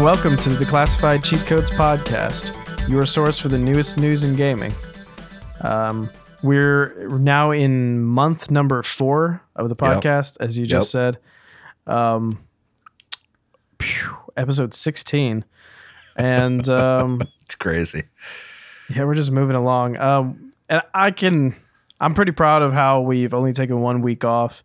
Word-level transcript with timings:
And 0.00 0.06
welcome 0.06 0.34
to 0.38 0.48
the 0.48 0.64
Declassified 0.64 1.22
Cheat 1.22 1.44
Codes 1.44 1.70
Podcast, 1.70 2.56
your 2.88 3.04
source 3.04 3.38
for 3.38 3.48
the 3.48 3.58
newest 3.58 3.98
news 3.98 4.24
in 4.24 4.34
gaming. 4.34 4.72
Um, 5.60 6.08
we're 6.42 7.06
now 7.18 7.50
in 7.50 8.02
month 8.02 8.50
number 8.50 8.82
four 8.82 9.42
of 9.56 9.68
the 9.68 9.76
Yep. 9.78 10.02
podcast, 10.02 10.38
as 10.40 10.58
you 10.58 10.64
just 10.64 10.90
said. 10.90 11.18
Um, 11.86 12.38
phew, 13.78 14.16
episode 14.38 14.72
16. 14.72 15.44
And 16.16 16.66
um, 16.70 17.20
It's 17.42 17.54
crazy. 17.54 18.04
yeah, 18.96 19.04
we're 19.04 19.14
just 19.14 19.32
moving 19.32 19.56
along. 19.56 19.98
Um, 19.98 20.52
and 20.70 20.80
I 20.94 21.10
can, 21.10 21.54
I'm 22.00 22.14
pretty 22.14 22.32
proud 22.32 22.62
of 22.62 22.72
how 22.72 23.02
we've 23.02 23.34
only 23.34 23.52
taken 23.52 23.82
one 23.82 24.00
week 24.00 24.24
off. 24.24 24.64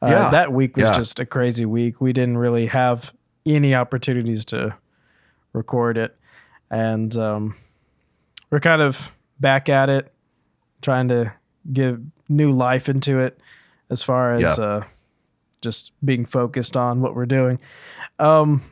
Uh, 0.00 0.06
Yeah. 0.06 0.30
That 0.30 0.52
week 0.52 0.76
was 0.76 0.88
Yeah. 0.88 0.94
just 0.94 1.18
a 1.18 1.26
crazy 1.26 1.64
week. 1.66 2.00
We 2.00 2.12
didn't 2.12 2.38
really 2.38 2.66
have 2.66 3.12
any 3.54 3.74
opportunities 3.74 4.44
to 4.46 4.76
record 5.52 5.96
it. 5.96 6.16
And 6.70 7.16
um, 7.16 7.56
we're 8.50 8.60
kind 8.60 8.82
of 8.82 9.12
back 9.40 9.68
at 9.68 9.88
it, 9.88 10.12
trying 10.82 11.08
to 11.08 11.32
give 11.72 12.00
new 12.28 12.50
life 12.52 12.88
into 12.88 13.18
it 13.20 13.38
as 13.90 14.02
far 14.02 14.34
as 14.34 14.58
Yeah. 14.58 14.64
uh, 14.64 14.84
just 15.62 15.92
being 16.04 16.24
focused 16.24 16.76
on 16.76 17.00
what 17.00 17.14
we're 17.14 17.26
doing. 17.26 17.58
Um, 18.18 18.62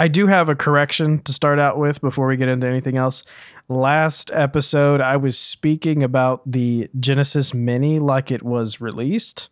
I 0.00 0.06
do 0.08 0.28
have 0.28 0.48
a 0.48 0.54
correction 0.54 1.18
to 1.22 1.32
start 1.32 1.58
out 1.58 1.76
with 1.76 2.00
before 2.00 2.28
we 2.28 2.36
get 2.36 2.48
into 2.48 2.68
anything 2.68 2.96
else. 2.96 3.24
Last 3.68 4.30
episode, 4.32 5.00
I 5.00 5.16
was 5.16 5.36
speaking 5.36 6.02
about 6.04 6.42
the 6.50 6.88
Genesis 6.98 7.52
Mini 7.52 7.98
like 7.98 8.30
it 8.30 8.42
was 8.44 8.80
released. 8.80 9.48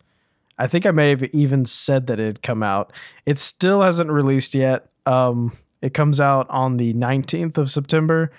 I 0.59 0.67
think 0.67 0.87
I 0.87 0.91
may 0.91 1.11
have 1.11 1.23
even 1.25 1.65
said 1.65 2.07
that 2.07 2.19
it 2.19 2.27
had 2.27 2.43
come 2.43 2.63
out. 2.63 2.93
It 3.27 3.39
still 3.39 3.83
hasn't 3.83 4.11
released 4.11 4.55
yet. 4.55 4.89
Um, 5.05 5.57
it 5.83 5.95
comes 5.95 6.21
out 6.21 6.49
on 6.49 6.79
the 6.79 6.95
19th 6.95 7.59
of 7.59 7.71
September. 7.71 8.33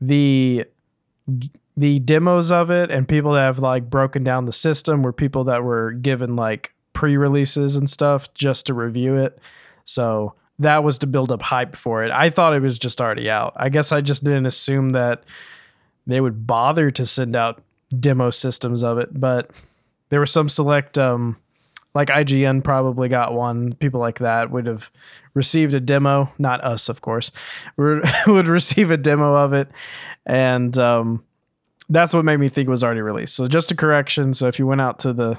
The 0.00 0.64
the 1.76 1.98
demos 2.00 2.52
of 2.52 2.70
it 2.70 2.90
and 2.90 3.08
people 3.08 3.32
that 3.32 3.40
have 3.40 3.58
like 3.58 3.88
broken 3.88 4.22
down 4.22 4.44
the 4.44 4.52
system 4.52 5.02
were 5.02 5.12
people 5.12 5.44
that 5.44 5.62
were 5.62 5.92
given 5.92 6.36
like 6.36 6.74
pre-releases 6.92 7.76
and 7.76 7.88
stuff 7.88 8.32
just 8.34 8.66
to 8.66 8.74
review 8.74 9.16
it. 9.16 9.38
So 9.84 10.34
that 10.58 10.84
was 10.84 10.98
to 10.98 11.06
build 11.06 11.32
up 11.32 11.42
hype 11.42 11.74
for 11.74 12.04
it. 12.04 12.10
I 12.10 12.28
thought 12.28 12.54
it 12.54 12.60
was 12.60 12.78
just 12.78 13.00
already 13.00 13.30
out. 13.30 13.54
I 13.56 13.68
guess 13.68 13.90
I 13.90 14.00
just 14.00 14.22
didn't 14.22 14.46
assume 14.46 14.90
that 14.90 15.24
they 16.06 16.20
would 16.20 16.46
bother 16.46 16.90
to 16.90 17.06
send 17.06 17.34
out 17.36 17.62
demo 17.98 18.30
systems 18.30 18.82
of 18.82 18.98
it, 18.98 19.18
but 19.18 19.50
there 20.10 20.20
were 20.20 20.26
some 20.26 20.48
select 20.48 20.98
um 20.98 21.36
like 21.94 22.08
IGN 22.08 22.64
probably 22.64 23.08
got 23.08 23.34
one. 23.34 23.74
People 23.74 24.00
like 24.00 24.18
that 24.18 24.50
would 24.50 24.66
have 24.66 24.90
received 25.34 25.74
a 25.74 25.80
demo, 25.80 26.32
not 26.38 26.62
us, 26.64 26.88
of 26.88 27.00
course, 27.00 27.32
would 27.76 28.04
would 28.26 28.48
receive 28.48 28.90
a 28.90 28.96
demo 28.96 29.34
of 29.34 29.52
it, 29.52 29.68
and 30.26 30.76
um, 30.78 31.24
that's 31.88 32.14
what 32.14 32.24
made 32.24 32.38
me 32.38 32.48
think 32.48 32.66
it 32.66 32.70
was 32.70 32.82
already 32.84 33.02
released. 33.02 33.34
So 33.34 33.46
just 33.46 33.70
a 33.70 33.76
correction. 33.76 34.32
So 34.32 34.48
if 34.48 34.58
you 34.58 34.66
went 34.66 34.80
out 34.80 34.98
to 35.00 35.12
the 35.12 35.38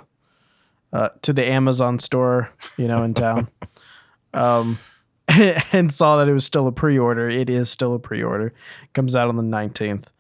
uh, 0.92 1.10
to 1.24 1.34
the 1.34 1.46
Amazon 1.46 2.00
store, 2.00 2.52
you 2.78 2.88
know, 2.88 3.04
in 3.04 3.14
town, 3.14 3.48
um, 4.34 4.78
and 5.28 5.92
saw 5.92 6.18
that 6.18 6.28
it 6.28 6.34
was 6.34 6.46
still 6.46 6.68
a 6.68 6.72
pre-order, 6.72 7.30
it 7.30 7.50
is 7.50 7.70
still 7.70 7.96
a 7.96 8.00
pre-order. 8.00 8.54
Comes 8.94 9.16
out 9.16 9.28
on 9.28 9.38
the 9.38 9.44
nineteenth. 9.44 10.12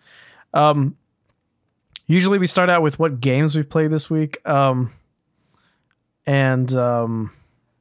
Um, 0.53 0.97
usually 2.07 2.39
we 2.39 2.47
start 2.47 2.69
out 2.69 2.81
with 2.81 2.99
what 2.99 3.19
games 3.19 3.55
we've 3.55 3.69
played 3.69 3.91
this 3.91 4.09
week. 4.09 4.37
Um, 4.47 4.91
and 6.25 6.71
um, 6.73 7.31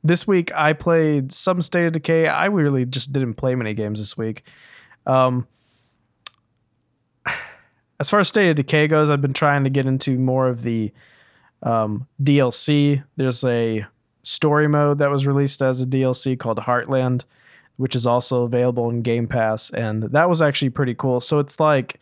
this 0.03 0.27
week 0.27 0.53
I 0.55 0.73
played 0.73 1.33
some 1.33 1.63
State 1.63 1.87
of 1.87 1.93
Decay. 1.93 2.27
I 2.27 2.47
really 2.47 2.85
just 2.85 3.13
didn't 3.13 3.35
play 3.35 3.55
many 3.55 3.75
games 3.75 4.01
this 4.01 4.17
week. 4.17 4.45
Um, 5.07 5.47
as 8.01 8.11
far 8.11 8.21
as 8.21 8.29
State 8.29 8.51
of 8.51 8.57
Decay 8.57 8.89
goes, 8.89 9.11
I've 9.11 9.23
been 9.23 9.33
trying 9.33 9.65
to 9.65 9.71
get 9.71 9.87
into 9.87 10.19
more 10.19 10.49
of 10.49 10.63
the 10.63 10.93
um, 11.63 12.09
DLC. 12.23 13.05
There's 13.17 13.45
a 13.45 13.87
story 14.23 14.69
mode 14.69 14.99
that 14.99 15.11
was 15.11 15.27
released 15.27 15.63
as 15.63 15.81
a 15.81 15.87
DLC 15.87 16.39
called 16.39 16.59
Heartland, 16.59 17.25
which 17.77 17.97
is 17.97 18.07
also 18.07 18.43
available 18.43 18.91
in 18.91 19.03
Game 19.03 19.27
Pass, 19.27 19.71
and 19.71 20.05
that 20.05 20.29
was 20.29 20.43
actually 20.43 20.71
pretty 20.71 20.95
cool. 20.95 21.21
So 21.21 21.39
it's 21.39 21.59
like 21.59 22.01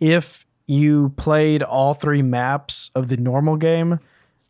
if 0.00 0.44
you 0.66 1.10
played 1.16 1.62
all 1.62 1.94
three 1.94 2.22
maps 2.22 2.90
of 2.94 3.08
the 3.08 3.16
normal 3.16 3.56
game, 3.56 4.00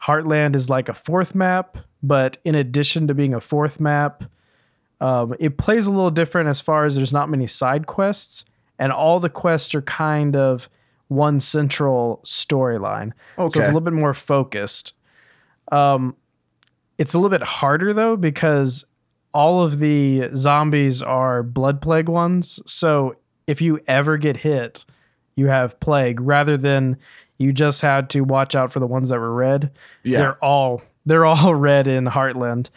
Heartland 0.07 0.55
is 0.55 0.71
like 0.71 0.89
a 0.89 0.95
fourth 0.95 1.35
map, 1.35 1.79
but 2.03 2.39
in 2.45 2.55
addition 2.55 3.07
to 3.09 3.15
being 3.15 3.35
a 3.35 3.41
fourth 3.41 3.81
map, 3.81 4.25
um, 5.01 5.35
it 5.41 5.59
plays 5.59 5.87
a 5.87 5.91
little 5.91 6.11
different 6.11 6.49
as 6.49 6.61
far 6.61 6.85
as 6.85 6.97
there's 6.97 7.13
not 7.13 7.29
many 7.29 7.47
side 7.47 7.87
quests, 7.87 8.45
and 8.79 8.93
all 8.93 9.21
the 9.21 9.29
quests 9.29 9.75
are 9.75 9.83
kind 9.83 10.37
of 10.37 10.69
one 11.09 11.41
central 11.41 12.21
storyline. 12.25 13.13
So 13.37 13.47
it's 13.47 13.69
a 13.69 13.73
little 13.73 13.81
bit 13.81 13.93
more 13.93 14.15
focused. 14.15 14.95
Um, 15.73 16.17
it's 16.99 17.15
a 17.15 17.19
little 17.19 17.31
bit 17.31 17.43
harder 17.43 17.93
though 17.93 18.17
because 18.17 18.85
all 19.35 19.63
of 19.63 19.81
the 19.81 20.31
zombies 20.35 21.03
are 21.03 21.43
blood 21.43 21.83
plague 21.83 22.09
ones. 22.09 22.61
So 22.65 23.17
if 23.47 23.61
you 23.61 23.81
ever 23.87 24.17
get 24.17 24.39
hit, 24.39 24.85
you 25.35 25.49
have 25.49 25.79
plague 25.81 26.21
rather 26.21 26.57
than 26.57 26.97
you 27.39 27.53
just 27.53 27.83
had 27.83 28.11
to 28.11 28.23
watch 28.23 28.55
out 28.55 28.73
for 28.73 28.81
the 28.81 28.87
ones 28.87 29.09
that 29.11 29.19
were 29.19 29.35
red. 29.35 29.71
Yeah. 30.03 30.19
They're 30.19 30.45
all 30.45 30.83
they're 31.05 31.27
all 31.27 31.55
red 31.55 31.87
in 31.87 32.07
Heartland. 32.07 32.71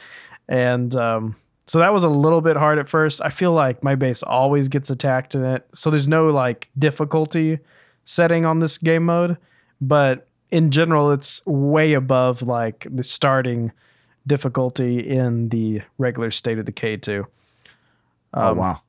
And 0.47 0.95
um, 0.95 1.35
so 1.67 1.79
that 1.79 1.93
was 1.93 2.03
a 2.03 2.09
little 2.09 2.41
bit 2.41 2.57
hard 2.57 2.79
at 2.79 2.89
first. 2.89 3.21
I 3.23 3.29
feel 3.29 3.53
like 3.53 3.83
my 3.83 3.95
base 3.95 4.23
always 4.23 4.67
gets 4.67 4.89
attacked 4.89 5.35
in 5.35 5.43
it. 5.43 5.67
So 5.73 5.89
there's 5.89 6.07
no 6.07 6.29
like 6.29 6.69
difficulty 6.77 7.59
setting 8.05 8.45
on 8.45 8.59
this 8.59 8.77
game 8.77 9.05
mode, 9.05 9.37
but 9.79 10.27
in 10.49 10.71
general 10.71 11.11
it's 11.11 11.45
way 11.45 11.93
above 11.93 12.41
like 12.41 12.87
the 12.89 13.03
starting 13.03 13.71
difficulty 14.25 14.99
in 14.99 15.49
the 15.49 15.81
regular 15.97 16.31
state 16.31 16.57
of 16.57 16.65
decay 16.65 16.97
too. 16.97 17.27
oh 18.33 18.53
wow. 18.53 18.81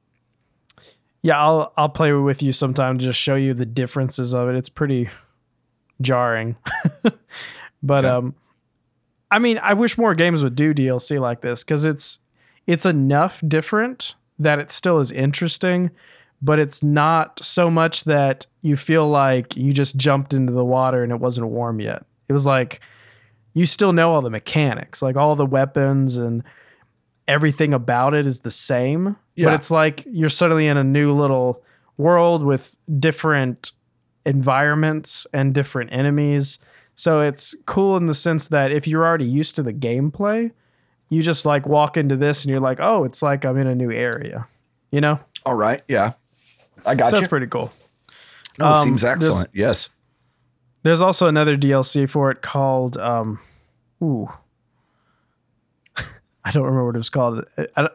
Yeah, 1.23 1.39
I'll 1.39 1.73
I'll 1.77 1.91
play 1.91 2.13
with 2.13 2.43
you 2.43 2.51
sometime 2.53 2.99
to 2.99 3.05
just 3.05 3.21
show 3.21 3.35
you 3.35 3.53
the 3.53 3.67
differences 3.67 4.35
of 4.35 4.49
it. 4.49 4.55
It's 4.55 4.71
pretty 4.71 5.11
jarring. 6.01 6.57
but 7.83 8.05
Okay. 8.05 8.09
um 8.09 8.35
I 9.33 9.39
mean, 9.39 9.59
I 9.63 9.75
wish 9.75 9.97
more 9.97 10.15
games 10.17 10.43
would 10.43 10.57
do 10.57 10.75
DLC 10.75 11.21
like 11.21 11.41
this 11.41 11.63
cuz 11.65 11.85
it's 11.85 12.19
it's 12.67 12.85
enough 12.87 13.41
different 13.47 14.15
that 14.39 14.59
it 14.59 14.71
still 14.71 14.99
is 14.99 15.13
interesting, 15.13 15.91
but 16.43 16.59
it's 16.59 16.83
not 16.83 17.39
so 17.45 17.71
much 17.71 18.05
that 18.05 18.47
you 18.63 18.77
feel 18.77 19.09
like 19.09 19.57
you 19.57 19.73
just 19.73 19.97
jumped 19.97 20.33
into 20.35 20.53
the 20.53 20.65
water 20.65 21.03
and 21.03 21.13
it 21.13 21.21
wasn't 21.21 21.47
warm 21.47 21.81
yet. 21.81 22.05
It 22.29 22.33
was 22.33 22.47
like 22.47 22.81
you 23.53 23.67
still 23.67 23.93
know 23.93 24.13
all 24.15 24.23
the 24.23 24.31
mechanics, 24.31 25.03
like 25.03 25.17
all 25.17 25.35
the 25.35 25.47
weapons 25.47 26.17
and 26.17 26.43
everything 27.29 27.73
about 27.75 28.15
it 28.15 28.27
is 28.27 28.41
the 28.41 28.51
same. 28.51 29.17
yeah. 29.37 29.47
But 29.47 29.55
it's 29.55 29.71
like 29.71 30.03
you're 30.07 30.29
suddenly 30.29 30.67
in 30.67 30.77
a 30.77 30.85
new 30.85 31.13
little 31.13 31.63
world 31.97 32.43
with 32.45 32.77
different 32.99 33.73
environments 34.25 35.27
and 35.33 35.55
different 35.55 35.93
enemies. 35.93 36.59
So 36.95 37.21
it's 37.21 37.55
cool 37.67 37.97
in 37.97 38.07
the 38.07 38.15
sense 38.15 38.49
that 38.49 38.73
if 38.73 38.87
you're 38.87 39.05
already 39.05 39.25
used 39.25 39.55
to 39.57 39.63
the 39.63 39.73
gameplay, 39.73 40.53
you 41.09 41.23
just 41.23 41.45
like 41.45 41.67
walk 41.67 41.97
into 41.97 42.17
this 42.17 42.45
and 42.45 42.51
you're 42.51 42.61
like, 42.61 42.79
oh, 42.81 43.05
it's 43.05 43.23
like 43.23 43.45
I'm 43.45 43.59
in 43.59 43.67
a 43.67 43.75
new 43.75 43.91
area. 43.91 44.47
You 44.91 45.01
know? 45.01 45.21
All 45.47 45.55
right. 45.55 45.83
Yeah. 45.89 46.13
I 46.85 46.95
got 46.95 47.09
so 47.09 47.17
you. 47.17 47.21
that's 47.21 47.29
pretty 47.29 47.47
cool. 47.47 47.73
no, 48.59 48.67
um, 48.67 48.75
seems 48.85 49.03
there's- 49.03 49.17
excellent. 49.17 49.51
Yes. 49.53 49.89
There's 50.83 51.03
also 51.03 51.27
another 51.27 51.57
DLC 51.57 52.09
for 52.09 52.31
it 52.31 52.41
called 52.41 52.97
um 52.97 53.39
ooh. 54.03 54.31
I 56.45 56.51
don't 56.53 56.63
remember 56.65 56.87
what 56.87 56.95
it 56.95 56.99
was 56.99 57.11
called. 57.11 57.45
I, 57.59 57.67
I, 57.77 57.89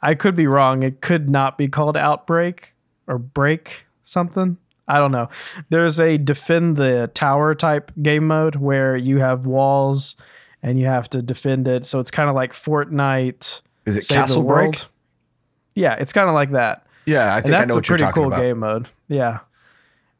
I 0.00 0.14
could 0.14 0.34
be 0.34 0.46
wrong. 0.46 0.82
It 0.82 1.00
could 1.00 1.28
not 1.28 1.58
be 1.58 1.68
called 1.68 1.96
Outbreak 1.96 2.74
or 3.06 3.18
Break 3.18 3.86
something. 4.04 4.56
I 4.86 4.98
don't 4.98 5.12
know. 5.12 5.28
There's 5.70 5.98
a 5.98 6.18
defend 6.18 6.76
the 6.76 7.10
tower 7.14 7.54
type 7.54 7.90
game 8.02 8.26
mode 8.26 8.56
where 8.56 8.96
you 8.96 9.18
have 9.18 9.46
walls 9.46 10.16
and 10.62 10.78
you 10.78 10.86
have 10.86 11.08
to 11.10 11.22
defend 11.22 11.66
it. 11.68 11.84
So 11.84 12.00
it's 12.00 12.10
kind 12.10 12.28
of 12.28 12.34
like 12.34 12.52
Fortnite. 12.52 13.62
Is 13.86 13.96
it 13.96 14.04
Save 14.04 14.16
Castle 14.18 14.42
World. 14.42 14.72
Break? 14.72 14.84
Yeah, 15.74 15.94
it's 15.94 16.12
kind 16.12 16.28
of 16.28 16.34
like 16.34 16.50
that. 16.50 16.86
Yeah, 17.06 17.34
I 17.34 17.40
think 17.40 17.54
I 17.54 17.58
that's 17.58 17.68
know 17.68 17.74
a 17.74 17.78
what 17.78 17.88
you're 17.88 17.98
pretty 17.98 18.04
talking 18.08 18.22
cool 18.22 18.32
about. 18.32 18.40
game 18.42 18.58
mode. 18.58 18.88
Yeah. 19.08 19.40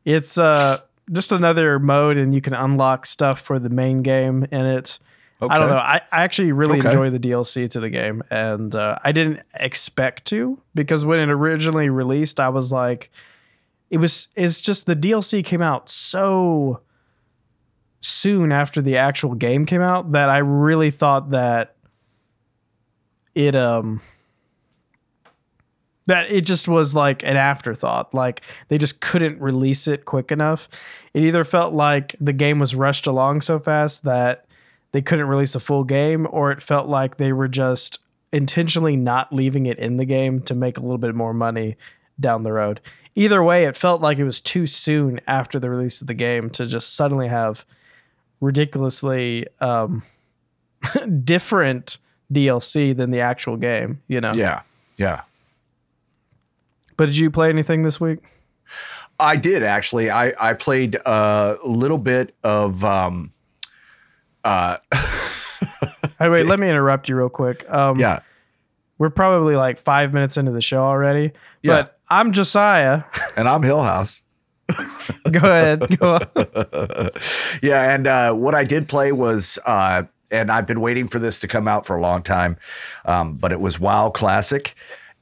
It's 0.04 0.36
uh 0.38 0.80
just 1.12 1.32
another 1.32 1.78
mode 1.78 2.16
and 2.16 2.34
you 2.34 2.40
can 2.40 2.54
unlock 2.54 3.04
stuff 3.06 3.40
for 3.40 3.58
the 3.58 3.68
main 3.68 4.02
game 4.02 4.44
in 4.50 4.66
it. 4.66 4.98
I 5.40 5.58
don't 5.58 5.68
know. 5.68 5.76
I, 5.76 6.00
I 6.10 6.22
actually 6.22 6.52
really 6.52 6.78
Okay. 6.78 6.88
enjoy 6.88 7.10
the 7.10 7.18
DLC 7.18 7.68
to 7.70 7.80
the 7.80 7.90
game 7.90 8.22
and 8.30 8.74
uh, 8.74 8.98
I 9.04 9.12
didn't 9.12 9.40
expect 9.54 10.24
to 10.26 10.58
because 10.74 11.04
when 11.04 11.20
it 11.20 11.28
originally 11.28 11.90
released 11.90 12.40
I 12.40 12.48
was 12.48 12.72
like 12.72 13.10
it 13.90 13.98
was 13.98 14.28
it's 14.34 14.60
just 14.60 14.86
the 14.86 14.96
DLC 14.96 15.44
came 15.44 15.62
out 15.62 15.88
so 15.88 16.80
soon 18.00 18.52
after 18.52 18.82
the 18.82 18.96
actual 18.96 19.34
game 19.34 19.64
came 19.64 19.80
out 19.80 20.12
that 20.12 20.28
I 20.28 20.38
really 20.38 20.90
thought 20.90 21.30
that 21.30 21.76
it 23.34 23.54
um 23.54 24.00
that 26.06 26.30
it 26.30 26.42
just 26.42 26.68
was 26.68 26.94
like 26.94 27.22
an 27.22 27.36
afterthought. 27.36 28.12
Like 28.12 28.42
they 28.68 28.78
just 28.78 29.00
couldn't 29.00 29.40
release 29.40 29.88
it 29.88 30.04
quick 30.04 30.30
enough. 30.30 30.68
It 31.14 31.22
either 31.22 31.44
felt 31.44 31.72
like 31.72 32.14
the 32.20 32.32
game 32.32 32.58
was 32.58 32.74
rushed 32.74 33.06
along 33.06 33.40
so 33.40 33.58
fast 33.58 34.04
that 34.04 34.46
they 34.92 35.02
couldn't 35.02 35.26
release 35.26 35.54
a 35.54 35.60
full 35.60 35.82
game, 35.84 36.26
or 36.30 36.52
it 36.52 36.62
felt 36.62 36.88
like 36.88 37.16
they 37.16 37.32
were 37.32 37.48
just 37.48 37.98
intentionally 38.32 38.96
not 38.96 39.32
leaving 39.32 39.66
it 39.66 39.78
in 39.78 39.96
the 39.96 40.04
game 40.04 40.40
to 40.42 40.54
make 40.54 40.76
a 40.76 40.80
little 40.80 40.98
bit 40.98 41.14
more 41.14 41.34
money 41.34 41.76
down 42.20 42.42
the 42.42 42.52
road. 42.52 42.80
Either 43.16 43.42
way, 43.42 43.64
it 43.64 43.76
felt 43.76 44.00
like 44.00 44.18
it 44.18 44.24
was 44.24 44.40
too 44.40 44.66
soon 44.66 45.20
after 45.26 45.58
the 45.60 45.70
release 45.70 46.00
of 46.00 46.06
the 46.08 46.14
game 46.14 46.50
to 46.50 46.66
just 46.66 46.94
suddenly 46.96 47.28
have 47.28 47.64
ridiculously 48.40 49.46
um, 49.60 50.02
different 51.24 51.98
DLC 52.32 52.96
than 52.96 53.10
the 53.12 53.20
actual 53.20 53.56
game, 53.56 54.00
you 54.08 54.20
know? 54.20 54.32
Yeah. 54.32 54.62
Yeah. 54.96 55.22
But 56.96 57.06
did 57.06 57.16
you 57.18 57.30
play 57.30 57.48
anything 57.48 57.82
this 57.82 58.00
week? 58.00 58.18
I 59.20 59.36
did 59.36 59.62
actually. 59.62 60.10
I 60.10 60.32
I 60.40 60.54
played 60.54 60.96
a 61.06 61.56
little 61.64 61.98
bit 61.98 62.34
of 62.42 62.84
um 62.84 63.32
uh 64.44 64.78
Hey, 66.18 66.28
wait, 66.28 66.46
let 66.46 66.58
me 66.60 66.68
interrupt 66.68 67.08
you 67.08 67.16
real 67.16 67.28
quick. 67.28 67.68
Um, 67.70 67.98
yeah. 67.98 68.20
We're 68.98 69.10
probably 69.10 69.56
like 69.56 69.78
five 69.80 70.12
minutes 70.14 70.36
into 70.36 70.52
the 70.52 70.60
show 70.60 70.82
already, 70.84 71.32
Yeah. 71.62 71.82
but 71.82 71.93
I'm 72.08 72.32
Josiah. 72.32 73.04
And 73.36 73.48
I'm 73.48 73.64
Hill 73.64 73.82
House. 73.82 74.22
Go 75.30 75.40
ahead. 75.40 75.98
Go 75.98 76.14
on. 76.14 77.10
yeah, 77.62 77.92
and 77.92 78.06
uh, 78.06 78.32
what 78.32 78.54
I 78.54 78.62
did 78.62 78.88
play 78.88 79.10
was, 79.10 79.58
uh, 79.66 80.04
and 80.30 80.52
I've 80.52 80.66
been 80.66 80.80
waiting 80.80 81.08
for 81.08 81.18
this 81.18 81.40
to 81.40 81.48
come 81.48 81.66
out 81.66 81.84
for 81.84 81.96
a 81.96 82.00
long 82.00 82.22
time, 82.22 82.56
um, 83.04 83.34
but 83.34 83.50
it 83.50 83.60
was 83.60 83.80
WoW 83.80 84.10
Classic, 84.10 84.74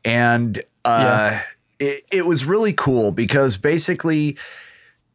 and 0.04 0.60
uh, 0.84 1.40
it 1.78 2.04
it 2.12 2.26
was 2.26 2.44
really 2.44 2.74
cool 2.74 3.12
because 3.12 3.56
basically 3.56 4.36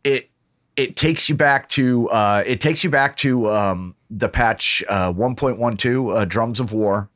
it 0.03 0.29
it 0.75 0.95
takes 0.95 1.29
you 1.29 1.35
back 1.35 1.69
to 1.69 2.09
uh, 2.09 2.43
it 2.45 2.59
takes 2.59 2.83
you 2.83 2.89
back 2.89 3.15
to 3.17 3.51
um, 3.51 3.95
the 4.09 4.29
patch 4.29 4.83
uh, 4.89 5.11
1.12 5.13 6.15
uh, 6.15 6.25
Drums 6.25 6.59
of 6.59 6.73
War. 6.73 7.09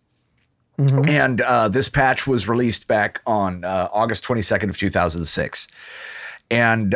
And 1.07 1.42
uh, 1.42 1.69
this 1.69 1.89
patch 1.89 2.25
was 2.25 2.48
released 2.48 2.88
back 2.88 3.22
on 3.25 3.63
uh, 3.63 3.89
August 3.92 4.24
22nd 4.24 4.69
of 4.69 4.78
2006. 4.78 5.68
And 6.50 6.95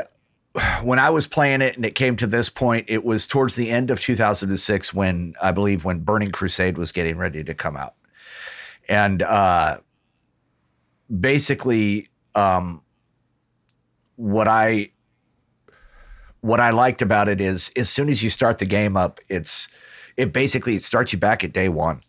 when 0.84 1.00
I 1.00 1.10
was 1.10 1.28
playing 1.28 1.62
it 1.62 1.76
and 1.76 1.86
it 1.86 1.96
came 1.96 2.16
to 2.18 2.28
this 2.28 2.50
point, 2.50 2.86
it 2.88 3.04
was 3.04 3.28
towards 3.28 3.56
the 3.56 3.70
end 3.70 3.92
of 3.92 4.00
2006 4.00 4.94
when 4.94 5.34
I 5.42 5.52
believe 5.52 5.84
when 5.84 6.00
Burning 6.00 6.32
Crusade 6.32 6.78
was 6.78 6.92
getting 6.92 7.18
ready 7.18 7.44
to 7.44 7.54
come 7.54 7.76
out. 7.76 7.96
And 8.88 9.22
uh, 9.22 9.80
basically, 11.20 12.08
um, 12.36 12.82
what 14.16 14.48
I 14.48 14.92
what 16.42 16.60
I 16.60 16.70
liked 16.70 17.02
about 17.02 17.28
it 17.28 17.42
is 17.42 17.72
as 17.76 17.90
soon 17.90 18.08
as 18.08 18.22
you 18.22 18.30
start 18.30 18.60
the 18.60 18.66
game 18.66 18.96
up, 18.96 19.20
it's 19.30 19.68
it 20.16 20.32
basically 20.32 20.76
it 20.76 20.84
starts 20.84 21.12
you 21.12 21.20
back 21.20 21.44
at 21.44 21.52
day 21.52 21.70
one, 21.70 22.02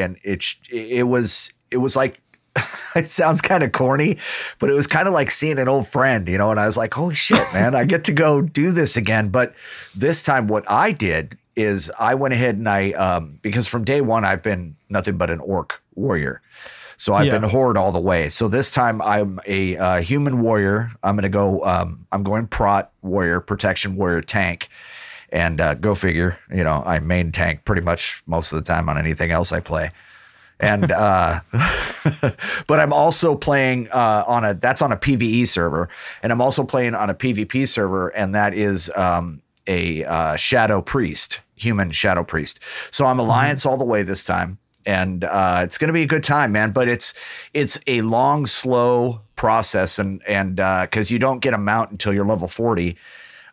and 0.00 0.18
it's 0.24 0.56
it 0.70 1.04
was 1.06 1.52
it 1.70 1.78
was 1.78 1.96
like 1.96 2.20
it 2.96 3.06
sounds 3.06 3.40
kind 3.40 3.62
of 3.62 3.72
corny, 3.72 4.18
but 4.58 4.70
it 4.70 4.74
was 4.74 4.86
kind 4.86 5.06
of 5.06 5.14
like 5.14 5.30
seeing 5.30 5.58
an 5.58 5.68
old 5.68 5.86
friend, 5.86 6.28
you 6.28 6.36
know. 6.38 6.50
And 6.50 6.58
I 6.58 6.66
was 6.66 6.76
like, 6.76 6.92
holy 6.94 7.14
shit, 7.14 7.46
man, 7.54 7.74
I 7.74 7.84
get 7.84 8.04
to 8.04 8.12
go 8.12 8.42
do 8.42 8.72
this 8.72 8.96
again. 8.96 9.28
But 9.28 9.54
this 9.94 10.22
time, 10.22 10.48
what 10.48 10.64
I 10.68 10.92
did 10.92 11.38
is 11.56 11.90
I 11.98 12.14
went 12.14 12.34
ahead 12.34 12.56
and 12.56 12.68
I, 12.68 12.92
um, 12.92 13.38
because 13.42 13.68
from 13.68 13.84
day 13.84 14.00
one, 14.00 14.24
I've 14.24 14.42
been 14.42 14.76
nothing 14.88 15.16
but 15.16 15.30
an 15.30 15.40
orc 15.40 15.82
warrior. 15.94 16.42
So 16.96 17.14
I've 17.14 17.26
Yeah. 17.26 17.38
been 17.38 17.48
horde 17.48 17.76
all 17.76 17.92
the 17.92 18.00
way. 18.00 18.28
So 18.28 18.48
this 18.48 18.72
time 18.72 19.00
I'm 19.02 19.40
a 19.46 19.76
uh, 19.76 20.00
human 20.02 20.40
warrior. 20.40 20.90
I'm 21.02 21.14
going 21.14 21.22
to 21.22 21.28
go, 21.28 21.64
um, 21.64 22.06
I'm 22.12 22.22
going 22.22 22.46
prot 22.46 22.92
warrior, 23.02 23.40
protection 23.40 23.96
warrior, 23.96 24.20
tank. 24.22 24.68
And 25.32 25.60
uh, 25.60 25.74
go 25.74 25.94
figure, 25.94 26.38
you 26.52 26.64
know, 26.64 26.82
I 26.84 26.98
main 26.98 27.30
tank 27.32 27.64
pretty 27.64 27.82
much 27.82 28.22
most 28.26 28.52
of 28.52 28.56
the 28.58 28.64
time 28.64 28.88
on 28.88 28.98
anything 28.98 29.30
else 29.30 29.52
I 29.52 29.60
play. 29.60 29.90
And 30.60 30.92
uh 30.92 31.40
but 32.66 32.80
i'm 32.80 32.92
also 32.92 33.34
playing 33.34 33.88
uh 33.90 34.24
on 34.26 34.44
a 34.44 34.54
that's 34.54 34.82
on 34.82 34.92
a 34.92 34.96
pve 34.96 35.46
server. 35.46 35.88
And 36.22 36.32
i'm 36.32 36.40
also 36.40 36.64
playing 36.64 36.94
on 36.94 37.10
a 37.10 37.14
pvp 37.14 37.66
server 37.66 38.08
and 38.08 38.34
that 38.34 38.54
is 38.54 38.90
um 38.96 39.42
a 39.66 40.04
uh, 40.04 40.36
shadow 40.36 40.80
priest 40.80 41.40
human 41.54 41.90
shadow 41.90 42.24
priest. 42.24 42.60
So 42.90 43.06
i'm 43.06 43.18
alliance 43.18 43.66
all 43.66 43.76
the 43.76 43.84
way 43.84 44.02
this 44.02 44.24
time. 44.24 44.58
And 44.86 45.24
uh 45.24 45.60
it's 45.64 45.78
gonna 45.78 45.92
be 45.92 46.02
a 46.02 46.06
good 46.06 46.24
time 46.24 46.52
man 46.52 46.72
but 46.72 46.88
it's 46.88 47.14
it's 47.54 47.80
a 47.86 48.02
long 48.02 48.46
slow 48.46 49.20
process. 49.36 49.98
And 49.98 50.22
and 50.26 50.60
uh 50.60 50.82
because 50.82 51.10
you 51.10 51.18
don't 51.18 51.40
get 51.40 51.54
a 51.54 51.58
mount 51.58 51.90
until 51.90 52.12
you're 52.12 52.26
level 52.26 52.48
40 52.48 52.96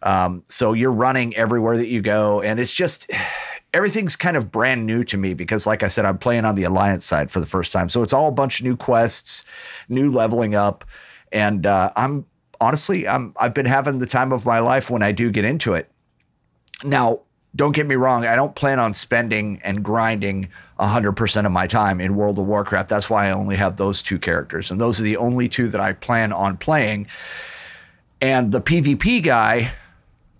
um, 0.03 0.43
so 0.47 0.73
you're 0.73 0.91
running 0.91 1.35
everywhere 1.35 1.77
that 1.77 1.87
you 1.87 2.01
go, 2.01 2.41
and 2.41 2.59
it's 2.59 2.73
just 2.73 3.11
everything's 3.73 4.15
kind 4.15 4.37
of 4.37 4.51
brand 4.51 4.85
new 4.85 5.03
to 5.03 5.17
me 5.17 5.33
because, 5.33 5.67
like 5.67 5.83
I 5.83 5.87
said, 5.87 6.05
I'm 6.05 6.17
playing 6.17 6.45
on 6.45 6.55
the 6.55 6.63
alliance 6.63 7.05
side 7.05 7.29
for 7.31 7.39
the 7.39 7.45
first 7.45 7.71
time. 7.71 7.89
So 7.89 8.03
it's 8.03 8.13
all 8.13 8.27
a 8.27 8.31
bunch 8.31 8.59
of 8.59 8.65
new 8.65 8.77
quests, 8.77 9.45
new 9.89 10.11
leveling 10.11 10.55
up, 10.55 10.85
and 11.31 11.65
uh, 11.65 11.91
I'm 11.95 12.25
honestly, 12.61 13.07
I'm 13.07 13.33
I've 13.39 13.53
been 13.53 13.65
having 13.65 13.99
the 13.99 14.05
time 14.05 14.31
of 14.31 14.45
my 14.45 14.59
life 14.59 14.89
when 14.89 15.03
I 15.03 15.11
do 15.11 15.31
get 15.31 15.45
into 15.45 15.73
it. 15.73 15.89
Now, 16.83 17.21
don't 17.55 17.71
get 17.71 17.87
me 17.87 17.95
wrong, 17.95 18.25
I 18.25 18.35
don't 18.35 18.53
plan 18.53 18.79
on 18.79 18.93
spending 18.93 19.59
and 19.63 19.83
grinding 19.83 20.49
100% 20.79 21.45
of 21.45 21.51
my 21.51 21.65
time 21.65 21.99
in 21.99 22.15
World 22.15 22.37
of 22.37 22.45
Warcraft. 22.45 22.87
That's 22.87 23.09
why 23.09 23.27
I 23.27 23.31
only 23.31 23.55
have 23.55 23.77
those 23.77 24.03
two 24.03 24.19
characters, 24.19 24.69
and 24.69 24.79
those 24.79 24.99
are 24.99 25.03
the 25.03 25.17
only 25.17 25.49
two 25.49 25.67
that 25.69 25.81
I 25.81 25.93
plan 25.93 26.31
on 26.31 26.57
playing. 26.57 27.07
And 28.21 28.51
the 28.51 28.61
PvP 28.61 29.23
guy, 29.23 29.71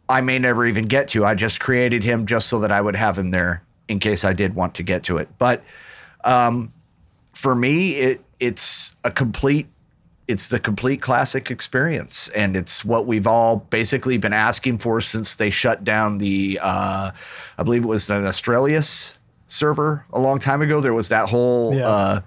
I 0.10 0.22
may 0.22 0.40
never 0.40 0.66
even 0.66 0.86
get 0.86 1.10
to. 1.10 1.26
I 1.26 1.36
just 1.36 1.60
created 1.60 2.04
him 2.04 2.26
just 2.26 2.48
so 2.48 2.60
that 2.62 2.72
I 2.72 2.80
would 2.82 2.96
have 2.96 3.18
him 3.18 3.32
there 3.32 3.64
in 3.88 4.00
case 4.00 4.24
I 4.26 4.34
did 4.34 4.56
want 4.56 4.76
to 4.76 4.84
get 4.84 5.04
to 5.04 5.18
it. 5.18 5.30
But 5.38 5.64
um, 6.24 6.72
for 7.34 7.56
me, 7.56 7.96
it 7.96 8.22
it's 8.40 8.96
a 9.04 9.12
complete 9.12 9.68
it's 10.28 10.50
the 10.50 10.60
complete 10.60 11.02
classic 11.02 11.50
experience 11.50 12.28
and 12.30 12.56
it's 12.58 12.84
what 12.84 13.08
we've 13.08 13.26
all 13.28 13.58
basically 13.70 14.18
been 14.18 14.34
asking 14.34 14.78
for 14.78 15.00
since 15.00 15.36
they 15.36 15.50
shut 15.50 15.84
down 15.86 16.18
the 16.20 16.60
uh, 16.62 17.12
i 17.58 17.64
believe 17.64 17.84
it 17.84 17.88
was 17.88 18.10
an 18.10 18.24
australius 18.26 19.18
server 19.48 20.06
a 20.12 20.20
long 20.20 20.38
time 20.38 20.62
ago 20.62 20.82
there 20.82 20.94
was 20.94 21.10
that 21.10 21.30
whole 21.30 21.74
Yeah. 21.74 21.88
uh, 21.88 22.20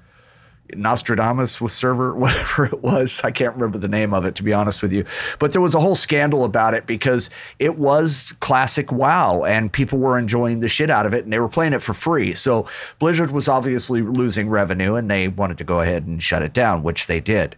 Nostradamus 0.77 1.61
was 1.61 1.73
server, 1.73 2.15
whatever 2.17 2.67
it 2.67 2.83
was. 2.83 3.21
I 3.25 3.31
can't 3.31 3.55
remember 3.55 3.79
the 3.79 3.89
name 3.89 4.13
of 4.15 4.25
it, 4.25 4.35
to 4.37 4.43
be 4.43 4.53
honest 4.53 4.83
with 4.83 4.93
you. 4.93 5.05
But 5.39 5.53
there 5.53 5.61
was 5.61 5.75
a 5.75 5.81
whole 5.81 5.95
scandal 5.95 6.45
about 6.45 6.75
it 6.75 6.87
because 6.87 7.31
it 7.59 7.79
was 7.79 8.35
classic 8.41 8.91
WoW 8.93 9.45
and 9.45 9.73
people 9.73 9.99
were 9.99 10.19
enjoying 10.19 10.61
the 10.61 10.69
shit 10.69 10.91
out 10.91 11.07
of 11.07 11.15
it 11.15 11.25
and 11.25 11.33
they 11.33 11.39
were 11.41 11.49
playing 11.49 11.73
it 11.73 11.83
for 11.83 11.95
free. 11.95 12.35
So 12.35 12.67
Blizzard 12.99 13.31
was 13.31 13.49
obviously 13.49 14.03
losing 14.03 14.49
revenue 14.49 14.95
and 14.95 15.11
they 15.11 15.29
wanted 15.29 15.59
to 15.59 15.65
go 15.65 15.81
ahead 15.81 16.07
and 16.07 16.23
shut 16.23 16.43
it 16.43 16.53
down, 16.53 16.83
which 16.83 17.07
they 17.07 17.21
did. 17.21 17.57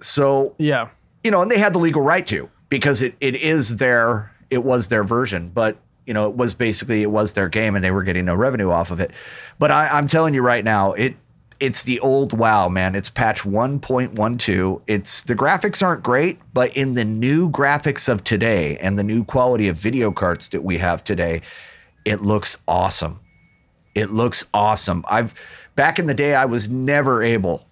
So 0.00 0.54
Yeah. 0.58 0.88
you 1.24 1.30
know, 1.30 1.42
and 1.42 1.50
they 1.50 1.58
had 1.58 1.72
the 1.72 1.78
legal 1.78 2.02
right 2.02 2.26
to 2.28 2.48
because 2.68 3.02
it, 3.02 3.14
it 3.20 3.34
is 3.36 3.76
their 3.76 4.30
it 4.50 4.64
was 4.64 4.88
their 4.88 5.04
version, 5.04 5.50
but 5.52 5.76
you 6.06 6.14
know, 6.14 6.28
it 6.30 6.36
was 6.36 6.54
basically 6.54 7.02
it 7.02 7.10
was 7.10 7.34
their 7.34 7.48
game 7.50 7.74
and 7.74 7.84
they 7.84 7.90
were 7.90 8.02
getting 8.02 8.24
no 8.24 8.34
revenue 8.34 8.70
off 8.70 8.90
of 8.90 8.98
it. 9.00 9.10
But 9.58 9.70
I, 9.70 9.88
I'm 9.88 10.08
telling 10.08 10.32
you 10.32 10.40
right 10.40 10.64
now, 10.64 10.92
it 10.94 11.16
it's 11.60 11.84
the 11.84 11.98
old 12.00 12.36
WoW, 12.36 12.68
man. 12.68 12.94
It's 12.94 13.10
patch 13.10 13.42
1.12. 13.42 14.82
It's 14.86 15.22
the 15.22 15.34
graphics 15.34 15.82
aren't 15.82 16.02
great, 16.02 16.38
but 16.52 16.76
in 16.76 16.94
the 16.94 17.04
new 17.04 17.50
graphics 17.50 18.08
of 18.08 18.22
today 18.22 18.76
and 18.78 18.98
the 18.98 19.02
new 19.02 19.24
quality 19.24 19.68
of 19.68 19.76
video 19.76 20.12
cards 20.12 20.48
that 20.50 20.62
we 20.62 20.78
have 20.78 21.02
today, 21.02 21.42
it 22.04 22.22
looks 22.22 22.58
awesome. 22.68 23.20
It 23.94 24.12
looks 24.12 24.46
awesome. 24.54 25.04
I've 25.08 25.34
back 25.74 25.98
in 25.98 26.06
the 26.06 26.14
day 26.14 26.34
I 26.34 26.44
was 26.44 26.68
never 26.68 27.22
able 27.22 27.66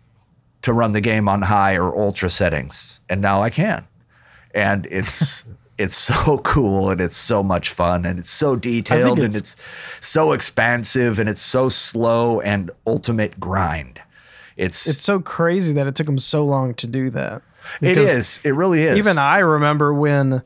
to 0.63 0.73
run 0.73 0.93
the 0.93 1.01
game 1.01 1.29
on 1.29 1.43
high 1.43 1.77
or 1.77 1.97
ultra 1.97 2.29
settings, 2.29 3.01
and 3.09 3.21
now 3.21 3.41
I 3.43 3.51
can. 3.51 3.87
And 4.53 4.87
it's 4.87 5.45
it's 5.79 5.95
so 6.11 6.39
cool 6.39 6.91
and 6.91 7.01
it's 7.01 7.17
so 7.17 7.43
much 7.43 7.69
fun 7.71 8.05
and 8.07 8.19
it's 8.19 8.31
so 8.31 8.57
detailed 8.57 9.19
and 9.19 9.35
it's- 9.35 9.57
it's 9.99 10.07
so 10.09 10.33
expansive 10.33 11.19
and 11.19 11.29
it's 11.29 11.41
so 11.43 11.69
slow 11.69 12.41
and 12.41 12.71
ultimate 12.87 13.39
grind. 13.41 14.01
It's, 14.57 14.87
It's 14.89 15.01
so 15.03 15.21
crazy 15.21 15.75
that 15.75 15.87
it 15.87 15.95
took 15.95 16.07
them 16.07 16.19
so 16.19 16.45
long 16.45 16.73
to 16.75 16.87
do 16.87 17.11
that. 17.11 17.43
it 17.83 17.99
is 17.99 18.41
it 18.45 18.53
really 18.55 18.85
is 18.85 18.97
Even 18.97 19.19
I 19.19 19.39
remember 19.41 19.93
when 19.93 20.43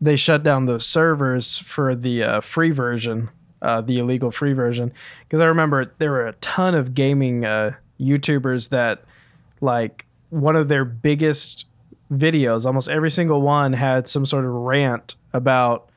they 0.00 0.16
shut 0.16 0.42
down 0.42 0.66
those 0.66 0.86
servers 0.86 1.58
for 1.58 1.94
the 1.96 2.22
uh, 2.22 2.40
free 2.40 2.70
version, 2.70 3.30
uh, 3.60 3.80
the 3.80 3.98
illegal 3.98 4.30
free 4.30 4.52
version. 4.52 4.92
Because 5.24 5.40
I 5.40 5.46
remember 5.46 5.84
there 5.98 6.10
were 6.10 6.26
a 6.26 6.32
ton 6.34 6.74
of 6.74 6.92
gaming 6.94 7.44
uh, 7.44 7.72
YouTubers 8.00 8.68
that, 8.70 9.02
like, 9.60 10.06
one 10.30 10.56
of 10.56 10.68
their 10.68 10.84
biggest 10.84 11.66
videos, 12.12 12.66
almost 12.66 12.88
every 12.88 13.10
single 13.10 13.40
one 13.40 13.72
had 13.72 14.06
some 14.06 14.26
sort 14.26 14.44
of 14.44 14.50
rant 14.52 15.14
about 15.32 15.88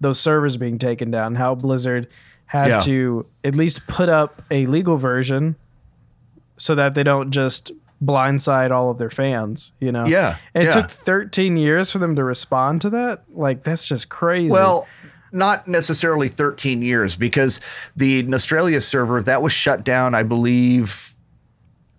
those 0.00 0.20
servers 0.20 0.56
being 0.56 0.78
taken 0.78 1.10
down, 1.10 1.36
how 1.36 1.54
Blizzard 1.54 2.08
had 2.46 2.68
Yeah. 2.68 2.80
to 2.80 3.26
at 3.44 3.54
least 3.54 3.86
put 3.86 4.08
up 4.08 4.42
a 4.50 4.66
legal 4.66 4.96
version 4.96 5.56
so 6.56 6.74
that 6.74 6.94
they 6.94 7.02
don't 7.02 7.30
just 7.30 7.70
blindside 8.04 8.70
all 8.70 8.90
of 8.90 8.98
their 8.98 9.10
fans, 9.10 9.72
you 9.78 9.92
know? 9.92 10.04
Yeah, 10.06 10.36
And 10.54 10.64
it 10.64 10.66
yeah. 10.66 10.82
took 10.82 10.90
13 10.90 11.56
years 11.56 11.90
for 11.92 11.98
them 11.98 12.16
to 12.16 12.24
respond 12.24 12.80
to 12.82 12.90
that. 12.90 13.22
Like, 13.32 13.62
that's 13.62 13.86
just 13.86 14.08
crazy. 14.08 14.52
Well, 14.52 14.86
not 15.30 15.66
necessarily 15.66 16.28
13 16.28 16.82
years 16.82 17.16
because 17.16 17.60
the 17.96 18.28
Australia 18.34 18.80
server 18.80 19.22
that 19.22 19.40
was 19.40 19.52
shut 19.52 19.82
down, 19.84 20.14
I 20.14 20.24
believe. 20.24 21.14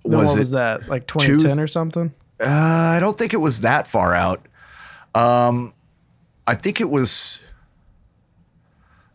Then 0.04 0.20
Was 0.20 0.32
what 0.32 0.36
it? 0.36 0.40
was 0.40 0.52
that? 0.52 0.88
Like 0.90 1.08
2010 1.08 1.60
or 1.60 1.68
something? 1.68 2.12
Uh, 2.40 2.46
I 2.96 3.00
don't 3.00 3.18
think 3.18 3.34
it 3.34 3.38
was 3.38 3.62
that 3.62 3.88
far 3.88 4.14
out. 4.14 4.46
Um, 5.16 5.74
I 6.48 6.56
think 6.56 6.82
it 6.82 6.90
was. 6.90 7.42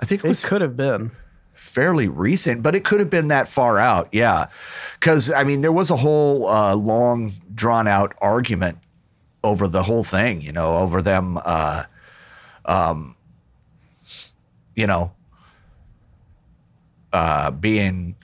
I 0.01 0.05
think 0.07 0.23
it 0.23 0.27
It 0.27 0.29
was 0.29 0.45
could 0.45 0.61
have 0.61 0.77
been. 0.77 1.11
fairly 1.55 2.07
recent, 2.09 2.63
but 2.63 2.75
it 2.75 2.85
could 2.85 3.01
have 3.01 3.11
been 3.11 3.29
that 3.29 3.49
far 3.49 3.79
out. 3.79 4.09
Yeah. 4.13 4.47
Because, 4.95 5.31
I 5.31 5.43
mean, 5.45 5.61
there 5.61 5.73
was 5.73 5.91
a 5.91 5.97
whole 5.97 6.49
uh, 6.49 6.75
long, 6.77 7.33
drawn 7.55 7.87
out 7.89 8.15
argument 8.21 8.79
over 9.43 9.67
the 9.69 9.83
whole 9.83 10.05
thing, 10.05 10.41
you 10.41 10.53
know, 10.53 10.79
over 10.79 11.03
them, 11.03 11.39
uh, 11.45 11.85
um, 12.65 13.17
you 14.77 14.87
know, 14.87 15.11
uh, 17.13 17.51
being. 17.51 18.15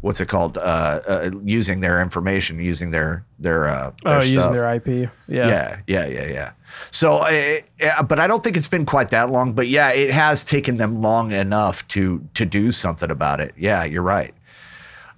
What's 0.00 0.20
it 0.20 0.28
called? 0.28 0.56
Uh, 0.58 1.00
uh, 1.06 1.30
using 1.44 1.80
their 1.80 2.00
information, 2.00 2.60
using 2.60 2.90
their 2.92 3.24
their 3.38 3.66
uh, 3.68 3.90
their 4.04 4.16
Oh, 4.18 4.20
stuff. 4.20 4.32
using 4.32 4.52
their 4.52 4.74
IP. 4.74 5.10
Yeah. 5.26 5.48
Yeah, 5.48 5.78
yeah, 5.86 6.06
yeah, 6.06 6.26
yeah. 6.26 6.50
So, 6.92 7.16
uh, 7.16 8.02
but 8.04 8.20
I 8.20 8.26
don't 8.28 8.42
think 8.44 8.56
it's 8.56 8.68
been 8.68 8.86
quite 8.86 9.08
that 9.10 9.30
long. 9.30 9.54
But 9.54 9.66
yeah, 9.68 9.90
it 9.92 10.10
has 10.12 10.44
taken 10.44 10.76
them 10.76 11.02
long 11.02 11.32
enough 11.32 11.86
to 11.88 12.24
to 12.34 12.46
do 12.46 12.70
something 12.70 13.10
about 13.10 13.40
it. 13.40 13.54
Yeah, 13.56 13.82
you're 13.84 14.02
right. 14.02 14.34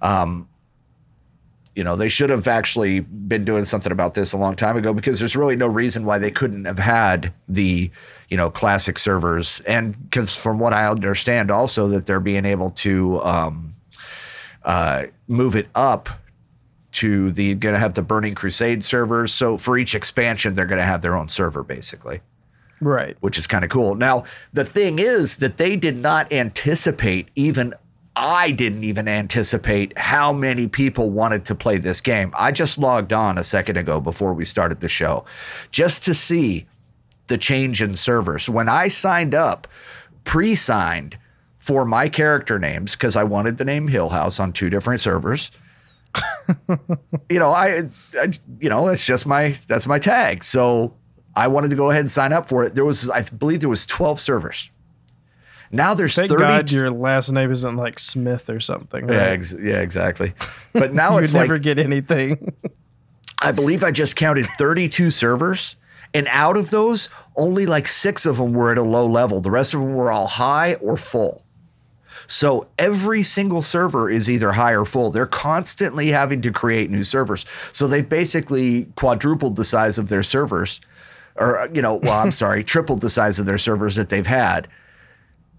Um, 0.01 0.47
you 1.75 1.83
know, 1.83 1.95
they 1.95 2.09
should 2.09 2.29
have 2.31 2.47
actually 2.47 2.99
been 3.01 3.45
doing 3.45 3.63
something 3.63 3.91
about 3.91 4.13
this 4.13 4.33
a 4.33 4.37
long 4.37 4.55
time 4.55 4.75
ago 4.77 4.93
because 4.93 5.19
there's 5.19 5.35
really 5.37 5.55
no 5.55 5.67
reason 5.67 6.05
why 6.05 6.17
they 6.19 6.31
couldn't 6.31 6.65
have 6.65 6.79
had 6.79 7.31
the 7.47 7.89
you 8.29 8.35
know 8.37 8.49
classic 8.49 8.97
servers 8.97 9.59
and 9.61 9.95
because 10.09 10.35
from 10.35 10.57
what 10.59 10.73
I 10.73 10.87
understand 10.87 11.49
also 11.51 11.87
that 11.89 12.05
they're 12.07 12.19
being 12.19 12.45
able 12.45 12.71
to 12.71 13.21
um, 13.23 13.75
uh, 14.63 15.05
move 15.27 15.55
it 15.55 15.67
up 15.75 16.09
to 16.93 17.31
the 17.31 17.53
going 17.55 17.73
to 17.73 17.79
have 17.79 17.93
the 17.93 18.01
Burning 18.01 18.35
Crusade 18.35 18.83
servers. 18.83 19.33
So 19.33 19.57
for 19.57 19.77
each 19.77 19.95
expansion, 19.95 20.53
they're 20.53 20.65
going 20.65 20.79
to 20.81 20.85
have 20.85 21.01
their 21.01 21.15
own 21.15 21.29
server 21.29 21.63
basically, 21.63 22.19
Right. 22.81 23.15
which 23.21 23.37
is 23.37 23.47
kind 23.47 23.63
of 23.63 23.69
cool. 23.69 23.95
Now, 23.95 24.25
the 24.51 24.65
thing 24.65 24.99
is 24.99 25.37
that 25.37 25.57
they 25.57 25.75
did 25.77 25.95
not 25.97 26.31
anticipate 26.33 27.29
even 27.35 27.73
I 28.13 28.51
didn't 28.51 28.83
even 28.83 29.07
anticipate 29.07 29.97
how 29.97 30.33
many 30.33 30.67
people 30.67 31.09
wanted 31.09 31.45
to 31.45 31.55
play 31.55 31.77
this 31.77 32.01
game. 32.01 32.33
I 32.37 32.51
just 32.51 32.77
logged 32.77 33.13
on 33.13 33.37
a 33.37 33.43
second 33.43 33.77
ago 33.77 34.01
before 34.01 34.33
we 34.33 34.43
started 34.43 34.81
the 34.81 34.89
show 34.89 35.23
just 35.71 36.03
to 36.05 36.13
see 36.13 36.65
the 37.27 37.37
change 37.37 37.81
in 37.81 37.95
servers. 37.95 38.49
When 38.49 38.67
I 38.67 38.89
signed 38.89 39.33
up, 39.33 39.65
pre-signed 40.25 41.17
for 41.61 41.85
my 41.85 42.09
character 42.09 42.59
names 42.59 42.95
because 42.95 43.15
I 43.15 43.23
wanted 43.23 43.57
the 43.57 43.65
name 43.65 43.87
Hill 43.87 44.09
House 44.09 44.39
on 44.39 44.51
two 44.51 44.69
different 44.69 44.99
servers 44.99 45.51
you 47.29 47.39
know, 47.39 47.51
I, 47.51 47.83
I, 48.19 48.31
you 48.59 48.69
know, 48.69 48.87
it's 48.89 49.05
just 49.05 49.25
my 49.25 49.57
that's 49.67 49.87
my 49.87 49.99
tag. 49.99 50.43
So 50.43 50.93
I 51.35 51.47
wanted 51.47 51.69
to 51.69 51.75
go 51.75 51.89
ahead 51.89 52.01
and 52.01 52.11
sign 52.11 52.33
up 52.33 52.49
for 52.49 52.63
it. 52.65 52.75
There 52.75 52.85
was, 52.85 53.09
I 53.09 53.23
believe, 53.23 53.61
there 53.61 53.69
was 53.69 53.85
twelve 53.85 54.19
servers. 54.19 54.69
Now 55.71 55.93
there's 55.93 56.15
Thank 56.15 56.29
thirty. 56.29 56.43
God 56.43 56.71
your 56.71 56.91
last 56.91 57.31
name 57.31 57.51
isn't 57.51 57.77
like 57.77 57.97
Smith 57.97 58.49
or 58.49 58.59
something. 58.59 59.07
yeah, 59.07 59.15
ex- 59.15 59.55
yeah, 59.59 59.79
exactly. 59.79 60.33
But 60.73 60.93
now 60.93 61.17
it's 61.17 61.33
would 61.33 61.39
like 61.41 61.49
never 61.49 61.59
get 61.59 61.79
anything. 61.79 62.53
I 63.41 63.51
believe 63.51 63.83
I 63.83 63.91
just 63.91 64.15
counted 64.15 64.45
thirty-two 64.57 65.11
servers, 65.11 65.75
and 66.13 66.27
out 66.29 66.55
of 66.55 66.69
those, 66.69 67.09
only 67.35 67.65
like 67.65 67.87
six 67.87 68.25
of 68.25 68.37
them 68.37 68.53
were 68.53 68.71
at 68.71 68.77
a 68.77 68.83
low 68.83 69.05
level. 69.05 69.41
The 69.41 69.51
rest 69.51 69.73
of 69.73 69.81
them 69.81 69.95
were 69.95 70.11
all 70.11 70.27
high 70.27 70.75
or 70.75 70.95
full. 70.95 71.43
So 72.31 72.69
every 72.79 73.23
single 73.23 73.61
server 73.61 74.09
is 74.09 74.29
either 74.29 74.53
high 74.53 74.71
or 74.71 74.85
full. 74.85 75.09
They're 75.09 75.25
constantly 75.25 76.07
having 76.07 76.41
to 76.43 76.51
create 76.53 76.89
new 76.89 77.03
servers. 77.03 77.45
So 77.73 77.87
they've 77.87 78.07
basically 78.07 78.85
quadrupled 78.95 79.57
the 79.57 79.65
size 79.65 79.97
of 79.97 80.07
their 80.07 80.23
servers, 80.23 80.79
or 81.35 81.69
you 81.73 81.81
know, 81.81 81.95
well, 81.95 82.17
I'm 82.17 82.31
sorry, 82.43 82.63
tripled 82.63 83.01
the 83.01 83.09
size 83.09 83.37
of 83.37 83.45
their 83.45 83.57
servers 83.57 83.95
that 83.97 84.07
they've 84.07 84.25
had, 84.25 84.69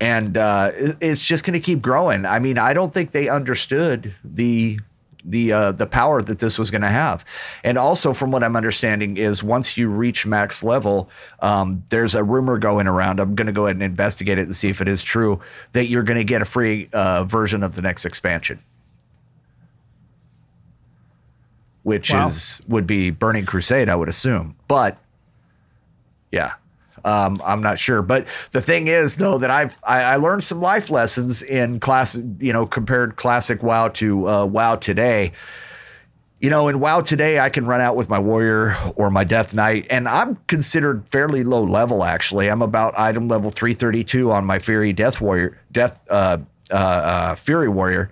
and 0.01 0.39
uh, 0.39 0.71
it's 0.75 1.27
just 1.27 1.45
going 1.45 1.53
to 1.53 1.61
keep 1.61 1.83
growing. 1.83 2.25
I 2.25 2.39
mean, 2.39 2.57
I 2.57 2.73
don't 2.73 2.93
think 2.93 3.11
they 3.11 3.29
understood 3.29 4.15
the 4.25 4.81
the 5.25 5.53
uh, 5.53 5.73
the 5.73 5.87
power 5.87 6.21
that 6.23 6.39
this 6.39 6.59
was 6.59 6.71
going 6.71 6.83
to 6.83 6.89
have, 6.89 7.25
and 7.63 7.79
also 7.79 8.13
from 8.13 8.31
what 8.33 8.43
I'm 8.43 8.57
understanding 8.57 9.17
is 9.17 9.43
once 9.43 9.77
you 9.77 9.89
reach 9.89 10.27
max 10.27 10.65
level, 10.65 11.09
um, 11.41 11.85
there's 11.91 12.15
a 12.15 12.25
rumor 12.25 12.59
going 12.59 12.87
around. 12.89 13.21
I'm 13.21 13.35
going 13.35 13.47
to 13.47 13.53
go 13.53 13.67
ahead 13.67 13.77
and 13.77 13.83
investigate 13.85 14.39
it 14.39 14.43
and 14.43 14.57
see 14.57 14.69
if 14.69 14.81
it 14.81 14.89
is 14.89 15.03
true 15.05 15.41
that 15.73 15.87
you're 15.87 16.03
going 16.03 16.19
to 16.19 16.25
get 16.25 16.43
a 16.43 16.45
free 16.45 16.89
uh, 16.93 17.25
version 17.25 17.63
of 17.63 17.75
the 17.77 17.83
next 17.83 18.05
expansion, 18.05 18.61
which 21.83 22.13
Wow. 22.13 22.27
is 22.27 22.61
would 22.69 22.87
be 22.87 23.11
Burning 23.11 23.47
Crusade, 23.47 23.89
I 23.89 23.95
would 23.97 24.09
assume, 24.09 24.57
but 24.69 24.99
yeah. 26.31 26.53
Um, 27.05 27.41
I'm 27.45 27.63
not 27.63 27.79
sure, 27.79 28.03
but 28.03 28.27
the 28.53 28.61
thing 28.61 28.89
is, 28.89 29.17
though, 29.17 29.39
that 29.39 29.51
I've 29.51 29.79
I, 29.83 30.03
I 30.03 30.17
learned 30.17 30.45
some 30.45 30.61
life 30.61 30.91
lessons 30.91 31.43
in 31.43 31.81
class. 31.81 32.17
You 32.39 32.53
know, 32.53 32.67
compared 32.67 33.17
classic 33.17 33.63
WoW 33.63 33.89
to 33.89 34.29
uh, 34.29 34.45
WoW 34.47 34.77
today. 34.77 35.33
You 36.41 36.51
know, 36.51 36.67
in 36.67 36.81
WoW 36.81 37.03
today, 37.03 37.39
I 37.39 37.51
can 37.51 37.67
run 37.67 37.81
out 37.81 37.95
with 37.95 38.09
my 38.09 38.19
warrior 38.19 38.77
or 38.97 39.11
my 39.11 39.23
death 39.23 39.55
knight, 39.55 39.87
and 39.91 40.09
I'm 40.09 40.37
considered 40.49 41.09
fairly 41.09 41.45
low 41.45 41.63
level. 41.63 42.03
Actually, 42.03 42.49
I'm 42.49 42.63
about 42.63 42.99
item 42.99 43.29
level 43.29 43.51
332 43.51 44.33
on 44.33 44.45
my 44.45 44.59
Fury 44.59 44.93
Death 44.93 45.21
Warrior, 45.21 45.61
Death 45.71 46.03
uh, 46.11 46.39
uh, 46.71 46.75
uh, 46.75 47.35
Fury 47.37 47.69
Warrior, 47.69 48.11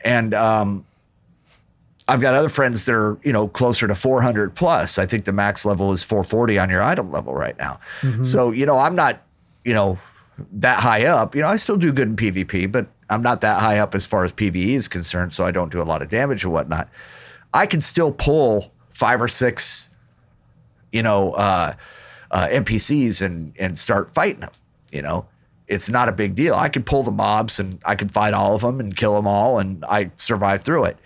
and 0.00 0.34
um, 0.34 0.84
I've 2.12 2.20
got 2.20 2.34
other 2.34 2.50
friends 2.50 2.84
that 2.84 2.94
are, 2.94 3.18
you 3.24 3.32
know, 3.32 3.48
closer 3.48 3.88
to 3.88 3.94
400 3.94 4.54
plus. 4.54 4.98
I 4.98 5.06
think 5.06 5.24
the 5.24 5.32
max 5.32 5.64
level 5.64 5.92
is 5.92 6.04
440 6.04 6.58
on 6.58 6.68
your 6.68 6.82
item 6.82 7.10
level 7.10 7.32
right 7.32 7.56
now. 7.56 7.80
So, 8.22 8.50
you 8.50 8.66
know, 8.66 8.78
I'm 8.78 8.94
not, 8.94 9.22
you 9.64 9.72
know, 9.72 9.98
that 10.52 10.80
high 10.80 11.06
up. 11.06 11.34
You 11.34 11.40
know, 11.40 11.48
I 11.48 11.56
still 11.56 11.78
do 11.78 11.90
good 11.90 12.08
in 12.08 12.16
PvP, 12.16 12.70
but 12.70 12.86
I'm 13.08 13.22
not 13.22 13.40
that 13.40 13.60
high 13.60 13.78
up 13.78 13.94
as 13.94 14.04
far 14.04 14.24
as 14.24 14.32
PvE 14.32 14.74
is 14.74 14.88
concerned. 14.88 15.32
So 15.32 15.46
I 15.46 15.52
don't 15.52 15.72
do 15.72 15.80
a 15.80 15.84
lot 15.84 16.02
of 16.02 16.10
damage 16.10 16.44
and 16.44 16.52
whatnot. 16.52 16.90
I 17.54 17.64
can 17.64 17.80
still 17.80 18.12
pull 18.12 18.72
five 18.90 19.22
or 19.22 19.28
six, 19.28 19.88
you 20.90 21.02
know, 21.02 21.32
uh, 21.32 21.74
uh, 22.30 22.48
NPCs 22.48 23.22
and 23.24 23.54
and 23.58 23.78
start 23.78 24.10
fighting 24.10 24.40
them. 24.40 24.52
You 24.92 25.00
know, 25.00 25.26
it's 25.66 25.88
not 25.88 26.10
a 26.10 26.12
big 26.12 26.34
deal. 26.34 26.54
I 26.54 26.68
can 26.68 26.82
pull 26.82 27.02
the 27.02 27.10
mobs 27.10 27.58
and 27.58 27.78
I 27.84 27.94
can 27.94 28.08
fight 28.08 28.34
all 28.34 28.54
of 28.54 28.60
them 28.60 28.80
and 28.80 28.94
kill 28.94 29.14
them 29.14 29.26
all, 29.26 29.58
and 29.58 29.82
I 29.86 30.10
survive 30.18 30.62
through 30.62 30.84
it. 30.84 30.98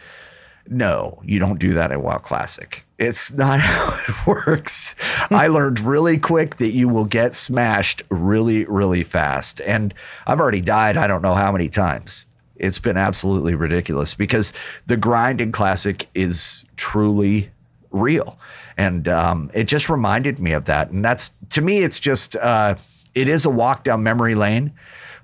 No, 0.69 1.21
you 1.25 1.39
don't 1.39 1.59
do 1.59 1.75
that 1.75 1.93
in 1.93 2.03
WoW 2.03 2.19
Classic. 2.19 2.85
It's 2.99 3.33
not 3.33 3.61
how 3.63 3.95
it 4.09 4.27
works. 4.27 4.95
I 5.31 5.49
learned 5.49 5.81
really 5.81 6.19
quick 6.19 6.57
that 6.57 6.71
you 6.71 6.89
will 6.89 7.05
get 7.05 7.35
smashed 7.35 8.03
really, 8.11 8.65
really 8.65 9.03
fast. 9.03 9.61
And 9.63 9.95
I've 10.27 10.41
already 10.41 10.61
died, 10.61 10.97
I 10.97 11.07
don't 11.07 11.23
know 11.23 11.35
how 11.35 11.53
many 11.53 11.69
times. 11.69 12.27
It's 12.57 12.79
been 12.79 12.97
absolutely 12.97 13.55
ridiculous 13.55 14.15
because 14.15 14.53
the 14.87 14.97
grind 14.97 15.41
in 15.41 15.53
Classic 15.53 16.09
is 16.15 16.65
truly 16.77 17.51
real. 17.91 18.39
And 18.79 19.09
um, 19.09 19.51
it 19.55 19.65
just 19.65 19.89
reminded 19.89 20.39
me 20.39 20.53
of 20.53 20.65
that. 20.67 20.91
And 20.91 21.05
that's, 21.05 21.33
to 21.51 21.61
me, 21.61 21.79
it's 21.83 22.01
just, 22.01 22.37
uh, 22.37 22.77
it 23.15 23.29
is 23.29 23.45
a 23.45 23.51
walk 23.51 23.85
down 23.85 24.03
memory 24.03 24.35
lane, 24.35 24.73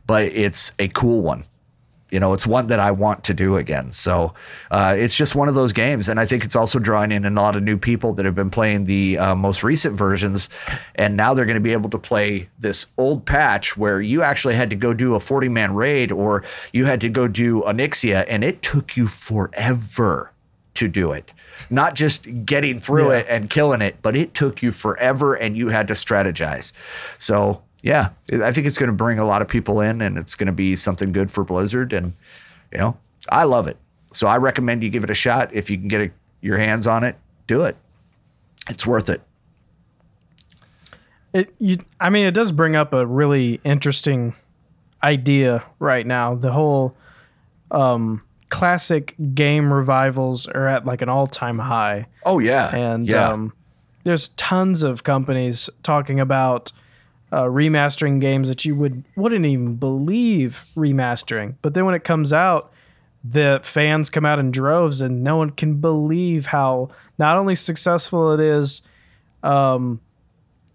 but 0.07 0.25
it's 0.25 0.73
a 0.79 0.89
cool 0.89 1.23
one 1.23 1.45
you 2.13 2.21
know 2.21 2.35
it's 2.35 2.47
one 2.47 2.67
that 2.69 2.79
i 2.79 2.91
want 2.91 3.25
to 3.25 3.35
do 3.35 3.57
again. 3.57 3.91
So 3.91 4.35
uh, 4.71 4.95
it's 4.99 5.17
just 5.17 5.35
one 5.35 5.49
of 5.49 5.55
those 5.55 5.73
games. 5.73 6.09
And 6.09 6.21
i 6.21 6.27
think 6.27 6.45
it's 6.45 6.55
also 6.55 6.79
drawing 6.79 7.11
in 7.11 7.25
a 7.25 7.31
lot 7.31 7.57
of 7.57 7.63
new 7.63 7.79
people 7.79 8.13
that 8.15 8.25
have 8.27 8.35
been 8.35 8.51
playing 8.51 8.85
the 8.85 9.19
uh, 9.19 9.35
most 9.35 9.65
recent 9.65 9.97
versions. 9.97 10.51
And 10.95 11.17
now 11.17 11.33
they're 11.35 11.47
going 11.47 11.63
to 11.63 11.69
be 11.71 11.73
able 11.73 11.91
to 11.91 11.99
play 11.99 12.49
this 12.59 12.87
old 12.99 13.25
patch 13.25 13.77
where 13.77 14.01
you 14.01 14.23
actually 14.23 14.55
had 14.55 14.69
to 14.71 14.77
go 14.77 14.93
do 14.95 15.15
a 15.15 15.21
40 15.21 15.49
man 15.49 15.75
raid 15.75 16.13
or 16.13 16.45
you 16.73 16.85
had 16.85 17.01
to 17.01 17.09
go 17.09 17.27
do 17.27 17.63
Onyxia 17.63 18.27
and 18.29 18.45
it 18.45 18.61
took 18.63 18.97
you 18.97 19.09
forever 19.09 20.31
to 20.75 20.89
do 20.89 21.13
it. 21.13 21.33
Not 21.71 21.95
just 21.95 22.27
getting 22.45 22.79
through 22.79 23.11
Yeah. 23.13 23.19
it 23.19 23.27
and 23.29 23.49
killing 23.51 23.81
it 23.83 23.97
but 24.03 24.17
it 24.17 24.35
took 24.35 24.63
you 24.63 24.71
forever 24.73 25.35
and 25.35 25.57
you 25.57 25.69
had 25.69 25.89
to 25.89 25.95
strategize. 25.95 26.73
So 27.19 27.63
yeah, 27.83 28.11
I 28.33 28.53
think 28.53 28.67
it's 28.67 28.79
going 28.79 28.89
to 28.89 28.97
bring 28.97 29.19
a 29.19 29.25
lot 29.25 29.43
of 29.43 29.49
people 29.49 29.81
in 29.81 30.01
and 30.01 30.17
it's 30.17 30.37
going 30.37 30.47
to 30.47 30.53
be 30.53 30.77
something 30.77 31.13
good 31.13 31.31
for 31.31 31.45
Blizzard. 31.45 31.93
And, 31.93 32.15
you 32.71 32.79
know, 32.79 32.97
I 33.29 33.45
love 33.45 33.67
it. 33.67 33.77
So 34.13 34.27
I 34.29 34.37
recommend 34.37 34.85
you 34.85 34.91
give 34.91 35.05
it 35.05 35.11
a 35.11 35.15
shot. 35.15 35.53
If 35.53 35.69
you 35.69 35.79
can 35.79 35.89
get 35.89 36.01
a, 36.01 36.11
your 36.41 36.59
hands 36.59 36.87
on 36.87 37.03
it, 37.03 37.17
do 37.47 37.63
it. 37.63 37.77
It's 38.71 38.87
worth 38.87 39.09
it. 39.09 39.21
It 41.33 41.55
you 41.59 41.79
I 41.99 42.11
mean 42.11 42.27
it 42.27 42.35
does 42.35 42.53
bring 42.53 42.77
up 42.77 42.93
a 42.93 43.07
really 43.07 43.61
interesting 43.65 44.35
idea 45.03 45.65
right 45.79 46.07
now. 46.07 46.35
The 46.35 46.53
whole 46.53 46.95
um 47.71 48.23
classic 48.51 49.15
game 49.35 49.73
revivals 49.73 50.47
are 50.47 50.67
at 50.67 50.85
like 50.85 51.01
an 51.01 51.09
all-time 51.09 51.59
high 51.59 52.07
Oh 52.27 52.39
yeah. 52.39 52.75
and 52.77 53.09
yeah. 53.09 53.31
um, 53.31 53.55
there's 54.05 54.29
tons 54.29 54.83
of 54.83 55.05
companies 55.05 55.71
talking 55.83 56.21
about 56.21 56.71
uh, 57.33 57.45
remastering 57.45 58.21
games 58.21 58.49
that 58.49 58.65
you 58.65 58.77
would 58.77 59.05
wouldn't 59.17 59.47
even 59.47 59.77
believe 59.77 60.67
remastering. 60.77 61.55
But 61.63 61.73
then 61.73 61.87
when 61.87 61.95
it 61.95 62.05
comes 62.05 62.33
out, 62.33 62.71
the 63.25 63.61
fans 63.65 64.11
come 64.11 64.27
out 64.27 64.39
in 64.39 64.51
droves, 64.51 65.01
and 65.01 65.25
no 65.25 65.39
one 65.39 65.51
can 65.51 65.81
believe 65.81 66.47
how 66.47 66.91
not 67.19 67.39
only 67.39 67.55
successful 67.55 68.33
it 68.33 68.41
is 68.41 68.83
um, 69.43 70.01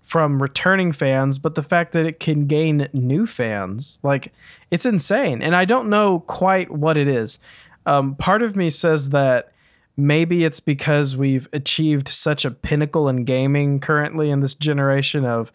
from 0.01 0.41
returning 0.41 0.91
fans, 0.91 1.37
but 1.37 1.53
the 1.53 1.63
fact 1.63 1.91
that 1.91 2.07
it 2.07 2.19
can 2.19 2.47
gain 2.47 2.89
new 2.91 3.27
fans. 3.27 3.99
Like 4.01 4.33
it's 4.71 4.85
insane, 4.85 5.43
and 5.43 5.55
I 5.55 5.63
don't 5.63 5.89
know 5.89 6.21
quite 6.21 6.71
what 6.71 6.97
it 6.97 7.07
is. 7.07 7.37
Um, 7.85 8.15
part 8.15 8.41
of 8.41 8.55
me 8.55 8.71
says 8.71 9.09
that 9.09 9.51
maybe 9.95 10.43
it's 10.43 10.59
because 10.59 11.15
we've 11.15 11.47
achieved 11.53 12.07
such 12.07 12.45
a 12.45 12.51
pinnacle 12.51 13.07
in 13.07 13.25
gaming 13.25 13.79
currently 13.79 14.31
in 14.31 14.39
this 14.39 14.55
generation 14.55 15.23
of 15.23 15.51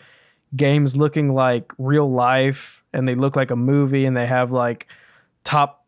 games 0.54 0.96
looking 0.96 1.32
like 1.34 1.72
real 1.78 2.10
life 2.10 2.84
and 2.92 3.08
they 3.08 3.14
look 3.14 3.36
like 3.36 3.50
a 3.50 3.56
movie 3.56 4.04
and 4.04 4.16
they 4.16 4.26
have 4.26 4.52
like 4.52 4.86
top 5.44 5.84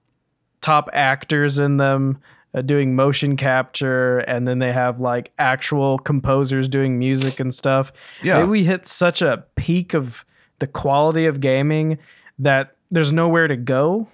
top 0.61 0.89
actors 0.93 1.59
in 1.59 1.77
them 1.77 2.19
uh, 2.55 2.63
doing 2.63 2.95
motion 2.97 3.37
capture 3.37 4.19
and 4.21 4.49
then 4.49 4.59
they 4.61 4.73
have 4.73 5.01
like 5.01 5.33
actual 5.39 5.99
composers 5.99 6.69
doing 6.69 6.99
music 6.99 7.39
and 7.41 7.53
stuff 7.53 7.93
Yeah. 8.23 8.39
maybe 8.39 8.49
we 8.49 8.65
hit 8.65 8.87
such 8.87 9.21
a 9.21 9.45
peak 9.57 9.93
of 9.93 10.25
the 10.61 10.67
quality 10.67 11.27
of 11.27 11.41
gaming 11.41 11.99
that 12.39 12.77
there's 12.91 13.13
nowhere 13.13 13.49
to 13.49 13.57
go 13.57 14.09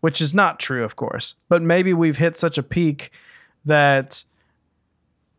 which 0.00 0.20
is 0.20 0.34
not 0.34 0.60
true 0.60 0.84
of 0.84 0.96
course 0.96 1.34
but 1.48 1.62
maybe 1.62 1.94
we've 1.94 2.18
hit 2.18 2.36
such 2.36 2.58
a 2.58 2.62
peak 2.62 3.10
that 3.64 4.24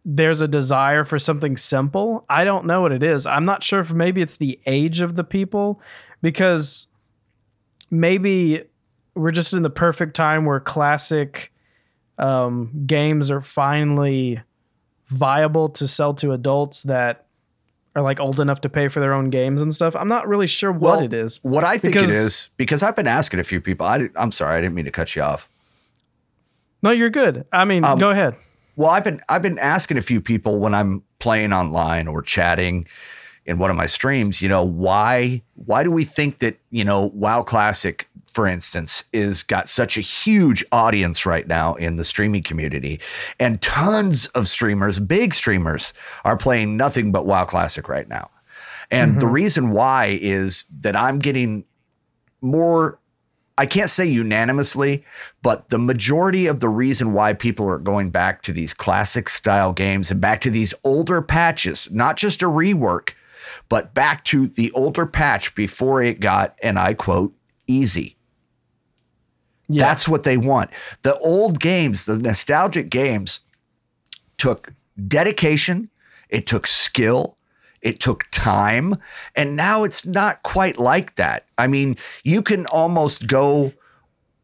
there's 0.05 0.39
a 0.39 0.47
desire 0.47 1.03
for 1.03 1.17
something 1.17 1.57
simple. 1.57 2.25
I 2.29 2.43
don't 2.43 2.65
know 2.65 2.81
what 2.81 2.91
it 2.91 3.01
is. 3.01 3.25
I'm 3.25 3.43
not 3.43 3.63
sure 3.63 3.79
if 3.79 3.91
maybe 3.91 4.21
it's 4.21 4.37
the 4.37 4.59
age 4.67 5.01
of 5.01 5.15
the 5.15 5.23
people 5.23 5.81
because 6.21 6.87
maybe 7.89 8.63
we're 9.15 9.31
just 9.31 9.51
in 9.53 9.63
the 9.63 9.69
perfect 9.69 10.15
time 10.15 10.45
where 10.45 10.59
classic 10.59 11.51
um, 12.19 12.83
games 12.85 13.31
are 13.31 13.41
finally 13.41 14.41
viable 15.07 15.69
to 15.69 15.87
sell 15.87 16.13
to 16.15 16.31
adults 16.33 16.83
that 16.83 17.25
are 17.95 18.01
like 18.03 18.19
old 18.19 18.39
enough 18.39 18.61
to 18.61 18.69
pay 18.69 18.87
for 18.89 18.99
their 18.99 19.13
own 19.13 19.29
games 19.29 19.61
and 19.61 19.73
stuff. 19.73 19.95
I'm 19.95 20.07
not 20.07 20.27
really 20.27 20.47
sure 20.47 20.71
what 20.71 20.97
Well, 20.97 21.03
it 21.03 21.13
is. 21.13 21.39
What 21.43 21.63
I 21.63 21.77
think 21.77 21.93
Because- 21.95 22.11
it 22.11 22.15
is 22.15 22.49
because 22.57 22.83
I've 22.83 22.95
been 22.95 23.07
asking 23.07 23.39
a 23.39 23.43
few 23.43 23.61
people. 23.61 23.85
I, 23.85 24.09
am 24.17 24.31
sorry, 24.31 24.57
I 24.57 24.61
didn't 24.61 24.75
mean 24.75 24.85
to 24.85 24.91
cut 24.91 25.15
you 25.15 25.21
off. 25.21 25.49
No, 26.83 26.91
you're 26.91 27.09
good. 27.09 27.45
I 27.51 27.65
mean, 27.65 27.83
Um, 27.83 27.97
go 27.97 28.09
ahead. 28.11 28.35
Well, 28.75 28.89
I've 28.89 29.03
been 29.03 29.21
I've 29.29 29.41
been 29.41 29.59
asking 29.59 29.97
a 29.97 30.01
few 30.01 30.21
people 30.21 30.59
when 30.59 30.73
I'm 30.73 31.03
playing 31.19 31.53
online 31.53 32.07
or 32.07 32.21
chatting 32.21 32.87
in 33.45 33.59
one 33.59 33.69
of 33.69 33.77
my 33.77 33.85
streams, 33.85 34.41
you 34.41 34.49
know, 34.49 34.63
why 34.63 35.41
why 35.53 35.83
do 35.83 35.91
we 35.91 36.03
think 36.03 36.39
that, 36.39 36.57
you 36.71 36.83
know, 36.83 37.11
WoW 37.13 37.43
Classic, 37.43 38.09
for 38.25 38.47
instance, 38.47 39.05
is 39.13 39.43
got 39.43 39.69
such 39.69 39.97
a 39.97 40.01
huge 40.01 40.65
audience 40.71 41.25
right 41.25 41.47
now 41.47 41.75
in 41.75 41.95
the 41.95 42.03
streaming 42.03 42.43
community 42.43 42.99
and 43.39 43.61
tons 43.61 44.27
of 44.29 44.47
streamers, 44.47 44.99
big 44.99 45.33
streamers 45.33 45.93
are 46.23 46.37
playing 46.37 46.75
nothing 46.75 47.11
but 47.11 47.25
WoW 47.25 47.45
Classic 47.45 47.87
right 47.87 48.09
now. 48.09 48.29
And 48.91 49.19
the 49.19 49.25
mm-hmm. 49.25 49.33
reason 49.33 49.71
why 49.71 50.17
is 50.21 50.65
that 50.81 50.95
I'm 50.95 51.19
getting 51.19 51.65
more 52.41 52.99
I 53.57 53.65
can't 53.65 53.89
say 53.89 54.05
unanimously, 54.05 55.05
but 55.41 55.69
the 55.69 55.77
majority 55.77 56.45
of 56.47 56.59
the 56.59 56.67
reason 56.67 57.13
why 57.13 57.33
people 57.33 57.67
are 57.69 57.77
going 57.77 58.09
back 58.09 58.41
to 58.43 58.51
these 58.51 58.73
classic 58.73 59.29
style 59.29 59.71
games 59.71 60.11
and 60.11 60.19
back 60.19 60.41
to 60.41 60.49
these 60.49 60.73
older 60.83 61.21
patches, 61.21 61.89
not 61.91 62.17
just 62.17 62.41
a 62.41 62.47
rework, 62.47 63.13
but 63.69 63.93
back 63.93 64.25
to 64.25 64.47
the 64.47 64.71
older 64.73 65.05
patch 65.05 65.55
before 65.55 66.01
it 66.01 66.19
got, 66.19 66.57
and 66.61 66.77
I 66.77 66.93
quote, 66.93 67.33
easy. 67.65 68.17
Yeah. 69.67 69.85
That's 69.85 70.07
what 70.07 70.23
they 70.23 70.37
want. 70.37 70.69
The 71.01 71.17
old 71.19 71.59
games, 71.59 72.05
the 72.05 72.19
nostalgic 72.19 72.89
games, 72.89 73.39
took 74.37 74.73
dedication, 75.07 75.89
it 76.29 76.45
took 76.45 76.67
skill, 76.67 77.37
it 77.85 77.99
took 77.99 78.25
time, 78.31 78.95
and 79.35 79.55
now 79.55 79.83
it's 79.83 80.05
not 80.05 80.43
quite 80.43 80.77
like 80.77 81.15
that. 81.15 81.45
I 81.57 81.67
mean, 81.67 81.97
you 82.23 82.41
can 82.41 82.65
almost 82.65 83.27
go 83.27 83.71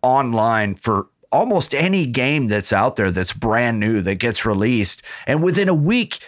online 0.02 0.76
for 0.76 1.08
almost 1.32 1.74
any 1.74 2.06
game 2.06 2.48
that's 2.48 2.72
out 2.72 2.96
there 2.96 3.10
that's 3.10 3.34
brand 3.34 3.80
new 3.80 4.02
that 4.02 4.16
gets 4.16 4.46
released, 4.46 5.02
and 5.26 5.44
within 5.44 5.68
a 5.68 5.74
week, 5.74 6.20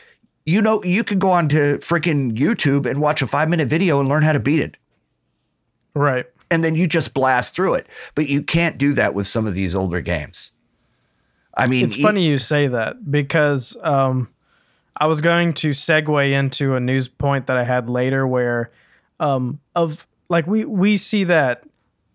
you 0.46 0.62
know, 0.62 0.84
you 0.84 1.04
can 1.04 1.20
go 1.20 1.32
on 1.32 1.48
to 1.50 1.78
freaking 1.78 2.36
YouTube 2.36 2.86
and 2.86 3.00
watch 3.00 3.22
a 3.22 3.28
five 3.28 3.48
minute 3.48 3.70
video 3.70 4.00
and 4.00 4.10
learn 4.10 4.24
how 4.24 4.34
to 4.34 4.40
beat 4.40 4.60
it 4.60 4.76
right. 5.94 6.26
and 6.50 6.64
then 6.64 6.76
you 6.76 6.88
just 6.88 7.14
blast 7.14 7.56
through 7.56 7.76
it. 7.76 7.88
But 8.16 8.28
you 8.28 8.42
can't 8.42 8.78
do 8.78 8.94
that 8.94 9.14
with 9.14 9.28
some 9.28 9.48
of 9.48 9.54
these 9.54 9.76
older 9.76 10.02
games. 10.02 10.52
I 11.56 11.68
mean, 11.68 11.86
It's 11.86 11.96
funny 11.96 12.26
you 12.26 12.40
say 12.40 12.68
that 12.68 13.12
because 13.12 13.78
um, 13.84 14.30
I 14.98 15.08
was 15.08 15.22
going 15.22 15.54
to 15.54 15.70
segue 15.70 16.32
into 16.32 16.76
a 16.76 16.80
news 16.80 17.08
point 17.08 17.48
that 17.48 17.58
I 17.58 17.64
had 17.64 17.90
later 17.90 18.28
where 18.28 18.72
um, 19.20 19.60
of 19.76 20.06
like 20.30 20.48
we 20.48 20.66
we 20.66 20.98
see 20.98 21.24
that 21.26 21.64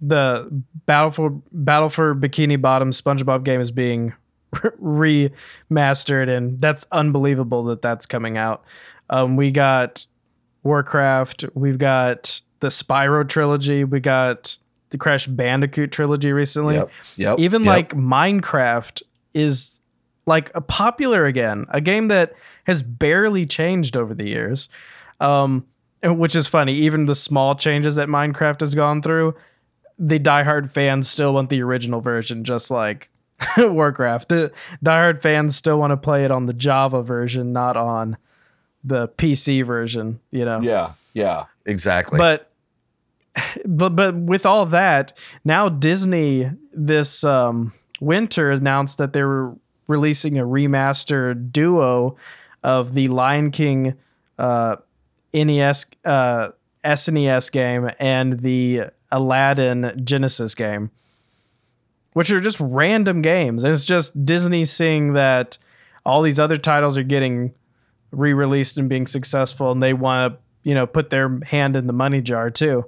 the 0.00 0.48
Battle 0.86 1.10
for 1.10 1.30
Battle 1.52 1.88
for 1.88 2.14
Bikini 2.14 2.60
Bottom 2.60 2.90
SpongeBob 2.90 3.44
game 3.44 3.60
is 3.60 3.70
being 3.70 4.14
remastered 4.52 6.28
and 6.34 6.60
that's 6.60 6.86
unbelievable 6.92 7.64
that 7.64 7.82
that's 7.82 8.06
coming 8.06 8.36
out. 8.36 8.64
Um, 9.10 9.36
we 9.36 9.50
got 9.50 10.06
Warcraft, 10.62 11.46
we've 11.54 11.78
got 11.78 12.40
the 12.60 12.68
Spyro 12.68 13.26
trilogy, 13.26 13.84
we 13.84 14.00
got 14.00 14.56
the 14.90 14.98
Crash 14.98 15.26
Bandicoot 15.26 15.92
trilogy 15.92 16.32
recently 16.32 16.76
Yep, 16.76 16.90
yep, 17.16 17.38
even 17.38 17.62
yep. 17.62 17.68
like 17.68 17.94
Minecraft 17.94 19.02
is 19.34 19.80
like 20.26 20.50
a 20.54 20.60
popular 20.60 21.24
again, 21.24 21.66
a 21.70 21.80
game 21.80 22.08
that 22.08 22.34
has 22.68 22.82
barely 22.82 23.46
changed 23.46 23.96
over 23.96 24.14
the 24.14 24.28
years. 24.28 24.68
Um, 25.20 25.66
which 26.04 26.36
is 26.36 26.46
funny. 26.46 26.74
Even 26.74 27.06
the 27.06 27.14
small 27.14 27.56
changes 27.56 27.96
that 27.96 28.08
Minecraft 28.08 28.60
has 28.60 28.74
gone 28.74 29.02
through, 29.02 29.34
the 29.98 30.20
diehard 30.20 30.70
fans 30.70 31.08
still 31.08 31.34
want 31.34 31.50
the 31.50 31.60
original 31.60 32.00
version, 32.00 32.44
just 32.44 32.70
like 32.70 33.10
Warcraft. 33.58 34.28
The 34.28 34.52
diehard 34.84 35.20
fans 35.20 35.56
still 35.56 35.78
want 35.78 35.90
to 35.90 35.96
play 35.96 36.24
it 36.24 36.30
on 36.30 36.46
the 36.46 36.52
Java 36.52 37.02
version, 37.02 37.52
not 37.52 37.76
on 37.76 38.16
the 38.84 39.08
PC 39.08 39.64
version. 39.64 40.20
You 40.30 40.44
know. 40.44 40.60
yeah, 40.60 40.92
yeah, 41.14 41.46
exactly. 41.66 42.18
But 42.18 42.48
but 43.64 43.96
but 43.96 44.14
with 44.14 44.46
all 44.46 44.66
that, 44.66 45.16
now 45.44 45.68
Disney 45.68 46.52
this 46.72 47.24
um, 47.24 47.72
winter 48.00 48.52
announced 48.52 48.98
that 48.98 49.12
they 49.14 49.22
were 49.22 49.56
releasing 49.88 50.38
a 50.38 50.44
remastered 50.44 51.50
duo 51.50 52.16
of 52.68 52.92
the 52.92 53.08
Lion 53.08 53.50
King 53.50 53.94
uh, 54.38 54.76
NES 55.32 55.86
uh, 56.04 56.50
SNES 56.84 57.50
game 57.50 57.90
and 57.98 58.40
the 58.40 58.82
Aladdin 59.10 59.98
Genesis 60.04 60.54
game, 60.54 60.90
which 62.12 62.30
are 62.30 62.40
just 62.40 62.58
random 62.60 63.22
games, 63.22 63.64
and 63.64 63.72
it's 63.72 63.86
just 63.86 64.24
Disney 64.26 64.66
seeing 64.66 65.14
that 65.14 65.56
all 66.04 66.20
these 66.20 66.38
other 66.38 66.58
titles 66.58 66.98
are 66.98 67.02
getting 67.02 67.54
re-released 68.10 68.76
and 68.76 68.86
being 68.86 69.06
successful, 69.06 69.72
and 69.72 69.82
they 69.82 69.94
want 69.94 70.34
to 70.34 70.38
you 70.62 70.74
know 70.74 70.86
put 70.86 71.08
their 71.08 71.40
hand 71.46 71.74
in 71.74 71.86
the 71.86 71.94
money 71.94 72.20
jar 72.20 72.50
too, 72.50 72.84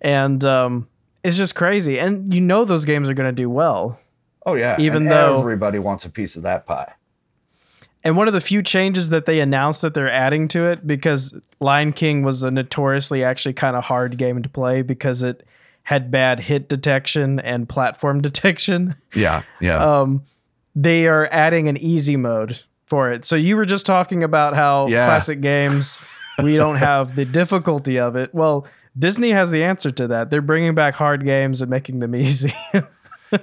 and 0.00 0.44
um, 0.44 0.86
it's 1.24 1.36
just 1.36 1.56
crazy. 1.56 1.98
And 1.98 2.32
you 2.32 2.40
know 2.40 2.64
those 2.64 2.84
games 2.84 3.08
are 3.10 3.14
going 3.14 3.28
to 3.34 3.42
do 3.42 3.50
well. 3.50 3.98
oh 4.46 4.54
yeah, 4.54 4.76
even 4.78 5.02
and 5.02 5.10
though- 5.10 5.40
everybody 5.40 5.80
wants 5.80 6.04
a 6.04 6.10
piece 6.10 6.36
of 6.36 6.44
that 6.44 6.64
pie. 6.64 6.92
And 8.02 8.16
one 8.16 8.28
of 8.28 8.32
the 8.34 8.40
few 8.40 8.62
changes 8.62 9.10
that 9.10 9.26
they 9.26 9.40
announced 9.40 9.82
that 9.82 9.92
they're 9.94 10.10
adding 10.10 10.48
to 10.48 10.64
it, 10.66 10.86
because 10.86 11.34
Lion 11.60 11.92
King 11.92 12.22
was 12.22 12.42
a 12.42 12.50
notoriously 12.50 13.22
actually 13.22 13.52
kind 13.52 13.76
of 13.76 13.84
hard 13.84 14.16
game 14.16 14.42
to 14.42 14.48
play 14.48 14.80
because 14.82 15.22
it 15.22 15.46
had 15.84 16.10
bad 16.10 16.40
hit 16.40 16.68
detection 16.68 17.38
and 17.40 17.68
platform 17.68 18.20
detection. 18.22 18.94
Yeah, 19.14 19.42
yeah, 19.60 19.84
Um, 20.00 20.22
they 20.74 21.06
are 21.08 21.28
adding 21.30 21.68
an 21.68 21.76
easy 21.76 22.16
mode 22.16 22.62
for 22.86 23.10
it. 23.10 23.24
So 23.24 23.36
you 23.36 23.56
were 23.56 23.64
just 23.66 23.84
talking 23.86 24.22
about 24.22 24.54
how 24.54 24.86
Yeah. 24.88 25.04
classic 25.04 25.40
games 25.40 25.98
we 26.42 26.56
don't 26.56 26.76
have 26.76 27.16
the 27.16 27.24
difficulty 27.24 27.98
of 27.98 28.16
it. 28.16 28.34
Well, 28.34 28.66
Disney 28.98 29.30
has 29.30 29.50
the 29.50 29.62
answer 29.62 29.90
to 29.90 30.08
that. 30.08 30.30
They're 30.30 30.40
bringing 30.42 30.74
back 30.74 30.94
hard 30.94 31.24
games 31.24 31.60
and 31.60 31.70
making 31.70 31.98
them 32.00 32.14
easy. 32.16 32.52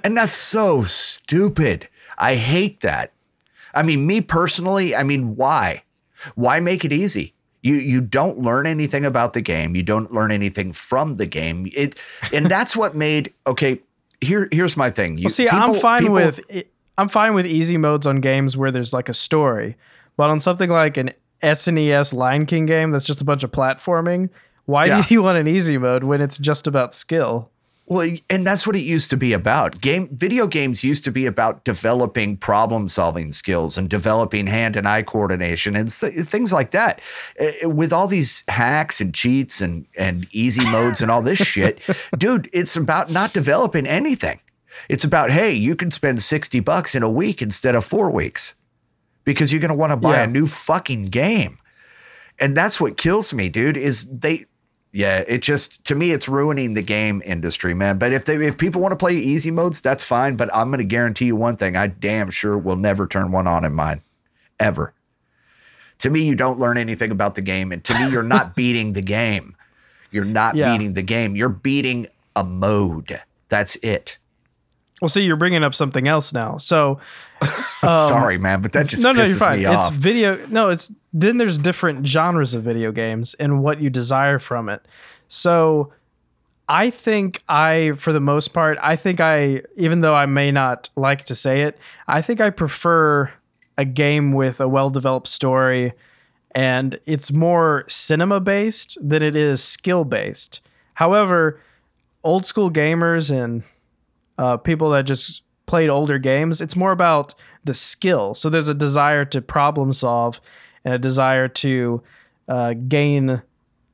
and 0.04 0.18
that's 0.18 0.34
so 0.34 0.82
stupid. 0.84 1.88
I 2.18 2.36
hate 2.36 2.80
that. 2.82 3.12
I 3.78 3.84
mean, 3.84 4.06
me 4.08 4.22
personally, 4.22 4.96
I 4.96 5.04
mean, 5.04 5.36
why? 5.36 5.84
Why 6.36 6.60
make 6.60 6.84
it 6.84 6.92
easy? 6.92 7.34
You 7.62 7.76
you 7.76 8.02
don't 8.02 8.40
learn 8.40 8.66
anything 8.68 9.06
about 9.06 9.34
the 9.34 9.42
game. 9.42 9.76
You 9.76 9.84
don't 9.84 10.12
learn 10.14 10.32
anything 10.32 10.72
from 10.74 11.16
the 11.18 11.26
game. 11.26 11.70
It 11.76 11.96
and 12.34 12.46
that's 12.56 12.76
what 12.76 12.96
made 12.96 13.34
okay. 13.46 13.80
here 14.22 14.48
here's 14.52 14.76
my 14.78 14.90
thing. 14.90 15.18
You 15.18 15.26
Well, 15.26 15.30
see, 15.30 15.50
I'm 15.50 15.76
fine 15.76 16.02
people- 16.02 16.16
with 16.16 16.40
I'm 16.98 17.10
fine 17.10 17.34
with 17.36 17.46
easy 17.46 17.78
modes 17.78 18.08
on 18.08 18.22
games 18.22 18.58
where 18.58 18.72
there's 18.72 18.94
like 18.94 19.10
a 19.10 19.14
story, 19.14 19.76
but 20.18 20.30
on 20.30 20.40
something 20.40 20.70
like 20.70 20.98
an 20.98 21.12
SNES 21.44 22.14
Lion 22.14 22.46
King 22.48 22.66
game 22.66 22.92
that's 22.92 23.06
just 23.06 23.22
a 23.22 23.26
bunch 23.26 23.44
of 23.44 23.52
platforming, 23.52 24.30
why 24.66 24.86
Yeah. 24.86 25.04
do 25.04 25.14
you 25.14 25.22
want 25.28 25.38
an 25.38 25.48
easy 25.48 25.78
mode 25.78 26.04
when 26.04 26.22
it's 26.22 26.38
just 26.40 26.68
about 26.68 26.94
skill? 26.96 27.52
Well, 27.90 28.18
and 28.30 28.46
that's 28.46 28.68
what 28.68 28.76
it 28.76 28.82
used 28.82 29.10
to 29.12 29.18
be 29.18 29.32
about. 29.32 29.80
Game 29.80 30.10
video 30.12 30.46
games 30.46 30.84
used 30.84 31.06
to 31.06 31.12
be 31.12 31.26
about 31.26 31.64
developing 31.64 32.36
problem-solving 32.36 33.32
skills 33.32 33.78
and 33.78 33.90
developing 33.90 34.48
hand 34.48 34.76
and 34.76 34.86
eye 34.86 35.04
coordination 35.04 35.74
and 35.76 35.90
th- 35.90 36.14
things 36.26 36.52
like 36.52 36.72
that. 36.72 37.00
Uh, 37.40 37.70
With 37.70 37.94
all 37.94 38.08
these 38.08 38.44
hacks 38.50 39.00
and 39.00 39.14
cheats 39.16 39.62
and 39.62 39.86
and 39.98 40.28
easy 40.34 40.66
modes 40.70 41.02
and 41.02 41.10
all 41.10 41.22
this 41.22 41.40
shit, 41.54 41.80
dude, 42.18 42.50
it's 42.52 42.76
about 42.76 43.10
not 43.10 43.32
developing 43.32 43.88
anything. 43.88 44.42
It's 44.90 45.06
about 45.06 45.32
hey, 45.32 45.54
you 45.54 45.74
can 45.76 45.90
spend 45.90 46.22
60 46.22 46.60
bucks 46.60 46.94
in 46.94 47.04
a 47.04 47.10
week 47.10 47.42
instead 47.42 47.74
of 47.74 47.86
4 47.86 48.12
weeks 48.12 48.56
because 49.24 49.54
you're 49.54 49.62
going 49.62 49.70
to 49.70 49.76
want 49.76 49.92
to 49.92 49.98
buy 49.98 50.18
Yeah. 50.18 50.24
a 50.24 50.28
new 50.28 50.46
fucking 50.46 51.06
game. 51.06 51.58
And 52.38 52.56
that's 52.56 52.82
what 52.82 52.98
kills 52.98 53.34
me, 53.34 53.48
dude, 53.50 53.78
is 53.78 54.06
they 54.12 54.46
yeah, 54.92 55.24
it 55.28 55.42
just 55.42 55.84
to 55.86 55.96
me 55.96 56.12
it's 56.12 56.28
ruining 56.30 56.74
the 56.74 56.82
game 56.82 57.22
industry, 57.26 57.74
man. 57.74 57.98
But 57.98 58.14
if 58.14 58.26
they 58.26 58.36
if 58.46 58.58
people 58.58 58.82
want 58.82 58.94
to 58.94 58.98
play 58.98 59.14
easy 59.16 59.52
modes, 59.52 59.82
that's 59.82 60.04
fine. 60.04 60.36
But 60.36 60.50
I'm 60.56 60.72
gonna 60.72 60.84
guarantee 60.86 61.26
you 61.26 61.36
one 61.36 61.58
thing: 61.58 61.76
I 61.76 61.88
damn 61.88 62.30
sure 62.30 62.58
will 62.58 62.76
never 62.78 63.06
turn 63.08 63.32
one 63.32 63.48
on 63.48 63.66
in 63.66 63.74
mine, 63.74 64.02
ever. 64.60 64.94
To 66.00 66.10
me, 66.10 66.22
you 66.28 66.36
don't 66.36 66.60
learn 66.60 66.78
anything 66.78 67.12
about 67.12 67.36
the 67.36 67.42
game, 67.42 67.72
and 67.72 67.84
to 67.84 67.94
me, 68.00 68.12
you're 68.12 68.24
not 68.24 68.56
beating 68.56 68.94
the 68.94 69.02
game. 69.02 69.56
You're 70.12 70.26
not 70.26 70.56
Yeah. 70.56 70.72
beating 70.72 70.94
the 70.94 71.02
game. 71.04 71.36
You're 71.36 71.50
beating 71.50 72.08
a 72.36 72.44
mode. 72.44 73.20
That's 73.50 73.76
it. 73.78 74.18
Well, 75.02 75.10
see, 75.10 75.24
you're 75.24 75.36
bringing 75.36 75.64
up 75.64 75.76
something 75.76 76.08
else 76.08 76.34
now. 76.34 76.58
So 76.58 77.00
Sorry, 77.82 78.38
man, 78.38 78.62
but 78.62 78.74
that 78.74 78.88
just 78.88 79.04
Um, 79.06 79.16
no, 79.16 79.22
no, 79.22 79.28
you're 79.28 79.38
fine. 79.38 79.60
It's 79.60 79.68
off. 79.68 79.94
video. 79.94 80.46
No, 80.48 80.70
it's 80.70 80.92
then 81.14 81.38
there's 81.38 81.58
different 81.58 82.06
genres 82.06 82.54
of 82.54 82.64
video 82.64 82.92
games 82.92 83.34
and 83.36 83.64
what 83.64 83.80
you 83.82 83.90
desire 83.90 84.40
from 84.40 84.70
it. 84.70 84.86
So 85.28 85.94
I 86.68 86.90
think 86.90 87.42
I, 87.48 87.94
for 87.96 88.12
the 88.12 88.20
most 88.20 88.50
part, 88.50 88.78
I 88.82 88.96
think 88.96 89.20
I, 89.20 89.62
even 89.76 90.02
though 90.02 90.16
I 90.16 90.26
may 90.26 90.52
not 90.52 90.90
like 90.96 91.26
to 91.26 91.36
say 91.36 91.62
it, 91.62 91.78
I 92.08 92.22
think 92.22 92.42
I 92.42 92.50
prefer 92.50 93.32
a 93.78 93.86
game 93.86 94.34
with 94.34 94.60
a 94.60 94.68
well 94.68 94.90
developed 94.90 95.28
story 95.28 95.94
and 96.52 97.00
it's 97.06 97.32
more 97.32 97.86
cinema 97.88 98.40
based 98.40 98.98
than 99.08 99.22
it 99.22 99.36
is 99.36 99.64
skill 99.64 100.04
based. 100.04 100.62
However, 100.96 101.62
old 102.24 102.46
school 102.46 102.72
gamers 102.72 103.30
and 103.30 103.64
uh, 104.38 104.58
people 104.58 104.90
that 104.92 105.06
just 105.06 105.44
played 105.68 105.90
older 105.90 106.18
games, 106.18 106.60
it's 106.62 106.76
more 106.76 106.92
about 106.92 107.36
the 107.64 107.76
skill. 107.76 108.34
So 108.34 108.50
there's 108.50 108.70
a 108.70 108.74
desire 108.74 109.26
to 109.26 109.42
problem 109.42 109.94
solve 109.94 110.42
and 110.84 110.94
a 110.94 110.98
desire 110.98 111.48
to 111.48 112.02
uh, 112.48 112.74
gain 112.74 113.44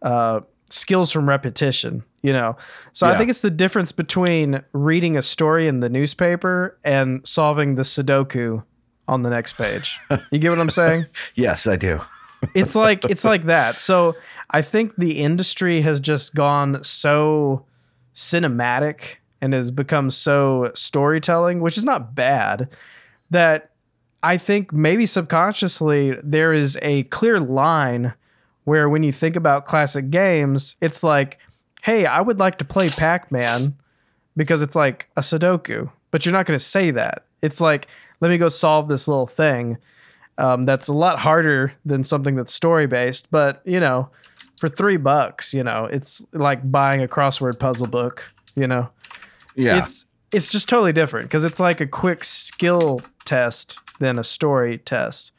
uh, 0.02 0.42
skills 0.70 1.12
from 1.12 1.28
repetition. 1.28 2.04
You 2.22 2.32
know, 2.32 2.56
so 2.94 3.06
I 3.06 3.18
think 3.18 3.30
it's 3.30 3.42
the 3.42 3.52
difference 3.52 3.92
between 3.92 4.64
reading 4.72 5.18
a 5.18 5.22
story 5.22 5.68
in 5.68 5.82
the 5.82 5.90
newspaper 5.90 6.80
and 6.82 7.20
solving 7.28 7.76
the 7.76 7.82
Sudoku 7.82 8.64
on 9.10 9.24
the 9.24 9.30
next 9.30 9.58
page. 9.58 10.00
You 10.32 10.40
get 10.40 10.50
what 10.50 10.60
I'm 10.60 10.70
saying? 10.70 11.08
yes, 11.36 11.68
I 11.68 11.76
do. 11.76 12.00
it's 12.54 12.76
like 12.76 13.04
it's 13.06 13.26
like 13.26 13.44
that. 13.44 13.82
So 13.82 14.16
I 14.50 14.62
think 14.62 14.96
the 14.96 15.20
industry 15.20 15.82
has 15.82 16.00
just 16.00 16.34
gone 16.34 16.82
so 16.84 17.66
cinematic 18.16 19.18
and 19.44 19.52
has 19.52 19.72
become 19.72 20.10
so 20.10 20.72
storytelling, 20.74 21.60
which 21.60 21.78
is 21.78 21.84
not 21.84 22.16
bad, 22.16 22.70
that 23.30 23.72
I 24.24 24.38
think 24.38 24.72
maybe 24.72 25.06
subconsciously 25.06 26.18
there 26.24 26.54
is 26.54 26.80
a 26.82 27.04
clear 27.04 27.42
line 27.42 28.14
where 28.64 28.88
when 28.88 29.04
you 29.04 29.12
think 29.12 29.36
about 29.36 29.66
classic 29.66 30.10
games, 30.10 30.78
it's 30.80 31.04
like, 31.04 31.40
hey, 31.82 32.06
I 32.06 32.22
would 32.22 32.40
like 32.40 32.58
to 32.60 32.66
play 32.66 32.90
Pac-Man 32.90 33.76
because 34.38 34.62
it's 34.62 34.78
like 34.78 35.10
a 35.18 35.22
Sudoku, 35.22 35.92
but 36.10 36.26
you're 36.26 36.32
not 36.32 36.46
going 36.46 36.58
to 36.58 36.64
say 36.64 36.92
that. 36.92 37.26
It's 37.42 37.60
like, 37.60 37.90
let 38.22 38.32
me 38.32 38.38
go 38.38 38.48
solve 38.48 38.88
this 38.88 39.10
little 39.10 39.28
thing 39.28 39.78
um, 40.38 40.64
that's 40.64 40.88
a 40.88 40.94
lot 40.94 41.20
harder 41.20 41.74
than 41.84 42.06
something 42.06 42.38
that's 42.38 42.54
story 42.54 42.88
based. 42.88 43.30
But 43.30 43.62
you 43.66 43.82
know, 43.82 44.10
for 44.58 44.70
three 44.70 44.96
bucks, 44.96 45.54
you 45.54 45.66
know, 45.66 45.84
it's 45.84 46.26
like 46.32 46.72
buying 46.72 47.04
a 47.04 47.10
crossword 47.10 47.60
puzzle 47.60 47.88
book. 47.88 48.34
You 48.56 48.68
know, 48.68 48.90
Yeah, 49.56 49.78
it's 49.78 50.06
it's 50.32 50.52
just 50.52 50.68
totally 50.68 50.94
different 50.94 51.26
because 51.26 51.44
it's 51.44 51.60
like 51.60 51.80
a 51.80 51.88
quick 51.88 52.24
skill 52.24 53.02
test 53.26 53.80
than 54.00 54.18
a 54.18 54.24
story 54.24 54.80
test. 54.80 55.32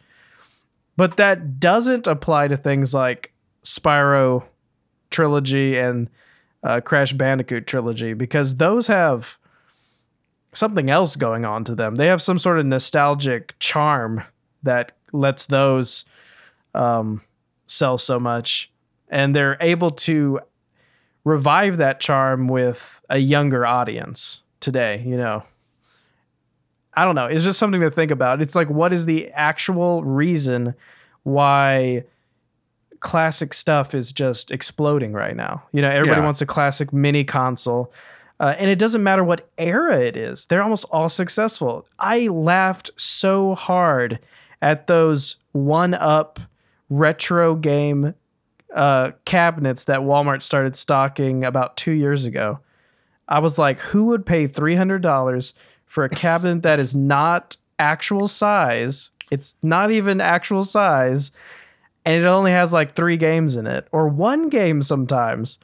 But 0.97 1.17
that 1.17 1.59
doesn't 1.59 2.07
apply 2.07 2.49
to 2.49 2.57
things 2.57 2.95
like 2.95 3.33
Spyro 3.65 4.45
trilogy 5.11 5.77
and 5.77 6.09
uh, 6.63 6.81
Crash 6.81 7.13
Bandicoot 7.13 7.67
trilogy 7.67 8.15
because 8.15 8.57
those 8.57 8.87
have 8.87 9.39
something 10.53 10.89
else 10.89 11.17
going 11.17 11.45
on 11.45 11.65
to 11.65 11.75
them. 11.75 11.97
They 11.97 12.07
have 12.07 12.23
some 12.23 12.39
sort 12.39 12.59
of 12.59 12.67
nostalgic 12.67 13.59
charm 13.59 14.23
that 14.63 14.93
lets 15.13 15.47
those 15.47 16.05
um, 16.75 17.23
sell 17.67 17.99
so 17.99 18.19
much, 18.19 18.71
and 19.09 19.35
they're 19.35 19.57
able 19.61 19.91
to 19.91 20.41
revive 21.25 21.79
that 21.79 22.01
charm 22.01 22.49
with 22.49 23.01
a 23.09 23.19
younger 23.19 23.65
audience 23.67 24.43
today. 24.61 25.03
You 25.05 25.17
know, 25.17 25.43
I 26.95 27.05
don't 27.05 27.15
know. 27.15 27.27
It's 27.27 27.45
just 27.45 27.59
something 27.59 27.81
to 27.81 27.91
think 27.91 28.11
about. 28.11 28.41
It's 28.41 28.55
like, 28.55 28.71
what 28.71 28.93
is 28.93 29.07
the 29.07 29.31
actual 29.33 30.05
reason 30.05 30.75
why? 31.23 32.05
classic 33.01 33.53
stuff 33.53 33.95
is 33.95 34.13
just 34.13 34.51
exploding 34.51 35.13
right 35.13 35.37
now. 35.37 35.63
You 35.73 35.83
know, 35.83 35.91
everybody 35.91 36.21
Yeah. 36.23 36.25
wants 36.25 36.41
a 36.41 36.47
classic 36.47 36.91
mini 36.91 37.23
console. 37.23 37.93
Uh, 38.41 38.55
and 38.59 38.71
it 38.71 38.79
doesn't 38.79 39.03
matter 39.03 39.23
what 39.23 39.47
era 39.59 40.01
it 40.01 40.17
is, 40.17 40.47
they're 40.47 40.63
almost 40.63 40.87
all 40.91 41.11
successful. 41.11 41.87
I 41.99 42.29
laughed 42.29 42.91
so 42.97 43.55
hard 43.57 44.21
at 44.63 44.87
those 44.87 45.37
one 45.53 45.93
up 45.93 46.41
retro 46.89 47.55
game 47.57 48.15
uh, 48.75 49.13
cabinets 49.25 49.85
that 49.85 50.01
Walmart 50.01 50.43
started 50.43 50.77
stocking 50.77 51.45
about 51.45 51.77
two 51.77 51.93
years 51.93 52.27
ago. 52.27 52.59
I 53.29 53.39
was 53.39 53.59
like, 53.59 53.79
who 53.79 54.05
would 54.07 54.27
pay 54.27 54.47
$300 54.47 55.55
for 55.87 56.05
a 56.05 56.11
cabinet 56.11 56.63
that 56.63 56.79
is 56.79 56.95
not 56.95 57.57
actual 57.79 58.29
size? 58.29 59.11
It's 59.31 59.57
not 59.63 59.91
even 59.91 60.21
actual 60.21 60.65
size 60.65 61.31
and 62.05 62.23
it 62.23 62.27
only 62.27 62.51
has 62.51 62.73
like 62.73 62.95
three 62.95 63.17
games 63.17 63.57
in 63.57 63.67
it 63.67 63.89
or 63.93 64.09
one 64.09 64.49
game 64.49 64.83
sometimes. 64.83 65.59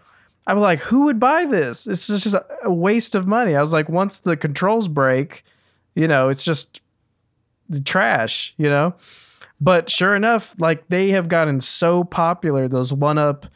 I'm 0.47 0.59
like, 0.59 0.81
who 0.81 1.05
would 1.05 1.21
buy 1.21 1.45
this? 1.45 1.87
It's 1.87 2.07
just 2.07 2.35
a 2.65 2.71
waste 2.71 3.15
of 3.15 3.27
money. 3.27 3.55
I 3.55 3.61
was 3.61 3.73
like, 3.73 3.89
once 3.89 4.19
the 4.19 4.37
controls 4.37 4.89
break, 4.89 5.45
you 5.95 6.09
know, 6.09 6.29
it's 6.29 6.45
just 6.45 6.81
trash, 7.85 8.55
you 8.57 8.69
know? 8.69 8.95
But 9.61 9.91
sure 9.91 10.15
enough, 10.15 10.55
like 10.59 10.89
they 10.89 11.11
have 11.11 11.29
gotten 11.29 11.61
so 11.61 12.05
popular, 12.05 12.67
those 12.67 12.93
one 12.93 13.19
up 13.19 13.47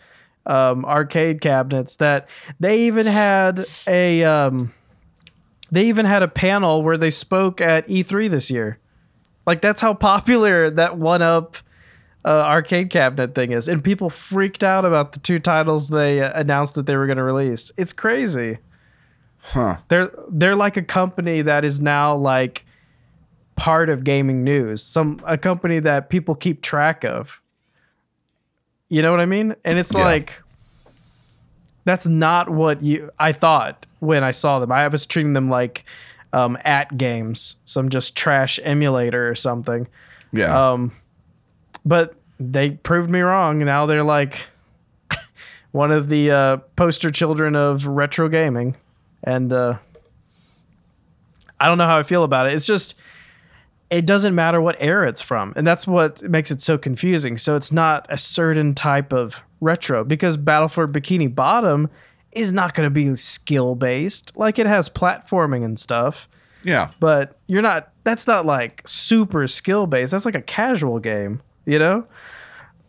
um, 0.47 0.85
arcade 0.85 1.41
cabinets, 1.41 1.97
that 1.97 2.29
they 2.61 2.81
even 2.87 3.07
had 3.07 3.67
a 3.87 4.23
um, 4.25 4.75
they 5.71 5.87
even 5.87 6.05
had 6.05 6.23
a 6.23 6.29
panel 6.29 6.83
where 6.83 6.99
they 6.99 7.11
spoke 7.11 7.61
at 7.61 7.89
E3 7.89 8.29
this 8.29 8.51
year. 8.51 8.79
Like 9.47 9.63
that's 9.63 9.81
how 9.81 9.95
popular 9.95 10.71
that 10.71 10.99
one 10.99 11.23
up 11.23 11.57
uh, 12.25 12.29
arcade 12.29 12.91
cabinet 12.91 13.35
thing 13.35 13.53
is, 13.53 13.69
and 13.69 13.83
people 13.83 14.11
freaked 14.11 14.63
out 14.63 14.85
about 14.85 15.13
the 15.13 15.21
two 15.21 15.39
titles 15.39 15.89
they 15.89 16.23
uh, 16.23 16.39
announced 16.39 16.75
that 16.75 16.87
they 16.87 16.97
were 16.97 17.07
going 17.07 17.19
to 17.19 17.23
release. 17.25 17.73
It's 17.77 17.93
crazy. 17.93 18.59
Huh. 19.41 19.79
They're 19.89 20.11
they're 20.31 20.57
like 20.57 20.77
a 20.77 20.83
company 20.83 21.43
that 21.43 21.65
is 21.65 21.81
now 21.81 22.15
like 22.17 22.65
part 23.57 23.89
of 23.89 24.05
gaming 24.05 24.43
news. 24.45 24.83
Some 24.83 25.21
a 25.27 25.39
company 25.39 25.79
that 25.81 26.09
people 26.09 26.35
keep 26.35 26.61
track 26.63 27.05
of. 27.05 27.41
You 28.89 29.03
know 29.03 29.11
what 29.11 29.21
I 29.21 29.27
mean? 29.27 29.55
And 29.65 29.79
it's 29.79 29.95
Yeah. 29.95 30.05
like 30.05 30.43
that's 31.85 32.07
not 32.07 32.49
what 32.49 32.83
you 32.83 33.11
I 33.19 33.33
thought 33.33 33.87
when 34.01 34.25
I 34.25 34.31
saw 34.31 34.59
them. 34.59 34.73
I 34.73 34.89
was 34.89 35.07
treating 35.07 35.33
them 35.35 35.49
like 35.51 35.85
um, 36.33 36.59
at 36.65 36.97
games, 36.97 37.57
some 37.65 37.89
just 37.91 38.17
trash 38.17 38.59
emulator 38.65 39.29
or 39.29 39.35
something. 39.35 39.87
Yeah. 40.33 40.71
Um, 40.73 40.93
but 41.85 42.15
they 42.41 42.71
proved 42.71 43.09
me 43.11 43.21
wrong. 43.21 43.59
Now 43.61 43.87
they're 43.87 44.03
like 44.03 44.47
one 45.73 45.93
of 45.93 46.09
the 46.09 46.31
uh, 46.31 46.57
poster 46.77 47.11
children 47.11 47.55
of 47.55 47.87
retro 47.87 48.29
gaming, 48.29 48.75
and 49.23 49.53
uh, 49.53 49.77
I 51.61 51.67
don't 51.69 51.79
know 51.79 51.87
how 51.87 51.99
I 51.99 52.03
feel 52.03 52.25
about 52.25 52.47
it. 52.49 52.55
It's 52.55 52.67
just 52.67 52.97
it 53.95 54.07
doesn't 54.07 54.35
matter 54.35 54.61
what 54.61 54.77
era 54.81 55.09
it's 55.09 55.23
from, 55.23 55.53
and 55.57 55.67
that's 55.67 55.87
what 55.87 56.23
makes 56.23 56.51
it 56.51 56.61
so 56.61 56.77
confusing. 56.77 57.39
So 57.39 57.55
it's 57.57 57.71
not 57.73 58.07
a 58.11 58.19
certain 58.19 58.75
type 58.75 59.13
of 59.13 59.45
retro 59.61 60.05
because 60.05 60.37
Battle 60.37 60.69
for 60.69 60.87
Bikini 60.89 61.33
Bottom 61.33 61.89
is 62.33 62.53
not 62.53 62.75
going 62.75 62.87
to 62.87 62.91
be 62.91 63.15
skill 63.15 63.75
based. 63.75 64.37
Like 64.37 64.59
it 64.59 64.67
has 64.67 64.89
platforming 64.89 65.65
and 65.65 65.79
stuff, 65.79 66.29
Yeah. 66.65 66.91
but 66.99 67.39
you're 67.47 67.63
not. 67.63 67.93
That's 68.03 68.27
not 68.27 68.45
like 68.45 68.83
super 68.87 69.47
skill 69.47 69.87
based. 69.87 70.13
That's 70.13 70.27
like 70.27 70.35
a 70.35 70.43
casual 70.43 70.99
game, 70.99 71.41
you 71.65 71.79
know. 71.79 72.07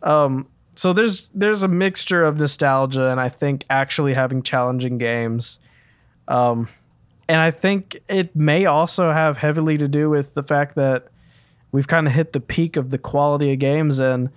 Um, 0.02 0.48
so 0.74 0.92
there's 0.92 1.30
there's 1.30 1.62
a 1.62 1.68
mixture 1.68 2.22
of 2.24 2.36
nostalgia 2.38 3.10
and 3.10 3.20
I 3.20 3.28
think 3.28 3.64
actually 3.70 4.14
having 4.14 4.42
challenging 4.42 4.98
games. 4.98 5.58
Um, 6.28 6.68
and 7.28 7.40
I 7.40 7.50
think 7.50 7.98
it 8.08 8.34
may 8.36 8.66
also 8.66 9.12
have 9.12 9.38
heavily 9.38 9.76
to 9.78 9.88
do 9.88 10.08
with 10.10 10.34
the 10.34 10.42
fact 10.42 10.74
that 10.76 11.08
we've 11.72 11.88
kind 11.88 12.06
of 12.06 12.12
hit 12.12 12.32
the 12.32 12.40
peak 12.40 12.76
of 12.76 12.90
the 12.90 12.98
quality 12.98 13.52
of 13.52 13.58
games 13.58 13.98
and 13.98 14.30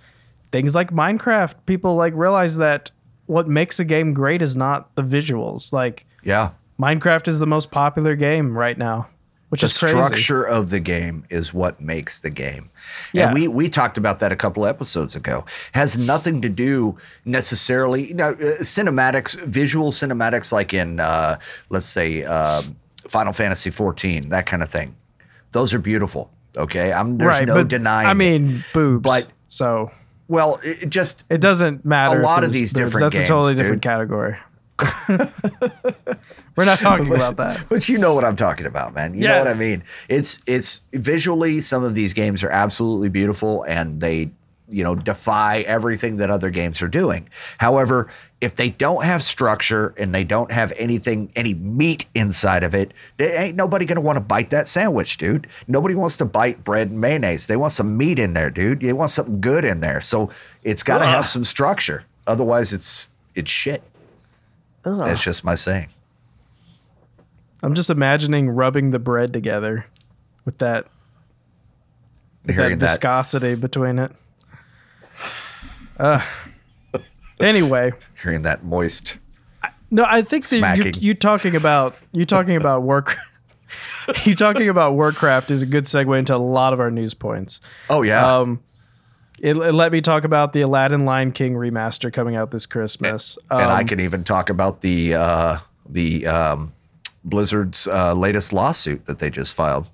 things 0.52 0.74
like 0.74 0.90
Minecraft. 0.90 1.54
People 1.66 1.94
like 1.94 2.12
realize 2.14 2.56
that 2.56 2.90
what 3.26 3.46
makes 3.48 3.78
a 3.78 3.84
game 3.84 4.12
great 4.12 4.42
is 4.42 4.56
not 4.56 4.94
the 4.96 5.02
visuals. 5.02 5.72
Like 5.72 6.04
Yeah. 6.24 6.50
Minecraft 6.80 7.28
is 7.28 7.38
the 7.38 7.46
most 7.46 7.70
popular 7.70 8.16
game 8.16 8.56
right 8.56 8.76
now, 8.76 9.06
which 9.50 9.60
the 9.60 9.66
is 9.66 9.78
crazy. 9.78 9.94
structure 9.94 10.42
of 10.42 10.70
the 10.70 10.80
game 10.80 11.24
is 11.30 11.52
what 11.54 11.80
makes 11.80 12.20
the 12.20 12.30
game. 12.30 12.70
Yeah. 13.12 13.26
And 13.26 13.34
we 13.34 13.46
we 13.48 13.68
talked 13.68 13.98
about 13.98 14.18
that 14.20 14.32
a 14.32 14.36
couple 14.36 14.66
episodes 14.66 15.14
ago. 15.14 15.44
Has 15.72 15.96
nothing 15.98 16.40
to 16.42 16.48
do 16.48 16.96
necessarily, 17.26 18.08
you 18.08 18.14
know, 18.14 18.30
uh, 18.30 18.62
cinematics, 18.62 19.38
visual 19.40 19.90
cinematics 19.92 20.52
like 20.52 20.72
in 20.74 20.98
uh, 21.00 21.38
let's 21.68 21.86
say 21.86 22.24
um 22.24 22.76
Final 23.10 23.32
Fantasy 23.32 23.70
14, 23.70 24.28
that 24.28 24.46
kind 24.46 24.62
of 24.62 24.68
thing. 24.68 24.94
Those 25.50 25.74
are 25.74 25.80
beautiful. 25.80 26.30
Okay? 26.56 26.92
I'm 26.92 27.18
there's 27.18 27.40
right, 27.40 27.48
no 27.48 27.54
but 27.54 27.66
denying 27.68 28.06
I 28.06 28.12
it. 28.12 28.14
mean, 28.14 28.64
boobs. 28.72 29.02
But- 29.02 29.26
so 29.48 29.90
well, 30.28 30.60
it 30.62 30.88
just 30.90 31.24
it 31.28 31.40
doesn't 31.40 31.84
matter. 31.84 32.20
A 32.20 32.22
lot 32.22 32.44
of 32.44 32.52
these 32.52 32.72
boobs. 32.72 32.92
different 32.92 33.12
That's 33.12 33.24
a 33.24 33.26
totally 33.26 33.54
games, 33.54 33.60
different 33.62 33.82
category. 33.82 34.36
We're 36.56 36.64
not 36.66 36.78
talking 36.78 37.12
about 37.12 37.36
that. 37.38 37.66
But 37.68 37.88
you 37.88 37.98
know 37.98 38.14
what 38.14 38.24
I'm 38.24 38.36
talking 38.36 38.66
about, 38.66 38.94
man. 38.94 39.14
You 39.14 39.26
know 39.26 39.38
what 39.40 39.48
I 39.48 39.58
mean. 39.58 39.82
It's 40.08 40.40
it's 40.46 40.82
visually 40.92 41.60
some 41.60 41.82
of 41.82 41.96
these 41.96 42.12
games 42.12 42.44
are 42.44 42.50
absolutely 42.50 43.08
beautiful 43.08 43.64
and 43.64 44.00
they 44.00 44.30
you 44.70 44.84
know 44.84 44.94
defy 44.94 45.60
everything 45.60 46.16
that 46.16 46.30
other 46.30 46.50
games 46.50 46.80
are 46.82 46.88
doing. 46.88 47.28
However, 47.58 48.10
if 48.40 48.56
they 48.56 48.70
don't 48.70 49.04
have 49.04 49.22
structure 49.22 49.94
and 49.96 50.14
they 50.14 50.24
don't 50.24 50.50
have 50.52 50.72
anything 50.76 51.30
any 51.36 51.54
meat 51.54 52.06
inside 52.14 52.62
of 52.62 52.74
it, 52.74 52.92
there 53.16 53.40
ain't 53.40 53.56
nobody 53.56 53.84
gonna 53.84 54.00
want 54.00 54.16
to 54.16 54.24
bite 54.24 54.50
that 54.50 54.66
sandwich, 54.68 55.18
dude. 55.18 55.46
Nobody 55.68 55.94
wants 55.94 56.16
to 56.18 56.24
bite 56.24 56.64
bread 56.64 56.90
and 56.90 57.00
mayonnaise. 57.00 57.46
They 57.46 57.56
want 57.56 57.72
some 57.72 57.96
meat 57.96 58.18
in 58.18 58.34
there, 58.34 58.50
dude. 58.50 58.80
They 58.80 58.92
want 58.92 59.10
something 59.10 59.40
good 59.40 59.64
in 59.64 59.80
there. 59.80 60.00
So 60.00 60.30
it's 60.62 60.82
got 60.82 60.98
to 60.98 61.06
have 61.06 61.26
some 61.26 61.44
structure. 61.44 62.04
Otherwise, 62.26 62.72
it's 62.72 63.08
it's 63.34 63.50
shit. 63.50 63.82
That's 64.84 65.22
just 65.22 65.44
my 65.44 65.54
saying. 65.54 65.88
I'm 67.62 67.74
just 67.74 67.90
imagining 67.90 68.48
rubbing 68.48 68.90
the 68.90 68.98
bread 68.98 69.32
together 69.32 69.86
with 70.44 70.58
that 70.58 70.86
with 72.44 72.56
that 72.56 72.62
Hearing 72.62 72.78
that 72.78 72.86
viscosity 72.90 73.54
between 73.54 73.98
it. 73.98 74.12
Uh, 76.00 76.24
anyway, 77.38 77.92
hearing 78.22 78.42
that 78.42 78.64
moist 78.64 79.18
no, 79.90 80.04
I 80.06 80.22
think 80.22 80.46
that 80.48 80.96
you, 80.96 81.08
you 81.08 81.14
talking 81.14 81.56
about 81.56 81.96
you 82.12 82.24
talking 82.24 82.56
about 82.56 82.82
work. 82.82 83.16
you 84.24 84.34
talking 84.34 84.68
about 84.68 84.94
Warcraft 84.94 85.50
is 85.50 85.62
a 85.62 85.66
good 85.66 85.84
segue 85.84 86.18
into 86.18 86.34
a 86.34 86.38
lot 86.38 86.72
of 86.72 86.80
our 86.80 86.90
news 86.90 87.14
points. 87.14 87.60
Oh 87.88 88.02
yeah. 88.02 88.38
Um, 88.38 88.60
it, 89.40 89.56
it 89.56 89.74
let 89.74 89.90
me 89.90 90.00
talk 90.00 90.24
about 90.24 90.52
the 90.52 90.60
Aladdin 90.60 91.04
Lion 91.04 91.32
King 91.32 91.54
remaster 91.54 92.12
coming 92.12 92.36
out 92.36 92.50
this 92.50 92.66
Christmas. 92.66 93.36
and 93.50 93.62
I 93.62 93.80
Um, 93.80 93.86
can 93.86 94.00
even 94.00 94.22
talk 94.22 94.48
about 94.48 94.80
the 94.80 95.14
uh, 95.14 95.56
the 95.88 96.26
um, 96.26 96.72
Blizzard's 97.24 97.88
uh, 97.88 98.14
latest 98.14 98.52
lawsuit 98.52 99.06
that 99.06 99.18
they 99.18 99.30
just 99.30 99.54
filed. 99.56 99.88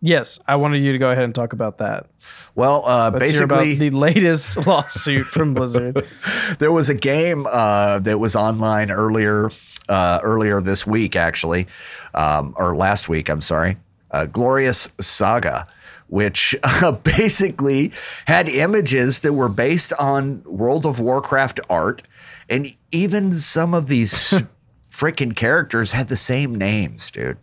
Yes, 0.00 0.38
I 0.46 0.56
wanted 0.56 0.82
you 0.82 0.92
to 0.92 0.98
go 0.98 1.10
ahead 1.10 1.24
and 1.24 1.34
talk 1.34 1.52
about 1.52 1.78
that. 1.78 2.06
Well, 2.54 2.86
uh, 2.86 3.10
Let's 3.12 3.30
hear 3.30 3.44
about 3.44 3.60
basically, 3.64 3.90
the 3.90 3.96
latest 3.96 4.66
lawsuit 4.66 5.26
from 5.26 5.54
Blizzard. 5.54 6.06
there 6.58 6.72
was 6.72 6.90
a 6.90 6.94
game 6.94 7.46
uh, 7.46 7.98
that 8.00 8.18
was 8.18 8.34
online 8.36 8.90
earlier 8.90 9.50
uh, 9.88 10.20
earlier 10.22 10.60
this 10.60 10.86
week, 10.86 11.16
actually, 11.16 11.66
um, 12.14 12.54
or 12.58 12.76
last 12.76 13.08
week. 13.08 13.28
I'm 13.28 13.40
sorry, 13.40 13.78
uh, 14.10 14.26
Glorious 14.26 14.92
Saga. 15.00 15.66
Which 16.08 16.56
uh, 16.62 16.92
basically 16.92 17.92
had 18.24 18.48
images 18.48 19.20
that 19.20 19.34
were 19.34 19.50
based 19.50 19.92
on 19.98 20.42
World 20.44 20.86
of 20.86 21.00
Warcraft 21.00 21.60
art, 21.68 22.02
and 22.48 22.74
even 22.90 23.30
some 23.32 23.74
of 23.74 23.88
these 23.88 24.42
freaking 24.90 25.36
characters 25.36 25.92
had 25.92 26.08
the 26.08 26.16
same 26.16 26.54
names, 26.54 27.10
dude. 27.10 27.36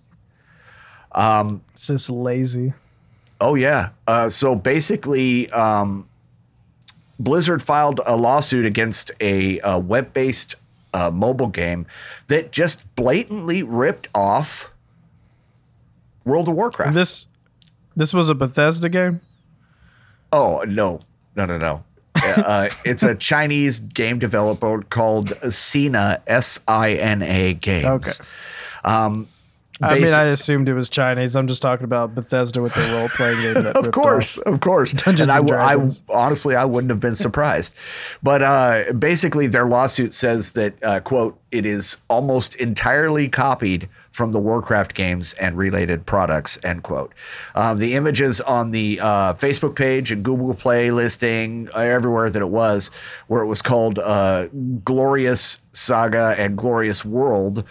It's 1.73 1.88
just 1.88 2.10
lazy. 2.10 2.73
Oh 3.41 3.56
yeah. 3.56 3.89
Uh, 4.08 4.30
so 4.30 4.56
basically, 4.56 5.49
um, 5.51 6.08
Blizzard 7.19 7.62
filed 7.62 8.01
a 8.06 8.15
lawsuit 8.15 8.65
against 8.65 9.12
a, 9.21 9.60
uh 9.62 9.80
web-based 9.80 10.56
uh, 10.93 11.12
mobile 11.12 11.47
game 11.47 11.86
that 12.28 12.51
just 12.51 12.93
blatantly 12.95 13.62
ripped 13.63 14.08
off 14.15 14.71
World 16.23 16.47
of 16.47 16.56
Warcraft. 16.56 16.93
This 16.93 17.28
this 17.95 18.13
was 18.13 18.30
a 18.30 18.36
Bethesda 18.36 18.89
game. 18.89 19.21
oh 20.32 20.63
no, 20.67 21.01
no, 21.36 21.45
no, 21.45 21.58
no. 21.58 21.84
uh, 22.15 22.69
it's 22.86 23.04
a 23.04 23.13
Chinese 23.30 23.80
game 23.82 24.19
developer 24.19 24.82
called 24.84 25.34
Sina 25.54 26.21
S 26.28 26.60
I 26.67 26.93
N 26.93 27.21
A 27.21 27.54
Games. 27.54 27.86
Okay. 27.86 28.12
Um, 28.86 29.28
I 29.81 29.95
mean, 29.99 30.07
I 30.07 30.25
assumed 30.25 30.69
it 30.69 30.73
was 30.73 30.88
Chinese. 30.88 31.35
I'm 31.35 31.47
just 31.47 31.61
talking 31.61 31.83
about 31.83 32.15
Bethesda 32.15 32.61
with 32.61 32.73
their 32.75 32.97
role 32.97 33.09
playing 33.09 33.41
game. 33.41 33.65
Of 33.75 33.91
course, 33.91 34.39
off. 34.39 34.45
of 34.45 34.59
course. 34.61 34.93
Dungeons 35.03 35.27
and 35.27 35.38
and 35.38 35.47
w- 35.47 35.61
I- 35.61 35.73
Dragons. 35.73 36.03
honestly, 36.09 36.55
I 36.55 36.63
wouldn't 36.65 36.91
have 36.91 36.99
been 37.01 37.15
surprised. 37.15 37.75
but 38.23 38.41
uh, 38.41 38.93
basically, 38.93 39.47
their 39.47 39.65
lawsuit 39.65 40.13
says 40.13 40.53
that 40.53 40.81
uh, 40.83 40.99
quote 41.01 41.38
it 41.51 41.65
is 41.65 41.97
almost 42.09 42.55
entirely 42.55 43.27
copied 43.29 43.89
from 44.11 44.31
the 44.31 44.39
Warcraft 44.39 44.93
games 44.93 45.33
and 45.33 45.57
related 45.57 46.05
products 46.05 46.57
end 46.63 46.83
quote. 46.83 47.13
Um, 47.53 47.77
the 47.77 47.95
images 47.95 48.39
on 48.41 48.71
the 48.71 48.99
uh, 49.01 49.33
Facebook 49.33 49.75
page 49.75 50.09
and 50.11 50.23
Google 50.23 50.53
Play 50.53 50.89
listing 50.91 51.67
uh, 51.75 51.79
everywhere 51.79 52.29
that 52.29 52.41
it 52.41 52.49
was, 52.49 52.91
where 53.27 53.41
it 53.41 53.47
was 53.47 53.61
called 53.61 53.99
uh, 53.99 54.47
Glorious 54.85 55.59
Saga 55.73 56.33
and 56.38 56.57
Glorious 56.57 57.03
World 57.03 57.65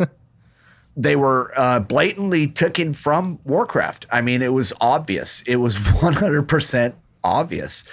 they 0.96 1.16
were 1.16 1.52
uh, 1.56 1.80
blatantly 1.80 2.46
taken 2.46 2.94
from 2.94 3.38
Warcraft. 3.44 4.06
I 4.10 4.20
mean, 4.20 4.42
it 4.42 4.52
was 4.52 4.72
obvious. 4.80 5.42
It 5.42 5.56
was 5.56 5.76
100% 5.78 6.94
obvious. 7.24 7.84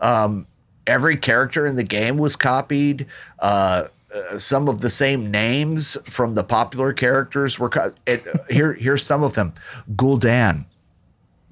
Um, 0.00 0.46
every 0.86 1.16
character 1.16 1.66
in 1.66 1.76
the 1.76 1.84
game 1.84 2.16
was 2.16 2.36
copied. 2.36 3.06
Uh, 3.38 3.88
uh, 4.14 4.38
some 4.38 4.68
of 4.68 4.80
the 4.80 4.90
same 4.90 5.30
names 5.30 5.98
from 6.04 6.34
the 6.34 6.44
popular 6.44 6.92
characters 6.92 7.58
were 7.58 7.68
cut. 7.68 7.96
It, 8.06 8.24
here, 8.48 8.72
here's 8.74 9.04
some 9.04 9.22
of 9.22 9.34
them: 9.34 9.52
Gul'dan, 9.94 10.64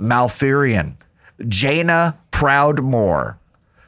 Malfurion, 0.01 0.95
Jaina 1.49 2.19
Proudmoore. 2.31 3.37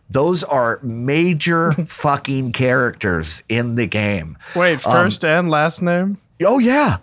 Those 0.08 0.44
are 0.44 0.78
major 0.82 1.72
fucking 1.84 2.52
characters 2.52 3.42
in 3.48 3.74
the 3.74 3.86
game. 3.86 4.38
Wait, 4.54 4.80
first 4.80 5.24
and 5.24 5.50
last 5.50 5.82
name? 5.82 6.18
Oh 6.42 6.58
yeah, 6.58 6.98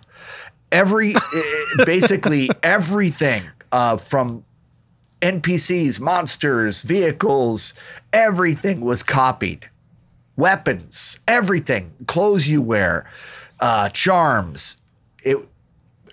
every 0.72 1.14
eh, 1.34 1.84
basically 1.84 2.48
everything 2.62 3.42
uh, 3.72 3.96
from 3.96 4.44
NPCs, 5.20 6.00
monsters, 6.00 6.82
vehicles, 6.82 7.74
everything 8.12 8.80
was 8.80 9.02
copied. 9.02 9.70
Weapons, 10.36 11.18
everything, 11.26 11.92
clothes 12.06 12.48
you 12.48 12.60
wear, 12.60 13.08
uh, 13.60 13.88
charms. 13.90 14.78
It, 15.22 15.38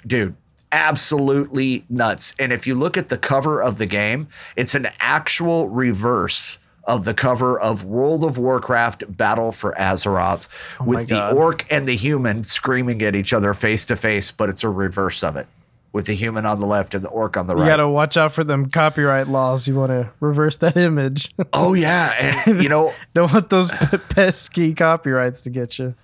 dude, 0.06 0.36
absolutely 0.72 1.84
nuts. 1.90 2.36
And 2.40 2.54
if 2.54 2.66
you 2.66 2.76
look 2.76 2.98
at 2.98 3.10
the 3.10 3.18
cover 3.18 3.62
of 3.62 3.78
the 3.80 3.86
game, 3.86 4.28
it's 4.56 4.76
an 4.76 4.88
actual 5.00 5.68
reverse 5.68 6.60
of 6.86 7.06
the 7.06 7.14
cover 7.14 7.60
of 7.60 7.84
World 7.84 8.24
of 8.24 8.38
Warcraft 8.38 9.16
Battle 9.16 9.52
for 9.52 9.74
Azeroth 9.74 10.48
my 10.80 10.86
with 10.86 11.10
the 11.10 11.16
God. 11.16 11.38
orc 11.38 11.72
and 11.72 11.88
the 11.88 11.96
human 11.96 12.44
screaming 12.44 13.02
at 13.02 13.16
each 13.16 13.34
other 13.34 13.54
face 13.54 13.86
to 13.86 13.96
face, 13.96 14.32
but 14.32 14.50
it's 14.50 14.64
a 14.64 14.70
reverse 14.70 15.24
of 15.24 15.36
it 15.36 15.48
with 15.94 16.06
the 16.06 16.14
human 16.14 16.46
on 16.46 16.60
the 16.60 16.66
left 16.66 16.96
and 16.96 17.04
the 17.04 17.10
orc 17.10 17.36
on 17.36 17.48
the 17.48 17.56
right. 17.56 17.64
You 17.64 17.70
got 17.70 17.78
to 17.78 17.90
watch 17.90 18.18
out 18.18 18.32
for 18.32 18.44
them 18.44 18.70
copyright 18.70 19.28
laws. 19.28 19.68
You 19.68 19.76
want 19.76 19.90
to 19.90 20.10
reverse 20.20 20.58
that 20.58 20.78
image. 20.78 21.34
oh, 21.54 21.74
yeah. 21.74 22.44
And, 22.46 22.64
you 22.64 22.70
know, 22.70 22.94
Don't 23.14 23.32
want 23.32 23.50
those 23.50 23.72
pesky 24.10 24.74
copyrights 24.74 25.42
to 25.42 25.50
get 25.50 25.78
you. 25.78 25.96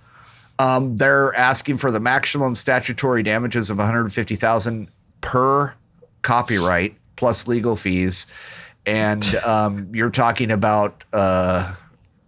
Um, 0.58 0.96
they're 0.96 1.34
asking 1.34 1.78
for 1.78 1.90
the 1.90 2.00
maximum 2.00 2.56
statutory 2.56 3.22
damages 3.22 3.70
of 3.70 3.78
150,000 3.78 4.88
per 5.20 5.74
copyright 6.22 6.96
plus 7.16 7.46
legal 7.46 7.76
fees, 7.76 8.26
and 8.88 9.24
um, 9.44 9.94
you're 9.94 10.10
talking 10.10 10.50
about 10.50 11.04
uh, 11.12 11.74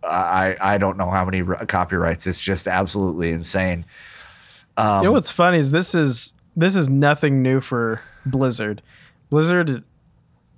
I 0.03 0.57
I 0.61 0.79
don't 0.79 0.97
know 0.97 1.11
how 1.11 1.25
many 1.25 1.43
r- 1.43 1.65
copyrights. 1.67 2.27
It's 2.27 2.43
just 2.43 2.69
absolutely 2.69 3.31
insane. 3.33 3.85
you 4.79 4.85
Um, 4.85 5.05
know 5.05 5.13
what's 5.13 5.31
funny 5.31 5.59
is 5.59 5.71
this 5.73 5.95
is 5.95 6.35
this 6.57 6.77
is 6.77 6.89
nothing 6.89 7.43
new 7.43 7.61
for 7.61 8.01
Blizzard. 8.27 8.83
Blizzard 9.31 9.83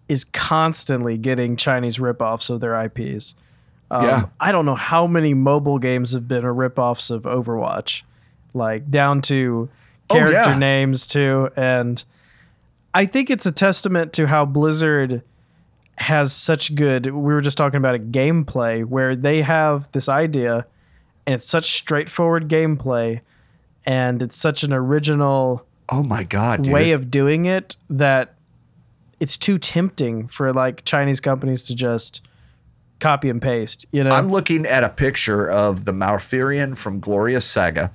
is 0.08 0.24
constantly 0.24 1.16
getting 1.16 1.56
Chinese 1.56 1.98
ripoffs 1.98 2.50
of 2.50 2.60
their 2.60 2.74
IPs. 2.84 3.34
Um, 3.90 4.04
Yeah. 4.04 4.26
I 4.40 4.52
don't 4.52 4.64
know 4.66 4.74
how 4.74 5.06
many 5.06 5.32
mobile 5.34 5.78
games 5.78 6.12
have 6.12 6.26
been 6.26 6.44
a 6.44 6.52
ripoffs 6.54 7.10
of 7.10 7.22
Overwatch, 7.22 8.02
like 8.54 8.90
down 8.90 9.20
to 9.22 9.68
Oh, 10.10 10.14
character 10.14 10.50
yeah. 10.50 10.58
names 10.58 11.06
too. 11.06 11.48
And 11.56 12.02
I 12.92 13.06
think 13.06 13.30
it's 13.30 13.46
a 13.46 13.52
testament 13.52 14.12
to 14.14 14.26
how 14.26 14.44
Blizzard 14.44 15.22
has 16.02 16.32
such 16.32 16.74
good. 16.74 17.06
We 17.06 17.32
were 17.32 17.40
just 17.40 17.56
talking 17.56 17.78
about 17.78 17.94
a 17.94 17.98
gameplay 17.98 18.84
where 18.84 19.16
they 19.16 19.42
have 19.42 19.90
this 19.92 20.08
idea, 20.08 20.66
and 21.26 21.34
it's 21.34 21.46
such 21.46 21.72
straightforward 21.72 22.48
gameplay, 22.48 23.20
and 23.84 24.22
it's 24.22 24.36
such 24.36 24.62
an 24.62 24.72
original 24.72 25.66
Oh 25.88 26.02
my 26.02 26.24
god, 26.24 26.62
dude. 26.62 26.72
way 26.72 26.92
of 26.92 27.10
doing 27.10 27.44
it 27.44 27.76
that 27.90 28.34
it's 29.20 29.36
too 29.36 29.58
tempting 29.58 30.28
for 30.28 30.52
like 30.52 30.84
Chinese 30.84 31.20
companies 31.20 31.64
to 31.64 31.74
just 31.74 32.26
copy 32.98 33.28
and 33.28 33.42
paste. 33.42 33.86
You 33.92 34.04
know, 34.04 34.12
I'm 34.12 34.28
looking 34.28 34.66
at 34.66 34.84
a 34.84 34.88
picture 34.88 35.50
of 35.50 35.84
the 35.84 35.92
Malfurion 35.92 36.76
from 36.76 37.00
Glorious 37.00 37.44
Saga 37.44 37.92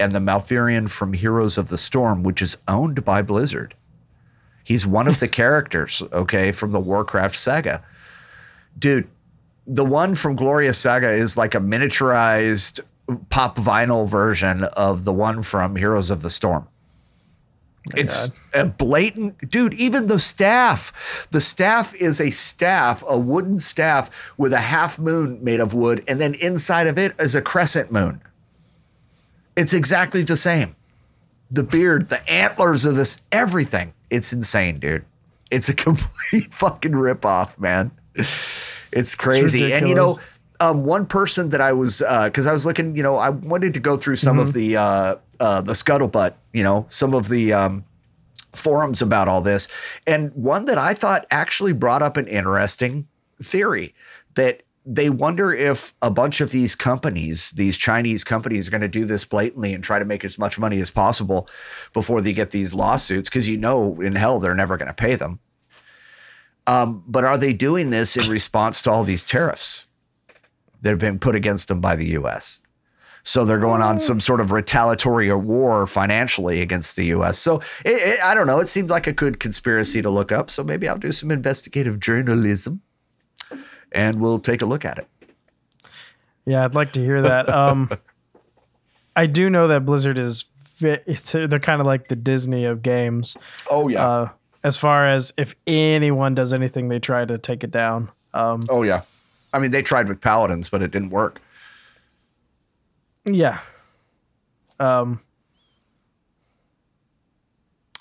and 0.00 0.12
the 0.12 0.20
Malfurion 0.20 0.88
from 0.88 1.12
Heroes 1.12 1.58
of 1.58 1.68
the 1.68 1.76
Storm, 1.76 2.22
which 2.22 2.40
is 2.40 2.56
owned 2.66 3.04
by 3.04 3.20
Blizzard. 3.22 3.74
He's 4.68 4.86
one 4.86 5.08
of 5.08 5.18
the 5.18 5.28
characters, 5.40 6.02
okay, 6.12 6.52
from 6.52 6.72
the 6.72 6.78
Warcraft 6.78 7.34
saga. 7.34 7.82
Dude, 8.78 9.08
the 9.66 9.84
one 9.84 10.14
from 10.14 10.36
Glorious 10.36 10.76
Saga 10.76 11.10
is 11.10 11.38
like 11.38 11.54
a 11.54 11.58
miniaturized 11.58 12.80
pop 13.30 13.56
vinyl 13.56 14.06
version 14.06 14.64
of 14.64 15.04
the 15.04 15.12
one 15.12 15.42
from 15.42 15.76
Heroes 15.76 16.10
of 16.10 16.20
the 16.20 16.28
Storm. 16.28 16.68
It's 17.96 18.30
a 18.52 18.66
blatant 18.66 19.50
dude. 19.50 19.72
Even 19.72 20.06
the 20.06 20.18
staff, 20.18 21.26
the 21.30 21.40
staff 21.40 21.94
is 21.94 22.20
a 22.20 22.30
staff, 22.30 23.02
a 23.08 23.18
wooden 23.18 23.58
staff 23.58 24.34
with 24.36 24.52
a 24.52 24.60
half 24.60 24.98
moon 24.98 25.42
made 25.42 25.60
of 25.60 25.72
wood, 25.72 26.04
and 26.06 26.20
then 26.20 26.34
inside 26.34 26.88
of 26.88 26.98
it 26.98 27.14
is 27.18 27.34
a 27.34 27.40
crescent 27.40 27.90
moon. 27.90 28.20
It's 29.56 29.72
exactly 29.72 30.20
the 30.20 30.36
same. 30.36 30.76
The 31.50 31.62
beard, 31.62 32.10
the 32.10 32.30
antlers 32.30 32.84
of 32.84 32.96
this, 32.96 33.22
everything. 33.32 33.94
It's 34.10 34.32
insane, 34.32 34.78
dude. 34.78 35.04
It's 35.50 35.68
a 35.68 35.74
complete 35.86 36.52
fucking 36.52 36.92
ripoff, 36.92 37.58
man. 37.58 37.90
It's 38.92 39.14
crazy. 39.14 39.72
and 39.72 39.88
you 39.88 39.94
know, 39.94 40.18
um, 40.60 40.84
one 40.84 41.06
person 41.06 41.50
that 41.50 41.60
I 41.60 41.72
was 41.72 41.98
because 42.24 42.46
I 42.46 42.52
was 42.52 42.66
looking, 42.66 42.96
you 42.96 43.02
know, 43.02 43.16
I 43.16 43.30
wanted 43.30 43.74
to 43.74 43.80
go 43.80 43.96
through 43.96 44.16
some 44.16 44.38
of 44.38 44.52
the 44.52 44.76
uh, 44.76 45.16
uh, 45.40 45.60
the 45.60 45.72
scuttlebutt, 45.72 46.34
you 46.52 46.62
know, 46.62 46.86
some 46.88 47.14
of 47.14 47.28
the 47.28 47.52
um, 47.52 47.84
forums 48.52 49.00
about 49.00 49.28
all 49.28 49.40
this, 49.40 49.68
and 50.06 50.32
one 50.34 50.64
that 50.64 50.78
I 50.78 50.94
thought 50.94 51.26
actually 51.30 51.72
brought 51.72 52.02
up 52.02 52.16
an 52.16 52.26
interesting 52.26 53.06
theory 53.40 53.94
that 54.34 54.62
they 54.90 55.10
wonder 55.10 55.52
if 55.52 55.92
a 56.00 56.10
bunch 56.10 56.40
of 56.40 56.50
these 56.50 56.74
companies, 56.74 57.50
these 57.50 57.76
Chinese 57.76 58.24
companies, 58.24 58.66
are 58.66 58.70
going 58.70 58.80
to 58.80 58.88
do 58.88 59.04
this 59.04 59.22
blatantly 59.26 59.74
and 59.74 59.84
try 59.84 59.98
to 59.98 60.06
make 60.06 60.24
as 60.24 60.38
much 60.38 60.58
money 60.58 60.80
as 60.80 60.90
possible 60.90 61.46
before 61.92 62.22
they 62.22 62.32
get 62.32 62.52
these 62.52 62.74
lawsuits, 62.74 63.28
because 63.28 63.46
you 63.46 63.58
know 63.58 64.00
in 64.00 64.14
hell 64.14 64.40
they're 64.40 64.54
never 64.54 64.78
going 64.78 64.88
to 64.88 64.94
pay 64.94 65.14
them. 65.14 65.40
Um, 66.66 67.04
but 67.06 67.24
are 67.24 67.36
they 67.36 67.52
doing 67.52 67.90
this 67.90 68.16
in 68.16 68.30
response 68.30 68.80
to 68.82 68.90
all 68.90 69.04
these 69.04 69.24
tariffs 69.24 69.86
that 70.80 70.90
have 70.90 70.98
been 70.98 71.18
put 71.18 71.34
against 71.34 71.68
them 71.68 71.82
by 71.82 71.94
the 71.94 72.06
U.S.? 72.06 72.60
So 73.22 73.44
they're 73.44 73.58
going 73.58 73.82
on 73.82 73.98
some 73.98 74.20
sort 74.20 74.40
of 74.40 74.52
retaliatory 74.52 75.30
war 75.34 75.86
financially 75.86 76.62
against 76.62 76.96
the 76.96 77.06
U.S. 77.06 77.38
So 77.38 77.56
it, 77.84 77.96
it, 77.96 78.24
I 78.24 78.32
don't 78.32 78.46
know. 78.46 78.58
It 78.60 78.68
seemed 78.68 78.88
like 78.88 79.06
a 79.06 79.12
good 79.12 79.38
conspiracy 79.38 80.00
to 80.00 80.08
look 80.08 80.32
up. 80.32 80.48
So 80.50 80.64
maybe 80.64 80.88
I'll 80.88 80.96
do 80.96 81.12
some 81.12 81.30
investigative 81.30 82.00
journalism, 82.00 82.80
and 83.92 84.20
we'll 84.20 84.38
take 84.40 84.62
a 84.62 84.66
look 84.66 84.84
at 84.84 84.98
it. 84.98 85.06
yeah, 86.44 86.64
I'd 86.64 86.74
like 86.74 86.92
to 86.92 87.00
hear 87.00 87.22
that. 87.22 87.48
Um, 87.54 87.90
I 89.16 89.26
do 89.26 89.50
know 89.50 89.66
that 89.68 89.84
Blizzard 89.84 90.18
is 90.18 90.44
it's, 90.80 91.32
they're 91.32 91.58
kind 91.58 91.80
of 91.80 91.86
like 91.86 92.06
the 92.08 92.14
Disney 92.16 92.64
of 92.64 92.82
games. 92.82 93.36
Oh 93.68 93.88
yeah. 93.88 94.06
Uh, 94.08 94.28
as 94.62 94.78
far 94.78 95.06
as 95.06 95.32
if 95.36 95.54
anyone 95.66 96.34
does 96.34 96.52
anything, 96.52 96.88
they 96.88 96.98
try 97.00 97.24
to 97.24 97.36
take 97.38 97.64
it 97.64 97.70
down. 97.72 98.10
Um, 98.32 98.64
oh 98.68 98.82
yeah. 98.82 99.02
I 99.52 99.58
mean, 99.58 99.70
they 99.72 99.82
tried 99.82 100.06
with 100.08 100.20
paladins, 100.20 100.68
but 100.68 100.82
it 100.82 100.90
didn't 100.90 101.10
work. 101.10 101.40
Yeah. 103.24 103.58
Um 104.78 105.20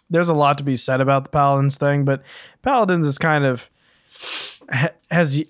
There's 0.10 0.30
a 0.30 0.34
lot 0.34 0.58
to 0.60 0.63
be 0.63 0.76
said 0.76 1.02
about 1.02 1.23
the 1.26 1.30
Paladins 1.32 1.78
thing, 1.78 2.06
but 2.06 2.21
Paladins 2.62 3.06
is 3.08 3.17
kind 3.17 3.43
of 3.43 3.69
has 4.69 5.43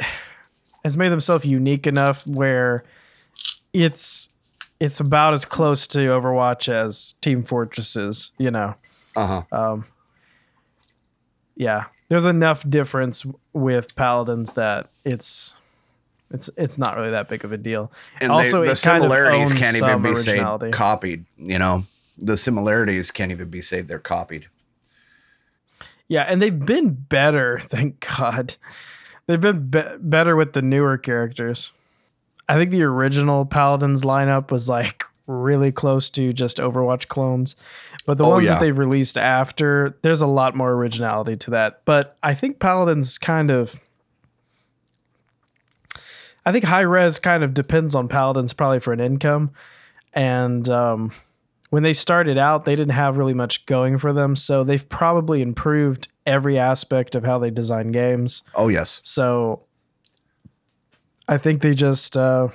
has 0.83 0.97
made 0.97 1.09
themselves 1.09 1.45
unique 1.45 1.87
enough 1.87 2.25
where 2.27 2.83
it's 3.73 4.29
it's 4.79 4.99
about 4.99 5.33
as 5.33 5.45
close 5.45 5.87
to 5.87 5.99
Overwatch 5.99 6.69
as 6.69 7.13
Team 7.21 7.43
Fortress 7.43 7.95
is, 7.95 8.31
you 8.37 8.51
know. 8.51 8.75
Uh 9.15 9.43
huh. 9.49 9.77
Yeah. 11.55 11.85
There's 12.09 12.25
enough 12.25 12.67
difference 12.69 13.25
with 13.53 13.95
Paladins 13.95 14.53
that 14.53 14.89
it's 15.03 15.55
it's 16.31 16.49
it's 16.57 16.77
not 16.77 16.95
really 16.95 17.11
that 17.11 17.27
big 17.29 17.43
of 17.43 17.51
a 17.51 17.57
deal. 17.57 17.91
And 18.21 18.31
also, 18.31 18.61
they, 18.61 18.67
the 18.67 18.71
it 18.73 18.81
kind 18.81 19.03
of 19.03 19.09
similarities 19.09 19.53
can't 19.53 19.75
even 19.75 20.01
be 20.01 20.15
said 20.15 20.33
originality. 20.33 20.71
copied. 20.71 21.25
You 21.37 21.59
know, 21.59 21.83
the 22.17 22.37
similarities 22.37 23.11
can't 23.11 23.31
even 23.31 23.49
be 23.49 23.61
said 23.61 23.87
they're 23.87 23.99
copied. 23.99 24.47
Yeah, 26.07 26.23
and 26.23 26.41
they've 26.41 26.57
been 26.57 26.93
better, 26.93 27.59
thank 27.61 28.05
God. 28.17 28.55
They've 29.27 29.39
been 29.41 29.67
be- 29.69 29.83
better 29.99 30.35
with 30.35 30.53
the 30.53 30.61
newer 30.61 30.97
characters. 30.97 31.71
I 32.49 32.55
think 32.55 32.71
the 32.71 32.83
original 32.83 33.45
Paladins 33.45 34.03
lineup 34.03 34.51
was 34.51 34.67
like 34.69 35.03
really 35.27 35.71
close 35.71 36.09
to 36.11 36.31
just 36.31 36.57
Overwatch 36.57 37.07
clones. 37.09 37.57
But 38.05 38.17
the 38.17 38.23
Oh, 38.23 38.29
ones 38.29 38.45
yeah. 38.45 38.53
that 38.53 38.61
they've 38.61 38.77
released 38.77 39.17
after, 39.17 39.97
there's 40.01 40.21
a 40.21 40.27
lot 40.27 40.55
more 40.55 40.71
originality 40.71 41.35
to 41.35 41.51
that. 41.51 41.81
But 41.83 42.15
I 42.23 42.33
think 42.33 42.59
Paladins 42.59 43.17
kind 43.17 43.51
of 43.51 43.81
I 46.45 46.53
think 46.53 46.63
Hi-Rez 46.63 47.19
kind 47.19 47.43
of 47.43 47.53
depends 47.53 47.93
on 47.93 48.07
Paladins 48.07 48.53
probably 48.53 48.79
for 48.79 48.93
an 48.93 49.01
income. 49.01 49.51
And 50.13 50.69
um, 50.69 51.11
when 51.71 51.83
they 51.83 51.91
started 51.91 52.37
out, 52.37 52.63
they 52.63 52.73
didn't 52.75 52.93
have 52.93 53.17
really 53.17 53.33
much 53.33 53.65
going 53.65 53.97
for 53.97 54.13
them. 54.13 54.37
So 54.37 54.63
they've 54.63 54.87
probably 54.87 55.41
improved 55.41 56.07
every 56.27 56.59
aspect 56.59 57.15
of 57.15 57.23
how 57.23 57.39
they 57.39 57.49
design 57.49 57.91
games. 57.91 58.43
Oh 58.53 58.67
yes. 58.67 58.99
So 59.03 59.61
I 61.27 61.37
think 61.37 61.61
they 61.61 61.73
just 61.73 62.15
uh, 62.15 62.49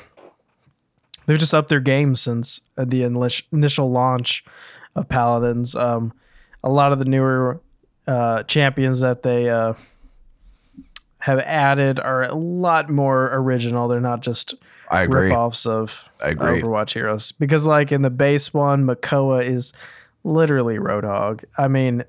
they've 1.27 1.39
just 1.39 1.55
upped 1.55 1.71
their 1.71 1.81
game 1.81 2.15
since 2.15 2.61
the 2.77 3.03
initial 3.51 3.91
launch 3.91 4.45
of 4.95 5.09
Paladins. 5.09 5.75
Um, 5.75 6.13
a 6.63 6.69
lot 6.69 6.93
of 6.93 6.99
the 6.99 7.05
newer 7.05 7.61
uh, 8.07 8.45
champions 8.45 9.01
that 9.01 9.23
they 9.23 9.49
uh, 9.49 9.75
have 11.19 11.41
added 11.41 11.99
are 11.99 12.25
a 12.25 12.35
lot 12.35 12.91
more 12.91 13.35
original. 13.35 13.89
They're 13.89 14.01
not 14.01 14.21
just 14.21 14.55
I 14.91 15.03
agree. 15.03 15.31
ripoffs 15.31 15.67
of 15.67 16.11
I 16.21 16.31
agree. 16.31 16.61
Overwatch 16.61 16.93
heroes 16.95 17.33
because, 17.33 17.67
like 17.67 17.91
in 17.93 18.03
the 18.03 18.11
base 18.11 18.53
one, 18.53 18.87
Makoa 18.87 19.45
is 19.45 19.73
literally 20.25 20.77
Roadhog. 20.77 21.45
I 21.57 21.69
mean, 21.69 22.05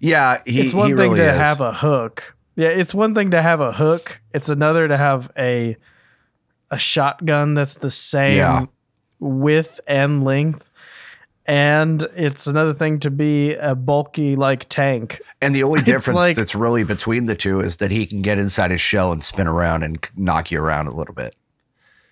Yeah, 0.00 0.42
he, 0.46 0.60
it's 0.60 0.74
one 0.74 0.88
thing 0.88 0.96
really 0.96 1.18
to 1.18 1.30
is. 1.30 1.36
have 1.36 1.60
a 1.60 1.72
hook. 1.72 2.36
Yeah, 2.56 2.68
it's 2.68 2.94
one 2.94 3.14
thing 3.14 3.30
to 3.32 3.42
have 3.42 3.60
a 3.60 3.72
hook. 3.72 4.20
It's 4.32 4.48
another 4.48 4.86
to 4.88 4.96
have 4.96 5.30
a 5.36 5.76
a 6.70 6.78
shotgun 6.78 7.54
that's 7.54 7.76
the 7.78 7.90
same 7.90 8.36
Yeah. 8.38 8.66
width 9.20 9.80
and 9.86 10.24
length. 10.24 10.70
And 11.46 12.02
it's 12.16 12.46
another 12.46 12.72
thing 12.72 12.98
to 13.00 13.10
be 13.10 13.52
a 13.54 13.74
bulky 13.74 14.34
like 14.34 14.66
tank. 14.68 15.20
And 15.42 15.54
the 15.54 15.62
only 15.62 15.82
difference 15.92 16.18
like- 16.20 16.36
that's 16.36 16.54
really 16.54 16.84
between 16.84 17.26
the 17.26 17.34
two 17.34 17.60
is 17.60 17.76
that 17.78 17.90
he 17.90 18.06
can 18.06 18.22
get 18.22 18.38
inside 18.38 18.70
his 18.70 18.80
shell 18.80 19.12
and 19.12 19.22
spin 19.22 19.46
around 19.46 19.82
and 19.82 19.98
knock 20.16 20.50
you 20.50 20.58
around 20.60 20.86
a 20.86 20.94
little 20.94 21.14
bit. 21.14 21.34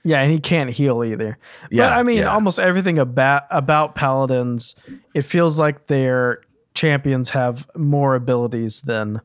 Yeah, 0.04 0.20
and 0.20 0.32
he 0.32 0.40
can't 0.40 0.68
heal 0.70 1.02
either. 1.04 1.38
Yeah, 1.70 1.88
but 1.90 1.98
I 1.98 2.02
mean, 2.02 2.18
yeah. 2.18 2.34
almost 2.34 2.58
everything 2.58 2.98
about 2.98 3.44
about 3.50 3.94
paladins, 3.94 4.74
it 5.14 5.22
feels 5.22 5.58
like 5.60 5.86
their 5.86 6.40
champions 6.74 7.30
have 7.30 7.68
more 7.76 8.14
abilities 8.14 8.82
than 8.82 9.20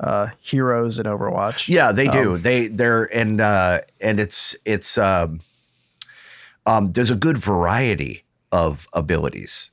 uh, 0.00 0.28
heroes 0.40 0.98
in 0.98 1.06
Overwatch. 1.06 1.68
Yeah, 1.68 1.92
they 1.92 2.08
do. 2.08 2.34
Um, 2.34 2.42
they 2.42 2.68
they're 2.68 3.04
and 3.14 3.40
uh 3.40 3.80
and 4.00 4.18
it's 4.18 4.56
it's 4.64 4.96
um 4.96 5.40
um 6.66 6.92
there's 6.92 7.10
a 7.10 7.16
good 7.16 7.36
variety 7.38 8.24
of 8.50 8.86
abilities. 8.92 9.70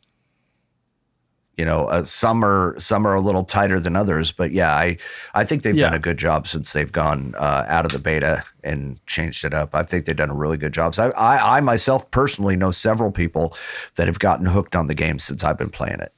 You 1.55 1.66
know, 1.66 1.86
uh, 1.86 2.03
some 2.03 2.45
are 2.45 2.76
some 2.78 3.08
are 3.08 3.16
a 3.16 3.22
little 3.22 3.43
tighter 3.43 3.80
than 3.80 3.95
others, 3.95 4.32
but 4.32 4.51
yeah, 4.51 4.76
I 4.76 4.97
I 5.34 5.43
think 5.43 5.64
they've 5.64 5.76
done 5.76 5.93
a 5.95 5.99
good 5.99 6.18
job 6.18 6.47
since 6.47 6.72
they've 6.72 6.91
gone 6.91 7.34
uh, 7.36 7.66
out 7.68 7.84
of 7.84 7.93
the 7.93 7.99
beta 7.99 8.43
and 8.64 9.03
changed 9.08 9.43
it 9.43 9.55
up. 9.55 9.74
I 9.74 9.82
think 9.82 10.05
they've 10.05 10.16
done 10.16 10.30
a 10.30 10.36
really 10.36 10.58
good 10.58 10.74
job. 10.74 10.93
So 10.93 11.12
I, 11.18 11.36
I 11.36 11.58
I 11.58 11.62
myself 11.62 12.12
personally 12.12 12.55
know 12.55 12.70
several 12.70 13.12
people 13.12 13.55
that 13.95 14.05
have 14.05 14.20
gotten 14.20 14.45
hooked 14.45 14.76
on 14.76 14.86
the 14.86 14.93
game 14.93 15.18
since 15.18 15.43
I've 15.43 15.58
been 15.58 15.72
playing 15.72 15.99
it. 15.99 16.14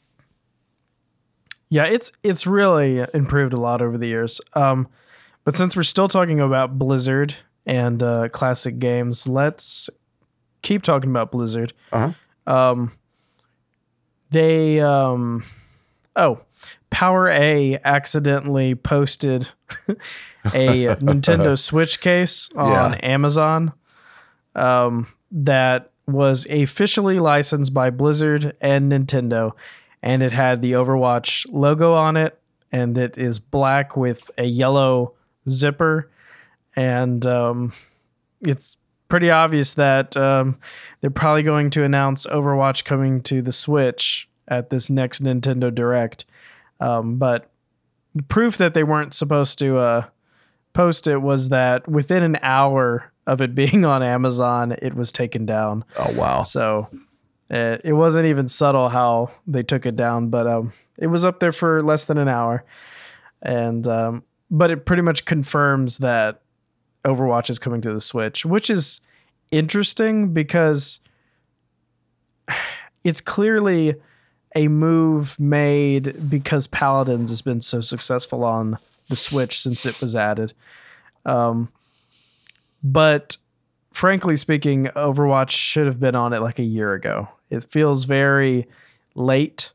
Yeah, 1.69 1.85
it's 1.85 2.11
it's 2.23 2.47
really 2.47 3.05
improved 3.13 3.53
a 3.53 3.59
lot 3.61 3.81
over 3.81 3.97
the 3.97 4.07
years. 4.07 4.41
Um, 4.53 4.87
but 5.43 5.55
since 5.55 5.75
we're 5.75 5.83
still 5.83 6.07
talking 6.07 6.39
about 6.39 6.77
Blizzard 6.77 7.35
and 7.65 8.01
uh, 8.01 8.29
classic 8.29 8.79
games, 8.79 9.27
let's 9.27 9.89
keep 10.61 10.83
talking 10.83 11.09
about 11.09 11.31
Blizzard. 11.31 11.73
Uh-huh. 11.91 12.11
Um, 12.51 12.91
they 14.31 14.79
um, 14.79 15.43
oh, 16.15 16.41
Power 16.89 17.27
A 17.29 17.79
accidentally 17.83 18.75
posted 18.75 19.49
a 19.87 19.95
Nintendo 20.97 21.57
Switch 21.57 22.01
case 22.01 22.49
on 22.55 22.93
Yeah. 22.93 22.99
Amazon 23.03 23.73
um, 24.55 25.07
that 25.31 25.91
was 26.07 26.47
officially 26.47 27.19
licensed 27.19 27.73
by 27.73 27.91
Blizzard 27.91 28.55
and 28.61 28.91
Nintendo, 28.91 29.51
and 30.01 30.23
it 30.23 30.31
had 30.31 30.61
the 30.61 30.73
Overwatch 30.73 31.45
logo 31.51 31.93
on 31.93 32.17
it, 32.17 32.39
and 32.71 32.97
it 32.97 33.17
is 33.17 33.39
black 33.39 33.97
with 33.97 34.29
a 34.37 34.45
yellow 34.45 35.13
zipper, 35.49 36.09
and 36.75 37.25
um, 37.25 37.73
it's 38.41 38.77
pretty 39.09 39.29
obvious 39.29 39.73
that 39.73 40.15
um, 40.15 40.57
they're 41.01 41.09
probably 41.09 41.43
going 41.43 41.69
to 41.71 41.83
announce 41.83 42.25
Overwatch 42.27 42.85
coming 42.85 43.21
to 43.23 43.41
the 43.41 43.51
Switch 43.51 44.29
at 44.47 44.69
this 44.69 44.89
next 44.89 45.23
Nintendo 45.23 45.73
Direct. 45.73 46.25
Um, 46.79 47.17
but 47.17 47.49
proof 48.27 48.57
that 48.57 48.73
they 48.73 48.83
weren't 48.83 49.13
supposed 49.13 49.59
to 49.59 49.77
uh, 49.77 50.05
post 50.73 51.07
it 51.07 51.17
was 51.17 51.49
that 51.49 51.87
within 51.87 52.23
an 52.23 52.37
hour 52.41 53.11
of 53.27 53.41
it 53.41 53.53
being 53.55 53.83
on 53.83 54.03
Amazon, 54.03 54.75
it 54.81 54.95
was 54.95 55.11
taken 55.11 55.45
down. 55.45 55.83
Oh 55.97 56.11
wow! 56.13 56.43
So 56.43 56.87
uh, 57.51 57.77
it 57.83 57.93
wasn't 57.93 58.25
even 58.25 58.47
subtle 58.47 58.89
how 58.89 59.31
they 59.47 59.63
took 59.63 59.85
it 59.85 59.95
down, 59.95 60.29
but 60.29 60.45
um, 60.47 60.73
it 60.97 61.07
was 61.07 61.25
up 61.25 61.39
there 61.39 61.51
for 61.51 61.81
less 61.81 62.05
than 62.05 62.17
an 62.17 62.27
hour, 62.27 62.63
and 63.41 63.87
um, 63.87 64.23
but 64.51 64.69
it 64.69 64.85
pretty 64.85 65.01
much 65.01 65.25
confirms 65.25 65.97
that 65.99 66.41
Overwatch 67.03 67.49
is 67.49 67.59
coming 67.59 67.81
to 67.81 67.93
the 67.93 68.01
Switch, 68.01 68.45
which 68.45 68.69
is 68.69 69.01
interesting 69.51 70.33
because 70.33 70.99
it's 73.03 73.21
clearly 73.21 73.95
a 74.55 74.67
move 74.67 75.39
made 75.39 76.29
because 76.29 76.67
Paladins 76.67 77.29
has 77.29 77.41
been 77.41 77.61
so 77.61 77.81
successful 77.81 78.43
on 78.43 78.77
the 79.07 79.15
Switch 79.15 79.59
since 79.59 79.85
it 79.85 80.01
was 80.01 80.15
added. 80.15 80.53
Um, 81.25 81.69
but 82.83 83.37
frankly 83.91 84.35
speaking, 84.35 84.85
Overwatch 84.95 85.51
should 85.51 85.85
have 85.85 85.99
been 85.99 86.15
on 86.15 86.33
it 86.33 86.41
like 86.41 86.59
a 86.59 86.63
year 86.63 86.93
ago. 86.93 87.29
It 87.49 87.65
feels 87.69 88.05
very 88.05 88.67
late 89.15 89.71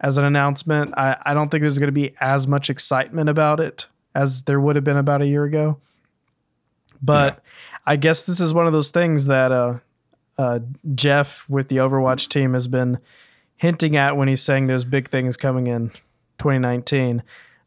as 0.00 0.18
an 0.18 0.24
announcement. 0.24 0.94
I, 0.96 1.16
I 1.22 1.34
don't 1.34 1.50
think 1.50 1.62
there's 1.62 1.78
going 1.78 1.88
to 1.88 1.92
be 1.92 2.14
as 2.20 2.46
much 2.46 2.70
excitement 2.70 3.28
about 3.28 3.60
it 3.60 3.86
as 4.14 4.44
there 4.44 4.60
would 4.60 4.76
have 4.76 4.84
been 4.84 4.96
about 4.96 5.22
a 5.22 5.26
year 5.26 5.44
ago. 5.44 5.78
But 7.02 7.42
I 7.86 7.96
guess 7.96 8.24
this 8.24 8.40
is 8.40 8.52
one 8.52 8.66
of 8.66 8.72
those 8.72 8.90
things 8.90 9.26
that 9.26 9.52
uh, 9.52 9.78
uh, 10.38 10.60
Jeff 10.94 11.48
with 11.48 11.68
the 11.68 11.76
Overwatch 11.76 12.28
team 12.28 12.54
has 12.54 12.66
been 12.66 12.98
hinting 13.56 13.96
at 13.96 14.16
when 14.16 14.28
he's 14.28 14.42
saying 14.42 14.66
there's 14.66 14.84
big 14.84 15.08
things 15.08 15.36
coming 15.36 15.66
in 15.66 15.90
2019. 16.38 17.22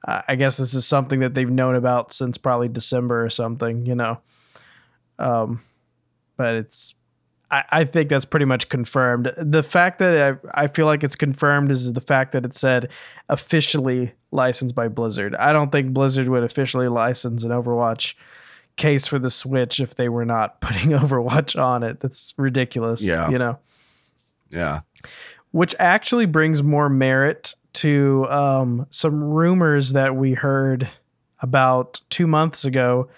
Uh, 0.06 0.22
I 0.28 0.36
guess 0.36 0.58
this 0.58 0.74
is 0.74 0.86
something 0.86 1.20
that 1.22 1.34
they've 1.34 1.50
known 1.50 1.76
about 1.76 2.12
since 2.12 2.38
probably 2.38 2.68
December 2.68 3.24
or 3.24 3.30
something, 3.30 3.86
you 3.86 3.96
know. 3.96 4.20
Um, 5.18 5.62
but 6.36 6.56
it's, 6.56 6.96
I, 7.54 7.64
I 7.70 7.84
think 7.84 8.10
that's 8.10 8.26
pretty 8.26 8.46
much 8.46 8.68
confirmed. 8.68 9.32
The 9.38 9.62
fact 9.62 10.00
that 10.00 10.40
I, 10.56 10.64
I 10.64 10.68
feel 10.68 10.88
like 10.88 11.04
it's 11.04 11.16
confirmed 11.16 11.72
is 11.72 11.94
the 11.94 12.02
fact 12.02 12.32
that 12.32 12.44
it 12.44 12.54
said 12.54 12.90
officially 13.30 14.14
licensed 14.32 14.74
by 14.74 14.88
Blizzard. 14.88 15.36
I 15.36 15.54
don't 15.54 15.72
think 15.72 15.94
Blizzard 15.94 16.28
would 16.30 16.44
officially 16.44 16.88
license 16.88 17.44
an 17.44 17.52
Overwatch 17.52 18.16
case 18.76 19.06
for 19.06 19.20
the 19.20 19.30
Switch 19.30 19.80
if 19.80 19.94
they 19.94 20.10
were 20.10 20.26
not 20.26 20.62
putting 20.62 20.90
Overwatch 20.90 21.62
on 21.62 21.84
it. 21.84 22.00
That's 22.00 22.34
ridiculous. 22.38 23.04
Yeah. 23.04 23.30
You 23.30 23.38
know, 23.38 23.60
Yeah, 24.50 24.82
which 25.52 25.76
actually 25.78 26.26
brings 26.26 26.64
more 26.64 26.90
merit 26.90 27.54
to 27.74 28.28
um, 28.32 28.88
some 28.90 29.24
rumors 29.24 29.94
that 29.94 30.16
we 30.16 30.34
heard 30.34 30.90
about 31.40 32.02
two 32.10 32.26
months 32.26 32.66
ago 32.66 33.10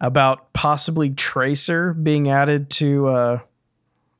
about 0.00 0.52
possibly 0.54 1.10
Tracer 1.10 1.92
being 1.92 2.28
added 2.30 2.70
to 2.70 3.08
uh, 3.08 3.38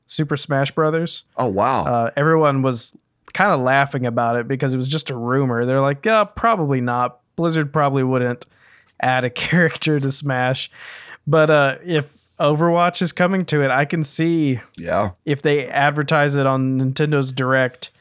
Super 0.07 0.37
Smash 0.37 0.71
Brothers. 0.71 1.25
Oh 1.37 1.47
wow! 1.47 1.85
Uh, 1.85 2.11
everyone 2.15 2.61
was 2.61 2.97
kind 3.33 3.51
of 3.51 3.61
laughing 3.61 4.05
about 4.05 4.35
it 4.35 4.47
because 4.47 4.73
it 4.73 4.77
was 4.77 4.89
just 4.89 5.09
a 5.09 5.15
rumor. 5.15 5.65
They're 5.65 5.81
like, 5.81 6.05
yeah, 6.05 6.23
probably 6.23 6.81
not. 6.81 7.19
Blizzard 7.35 7.71
probably 7.71 8.03
wouldn't 8.03 8.45
add 8.99 9.23
a 9.23 9.29
character 9.29 9.99
to 9.99 10.11
Smash. 10.11 10.71
But 11.27 11.49
uh, 11.49 11.77
if 11.85 12.17
Overwatch 12.39 13.01
is 13.01 13.11
coming 13.11 13.45
to 13.45 13.61
it, 13.61 13.69
I 13.69 13.85
can 13.85 14.03
see 14.03 14.61
yeah, 14.77 15.11
if 15.25 15.41
they 15.41 15.67
advertise 15.67 16.35
it 16.35 16.45
on 16.45 16.79
Nintendo's 16.79 17.31
Direct 17.31 17.91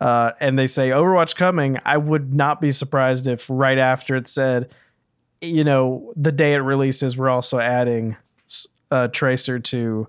uh, 0.00 0.32
and 0.40 0.58
they 0.58 0.66
say 0.66 0.90
Overwatch 0.90 1.36
coming, 1.36 1.78
I 1.84 1.96
would 1.96 2.34
not 2.34 2.60
be 2.60 2.70
surprised 2.70 3.26
if 3.26 3.46
right 3.48 3.78
after 3.78 4.14
it 4.14 4.28
said, 4.28 4.70
you 5.40 5.64
know, 5.64 6.12
the 6.16 6.32
day 6.32 6.54
it 6.54 6.58
releases, 6.58 7.16
we're 7.16 7.30
also 7.30 7.58
adding 7.58 8.16
uh, 8.90 9.08
Tracer 9.08 9.58
to 9.58 10.08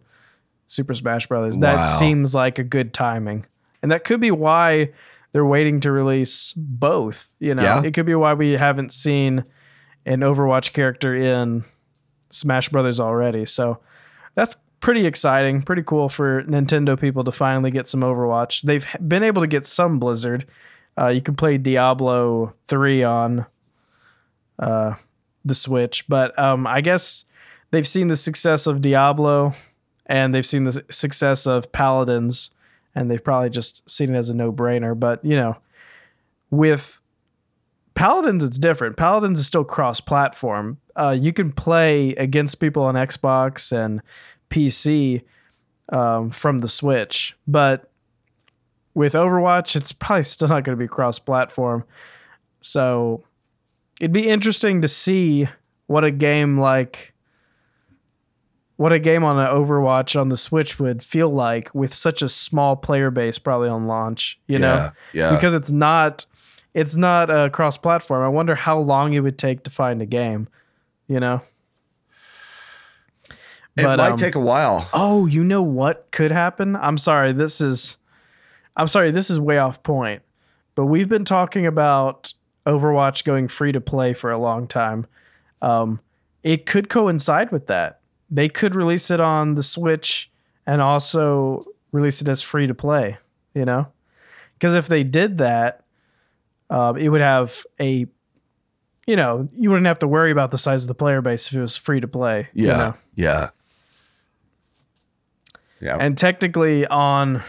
Super 0.68 0.94
Smash 0.94 1.28
Brothers. 1.28 1.58
That 1.60 1.78
Wow. 1.78 1.84
seems 1.84 2.36
like 2.36 2.60
a 2.60 2.64
good 2.64 2.94
timing, 2.94 3.46
and 3.82 3.92
that 3.92 4.04
could 4.04 4.20
be 4.20 4.32
why 4.32 4.92
they're 5.34 5.46
waiting 5.46 5.80
to 5.82 5.92
release 5.92 6.54
both. 6.56 7.36
You 7.40 7.56
know, 7.56 7.62
Yeah. 7.64 7.82
it 7.84 7.94
could 7.94 8.06
be 8.06 8.16
why 8.16 8.34
we 8.34 8.54
haven't 8.54 8.92
seen 8.92 9.44
an 10.06 10.22
Overwatch 10.22 10.74
character 10.74 11.16
in 11.16 11.64
Smash 12.30 12.70
Brothers 12.70 13.00
already. 13.00 13.46
So 13.46 13.80
that's 14.36 14.58
pretty 14.80 15.06
exciting, 15.06 15.62
pretty 15.64 15.84
cool 15.84 16.08
for 16.10 16.44
Nintendo 16.44 17.00
people 17.00 17.24
to 17.24 17.32
finally 17.32 17.72
get 17.72 17.88
some 17.88 18.02
Overwatch. 18.02 18.62
They've 18.62 18.86
been 19.06 19.24
able 19.24 19.42
to 19.42 19.48
get 19.48 19.66
some 19.66 20.00
Blizzard. 20.00 20.46
Uh, 20.98 21.08
you 21.08 21.22
can 21.22 21.36
play 21.36 21.58
Diablo 21.58 22.54
3 22.68 23.04
on 23.04 23.46
uh, 24.60 24.94
the 25.46 25.56
Switch, 25.56 26.08
but 26.08 26.38
um, 26.40 26.66
I 26.68 26.82
guess 26.82 27.26
they've 27.72 27.88
seen 27.88 28.08
the 28.08 28.16
success 28.16 28.66
of 28.68 28.82
Diablo 28.82 29.54
and 30.08 30.34
they've 30.34 30.46
seen 30.46 30.64
the 30.64 30.84
success 30.90 31.46
of 31.46 31.72
Paladins, 31.72 32.50
and 32.96 33.12
they've 33.12 33.24
probably 33.24 33.50
just 33.50 33.88
seen 33.90 34.16
it 34.16 34.18
as 34.18 34.30
a 34.30 34.34
no 34.34 34.52
brainer. 34.52 35.00
But, 35.00 35.24
you 35.24 35.36
know, 35.36 35.58
with 36.50 37.00
Paladins, 37.94 38.44
it's 38.44 38.58
different. 38.58 38.98
Paladins 38.98 39.40
is 39.40 39.48
still 39.48 39.64
cross 39.64 40.02
platform. 40.02 40.80
Uh, 40.96 41.16
you 41.20 41.32
can 41.34 41.52
play 41.52 42.10
against 42.16 42.60
people 42.60 42.84
on 42.84 42.96
Xbox 42.96 43.72
and 43.72 44.02
PC 44.50 45.24
um, 45.90 46.30
from 46.30 46.60
the 46.60 46.68
Switch, 46.68 47.36
but 47.48 47.92
with 48.94 49.14
Overwatch, 49.14 49.76
it's 49.76 49.92
probably 49.92 50.24
still 50.24 50.48
not 50.48 50.64
going 50.64 50.78
to 50.78 50.84
be 50.84 50.88
cross 50.88 51.20
platform. 51.20 51.84
So 52.62 53.24
it'd 54.02 54.12
be 54.12 54.28
interesting 54.28 54.82
to 54.82 54.88
see 54.88 55.48
what 55.86 56.04
a 56.04 56.12
game 56.12 56.60
like 56.60 57.14
what 58.78 58.94
a 58.94 59.00
game 59.00 59.24
on 59.24 59.40
an 59.40 59.48
Overwatch 59.48 60.20
on 60.20 60.30
the 60.30 60.38
Switch 60.38 60.80
would 60.80 61.04
feel 61.04 61.30
like 61.30 61.74
with 61.76 61.94
such 61.94 62.22
a 62.22 62.30
small 62.30 62.76
player 62.76 63.12
base 63.12 63.40
probably 63.40 63.70
on 63.70 63.88
launch, 63.88 64.40
you 64.48 64.60
know? 64.60 64.92
yeah, 65.14 65.30
yeah. 65.30 65.36
because 65.36 65.54
it's 65.54 65.72
not 65.72 66.26
it's 66.74 66.96
not 66.96 67.30
a 67.30 67.50
cross 67.50 67.78
platform. 67.78 68.24
I 68.24 68.30
wonder 68.30 68.54
how 68.56 68.78
long 68.80 69.14
it 69.14 69.22
would 69.22 69.40
take 69.40 69.64
to 69.64 69.72
find 69.72 70.02
a 70.02 70.06
game, 70.06 70.48
you 71.08 71.20
know. 71.20 71.42
it 73.30 73.84
but, 73.84 73.98
might 73.98 74.12
um, 74.12 74.18
take 74.18 74.36
a 74.36 74.40
while. 74.40 74.88
Oh, 74.94 75.26
you 75.26 75.44
know 75.44 75.64
what 75.64 76.12
could 76.12 76.32
happen? 76.32 76.76
I'm 76.76 77.00
sorry, 77.00 77.34
this 77.34 77.60
is 77.60 77.98
I'm 78.76 78.88
sorry, 78.88 79.10
this 79.10 79.32
is 79.32 79.40
way 79.40 79.58
off 79.58 79.82
point. 79.82 80.22
But 80.76 80.86
we've 80.86 81.10
been 81.10 81.26
talking 81.26 81.66
about 81.66 82.34
Overwatch 82.68 83.24
going 83.24 83.48
free 83.48 83.72
to 83.72 83.82
play 83.82 84.14
for 84.14 84.30
a 84.30 84.38
long 84.38 84.68
time. 84.68 85.08
Um, 85.64 86.00
it 86.44 86.68
could 86.68 86.88
coincide 86.88 87.52
with 87.52 87.66
that. 87.68 87.97
They 88.30 88.50
could 88.50 88.76
release 88.76 89.10
it 89.12 89.20
on 89.20 89.56
the 89.56 89.64
Switch 89.64 90.30
and 90.66 90.82
also 90.82 91.66
release 91.92 92.22
it 92.22 92.28
as 92.28 92.42
free 92.42 92.68
to 92.68 92.74
play, 92.74 93.18
you 93.54 93.64
know? 93.66 93.88
Because 94.54 94.76
if 94.76 94.88
they 94.88 95.04
did 95.04 95.38
that, 95.38 95.84
um, 96.70 96.98
it 96.98 97.10
would 97.10 97.22
have 97.22 97.64
a, 97.80 98.06
you 99.06 99.16
know, 99.16 99.48
you 99.54 99.70
wouldn't 99.70 99.88
have 99.88 100.00
to 100.00 100.08
worry 100.08 100.32
about 100.32 100.52
the 100.52 100.58
size 100.58 100.84
of 100.84 100.88
the 100.90 100.96
player 100.96 101.22
base 101.22 101.48
if 101.48 101.54
it 101.56 101.62
was 101.62 101.78
free 101.78 102.02
to 102.02 102.08
play. 102.08 102.50
you 102.54 102.68
Yeah, 102.68 102.78
know? 102.78 102.94
yeah, 103.16 103.50
yeah. 105.80 105.98
And 106.00 106.18
technically 106.18 106.86
on 106.88 107.44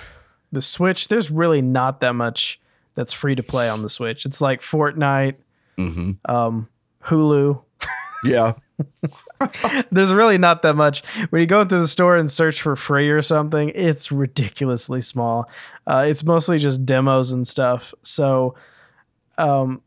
the 0.53 0.61
Switch, 0.63 1.09
there's 1.09 1.31
really 1.31 1.63
not 1.63 2.01
that 2.01 2.15
much 2.15 2.61
that's 2.95 3.13
free 3.13 3.35
to 3.35 3.43
play 3.43 3.69
on 3.69 3.83
the 3.83 3.89
Switch. 3.89 4.25
It's 4.25 4.41
like 4.41 4.61
Fortnite, 4.61 5.37
Mm-hmm. 5.79 6.31
um, 6.33 6.69
Hulu. 7.05 7.63
Yeah. 8.25 8.55
There's 9.91 10.13
really 10.13 10.39
not 10.39 10.63
that 10.63 10.75
much. 10.75 11.05
When 11.31 11.41
you 11.41 11.47
go 11.47 11.61
into 11.61 11.79
the 11.79 11.89
store 11.89 12.17
and 12.17 12.31
search 12.31 12.61
for 12.61 12.77
free 12.77 13.09
or 13.11 13.23
something, 13.23 13.71
it's 13.75 14.11
ridiculously 14.13 15.01
small. 15.01 15.49
Uh, 15.87 16.05
it's 16.09 16.25
mostly 16.25 16.59
just 16.59 16.85
demos 16.87 17.33
and 17.33 17.47
stuff. 17.47 17.95
So, 18.03 18.55
um, 19.37 19.83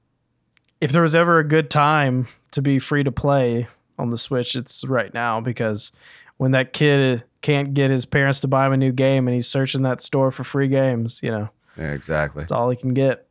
if 0.80 0.92
there 0.92 1.02
was 1.02 1.16
ever 1.16 1.40
a 1.40 1.44
good 1.48 1.70
time 1.70 2.28
to 2.52 2.62
be 2.62 2.80
free 2.80 3.04
to 3.04 3.12
play 3.12 3.68
on 4.00 4.10
the 4.10 4.18
Switch, 4.18 4.56
it's 4.56 4.84
right 4.84 5.14
now 5.14 5.40
because 5.42 5.92
when 6.38 6.52
that 6.52 6.74
kid 6.74 7.24
can't 7.42 7.74
get 7.74 7.92
his 7.92 8.06
parents 8.06 8.40
to 8.42 8.48
buy 8.48 8.66
him 8.66 8.74
a 8.74 8.78
new 8.78 8.92
game 8.92 9.28
and 9.28 9.36
he's 9.36 9.48
searching 9.48 9.84
that 9.84 10.02
store 10.02 10.32
for 10.32 10.44
free 10.44 10.68
games, 10.68 11.22
you 11.22 11.30
know, 11.32 11.50
Yeah, 11.78 11.92
exactly. 11.92 12.42
that's 12.42 12.52
all 12.52 12.70
he 12.70 12.76
can 12.76 12.94
get. 12.94 13.28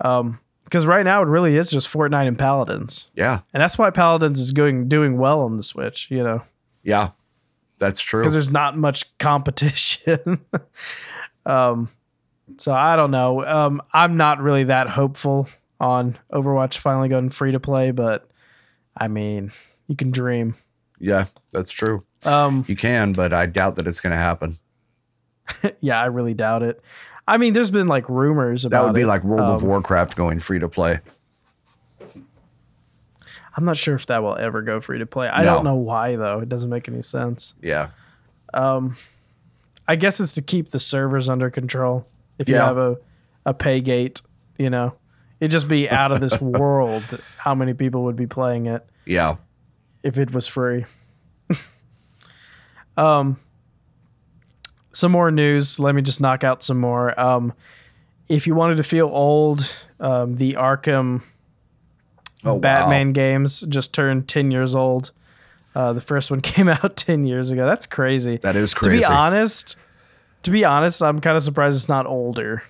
Um, 0.00 0.40
because 0.74 0.86
right 0.86 1.04
now 1.04 1.22
it 1.22 1.26
really 1.26 1.56
is 1.56 1.70
just 1.70 1.88
Fortnite 1.88 2.26
and 2.26 2.36
Paladins, 2.36 3.08
Yeah. 3.14 3.42
and 3.52 3.62
that's 3.62 3.78
why 3.78 3.90
Paladins 3.90 4.40
is 4.40 4.50
going 4.50 4.88
doing 4.88 5.18
well 5.18 5.42
on 5.42 5.56
the 5.56 5.62
Switch. 5.62 6.10
You 6.10 6.24
know, 6.24 6.42
Yeah. 6.82 7.10
That's 7.78 8.00
true. 8.00 8.22
because 8.22 8.32
there's 8.32 8.50
not 8.50 8.76
much 8.76 9.16
competition. 9.18 10.40
um, 11.46 11.90
so 12.58 12.72
I 12.72 12.96
don't 12.96 13.12
know. 13.12 13.44
Um, 13.44 13.82
I'm 13.92 14.16
not 14.16 14.40
really 14.40 14.64
that 14.64 14.88
hopeful 14.88 15.48
on 15.78 16.18
Overwatch 16.32 16.78
finally 16.78 17.08
going 17.08 17.30
free 17.30 17.52
to 17.52 17.60
play, 17.60 17.92
but 17.92 18.28
I 18.96 19.06
mean, 19.06 19.52
you 19.86 19.94
can 19.94 20.10
dream. 20.10 20.56
Yeah, 20.98 21.26
that's 21.52 21.70
true. 21.70 22.02
Um, 22.24 22.64
You 22.66 22.74
can, 22.74 23.12
but 23.12 23.32
I 23.32 23.46
doubt 23.46 23.76
that 23.76 23.86
it's 23.86 24.00
going 24.00 24.10
to 24.12 24.16
happen. 24.16 24.58
yeah, 25.80 26.00
I 26.00 26.06
really 26.06 26.34
doubt 26.34 26.64
it. 26.64 26.82
I 27.26 27.38
mean, 27.38 27.52
there's 27.54 27.70
been 27.70 27.86
like 27.86 28.08
rumors 28.08 28.64
about 28.64 28.80
That 28.82 28.86
would 28.88 28.94
be 28.94 29.02
it. 29.02 29.06
like 29.06 29.24
World 29.24 29.48
of 29.48 29.62
Um, 29.62 29.68
Warcraft 29.68 30.14
going 30.16 30.38
free 30.40 30.58
to 30.58 30.68
play. 30.68 31.00
I'm 33.56 33.64
not 33.64 33.76
sure 33.76 33.94
if 33.94 34.06
that 34.06 34.22
will 34.22 34.36
ever 34.36 34.62
go 34.62 34.80
free 34.80 34.98
to 34.98 35.06
play. 35.06 35.28
I 35.28 35.44
No. 35.44 35.54
don't 35.54 35.64
know 35.64 35.74
why 35.76 36.16
though. 36.16 36.40
It 36.40 36.48
doesn't 36.48 36.70
make 36.70 36.88
any 36.88 37.02
sense. 37.02 37.54
Yeah. 37.62 37.88
Um, 38.52 38.96
I 39.86 39.96
guess 39.96 40.18
it's 40.20 40.32
to 40.34 40.42
keep 40.42 40.70
the 40.70 40.80
servers 40.80 41.28
under 41.28 41.50
control. 41.50 42.06
If 42.38 42.48
you 42.48 42.56
have 42.56 42.78
a 42.78 42.96
a 43.46 43.52
pay 43.54 43.80
gate, 43.80 44.22
you 44.58 44.70
know, 44.70 44.94
it'd 45.38 45.50
just 45.52 45.68
be 45.68 45.88
out 45.88 46.10
of 46.12 46.20
this 46.20 46.40
world 46.40 47.02
how 47.36 47.54
many 47.54 47.74
people 47.74 48.04
would 48.04 48.16
be 48.16 48.26
playing 48.26 48.66
it 48.66 48.84
Yeah. 49.06 49.36
if 50.02 50.18
it 50.18 50.32
was 50.32 50.46
free. 50.48 50.86
um, 52.96 53.38
some 54.94 55.12
more 55.12 55.30
news. 55.30 55.78
Let 55.78 55.94
me 55.94 56.02
just 56.02 56.20
knock 56.20 56.44
out 56.44 56.62
some 56.62 56.78
more. 56.78 57.18
Um, 57.20 57.52
if 58.28 58.46
you 58.46 58.54
wanted 58.54 58.76
to 58.78 58.84
feel 58.84 59.06
old, 59.08 59.70
um, 60.00 60.36
the 60.36 60.54
Arkham 60.54 61.22
Oh, 62.46 62.58
Batman 62.58 63.12
games 63.12 63.62
just 63.62 63.94
turned 63.94 64.28
10 64.28 64.50
years 64.50 64.74
old. 64.74 65.12
Uh, 65.74 65.92
the 65.92 66.00
first 66.00 66.30
one 66.30 66.40
came 66.42 66.68
out 66.68 66.96
10 66.96 67.24
years 67.26 67.50
ago. 67.50 67.66
That's 67.66 67.86
crazy. 67.86 68.36
That 68.38 68.56
is 68.56 68.74
crazy. 68.74 69.00
To 69.02 69.08
be 69.08 69.12
honest, 69.12 69.76
to 70.42 70.50
be 70.50 70.64
honest, 70.64 71.02
I'm 71.02 71.20
kind 71.20 71.36
of 71.36 71.42
surprised 71.42 71.76
it's 71.76 71.88
not 71.88 72.06
older. 72.06 72.62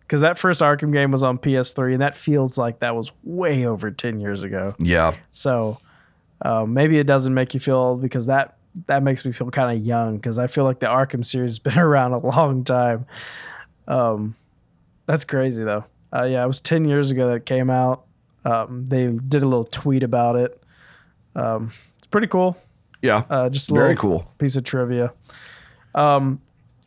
Because 0.00 0.20
that 0.22 0.38
first 0.38 0.62
Arkham 0.62 0.92
game 0.92 1.10
was 1.10 1.22
on 1.22 1.36
PS3, 1.36 1.92
and 1.92 2.00
that 2.00 2.16
feels 2.16 2.56
like 2.56 2.78
that 2.78 2.96
was 2.96 3.12
way 3.24 3.66
over 3.66 3.90
10 3.90 4.20
years 4.20 4.42
ago. 4.42 4.74
yeah. 4.78 5.14
So 5.32 5.78
um, 6.40 6.72
maybe 6.72 6.98
it 6.98 7.06
doesn't 7.06 7.34
make 7.34 7.52
you 7.52 7.60
feel 7.60 7.76
old 7.76 8.00
because 8.00 8.26
that 8.26 8.56
that 8.86 9.02
makes 9.02 9.24
me 9.24 9.32
feel 9.32 9.50
kind 9.50 9.76
of 9.76 9.84
young 9.84 10.16
because 10.16 10.38
I 10.38 10.46
feel 10.46 10.64
like 10.64 10.80
the 10.80 10.86
Arkham 10.86 11.24
series 11.24 11.52
has 11.52 11.58
been 11.74 11.78
around 11.78 12.12
a 12.12 12.20
long 12.20 12.64
time. 12.64 13.06
Um, 13.86 14.36
that's 15.06 15.24
crazy 15.24 15.64
though. 15.64 15.84
Uh, 16.14 16.24
yeah, 16.24 16.42
it 16.42 16.46
was 16.46 16.60
10 16.60 16.84
years 16.86 17.10
ago 17.10 17.28
that 17.28 17.34
it 17.36 17.46
came 17.46 17.68
out. 17.70 18.04
Um, 18.44 18.86
they 18.86 19.06
did 19.08 19.42
a 19.42 19.46
little 19.48 19.64
tweet 19.64 20.02
about 20.02 20.36
it. 20.36 20.62
Um, 21.34 21.72
it's 21.98 22.06
pretty 22.06 22.26
cool. 22.28 22.56
Yeah. 23.02 23.24
Uh, 23.28 23.48
just 23.50 23.70
a 23.70 23.74
Very 23.74 23.90
little 23.94 24.20
cool. 24.20 24.32
piece 24.38 24.56
of 24.56 24.64
trivia. 24.64 25.12
Um, 25.94 26.40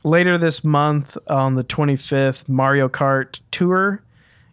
later 0.03 0.37
this 0.37 0.63
month, 0.63 1.17
on 1.27 1.55
the 1.55 1.63
25th, 1.63 2.49
Mario 2.49 2.89
Kart 2.89 3.39
Tour 3.51 4.01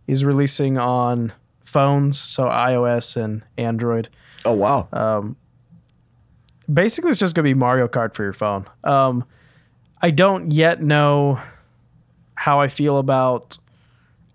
is 0.07 0.25
releasing 0.25 0.79
on 0.79 1.33
phones, 1.65 2.19
so 2.19 2.45
iOS 2.45 3.17
and 3.17 3.43
Android. 3.57 4.09
Oh, 4.45 4.53
wow. 4.53 4.89
Uh, 4.93 5.23
Basically, 6.73 7.11
it's 7.11 7.19
just 7.19 7.35
going 7.35 7.45
to 7.45 7.49
be 7.49 7.55
Mario 7.55 7.89
Kart 7.89 8.15
for 8.15 8.25
your 8.25 8.33
phone. 8.33 8.67
Um, 8.85 9.25
I 10.03 10.11
don't 10.11 10.53
yet 10.53 10.83
know 10.83 11.41
how 12.35 12.61
I 12.61 12.69
feel 12.69 12.99
about 12.99 13.57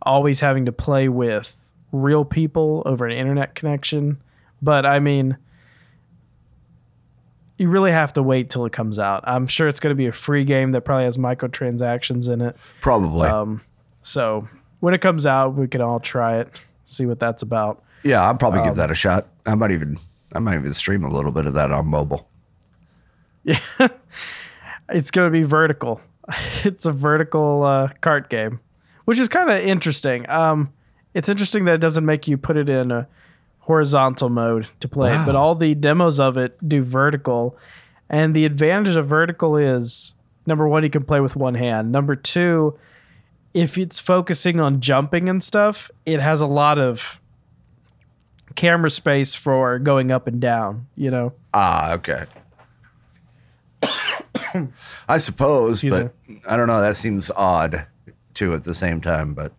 always 0.01 0.39
having 0.39 0.65
to 0.65 0.71
play 0.71 1.07
with 1.09 1.71
real 1.91 2.25
people 2.25 2.83
over 2.85 3.05
an 3.05 3.15
internet 3.15 3.55
connection, 3.55 4.21
but 4.61 4.85
I 4.85 4.99
mean, 4.99 5.37
you 7.57 7.69
really 7.69 7.91
have 7.91 8.13
to 8.13 8.23
wait 8.23 8.49
till 8.49 8.65
it 8.65 8.73
comes 8.73 8.99
out. 8.99 9.23
I'm 9.25 9.47
sure 9.47 9.67
it's 9.67 9.79
going 9.79 9.91
to 9.91 9.95
be 9.95 10.07
a 10.07 10.11
free 10.11 10.43
game 10.43 10.71
that 10.71 10.81
probably 10.81 11.05
has 11.05 11.17
microtransactions 11.17 12.29
in 12.29 12.41
it. 12.41 12.57
Probably. 12.81 13.29
Um, 13.29 13.61
so 14.01 14.47
when 14.79 14.93
it 14.93 15.01
comes 15.01 15.25
out, 15.25 15.55
we 15.55 15.67
can 15.67 15.79
all 15.79 15.99
try 15.99 16.39
it, 16.39 16.59
see 16.85 17.05
what 17.05 17.19
that's 17.19 17.41
about. 17.41 17.83
yeah, 18.03 18.21
I'll 18.23 18.35
probably 18.35 18.59
um, 18.61 18.65
give 18.65 18.75
that 18.75 18.91
a 18.91 18.95
shot. 18.95 19.27
I 19.45 19.55
might 19.55 19.71
even 19.71 19.99
I 20.33 20.39
might 20.39 20.55
even 20.55 20.73
stream 20.73 21.03
a 21.03 21.09
little 21.09 21.31
bit 21.31 21.45
of 21.45 21.53
that 21.53 21.71
on 21.71 21.87
mobile. 21.87 22.27
Yeah. 23.43 23.59
it's 24.89 25.11
going 25.11 25.27
to 25.27 25.31
be 25.31 25.43
vertical. 25.43 26.01
It's 26.65 26.85
a 26.85 26.93
vertical 26.93 27.63
uh, 27.63 27.89
cart 27.99 28.29
game, 28.29 28.61
which 29.03 29.19
is 29.19 29.27
kind 29.27 29.49
of 29.49 29.59
interesting. 29.59 30.29
Um, 30.29 30.71
it's 31.13 31.27
interesting 31.27 31.65
that 31.65 31.73
it 31.73 31.81
doesn't 31.81 32.05
make 32.05 32.25
you 32.25 32.37
put 32.37 32.55
it 32.55 32.69
in 32.69 32.89
a 32.89 33.05
horizontal 33.59 34.29
mode 34.29 34.69
to 34.79 34.87
play 34.87 35.13
it, 35.13 35.25
but 35.25 35.35
all 35.35 35.55
the 35.55 35.75
demos 35.75 36.21
of 36.21 36.37
it 36.37 36.57
do 36.67 36.81
vertical. 36.81 37.57
And 38.09 38.33
the 38.33 38.45
advantage 38.45 38.95
of 38.95 39.07
vertical 39.07 39.57
is 39.57 40.15
number 40.45 40.67
one, 40.67 40.83
you 40.83 40.89
can 40.89 41.03
play 41.03 41.19
with 41.19 41.35
one 41.35 41.55
hand. 41.55 41.91
Number 41.91 42.15
two, 42.15 42.77
if 43.53 43.77
it's 43.77 43.99
focusing 43.99 44.59
on 44.59 44.81
jumping 44.81 45.29
and 45.29 45.41
stuff, 45.41 45.91
it 46.05 46.19
has 46.19 46.41
a 46.41 46.47
lot 46.47 46.79
of 46.79 47.19
camera 48.55 48.89
space 48.89 49.35
for 49.35 49.79
going 49.79 50.11
up 50.11 50.27
and 50.27 50.39
down, 50.39 50.87
you 50.95 51.09
know? 51.11 51.33
Ah, 51.53 51.93
okay. 51.93 52.25
I 55.09 55.17
suppose, 55.17 55.83
Excuse 55.83 55.99
but 55.99 56.13
I 56.47 56.55
don't 56.57 56.67
know. 56.67 56.81
That 56.81 56.95
seems 56.95 57.31
odd 57.31 57.85
too 58.33 58.53
at 58.53 58.63
the 58.63 58.73
same 58.73 59.01
time, 59.01 59.33
but 59.33 59.51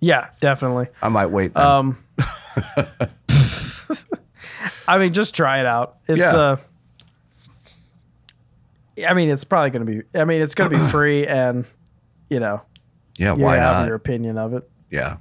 Yeah, 0.00 0.28
definitely. 0.40 0.86
I 1.02 1.08
might 1.08 1.26
wait 1.26 1.54
then. 1.54 1.64
Um, 1.66 1.98
I 4.88 4.98
mean, 4.98 5.12
just 5.12 5.34
try 5.34 5.60
it 5.60 5.66
out. 5.66 5.96
It's 6.06 6.18
Yeah. 6.18 6.36
uh, 6.38 6.56
I 9.06 9.14
mean, 9.14 9.28
it's 9.28 9.44
probably 9.44 9.70
going 9.70 9.86
to 9.86 9.92
be. 9.92 10.18
I 10.18 10.24
mean, 10.24 10.40
it's 10.42 10.54
going 10.54 10.70
to 10.72 10.76
be 10.78 10.82
free, 10.90 11.26
and 11.26 11.64
you 12.30 12.40
know, 12.40 12.62
yeah, 13.16 13.34
you 13.36 13.42
why 13.44 13.56
have 13.56 13.80
not? 13.80 13.86
your 13.86 13.94
opinion 13.96 14.38
of 14.38 14.54
it. 14.54 14.68
yeah. 14.90 15.18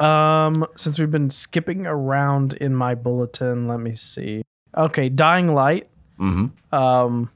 Um, 0.00 0.66
since 0.76 0.98
we've 0.98 1.10
been 1.10 1.30
skipping 1.30 1.86
around 1.86 2.54
in 2.54 2.74
my 2.74 2.94
bulletin, 2.94 3.68
let 3.68 3.80
me 3.80 3.94
see. 3.94 4.42
Okay, 4.76 5.08
Dying 5.08 5.52
Light. 5.54 5.88
Mm-hmm. 6.18 6.74
Um, 6.74 7.30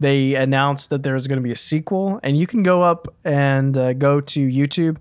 they 0.00 0.34
announced 0.34 0.90
that 0.90 1.02
there's 1.02 1.26
going 1.26 1.38
to 1.38 1.42
be 1.42 1.50
a 1.52 1.56
sequel, 1.56 2.20
and 2.22 2.36
you 2.36 2.46
can 2.46 2.62
go 2.62 2.82
up 2.82 3.08
and 3.24 3.76
uh, 3.76 3.92
go 3.92 4.20
to 4.20 4.46
YouTube 4.48 4.96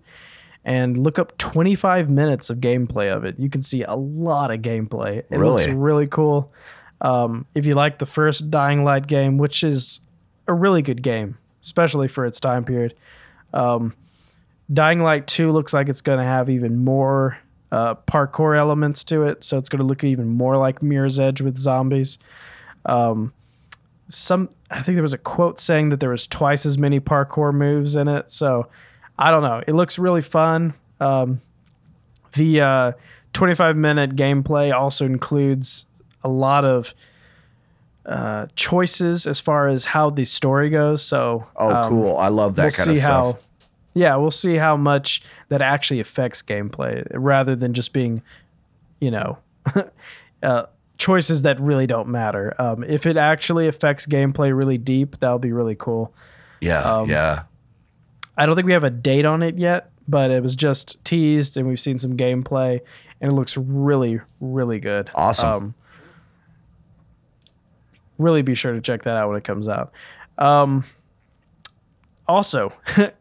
and 0.66 0.98
look 0.98 1.18
up 1.18 1.38
25 1.38 2.10
minutes 2.10 2.50
of 2.50 2.58
gameplay 2.58 3.14
of 3.16 3.24
it. 3.24 3.40
You 3.40 3.50
can 3.50 3.62
see 3.62 3.84
a 3.84 3.94
lot 3.96 4.52
of 4.52 4.60
gameplay. 4.62 5.20
It 5.30 5.40
looks 5.40 5.66
Really? 5.66 5.78
really 5.78 6.08
cool. 6.08 6.52
Um, 7.00 7.46
if 7.56 7.66
you 7.66 7.74
like 7.74 8.00
the 8.00 8.06
first 8.06 8.52
Dying 8.52 8.84
Light 8.84 9.08
game, 9.08 9.38
which 9.38 9.64
is 9.64 10.02
a 10.48 10.54
really 10.54 10.82
good 10.82 11.02
game, 11.04 11.38
especially 11.62 12.08
for 12.08 12.26
its 12.26 12.40
time 12.40 12.66
period. 12.66 12.96
Um, 13.54 13.94
Dying 14.72 15.02
Light 15.02 15.28
2 15.28 15.52
looks 15.52 15.74
like 15.74 15.88
it's 15.90 16.02
going 16.02 16.20
to 16.20 16.26
have 16.26 16.50
even 16.50 16.84
more 16.84 17.38
uh, 17.72 17.96
parkour 17.96 18.58
elements 18.58 19.04
to 19.06 19.24
it, 19.24 19.44
so 19.44 19.58
it's 19.58 19.70
going 19.70 19.80
to 19.80 19.86
look 19.86 20.04
even 20.04 20.28
more 20.28 20.58
like 20.58 20.82
Mirror's 20.82 21.20
Edge 21.20 21.42
with 21.42 21.58
zombies. 21.58 22.20
Um, 22.86 23.34
some 24.10 24.50
I 24.70 24.82
think 24.82 24.96
there 24.96 25.02
was 25.02 25.14
a 25.14 25.18
quote 25.18 25.60
saying 25.60 25.90
that 25.90 26.00
there 26.00 26.10
was 26.10 26.28
twice 26.28 26.66
as 26.66 26.78
many 26.78 27.00
parkour 27.00 27.54
moves 27.54 27.96
in 27.96 28.08
it, 28.08 28.30
so 28.32 28.68
I 29.18 29.32
don't 29.32 29.44
know. 29.44 29.62
It 29.68 29.74
looks 29.74 29.98
really 30.00 30.22
fun. 30.22 30.74
Um, 31.00 31.42
the 32.34 32.62
uh, 32.62 32.92
25 33.34 33.76
minute 33.78 34.16
gameplay 34.16 34.74
also 34.74 35.06
includes 35.06 35.86
a 36.24 36.30
lot 36.30 36.66
of 36.66 36.94
uh, 38.06 38.48
choices 38.56 39.28
as 39.28 39.40
far 39.42 39.68
as 39.68 39.86
how 39.86 40.10
the 40.10 40.26
story 40.26 40.70
goes. 40.70 41.04
So 41.04 41.48
Oh, 41.56 41.74
um, 41.74 41.90
cool. 41.90 42.18
I 42.18 42.28
love 42.30 42.56
that 42.56 42.64
we'll 42.64 42.72
kind 42.72 42.86
see 42.86 42.92
of 42.94 42.98
stuff. 42.98 43.12
how 43.12 43.40
yeah 43.98 44.16
we'll 44.16 44.32
see 44.32 44.56
how 44.56 44.78
much 44.78 45.22
that 45.50 45.62
actually 45.62 46.00
affects 46.00 46.42
gameplay 46.42 47.06
rather 47.12 47.56
than 47.56 47.74
just 47.74 47.94
being 47.94 48.22
you 49.00 49.12
know 49.12 49.38
uh, 50.44 50.64
choices 50.98 51.42
that 51.42 51.60
really 51.60 51.88
don't 51.88 52.08
matter 52.08 52.60
um, 52.60 52.84
if 52.84 53.06
it 53.06 53.18
actually 53.18 53.68
affects 53.68 54.06
gameplay 54.06 54.56
really 54.56 54.78
deep 54.78 55.20
that'll 55.20 55.40
be 55.40 55.52
really 55.52 55.76
cool 55.76 56.14
yeah, 56.60 56.82
um, 56.82 57.10
yeah. 57.10 57.44
I 58.38 58.46
don't 58.46 58.56
think 58.56 58.68
we 58.68 58.74
have 58.74 58.84
a 58.84 58.90
date 58.90 59.26
on 59.26 59.44
it 59.44 59.58
yet, 59.58 59.92
but 60.08 60.32
it 60.32 60.44
was 60.44 60.56
just 60.56 61.04
teased 61.04 61.58
and 61.58 61.68
we've 61.68 61.80
seen 61.80 61.98
some 61.98 62.16
gameplay 62.16 62.82
and 63.20 63.32
it 63.32 63.36
looks 63.36 63.58
really, 63.58 64.22
really 64.40 64.80
good. 64.80 65.10
Awesome. 65.16 65.50
Um, 65.50 65.76
really 68.18 68.42
be 68.42 68.56
sure 68.56 68.74
to 68.74 68.82
check 68.82 69.04
that 69.04 69.16
out 69.16 69.30
when 69.30 69.38
it 69.38 69.44
comes 69.44 69.68
out. 69.68 69.92
Um, 70.38 70.86
also, 72.28 72.74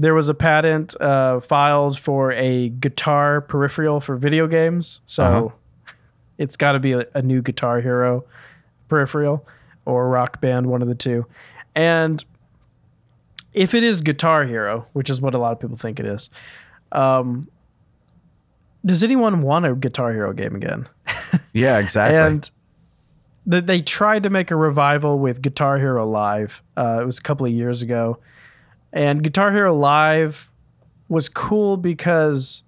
there 0.00 0.14
was 0.14 0.28
a 0.28 0.34
patent 0.34 0.98
uh, 1.00 1.40
filed 1.40 1.98
for 1.98 2.32
a 2.32 2.70
guitar 2.70 3.40
peripheral 3.42 4.00
for 4.00 4.16
video 4.16 4.46
games. 4.46 5.00
So 5.06 5.22
Uh-huh. 5.24 5.94
it's 6.38 6.56
got 6.56 6.72
to 6.72 6.78
be 6.78 6.92
a, 6.92 7.04
a 7.14 7.20
new 7.22 7.42
Guitar 7.42 7.80
Hero 7.80 8.24
peripheral 8.88 9.46
or 9.84 10.08
Rock 10.08 10.40
Band, 10.40 10.66
one 10.66 10.80
of 10.82 10.88
the 10.88 10.94
two. 10.94 11.26
And 11.74 12.24
if 13.52 13.74
it 13.74 13.82
is 13.82 14.00
Guitar 14.00 14.44
Hero, 14.44 14.86
which 14.94 15.10
is 15.10 15.20
what 15.20 15.34
a 15.34 15.38
lot 15.38 15.52
of 15.52 15.60
people 15.60 15.76
think 15.76 16.00
it 16.00 16.06
is, 16.06 16.30
um, 16.92 17.48
does 18.84 19.02
anyone 19.04 19.42
want 19.42 19.66
a 19.66 19.74
Guitar 19.74 20.12
Hero 20.12 20.32
game 20.32 20.54
again? 20.54 20.88
Yeah, 21.52 21.78
exactly. 21.78 22.16
And 22.16 22.50
th- 23.48 23.64
they 23.64 23.80
tried 23.82 24.22
to 24.24 24.30
make 24.30 24.50
a 24.52 24.56
revival 24.56 25.18
with 25.18 25.42
Guitar 25.42 25.78
Hero 25.78 26.08
Live. 26.08 26.62
Uh, 26.76 27.00
it 27.02 27.04
was 27.06 27.18
a 27.18 27.22
couple 27.22 27.44
of 27.46 27.52
years 27.52 27.82
ago. 27.82 28.18
And 28.92 29.22
Guitar 29.22 29.52
Hero 29.52 29.74
Live 29.74 30.50
was 31.08 31.28
cool 31.28 31.76
because 31.76 32.62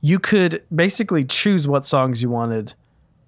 you 0.00 0.18
could 0.18 0.62
basically 0.74 1.24
choose 1.24 1.68
what 1.68 1.84
songs 1.84 2.22
you 2.22 2.30
wanted 2.30 2.74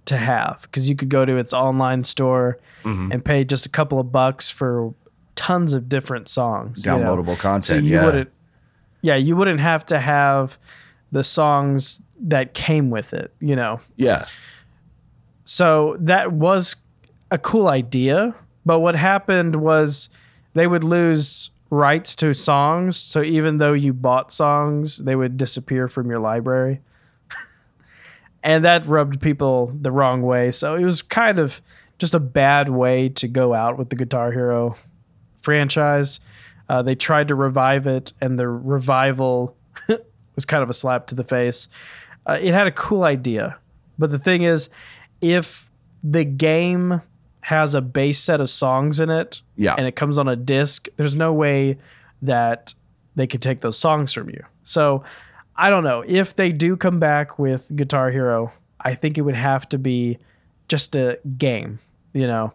to 0.06 0.16
have 0.16 0.62
because 0.62 0.88
you 0.88 0.96
could 0.96 1.08
go 1.08 1.24
to 1.24 1.36
its 1.36 1.52
online 1.52 2.04
store 2.04 2.58
mm-hmm. 2.82 3.12
and 3.12 3.24
pay 3.24 3.44
just 3.44 3.66
a 3.66 3.68
couple 3.68 3.98
of 3.98 4.10
bucks 4.10 4.48
for 4.48 4.94
tons 5.34 5.72
of 5.72 5.88
different 5.88 6.28
songs. 6.28 6.84
you 6.84 6.92
know? 6.92 6.98
Downloadable 6.98 7.38
content. 7.38 7.64
So 7.64 7.74
you 7.76 7.96
yeah. 7.96 8.04
wouldn't, 8.04 8.30
yeah, 9.00 9.16
you 9.16 9.36
wouldn't 9.36 9.60
have 9.60 9.84
to 9.86 9.98
have 9.98 10.58
the 11.10 11.22
songs 11.22 12.02
that 12.20 12.54
came 12.54 12.90
with 12.90 13.12
it, 13.12 13.32
you 13.40 13.56
know. 13.56 13.80
yeah. 13.96 14.26
So 15.44 15.96
that 15.98 16.32
was 16.32 16.76
a 17.30 17.36
cool 17.36 17.68
idea, 17.68 18.34
but 18.64 18.78
what 18.78 18.94
happened 18.94 19.56
was 19.56 20.08
they 20.54 20.66
would 20.66 20.84
lose 20.84 21.50
rights 21.70 22.14
to 22.16 22.34
songs. 22.34 22.96
So 22.96 23.22
even 23.22 23.56
though 23.56 23.72
you 23.72 23.92
bought 23.92 24.30
songs, 24.30 24.98
they 24.98 25.16
would 25.16 25.36
disappear 25.36 25.88
from 25.88 26.10
your 26.10 26.18
library. 26.18 26.80
and 28.42 28.64
that 28.64 28.84
rubbed 28.86 29.20
people 29.20 29.72
the 29.80 29.90
wrong 29.90 30.22
way. 30.22 30.50
So 30.50 30.74
it 30.74 30.84
was 30.84 31.00
kind 31.00 31.38
of 31.38 31.62
just 31.98 32.14
a 32.14 32.20
bad 32.20 32.68
way 32.68 33.08
to 33.08 33.28
go 33.28 33.54
out 33.54 33.78
with 33.78 33.88
the 33.88 33.96
Guitar 33.96 34.32
Hero 34.32 34.76
franchise. 35.40 36.20
Uh, 36.68 36.82
they 36.82 36.94
tried 36.94 37.28
to 37.28 37.34
revive 37.34 37.86
it, 37.86 38.12
and 38.20 38.38
the 38.38 38.48
revival 38.48 39.56
was 40.34 40.44
kind 40.44 40.62
of 40.62 40.70
a 40.70 40.74
slap 40.74 41.06
to 41.06 41.14
the 41.14 41.24
face. 41.24 41.68
Uh, 42.26 42.38
it 42.40 42.54
had 42.54 42.66
a 42.66 42.72
cool 42.72 43.02
idea, 43.04 43.56
but 43.98 44.10
the 44.10 44.18
thing 44.18 44.42
is, 44.42 44.68
if 45.20 45.70
the 46.02 46.24
game 46.24 47.02
has 47.42 47.74
a 47.74 47.80
base 47.80 48.18
set 48.18 48.40
of 48.40 48.48
songs 48.48 49.00
in 49.00 49.10
it, 49.10 49.42
Yeah. 49.56 49.74
and 49.76 49.86
it 49.86 49.96
comes 49.96 50.16
on 50.18 50.28
a 50.28 50.36
disc, 50.36 50.86
there's 50.96 51.16
no 51.16 51.32
way 51.32 51.78
that 52.22 52.74
they 53.16 53.26
could 53.26 53.42
take 53.42 53.60
those 53.60 53.76
songs 53.78 54.12
from 54.12 54.28
you. 54.30 54.42
So 54.64 55.02
I 55.56 55.68
don't 55.68 55.84
know 55.84 56.04
if 56.06 56.34
they 56.34 56.52
do 56.52 56.76
come 56.76 56.98
back 57.00 57.38
with 57.38 57.70
Guitar 57.74 58.10
Hero. 58.10 58.52
I 58.80 58.94
think 58.94 59.18
it 59.18 59.22
would 59.22 59.34
have 59.34 59.68
to 59.70 59.78
be 59.78 60.18
just 60.68 60.94
a 60.96 61.18
game, 61.36 61.78
you 62.12 62.26
know, 62.26 62.52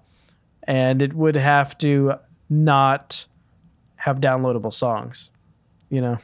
and 0.64 1.02
it 1.02 1.14
would 1.14 1.36
have 1.36 1.78
to 1.80 2.14
not 2.50 3.28
have 3.98 4.20
downloadable 4.22 4.74
songs, 4.74 5.32
you 5.90 6.02
know. 6.02 6.18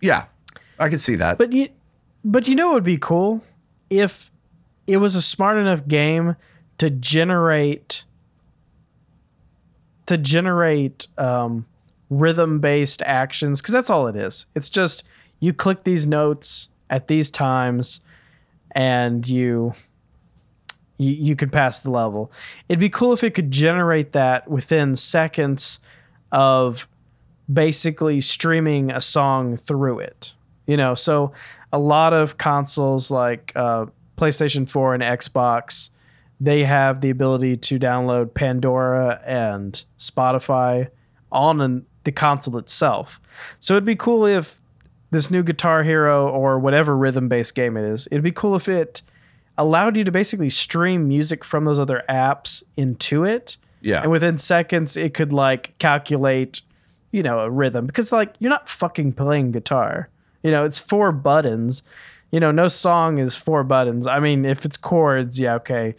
Yeah. 0.00 0.24
I 0.78 0.88
can 0.88 0.98
see 0.98 1.14
that. 1.16 1.38
But 1.38 1.52
you, 1.52 1.68
but 2.24 2.48
you 2.48 2.54
know, 2.54 2.70
it 2.72 2.74
would 2.74 2.84
be 2.84 2.98
cool 2.98 3.42
if 3.90 4.30
it 4.86 4.96
was 4.98 5.14
a 5.14 5.22
smart 5.22 5.56
enough 5.58 5.86
game 5.86 6.36
to 6.78 6.90
generate 6.90 8.04
to 10.06 10.16
generate 10.16 11.08
um, 11.18 11.66
rhythm 12.08 12.60
based 12.60 13.02
actions 13.04 13.60
because 13.60 13.72
that's 13.72 13.90
all 13.90 14.06
it 14.06 14.16
is. 14.16 14.46
It's 14.54 14.70
just 14.70 15.02
you 15.40 15.52
click 15.52 15.84
these 15.84 16.06
notes 16.06 16.68
at 16.88 17.08
these 17.08 17.30
times, 17.30 18.00
and 18.72 19.28
you 19.28 19.74
you, 20.98 21.10
you 21.10 21.36
could 21.36 21.52
pass 21.52 21.80
the 21.80 21.90
level. 21.90 22.32
It'd 22.68 22.80
be 22.80 22.88
cool 22.88 23.12
if 23.12 23.22
it 23.24 23.34
could 23.34 23.50
generate 23.50 24.12
that 24.12 24.48
within 24.48 24.96
seconds 24.96 25.80
of 26.32 26.88
basically 27.52 28.20
streaming 28.20 28.90
a 28.90 29.00
song 29.00 29.56
through 29.56 30.00
it. 30.00 30.34
You 30.66 30.76
know, 30.76 30.94
so 30.94 31.32
a 31.72 31.78
lot 31.78 32.12
of 32.12 32.38
consoles 32.38 33.10
like 33.10 33.52
uh, 33.54 33.86
PlayStation 34.16 34.68
4 34.68 34.94
and 34.94 35.02
Xbox, 35.02 35.90
they 36.40 36.64
have 36.64 37.00
the 37.00 37.10
ability 37.10 37.56
to 37.56 37.78
download 37.78 38.34
Pandora 38.34 39.20
and 39.24 39.84
Spotify 39.98 40.88
on 41.32 41.60
an, 41.60 41.86
the 42.04 42.12
console 42.12 42.58
itself. 42.58 43.20
So 43.60 43.74
it'd 43.74 43.84
be 43.84 43.96
cool 43.96 44.26
if 44.26 44.60
this 45.10 45.30
new 45.30 45.42
Guitar 45.42 45.82
Hero 45.82 46.28
or 46.28 46.58
whatever 46.58 46.96
rhythm 46.96 47.28
based 47.28 47.54
game 47.54 47.76
it 47.76 47.84
is, 47.84 48.06
it'd 48.10 48.22
be 48.22 48.32
cool 48.32 48.54
if 48.54 48.68
it 48.68 49.02
allowed 49.58 49.96
you 49.96 50.04
to 50.04 50.12
basically 50.12 50.50
stream 50.50 51.08
music 51.08 51.44
from 51.44 51.64
those 51.64 51.78
other 51.78 52.04
apps 52.08 52.62
into 52.76 53.24
it. 53.24 53.56
yeah. 53.80 54.02
And 54.02 54.10
within 54.10 54.36
seconds, 54.38 54.96
it 54.96 55.14
could 55.14 55.32
like 55.32 55.76
calculate, 55.78 56.60
you 57.12 57.22
know, 57.22 57.38
a 57.38 57.50
rhythm 57.50 57.86
because 57.86 58.12
like 58.12 58.34
you're 58.38 58.50
not 58.50 58.68
fucking 58.68 59.12
playing 59.12 59.52
guitar. 59.52 60.10
You 60.42 60.50
know, 60.50 60.64
it's 60.64 60.78
four 60.78 61.12
buttons. 61.12 61.82
You 62.30 62.40
know, 62.40 62.50
no 62.50 62.68
song 62.68 63.18
is 63.18 63.36
four 63.36 63.64
buttons. 63.64 64.06
I 64.06 64.20
mean, 64.20 64.44
if 64.44 64.64
it's 64.64 64.76
chords, 64.76 65.40
yeah, 65.40 65.54
okay. 65.54 65.94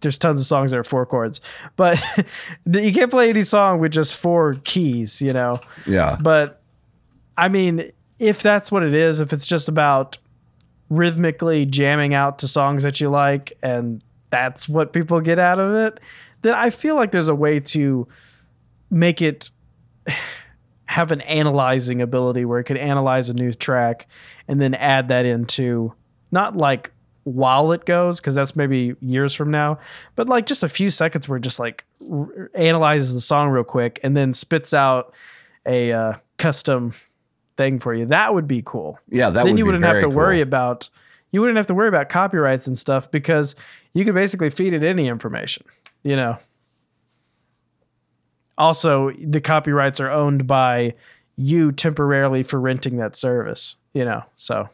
There's 0.00 0.18
tons 0.18 0.40
of 0.40 0.46
songs 0.46 0.70
that 0.70 0.78
are 0.78 0.84
four 0.84 1.06
chords, 1.06 1.40
but 1.76 2.02
you 2.66 2.92
can't 2.92 3.10
play 3.10 3.30
any 3.30 3.42
song 3.42 3.80
with 3.80 3.92
just 3.92 4.14
four 4.14 4.54
keys. 4.64 5.22
You 5.22 5.32
know, 5.32 5.60
yeah. 5.86 6.16
but 6.20 6.62
I 7.36 7.48
mean, 7.48 7.90
if 8.18 8.42
that's 8.42 8.70
what 8.70 8.82
it 8.82 8.94
is, 8.94 9.20
if 9.20 9.32
it's 9.32 9.46
just 9.46 9.68
about 9.68 10.18
rhythmically 10.90 11.64
jamming 11.64 12.12
out 12.12 12.38
to 12.40 12.46
songs 12.46 12.82
that 12.82 13.00
you 13.00 13.08
like 13.08 13.52
and 13.62 14.02
that's 14.28 14.68
what 14.68 14.92
people 14.92 15.20
get 15.20 15.38
out 15.38 15.58
of 15.58 15.74
it, 15.74 16.00
then 16.42 16.54
I 16.54 16.70
feel 16.70 16.96
like 16.96 17.12
there's 17.12 17.28
a 17.28 17.34
way 17.34 17.60
to 17.60 18.06
make 18.90 19.22
it 19.22 19.50
have 20.84 21.10
an 21.10 21.22
analyzing 21.22 22.02
ability 22.02 22.44
where 22.44 22.58
it 22.58 22.64
could 22.64 22.76
analyze 22.76 23.30
a 23.30 23.34
new 23.34 23.52
track 23.52 24.06
and 24.46 24.60
then 24.60 24.74
add 24.74 25.08
that 25.08 25.24
into 25.24 25.94
not 26.30 26.54
like 26.54 26.92
while 27.24 27.72
it 27.72 27.84
goes 27.84 28.20
because 28.20 28.34
that's 28.34 28.56
maybe 28.56 28.94
years 29.00 29.32
from 29.32 29.50
now 29.50 29.78
but 30.16 30.28
like 30.28 30.44
just 30.44 30.62
a 30.62 30.68
few 30.68 30.90
seconds 30.90 31.28
where 31.28 31.36
it 31.36 31.42
just 31.42 31.58
like 31.58 31.84
r- 32.10 32.50
analyzes 32.54 33.14
the 33.14 33.20
song 33.20 33.48
real 33.48 33.62
quick 33.64 34.00
and 34.02 34.16
then 34.16 34.34
spits 34.34 34.74
out 34.74 35.14
a 35.64 35.92
uh, 35.92 36.14
custom 36.38 36.92
thing 37.56 37.78
for 37.78 37.94
you. 37.94 38.06
That 38.06 38.34
would 38.34 38.48
be 38.48 38.62
cool. 38.64 38.98
Yeah, 39.08 39.30
that 39.30 39.44
then 39.44 39.52
would 39.52 39.58
you 39.58 39.66
wouldn't 39.66 39.84
have 39.84 40.00
to 40.00 40.08
worry 40.08 40.40
about 40.40 40.88
you 41.30 41.40
wouldn't 41.40 41.56
have 41.56 41.66
to 41.68 41.74
worry 41.74 41.88
about 41.88 42.08
copyrights 42.08 42.66
and 42.66 42.76
stuff 42.76 43.10
because 43.10 43.54
you 43.94 44.04
could 44.04 44.14
basically 44.14 44.50
feed 44.50 44.72
it 44.72 44.82
any 44.82 45.06
information 45.06 45.64
you 46.02 46.16
know? 46.16 46.38
Also 48.58 49.12
the 49.12 49.40
copyrights 49.40 50.00
are 50.00 50.10
owned 50.10 50.46
by 50.46 50.94
you 51.36 51.72
temporarily 51.72 52.42
for 52.42 52.60
renting 52.60 52.96
that 52.98 53.16
service 53.16 53.76
you 53.92 54.04
know? 54.04 54.24
So 54.36 54.68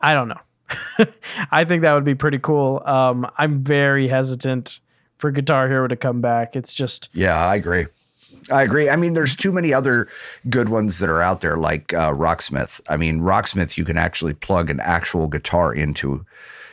i 0.00 0.14
don't 0.14 0.28
know 0.28 0.40
i 1.50 1.64
think 1.64 1.82
that 1.82 1.94
would 1.94 2.04
be 2.04 2.14
pretty 2.14 2.38
cool 2.38 2.82
um, 2.86 3.30
i'm 3.38 3.62
very 3.62 4.08
hesitant 4.08 4.80
for 5.18 5.30
guitar 5.30 5.68
hero 5.68 5.86
to 5.86 5.96
come 5.96 6.20
back 6.20 6.56
it's 6.56 6.74
just 6.74 7.08
Yeah, 7.14 7.38
I 7.38 7.54
agree. 7.54 7.86
I 8.50 8.62
agree. 8.62 8.90
I 8.90 8.96
mean, 8.96 9.14
there's 9.14 9.36
too 9.36 9.52
many 9.52 9.72
other 9.72 10.08
good 10.50 10.68
ones 10.68 10.98
that 10.98 11.08
are 11.08 11.22
out 11.22 11.42
there, 11.42 11.56
like 11.56 11.94
uh, 11.94 12.10
Rocksmith. 12.10 12.80
I 12.88 12.96
mean, 12.96 13.20
Rocksmith, 13.20 13.76
you 13.76 13.84
can 13.84 13.96
actually 13.96 14.34
plug 14.34 14.68
an 14.68 14.80
actual 14.80 15.28
guitar 15.28 15.72
into 15.72 16.26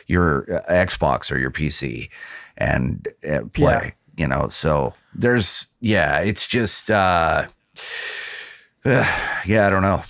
your 0.08 0.52
uh, 0.52 0.72
Xbox 0.72 1.30
or 1.30 1.38
your 1.38 1.52
PC 1.52 2.10
and 2.58 3.06
uh, 3.28 3.42
play. 3.52 3.94
You 4.16 4.26
know, 4.26 4.48
so 4.48 4.94
there's 5.14 5.68
yeah, 5.80 6.18
it's 6.18 6.48
just 6.48 6.90
uh, 6.90 7.46
yeah, 8.84 9.66
I 9.66 9.70
don't 9.70 9.82
know. 9.82 10.02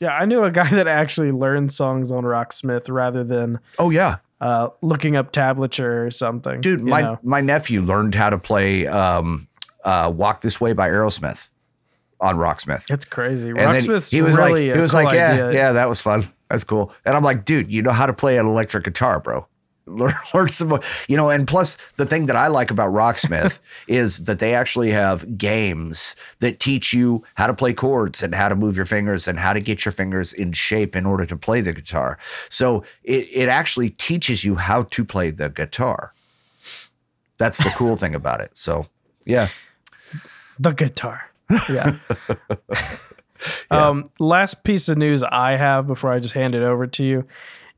Yeah 0.00 0.12
i 0.12 0.24
knew 0.24 0.42
a 0.44 0.50
guy 0.50 0.68
that 0.74 0.86
actually 0.86 1.32
learned 1.32 1.72
songs 1.72 2.12
on 2.12 2.24
rocksmith 2.24 2.90
rather 2.90 3.24
than 3.24 3.58
Oh 3.78 3.90
yeah, 3.90 4.16
uh, 4.40 4.68
looking 4.82 5.16
up 5.16 5.32
tablature 5.32 6.06
or 6.06 6.10
something 6.10 6.60
dude, 6.60 6.82
my 6.82 7.00
know? 7.00 7.18
my 7.22 7.40
nephew 7.40 7.82
learned 7.82 8.14
how 8.14 8.30
to 8.30 8.38
play 8.38 8.86
um, 8.86 9.48
uh, 9.84 10.12
"Walk 10.14 10.40
This 10.42 10.60
Way" 10.60 10.72
by 10.72 10.88
Aerosmith 10.88 11.50
on 12.20 12.36
Rocksmith. 12.36 12.90
It's 12.90 13.04
crazy. 13.04 13.50
And 13.50 13.58
Rocksmith's 13.58 14.10
he 14.10 14.22
was 14.22 14.36
really 14.36 14.68
like, 14.68 14.76
he 14.76 14.82
was 14.82 14.92
cool 14.92 15.04
like, 15.04 15.14
yeah, 15.14 15.32
idea. 15.32 15.52
yeah, 15.52 15.72
that 15.72 15.88
was 15.88 16.00
fun. 16.00 16.32
That's 16.48 16.64
cool. 16.64 16.92
And 17.04 17.16
I'm 17.16 17.22
like, 17.24 17.44
dude, 17.44 17.70
you 17.70 17.82
know 17.82 17.92
how 17.92 18.06
to 18.06 18.12
play 18.12 18.38
an 18.38 18.46
electric 18.46 18.84
guitar, 18.84 19.20
bro. 19.20 19.46
Learn, 19.86 20.14
learn 20.34 20.48
some 20.48 20.68
more. 20.68 20.80
You 21.08 21.16
know, 21.16 21.30
and 21.30 21.46
plus 21.46 21.76
the 21.96 22.06
thing 22.06 22.26
that 22.26 22.36
I 22.36 22.48
like 22.48 22.70
about 22.70 22.92
Rocksmith 22.92 23.60
is 23.88 24.24
that 24.24 24.38
they 24.38 24.54
actually 24.54 24.90
have 24.90 25.38
games 25.38 26.16
that 26.40 26.60
teach 26.60 26.92
you 26.92 27.24
how 27.34 27.46
to 27.46 27.54
play 27.54 27.72
chords 27.72 28.22
and 28.22 28.34
how 28.34 28.48
to 28.48 28.56
move 28.56 28.76
your 28.76 28.86
fingers 28.86 29.28
and 29.28 29.38
how 29.38 29.52
to 29.52 29.60
get 29.60 29.84
your 29.84 29.92
fingers 29.92 30.32
in 30.32 30.52
shape 30.52 30.94
in 30.94 31.06
order 31.06 31.26
to 31.26 31.36
play 31.36 31.60
the 31.60 31.72
guitar. 31.72 32.18
So 32.48 32.84
it, 33.04 33.28
it 33.32 33.48
actually 33.48 33.90
teaches 33.90 34.44
you 34.44 34.56
how 34.56 34.82
to 34.82 35.04
play 35.04 35.30
the 35.30 35.48
guitar. 35.48 36.12
That's 37.38 37.62
the 37.62 37.70
cool 37.70 37.96
thing 37.96 38.14
about 38.14 38.40
it. 38.40 38.56
So 38.56 38.86
yeah. 39.24 39.48
The 40.58 40.72
guitar. 40.72 41.30
Yeah. 41.68 41.98
Um, 43.70 44.10
last 44.18 44.64
piece 44.64 44.88
of 44.88 44.96
news 44.96 45.22
I 45.22 45.56
have 45.56 45.86
before 45.86 46.10
I 46.10 46.18
just 46.18 46.34
hand 46.34 46.54
it 46.54 46.62
over 46.62 46.86
to 46.86 47.04
you 47.04 47.26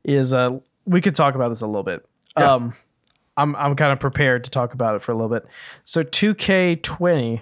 is 0.03 0.33
uh 0.33 0.57
we 0.89 1.01
could 1.01 1.15
talk 1.15 1.35
about 1.35 1.49
this 1.49 1.61
a 1.61 1.67
little 1.67 1.83
bit. 1.83 2.05
Yeah. 2.37 2.53
Um 2.53 2.73
I'm 3.37 3.55
I'm 3.55 3.75
kind 3.75 3.91
of 3.91 3.99
prepared 3.99 4.43
to 4.45 4.49
talk 4.49 4.73
about 4.73 4.95
it 4.95 5.01
for 5.01 5.11
a 5.11 5.15
little 5.15 5.29
bit. 5.29 5.45
So 5.85 6.03
2K20 6.03 7.41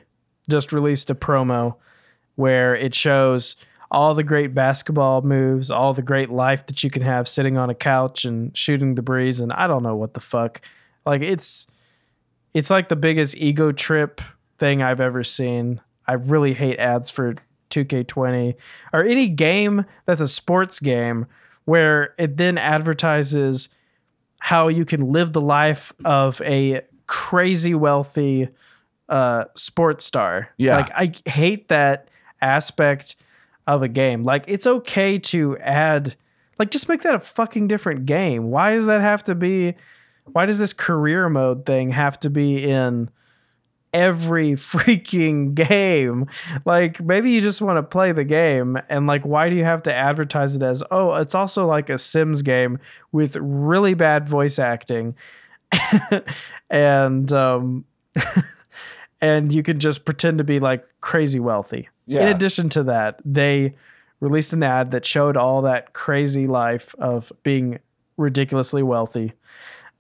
just 0.50 0.72
released 0.72 1.10
a 1.10 1.16
promo 1.16 1.76
where 2.36 2.76
it 2.76 2.93
shows 2.93 3.56
all 3.89 4.14
the 4.14 4.24
great 4.24 4.54
basketball 4.54 5.22
moves, 5.22 5.72
all 5.72 5.93
the 5.93 6.02
great 6.02 6.30
life 6.30 6.66
that 6.68 6.84
you 6.84 6.89
can 6.89 7.02
have 7.02 7.28
sitting 7.28 7.58
on 7.58 7.70
a 7.70 7.76
couch 7.76 8.26
and 8.26 8.56
shooting 8.56 8.95
the 8.95 9.02
breeze 9.02 9.39
and 9.39 9.52
I 9.54 9.66
don't 9.66 9.82
know 9.82 9.95
what 9.95 10.14
the 10.14 10.20
fuck. 10.20 10.62
Like 11.06 11.22
it's 11.22 11.68
it's 12.54 12.70
like 12.70 12.89
the 12.89 12.95
biggest 12.95 13.36
ego 13.38 13.72
trip 13.72 14.22
thing 14.58 14.82
I've 14.82 15.02
ever 15.02 15.24
seen. 15.24 15.82
I 16.08 16.14
really 16.14 16.54
hate 16.54 16.80
ads 16.80 17.10
for 17.10 17.36
2K20 17.70 18.56
or 18.93 19.04
any 19.04 19.28
game 19.28 19.86
that's 20.06 20.22
a 20.22 20.28
sports 20.28 20.80
game 20.80 21.28
where 21.68 22.15
it 22.18 22.38
then 22.38 22.57
advertises 22.57 23.68
how 24.39 24.70
you 24.70 24.86
can 24.86 25.11
live 25.11 25.34
the 25.34 25.41
life 25.41 25.91
of 26.05 26.41
a 26.43 26.82
crazy 27.07 27.76
wealthy 27.76 28.47
uh, 29.09 29.43
sports 29.53 30.05
star. 30.05 30.49
Yeah. 30.57 30.78
Like 30.78 30.91
I 30.95 31.30
hate 31.30 31.68
that 31.68 32.07
aspect 32.41 33.18
of 33.68 33.84
a 33.84 33.89
game. 33.89 34.24
Like 34.24 34.45
it's 34.47 34.65
okay 34.65 35.20
to 35.20 35.57
add 35.57 36.15
like 36.57 36.72
just 36.72 36.88
make 36.88 37.01
that 37.01 37.15
a 37.15 37.20
fucking 37.20 37.68
different 37.68 38.05
game. 38.05 38.49
Why 38.49 38.74
does 38.74 38.86
that 38.86 39.01
have 39.01 39.22
to 39.26 39.36
be 39.36 39.76
why 40.32 40.45
does 40.45 40.59
this 40.59 40.72
career 40.72 41.28
mode 41.28 41.65
thing 41.65 41.91
have 41.91 42.18
to 42.22 42.30
be 42.30 42.63
in 42.63 43.09
every 43.94 44.52
freaking 44.54 45.54
game? 45.54 46.28
Like 46.66 47.02
maybe 47.02 47.32
you 47.32 47.42
just 47.42 47.62
want 47.62 47.78
to 47.78 47.84
play 47.84 48.12
the 48.12 48.24
game 48.24 48.78
and 48.90 49.08
like 49.08 49.24
why 49.24 49.50
do 49.50 49.56
you 49.56 49.64
have 49.64 49.84
to 49.84 49.94
advertise 49.94 50.56
it 50.56 50.64
as 50.64 50.84
oh, 50.92 51.16
it's 51.16 51.36
also 51.36 51.66
like 51.66 51.90
a 51.90 51.98
Sims 51.98 52.42
game 52.42 52.80
with 53.12 53.36
really 53.38 53.94
bad 53.94 54.28
voice 54.28 54.60
acting. 54.60 55.16
and 56.70 57.32
um 57.34 57.86
and 59.22 59.54
you 59.54 59.64
can 59.64 59.80
just 59.80 60.06
pretend 60.06 60.38
to 60.38 60.44
be 60.44 60.60
like 60.60 60.86
crazy 61.02 61.40
wealthy. 61.40 61.90
In 62.22 62.28
addition 62.30 62.70
to 62.70 62.84
that, 62.84 63.20
they 63.26 63.76
released 64.20 64.54
an 64.54 64.64
ad 64.64 64.92
that 64.92 65.06
showed 65.06 65.38
all 65.38 65.62
that 65.64 65.94
crazy 65.94 66.48
life 66.48 66.96
of 66.98 67.32
being 67.44 67.80
ridiculously 68.16 68.82
wealthy. 68.82 69.34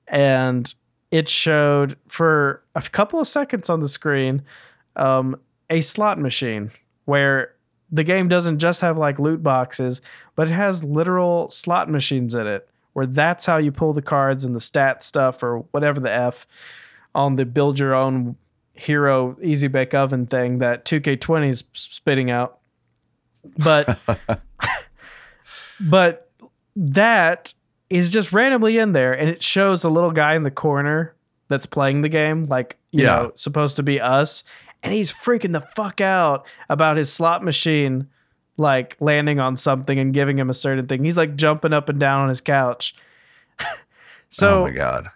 And 0.07 0.73
it 1.11 1.29
showed 1.29 1.97
for 2.07 2.63
a 2.75 2.81
couple 2.81 3.19
of 3.19 3.27
seconds 3.27 3.69
on 3.69 3.79
the 3.79 3.87
screen 3.87 4.43
um, 4.95 5.39
a 5.69 5.81
slot 5.81 6.19
machine 6.19 6.71
where 7.05 7.53
the 7.91 8.03
game 8.03 8.27
doesn't 8.27 8.59
just 8.59 8.81
have 8.81 8.97
like 8.97 9.17
loot 9.17 9.41
boxes, 9.41 10.01
but 10.35 10.49
it 10.49 10.53
has 10.53 10.83
literal 10.83 11.49
slot 11.49 11.89
machines 11.89 12.35
in 12.35 12.45
it 12.47 12.67
where 12.93 13.05
that's 13.05 13.45
how 13.45 13.57
you 13.57 13.71
pull 13.71 13.93
the 13.93 14.01
cards 14.01 14.43
and 14.43 14.55
the 14.55 14.59
stat 14.59 15.03
stuff 15.03 15.43
or 15.43 15.59
whatever 15.69 15.99
the 15.99 16.11
F 16.11 16.47
on 17.13 17.35
the 17.35 17.45
build 17.45 17.77
your 17.77 17.93
own 17.93 18.35
hero 18.73 19.37
easy 19.41 19.67
bake 19.67 19.93
oven 19.93 20.25
thing 20.25 20.57
that 20.57 20.83
2K20 20.83 21.49
is 21.49 21.63
spitting 21.73 22.31
out. 22.31 22.57
But 23.57 23.99
but 25.79 26.31
that 26.75 27.53
is 27.89 28.11
just 28.11 28.31
randomly 28.33 28.77
in 28.77 28.91
there 28.93 29.13
and 29.13 29.29
it 29.29 29.41
shows 29.41 29.83
a 29.83 29.89
little 29.89 30.11
guy 30.11 30.35
in 30.35 30.43
the 30.43 30.51
corner 30.51 31.13
that's 31.47 31.65
playing 31.65 32.01
the 32.01 32.09
game 32.09 32.43
like 32.45 32.77
you 32.91 33.03
Yeah. 33.03 33.15
know 33.15 33.31
supposed 33.35 33.75
to 33.77 33.83
be 33.83 33.99
us 34.01 34.43
and 34.83 34.93
he's 34.93 35.11
freaking 35.13 35.53
the 35.53 35.61
fuck 35.61 36.01
out 36.01 36.45
about 36.69 36.97
his 36.97 37.11
slot 37.11 37.43
machine 37.43 38.07
like 38.57 38.97
landing 38.99 39.39
on 39.39 39.55
something 39.55 39.97
and 39.99 40.13
giving 40.13 40.37
him 40.39 40.49
a 40.49 40.53
certain 40.53 40.87
thing 40.87 41.03
he's 41.03 41.17
like 41.17 41.35
jumping 41.35 41.73
up 41.73 41.87
and 41.89 41.99
down 41.99 42.21
on 42.23 42.29
his 42.29 42.41
couch 42.41 42.93
so 44.29 44.63
oh 44.63 44.67
my 44.67 44.71
god. 44.71 45.09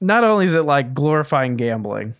not 0.00 0.24
only 0.24 0.44
is 0.46 0.54
it 0.54 0.62
like 0.62 0.92
glorifying 0.94 1.56
gambling, 1.56 2.14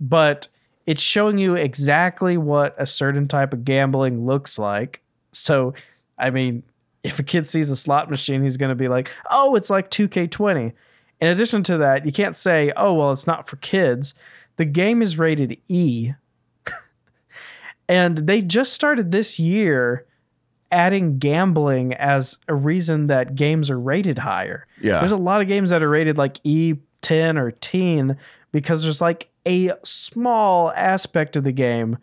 but 0.00 0.48
it's 0.86 1.02
showing 1.02 1.38
you 1.38 1.54
exactly 1.54 2.36
what 2.36 2.74
a 2.78 2.86
certain 2.86 3.26
type 3.28 3.52
of 3.52 3.64
gambling 3.64 4.24
looks 4.24 4.58
like. 4.58 5.00
So, 5.32 5.74
I 6.18 6.30
mean, 6.30 6.62
if 7.06 7.20
a 7.20 7.22
kid 7.22 7.46
sees 7.46 7.70
a 7.70 7.76
slot 7.76 8.10
machine, 8.10 8.42
he's 8.42 8.56
going 8.56 8.70
to 8.70 8.74
be 8.74 8.88
like, 8.88 9.12
oh, 9.30 9.54
it's 9.54 9.70
like 9.70 9.90
2K20. 9.90 10.72
In 11.20 11.28
addition 11.28 11.62
to 11.62 11.78
that, 11.78 12.04
you 12.04 12.10
can't 12.10 12.34
say, 12.34 12.72
oh, 12.76 12.94
well, 12.94 13.12
it's 13.12 13.28
not 13.28 13.48
for 13.48 13.56
kids. 13.56 14.14
The 14.56 14.64
game 14.64 15.00
is 15.00 15.16
rated 15.16 15.56
E. 15.68 16.12
and 17.88 18.18
they 18.18 18.42
just 18.42 18.72
started 18.72 19.12
this 19.12 19.38
year 19.38 20.04
adding 20.72 21.18
gambling 21.18 21.94
as 21.94 22.40
a 22.48 22.54
reason 22.54 23.06
that 23.06 23.36
games 23.36 23.70
are 23.70 23.78
rated 23.78 24.18
higher. 24.18 24.66
Yeah. 24.80 24.98
There's 24.98 25.12
a 25.12 25.16
lot 25.16 25.40
of 25.40 25.46
games 25.46 25.70
that 25.70 25.84
are 25.84 25.88
rated 25.88 26.18
like 26.18 26.42
E10 26.42 27.38
or 27.38 27.52
teen 27.52 28.16
because 28.50 28.82
there's 28.82 29.00
like 29.00 29.30
a 29.46 29.72
small 29.84 30.72
aspect 30.72 31.36
of 31.36 31.44
the 31.44 31.52
game 31.52 31.98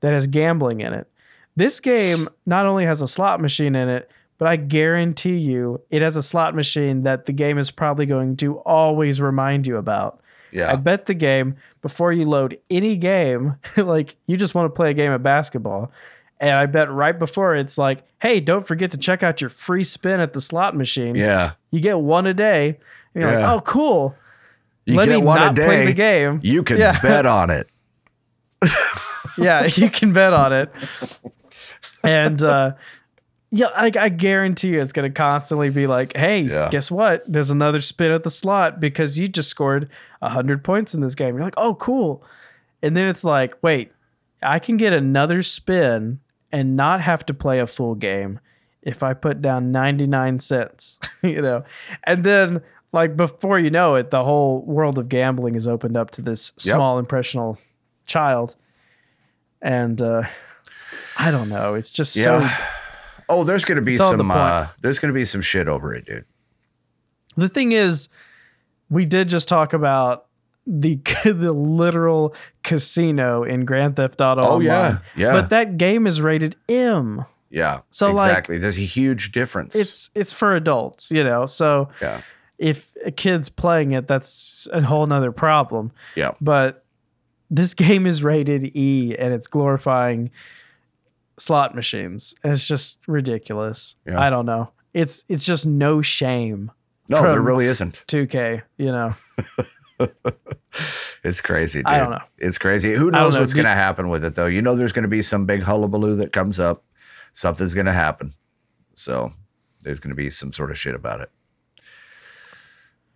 that 0.00 0.12
has 0.12 0.26
gambling 0.26 0.80
in 0.80 0.92
it. 0.92 1.06
This 1.54 1.78
game 1.78 2.28
not 2.44 2.66
only 2.66 2.84
has 2.86 3.00
a 3.00 3.08
slot 3.08 3.40
machine 3.40 3.76
in 3.76 3.88
it, 3.88 4.10
but 4.38 4.48
I 4.48 4.56
guarantee 4.56 5.36
you 5.36 5.80
it 5.90 6.00
has 6.02 6.16
a 6.16 6.22
slot 6.22 6.54
machine 6.54 7.02
that 7.02 7.26
the 7.26 7.32
game 7.32 7.58
is 7.58 7.70
probably 7.70 8.06
going 8.06 8.36
to 8.38 8.58
always 8.60 9.20
remind 9.20 9.66
you 9.66 9.76
about. 9.76 10.20
yeah. 10.52 10.72
I 10.72 10.76
bet 10.76 11.06
the 11.06 11.14
game 11.14 11.56
before 11.82 12.12
you 12.12 12.24
load 12.24 12.58
any 12.70 12.96
game, 12.96 13.56
like 13.76 14.16
you 14.26 14.36
just 14.36 14.54
want 14.54 14.66
to 14.66 14.74
play 14.76 14.90
a 14.90 14.94
game 14.94 15.12
of 15.12 15.22
basketball. 15.22 15.90
And 16.40 16.50
I 16.52 16.66
bet 16.66 16.90
right 16.90 17.18
before 17.18 17.56
it's 17.56 17.76
like, 17.76 18.04
hey, 18.22 18.38
don't 18.38 18.64
forget 18.66 18.92
to 18.92 18.96
check 18.96 19.22
out 19.24 19.40
your 19.40 19.50
free 19.50 19.82
spin 19.84 20.20
at 20.20 20.32
the 20.34 20.40
slot 20.40 20.76
machine. 20.76 21.16
yeah. 21.16 21.52
You 21.72 21.80
get 21.80 21.98
one 21.98 22.26
a 22.26 22.34
day. 22.34 22.78
And 23.14 23.22
you're 23.22 23.32
Yeah. 23.32 23.38
like, 23.40 23.48
oh, 23.56 23.60
cool. 23.62 24.14
You 24.86 24.96
Let 24.96 25.06
get 25.06 25.18
me 25.18 25.22
one 25.26 25.40
not 25.40 25.52
a 25.52 25.54
day. 25.54 25.64
play 25.66 25.84
the 25.86 25.92
game. 25.94 26.38
You 26.42 26.62
can 26.62 26.78
Yeah. 26.78 26.98
bet 27.00 27.26
on 27.26 27.50
it. 27.50 27.68
yeah, 29.36 29.64
you 29.66 29.90
can 29.90 30.12
bet 30.12 30.32
on 30.32 30.52
it. 30.52 30.70
And 32.04 32.42
uh, 32.42 32.72
yeah, 33.50 33.66
like 33.68 33.96
I 33.96 34.08
guarantee 34.08 34.68
you, 34.70 34.80
it's 34.80 34.92
gonna 34.92 35.10
constantly 35.10 35.70
be 35.70 35.86
like, 35.86 36.16
"Hey, 36.16 36.42
Yeah. 36.42 36.68
guess 36.70 36.90
what? 36.90 37.24
There's 37.26 37.50
another 37.50 37.80
spin 37.80 38.12
at 38.12 38.22
the 38.24 38.30
slot 38.30 38.78
because 38.80 39.18
you 39.18 39.28
just 39.28 39.48
scored 39.48 39.88
hundred 40.22 40.62
points 40.64 40.94
in 40.94 41.00
this 41.00 41.14
game." 41.14 41.34
You're 41.36 41.44
like, 41.44 41.54
"Oh, 41.56 41.74
cool!" 41.74 42.22
And 42.82 42.96
then 42.96 43.06
it's 43.08 43.24
like, 43.24 43.56
"Wait, 43.62 43.92
I 44.42 44.58
can 44.58 44.76
get 44.76 44.92
another 44.92 45.42
spin 45.42 46.20
and 46.52 46.76
not 46.76 47.00
have 47.00 47.24
to 47.26 47.34
play 47.34 47.58
a 47.58 47.66
full 47.66 47.94
game 47.94 48.38
if 48.82 49.02
I 49.02 49.14
put 49.14 49.40
down 49.42 49.72
ninety 49.72 50.06
nine 50.06 50.40
cents." 50.40 50.98
you 51.22 51.40
know, 51.42 51.64
and 52.04 52.24
then 52.24 52.60
like 52.92 53.16
before 53.16 53.58
you 53.58 53.70
know 53.70 53.94
it, 53.96 54.10
the 54.10 54.24
whole 54.24 54.62
world 54.62 54.98
of 54.98 55.08
gambling 55.08 55.54
is 55.54 55.66
opened 55.68 55.96
up 55.96 56.10
to 56.12 56.22
this 56.22 56.52
Yep. 56.64 56.74
small 56.76 56.98
impressionable 56.98 57.58
child 58.06 58.56
and 59.60 60.00
uh 60.00 60.22
i 61.18 61.30
don't 61.30 61.50
know 61.50 61.74
it's 61.74 61.92
just 61.92 62.14
so 62.14 62.38
Yeah. 62.38 62.66
Oh, 63.28 63.44
there's 63.44 63.64
gonna 63.64 63.82
be 63.82 63.98
all 63.98 64.10
the 64.12 64.16
some 64.18 64.30
uh 64.30 64.68
there's 64.80 64.98
gonna 64.98 65.12
be 65.12 65.24
some 65.24 65.42
shit 65.42 65.68
over 65.68 65.94
it, 65.94 66.06
dude. 66.06 66.24
the 67.36 67.48
thing 67.48 67.72
is 67.72 68.08
we 68.90 69.04
did 69.04 69.28
just 69.28 69.48
talk 69.48 69.72
about 69.72 70.26
the 70.66 70.96
the 71.24 71.52
literal 71.52 72.34
casino 72.62 73.42
in 73.42 73.64
grand 73.64 73.96
theft 73.96 74.20
auto 74.20 74.42
Oh, 74.42 74.52
Online. 74.54 74.64
yeah. 74.64 74.98
Yeah. 75.16 75.32
but 75.32 75.50
that 75.50 75.76
game 75.78 76.06
is 76.06 76.20
rated 76.20 76.56
m 76.68 77.24
Yeah. 77.50 77.80
So, 77.90 78.12
like, 78.12 78.28
exactly. 78.30 78.58
there's 78.58 78.78
a 78.78 78.82
huge 78.82 79.32
difference. 79.32 79.74
it's 79.76 80.10
it's 80.14 80.32
for 80.32 80.54
adults 80.54 81.10
you 81.10 81.24
know 81.24 81.46
so 81.46 81.88
yeah. 82.02 82.20
if 82.58 82.92
a 83.04 83.10
kid's 83.10 83.48
playing 83.48 83.92
it 83.92 84.06
that's 84.08 84.68
a 84.72 84.82
whole 84.82 85.06
nother 85.06 85.32
problem 85.32 85.92
Yeah. 86.14 86.32
but 86.40 86.84
this 87.50 87.72
game 87.86 88.06
is 88.06 88.22
rated 88.22 88.76
E 88.76 89.16
and 89.18 89.32
it's 89.32 89.46
glorifying 89.46 90.30
slot 91.38 91.74
machines. 91.74 92.34
It's 92.44 92.66
just 92.66 93.00
ridiculous. 93.06 93.96
Yeah. 94.06 94.20
I 94.20 94.30
don't 94.30 94.46
know. 94.46 94.70
It's 94.94 95.24
it's 95.28 95.44
just 95.44 95.66
no 95.66 96.02
shame. 96.02 96.70
No, 97.08 97.22
there 97.22 97.40
really 97.40 97.66
isn't. 97.66 98.04
2K, 98.06 98.62
you 98.76 98.92
know. 98.92 99.12
It's 101.24 101.40
crazy, 101.40 101.80
dude. 101.80 101.86
I 101.86 101.98
don't 101.98 102.10
know. 102.10 102.22
It's 102.38 102.58
crazy. 102.58 102.94
Who 102.94 103.10
knows 103.10 103.34
know. 103.34 103.40
what's 103.40 103.54
going 103.54 103.64
to 103.66 103.70
happen 103.70 104.08
with 104.08 104.24
it, 104.24 104.34
though? 104.34 104.46
You 104.46 104.62
know, 104.62 104.76
there's 104.76 104.92
going 104.92 105.02
to 105.02 105.08
be 105.08 105.22
some 105.22 105.46
big 105.46 105.62
hullabaloo 105.62 106.16
that 106.16 106.32
comes 106.32 106.60
up. 106.60 106.84
Something's 107.32 107.74
going 107.74 107.86
to 107.86 107.92
happen. 107.92 108.34
So 108.94 109.32
there's 109.82 110.00
going 110.00 110.10
to 110.10 110.16
be 110.16 110.30
some 110.30 110.52
sort 110.52 110.70
of 110.70 110.78
shit 110.78 110.94
about 110.94 111.20
it. 111.20 111.30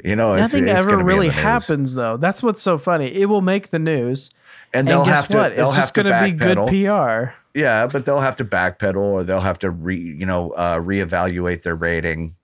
You 0.04 0.16
know, 0.16 0.34
it's, 0.34 0.52
Nothing 0.52 0.68
it's 0.68 0.78
ever 0.78 0.90
gonna 0.90 0.96
be 0.98 1.02
in 1.02 1.06
really 1.06 1.28
happens 1.28 1.94
though. 1.94 2.16
That's 2.16 2.42
what's 2.42 2.60
so 2.60 2.76
funny. 2.76 3.06
It 3.06 3.26
will 3.26 3.40
make 3.40 3.68
the 3.68 3.78
news. 3.78 4.30
and 4.74 4.88
And, 4.88 5.06
guess 5.06 5.16
have 5.16 5.28
to. 5.28 5.36
what? 5.36 5.52
It's 5.52 5.76
just 5.76 5.94
going 5.94 6.06
to 6.06 6.24
be 6.24 6.32
good. 6.32 6.58
PR. 6.66 7.36
Yeah, 7.54 7.86
but 7.86 8.04
they'll 8.04 8.20
have 8.20 8.36
to 8.36 8.44
backpedal, 8.44 8.96
or 8.96 9.24
they'll 9.24 9.40
have 9.40 9.58
to 9.60 9.70
re, 9.70 9.96
you 9.96 10.24
know, 10.24 10.52
uh, 10.52 10.78
reevaluate 10.78 11.62
their 11.62 11.74
rating. 11.74 12.34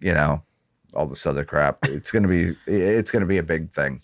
You 0.00 0.14
know, 0.14 0.42
all 0.94 1.06
this 1.06 1.26
other 1.26 1.44
crap. 1.44 1.78
It's 1.82 2.10
gonna 2.10 2.28
be. 2.28 2.56
It's 2.66 3.10
gonna 3.10 3.26
be 3.26 3.38
a 3.38 3.42
big 3.42 3.70
thing. 3.70 4.02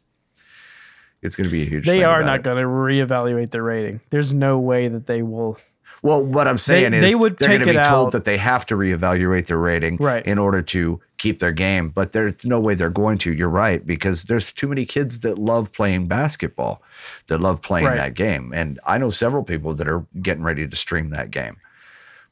It's 1.23 1.37
gonna 1.37 1.49
be 1.49 1.63
a 1.63 1.67
huge. 1.67 1.87
Thing. 1.87 1.99
They 1.99 2.05
are 2.05 2.23
not 2.23 2.41
it. 2.41 2.43
going 2.43 2.59
to 2.59 2.69
reevaluate 2.69 3.51
their 3.51 3.63
rating. 3.63 4.01
There's 4.11 4.35
no 4.35 4.59
way 4.59 4.89
that 4.89 5.07
they 5.07 5.23
will. 5.23 5.59
Well, 6.07 6.23
what 6.23 6.47
I'm 6.47 6.57
saying 6.59 6.93
They- 6.93 6.99
is 7.05 7.11
they 7.13 7.15
would 7.17 7.37
they're 7.37 7.49
going 7.59 7.61
to 7.63 7.67
be 7.67 7.73
told 7.85 8.09
out- 8.09 8.13
that 8.13 8.25
they 8.25 8.37
have 8.37 8.65
to 8.67 8.77
reevaluate 8.77 9.47
their 9.47 9.59
rating 9.59 9.97
Right. 9.97 10.25
in 10.25 10.39
order 10.39 10.63
to 10.63 11.01
keep 11.19 11.41
their 11.41 11.51
game, 11.51 11.89
but 11.89 12.13
there's 12.13 12.45
no 12.45 12.61
way 12.61 12.75
they're 12.77 12.91
going 12.91 13.19
to. 13.19 13.33
You're 13.33 13.49
right 13.49 13.85
because 13.85 14.25
there's 14.25 14.53
too 14.53 14.69
many 14.69 14.85
kids 14.87 15.19
that 15.21 15.37
love 15.39 15.73
playing 15.73 16.07
basketball, 16.07 16.81
that 17.27 17.41
love 17.41 17.61
playing 17.61 17.87
Right. 17.87 17.97
that 17.97 18.15
game, 18.15 18.53
and 18.55 18.79
I 18.87 18.99
know 18.99 19.11
several 19.11 19.43
people 19.43 19.75
that 19.75 19.89
are 19.89 20.05
getting 20.23 20.45
ready 20.45 20.69
to 20.69 20.77
stream 20.77 21.11
that 21.11 21.33
game. 21.33 21.57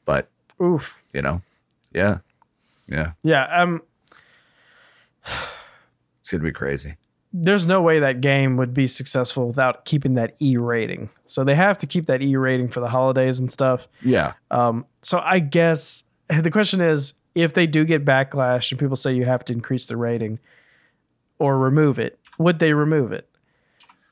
But 0.05 0.29
Oof. 0.61 1.01
you 1.13 1.21
know, 1.21 1.41
yeah, 1.91 2.19
yeah, 2.87 3.11
Yeah. 3.23 3.43
Um. 3.61 3.81
it's 6.21 6.31
gonna 6.31 6.43
be 6.43 6.51
crazy. 6.51 6.95
There's 7.37 7.67
no 7.67 7.81
way 7.81 7.99
that 7.99 8.21
game 8.21 8.55
would 8.55 8.73
be 8.73 8.87
successful 8.87 9.47
without 9.47 9.83
keeping 9.83 10.13
that 10.13 10.35
E 10.39 10.55
rating. 10.55 11.09
So 11.27 11.43
they 11.43 11.55
have 11.55 11.77
to 11.79 11.85
keep 11.85 12.05
that 12.05 12.21
E 12.21 12.35
rating 12.37 12.69
for 12.69 12.79
the 12.79 12.87
holidays 12.87 13.39
and 13.39 13.51
stuff. 13.51 13.87
Yeah, 14.01 14.33
Um. 14.51 14.85
So 15.01 15.19
I 15.19 15.39
guess 15.39 16.03
the 16.29 16.49
question 16.49 16.79
is, 16.81 17.13
if 17.35 17.53
they 17.53 17.67
do 17.67 17.83
get 17.83 18.05
backlash 18.05 18.71
and 18.71 18.79
people 18.79 18.95
say 18.95 19.13
you 19.13 19.25
have 19.25 19.43
to 19.45 19.53
increase 19.53 19.85
the 19.85 19.97
rating 19.97 20.39
or 21.37 21.59
remove 21.59 21.99
it, 21.99 22.17
would 22.37 22.59
they 22.59 22.73
remove 22.73 23.11
it? 23.11 23.27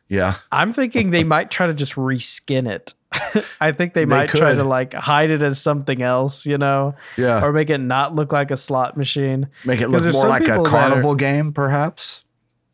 yeah, 0.10 0.36
I'm 0.52 0.74
thinking 0.74 1.12
they 1.12 1.24
might 1.24 1.50
try 1.50 1.68
to 1.68 1.74
just 1.74 1.96
reskin 1.96 2.70
it. 2.70 2.94
I 3.62 3.72
think 3.72 3.94
they, 3.94 4.06
might 4.06 4.30
try 4.30 4.54
to 4.54 4.64
like 4.64 4.94
hide 4.94 5.32
it 5.32 5.44
as 5.44 5.62
something 5.62 6.02
else, 6.02 6.46
you 6.46 6.58
know, 6.58 6.94
yeah. 7.16 7.44
or 7.44 7.54
make 7.54 7.70
it 7.70 7.78
not 7.80 8.14
look 8.16 8.32
like 8.34 8.52
a 8.52 8.58
slot 8.58 8.98
machine. 8.98 9.48
Make 9.66 9.82
it 9.82 9.90
look 9.90 10.04
more 10.14 10.28
like 10.28 10.44
a 10.44 10.46
that 10.46 10.60
are- 10.60 10.66
carnival 10.66 11.16
game, 11.16 11.54
perhaps. 11.54 12.24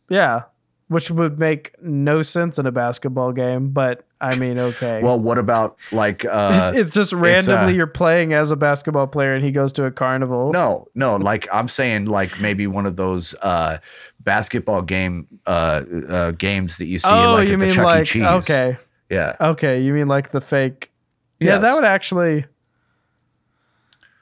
Yeah, 0.09 0.43
which 0.87 1.11
would 1.11 1.39
make 1.39 1.73
no 1.81 2.21
sense 2.21 2.57
in 2.57 2.65
a 2.65 2.71
basketball 2.71 3.31
game, 3.31 3.69
but 3.69 4.05
I 4.19 4.35
mean, 4.37 4.57
okay. 4.59 5.01
Well, 5.01 5.19
what 5.19 5.37
about 5.37 5.77
like? 5.91 6.25
uh 6.25 6.73
it's 6.75 6.93
just 6.93 7.13
randomly 7.13 7.75
you're 7.75 7.87
playing 7.87 8.33
as 8.33 8.51
a 8.51 8.55
basketball 8.55 9.07
player 9.07 9.33
and 9.33 9.45
he 9.45 9.51
goes 9.51 9.71
to 9.73 9.85
a 9.85 9.91
carnival. 9.91 10.51
No, 10.51 10.87
no, 10.95 11.15
like 11.15 11.47
I'm 11.53 11.67
saying, 11.67 12.05
like 12.05 12.41
maybe 12.41 12.67
one 12.67 12.85
of 12.85 12.95
those 12.95 13.35
uh, 13.41 13.77
basketball 14.19 14.81
game 14.81 15.27
uh, 15.45 15.83
uh, 16.09 16.31
games 16.31 16.79
that 16.79 16.87
you 16.87 16.99
see 16.99 17.09
oh, 17.09 17.33
like 17.33 17.47
you 17.47 17.53
at 17.53 17.59
the 17.59 17.65
mean 17.67 17.75
Chuck 17.75 18.01
E. 18.01 18.03
Cheese. 18.03 18.23
okay, 18.23 18.77
Yeah. 19.09 19.35
okay, 19.39 19.81
you 19.81 19.93
mean 19.93 20.07
like 20.07 20.31
the 20.31 20.41
fake? 20.41 20.91
Yeah, 21.39 21.59
that 21.59 21.75
would 21.75 21.85
actually 21.85 22.45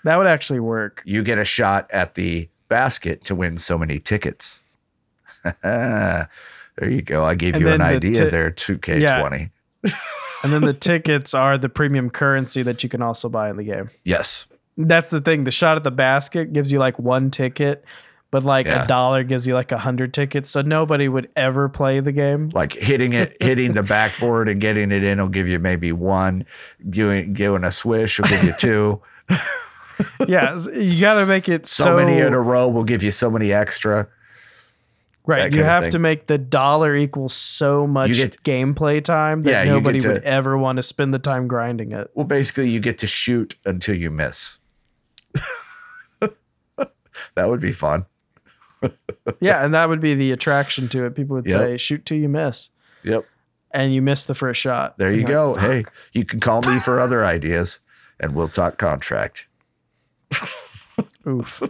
that 0.03 0.17
would 0.17 0.27
actually 0.27 0.59
work. 0.59 1.01
You 1.05 1.23
get 1.23 1.37
a 1.39 1.45
shot 1.45 1.89
at 1.91 2.13
the 2.13 2.49
basket 2.69 3.23
to 3.25 3.35
win 3.35 3.57
so 3.57 3.77
many 3.77 3.99
tickets. 3.99 4.63
there 5.63 6.29
you 6.81 7.01
go. 7.01 7.23
I 7.25 7.35
gave 7.35 7.55
And 7.55 7.61
you 7.61 7.69
an 7.69 7.79
the 7.79 7.85
idea 7.85 8.13
ti- 8.13 8.29
there, 8.29 8.51
2K20. 8.51 9.49
And 10.43 10.53
then 10.53 10.61
the 10.61 10.73
tickets 10.73 11.33
are 11.33 11.57
the 11.57 11.69
premium 11.69 12.09
currency 12.09 12.61
that 12.63 12.83
you 12.83 12.89
can 12.89 13.01
also 13.01 13.27
buy 13.29 13.49
in 13.49 13.57
the 13.57 13.63
game. 13.63 13.89
Yes. 14.03 14.45
That's 14.77 15.09
the 15.09 15.19
thing. 15.19 15.43
The 15.45 15.51
shot 15.51 15.77
at 15.77 15.83
the 15.83 15.91
basket 15.91 16.53
gives 16.53 16.71
you 16.71 16.77
like 16.77 16.99
one 16.99 17.31
ticket, 17.31 17.83
but 18.29 18.43
like 18.43 18.67
Yeah. 18.67 18.83
a 18.83 18.87
dollar 18.87 19.23
gives 19.23 19.47
you 19.47 19.55
like 19.55 19.71
a 19.71 19.79
hundred 19.79 20.13
tickets. 20.13 20.51
So 20.51 20.61
nobody 20.61 21.07
would 21.09 21.29
ever 21.35 21.67
play 21.69 21.99
the 22.01 22.11
game. 22.11 22.49
Like 22.53 22.73
hitting 22.73 23.13
it, 23.13 23.35
hitting 23.41 23.73
the 23.73 23.81
backboard 23.81 24.47
and 24.47 24.61
getting 24.61 24.91
it 24.91 25.03
in 25.03 25.19
will 25.19 25.29
give 25.29 25.47
you 25.47 25.57
maybe 25.57 25.91
one. 25.91 26.45
Giving, 26.87 27.33
giving 27.33 27.63
a 27.63 27.71
swish 27.71 28.19
will 28.19 28.27
give 28.27 28.43
you 28.43 28.53
two. 28.53 29.01
yeah, 30.27 30.57
you 30.73 31.01
got 31.01 31.15
to 31.15 31.25
make 31.25 31.49
it 31.49 31.65
so, 31.65 31.85
so, 31.85 31.95
many 31.95 32.19
in 32.19 32.33
a 32.33 32.39
row 32.39 32.67
will 32.67 32.83
give 32.83 33.01
you 33.01 33.09
so 33.11 33.31
many 33.31 33.51
extra. 33.51 34.07
Right. 35.27 35.51
You 35.53 35.63
have 35.63 35.89
to 35.89 35.99
make 35.99 36.25
the 36.27 36.37
dollar 36.39 36.95
equal 36.95 37.29
so 37.29 37.85
much 37.85 38.13
get- 38.13 38.41
gameplay 38.43 39.03
time 39.03 39.43
that 39.43 39.65
Yeah, 39.65 39.71
nobody 39.71 39.99
to- 39.99 40.07
would 40.13 40.23
ever 40.23 40.57
want 40.57 40.77
to 40.77 40.83
spend 40.83 41.13
the 41.13 41.19
time 41.19 41.47
grinding 41.47 41.91
it. 41.91 42.09
Well, 42.15 42.25
basically, 42.25 42.69
you 42.69 42.79
get 42.79 42.97
to 42.99 43.07
shoot 43.07 43.55
until 43.65 43.95
you 43.95 44.09
miss. 44.09 44.57
that 47.35 47.49
would 47.49 47.59
be 47.61 47.71
fun. 47.71 48.05
yeah, 49.39 49.63
and 49.65 49.73
that 49.73 49.89
would 49.89 49.99
be 50.01 50.13
the 50.15 50.31
attraction 50.31 50.87
to 50.89 51.05
it. 51.05 51.15
People 51.15 51.35
would 51.35 51.47
Yep. 51.47 51.57
say, 51.57 51.77
"Shoot 51.77 52.05
till 52.05 52.17
you 52.17 52.29
miss," 52.29 52.69
Yep. 53.03 53.25
and 53.71 53.93
you 53.93 54.01
miss 54.01 54.25
the 54.25 54.35
first 54.35 54.61
shot. 54.61 54.97
There 54.97 55.11
you 55.11 55.23
go. 55.23 55.55
Hey, 55.55 55.85
you 56.13 56.25
can 56.25 56.39
call 56.39 56.61
me 56.61 56.79
for 56.79 56.99
other 56.99 57.25
ideas 57.25 57.79
and 58.19 58.33
we'll 58.35 58.49
talk 58.49 58.77
contract. 58.77 59.47
Oof. 61.27 61.63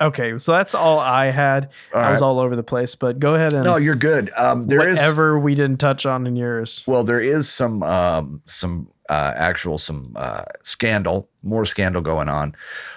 Okay, 0.00 0.36
so 0.36 0.52
that's 0.52 0.74
all 0.74 0.98
I 0.98 1.26
had. 1.26 1.70
All 1.94 2.00
I 2.00 2.10
was 2.10 2.20
right. 2.20 2.26
all 2.26 2.38
over 2.38 2.54
the 2.54 2.62
place, 2.62 2.94
but 2.94 3.18
go 3.18 3.34
ahead 3.34 3.54
and 3.54 3.64
No, 3.64 3.76
you're 3.76 3.94
good. 3.94 4.30
Um, 4.36 4.66
there 4.66 4.86
is 4.86 4.98
whatever 4.98 5.38
we 5.38 5.54
didn't 5.54 5.78
touch 5.78 6.04
on 6.04 6.26
in 6.26 6.36
yours. 6.36 6.84
well, 6.86 7.02
there 7.02 7.20
is 7.20 7.48
some 7.48 7.82
um, 7.82 8.42
some 8.44 8.88
uh, 9.08 9.32
actual 9.34 9.78
some 9.78 10.12
uh, 10.16 10.44
scandal, 10.62 11.28
more 11.42 11.64
scandal 11.64 12.02
going 12.02 12.28
on. 12.28 12.54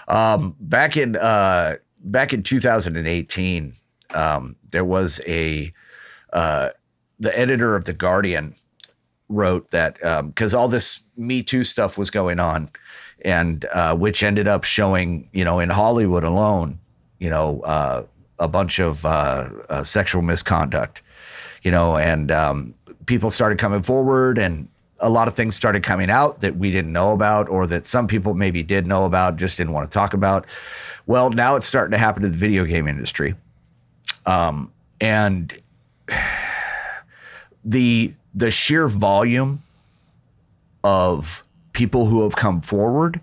Um, 0.09 0.55
back 0.59 0.97
in 0.97 1.15
uh, 1.15 1.75
back 2.03 2.33
in 2.33 2.43
2018, 2.43 3.73
um, 4.13 4.55
there 4.71 4.85
was 4.85 5.21
a 5.25 5.73
uh, 6.33 6.69
the 7.19 7.37
editor 7.37 7.75
of 7.75 7.85
the 7.85 7.93
Guardian 7.93 8.55
wrote 9.29 9.71
that 9.71 9.99
because 10.25 10.53
all 10.53 10.67
this 10.67 11.01
Me 11.15 11.43
Too 11.43 11.63
stuff 11.63 11.97
was 11.97 12.09
going 12.09 12.39
on, 12.39 12.69
and 13.23 13.65
uh, 13.71 13.95
which 13.95 14.23
ended 14.23 14.47
up 14.47 14.63
showing, 14.63 15.29
you 15.31 15.45
know, 15.45 15.59
in 15.59 15.69
Hollywood 15.69 16.23
alone, 16.23 16.78
you 17.19 17.29
know, 17.29 17.61
uh, 17.61 18.03
a 18.39 18.47
bunch 18.47 18.79
of 18.79 19.05
uh, 19.05 19.49
uh, 19.69 19.83
sexual 19.83 20.21
misconduct, 20.21 21.01
you 21.61 21.71
know, 21.71 21.97
and 21.97 22.31
um, 22.31 22.73
people 23.05 23.31
started 23.31 23.57
coming 23.59 23.83
forward, 23.83 24.37
and 24.37 24.67
a 24.99 25.09
lot 25.09 25.27
of 25.27 25.33
things 25.33 25.55
started 25.55 25.83
coming 25.83 26.09
out 26.09 26.41
that 26.41 26.55
we 26.57 26.71
didn't 26.71 26.91
know 26.91 27.11
about, 27.11 27.49
or 27.49 27.67
that 27.67 27.85
some 27.85 28.07
people 28.07 28.33
maybe 28.33 28.63
did 28.63 28.87
know 28.87 29.05
about, 29.05 29.35
just 29.35 29.57
didn't 29.57 29.73
want 29.73 29.89
to 29.89 29.93
talk 29.93 30.13
about. 30.13 30.45
Well, 31.05 31.29
now 31.29 31.55
it's 31.55 31.65
starting 31.65 31.91
to 31.91 31.97
happen 31.97 32.23
to 32.23 32.29
the 32.29 32.37
video 32.37 32.65
game 32.65 32.87
industry, 32.87 33.35
um, 34.25 34.71
and 35.01 35.53
the 37.65 38.13
the 38.33 38.51
sheer 38.51 38.87
volume 38.87 39.63
of 40.83 41.43
people 41.73 42.05
who 42.05 42.23
have 42.23 42.35
come 42.35 42.61
forward, 42.61 43.19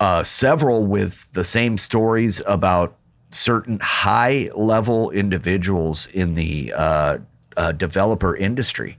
uh, 0.00 0.22
several 0.22 0.86
with 0.86 1.32
the 1.32 1.44
same 1.44 1.78
stories 1.78 2.42
about 2.46 2.96
certain 3.30 3.78
high 3.82 4.50
level 4.54 5.10
individuals 5.10 6.06
in 6.08 6.34
the 6.34 6.72
uh, 6.76 7.18
uh, 7.56 7.72
developer 7.72 8.34
industry. 8.36 8.98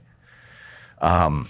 Um, 1.00 1.48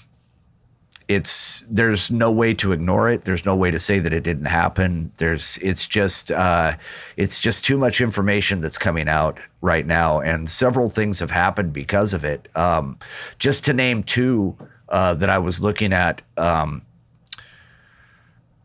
it's 1.09 1.65
there's 1.69 2.09
no 2.13 2.31
way 2.31 2.55
to 2.55 2.71
ignore 2.71 3.11
it. 3.11 3.23
There's 3.23 3.45
no 3.45 3.57
way 3.57 3.73
to 3.73 3.81
say 3.81 3.99
that 3.99 4.13
it 4.13 4.23
didn't 4.23 4.45
happen. 4.45 5.11
There's 5.17 5.59
it's 5.59 5.89
just 5.89 6.31
uh, 6.31 6.77
it's 7.17 7.43
just 7.43 7.65
too 7.65 7.77
much 7.77 8.01
information 8.01 8.61
that's 8.61 8.79
coming 8.79 9.09
out 9.09 9.41
right 9.61 9.85
now, 9.85 10.21
and 10.21 10.49
several 10.49 10.89
things 10.89 11.19
have 11.19 11.33
happened 11.33 11.73
because 11.73 12.15
of 12.15 12.25
it. 12.25 12.49
Um, 12.57 12.97
just 13.41 13.65
to 13.65 13.73
name 13.73 14.05
two 14.05 14.57
uh, 14.89 15.15
that 15.15 15.29
I 15.29 15.39
was 15.39 15.61
looking 15.61 15.93
at. 15.93 16.23
Um, 16.37 16.83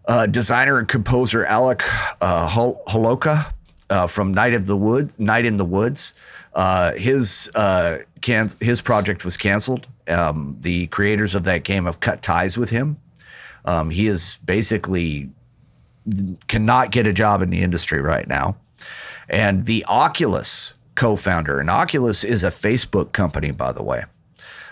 uh, 0.07 0.25
designer 0.27 0.77
and 0.77 0.87
composer 0.87 1.45
Alec 1.45 1.83
uh, 2.21 2.47
Hol- 2.47 2.81
Holowka 2.87 3.51
uh, 3.89 4.07
from 4.07 4.33
Night 4.33 4.53
of 4.53 4.67
the 4.67 4.77
Woods, 4.77 5.19
Night 5.19 5.45
in 5.45 5.57
the 5.57 5.65
Woods. 5.65 6.13
Uh, 6.53 6.93
his 6.93 7.51
uh, 7.55 7.99
can- 8.21 8.49
his 8.59 8.81
project 8.81 9.25
was 9.25 9.37
canceled. 9.37 9.87
Um, 10.07 10.57
the 10.61 10.87
creators 10.87 11.35
of 11.35 11.43
that 11.43 11.63
game 11.63 11.85
have 11.85 11.99
cut 11.99 12.21
ties 12.21 12.57
with 12.57 12.69
him. 12.69 12.97
Um, 13.65 13.89
he 13.89 14.07
is 14.07 14.39
basically 14.45 15.29
cannot 16.47 16.91
get 16.91 17.07
a 17.07 17.13
job 17.13 17.41
in 17.41 17.49
the 17.49 17.61
industry 17.63 17.99
right 18.01 18.27
now. 18.27 18.55
And 19.27 19.65
the 19.65 19.83
Oculus 19.87 20.75
co-founder, 20.93 21.59
and 21.59 21.69
Oculus 21.69 22.23
is 22.23 22.43
a 22.43 22.49
Facebook 22.49 23.11
company, 23.11 23.49
by 23.51 23.71
the 23.71 23.81
way. 23.83 24.05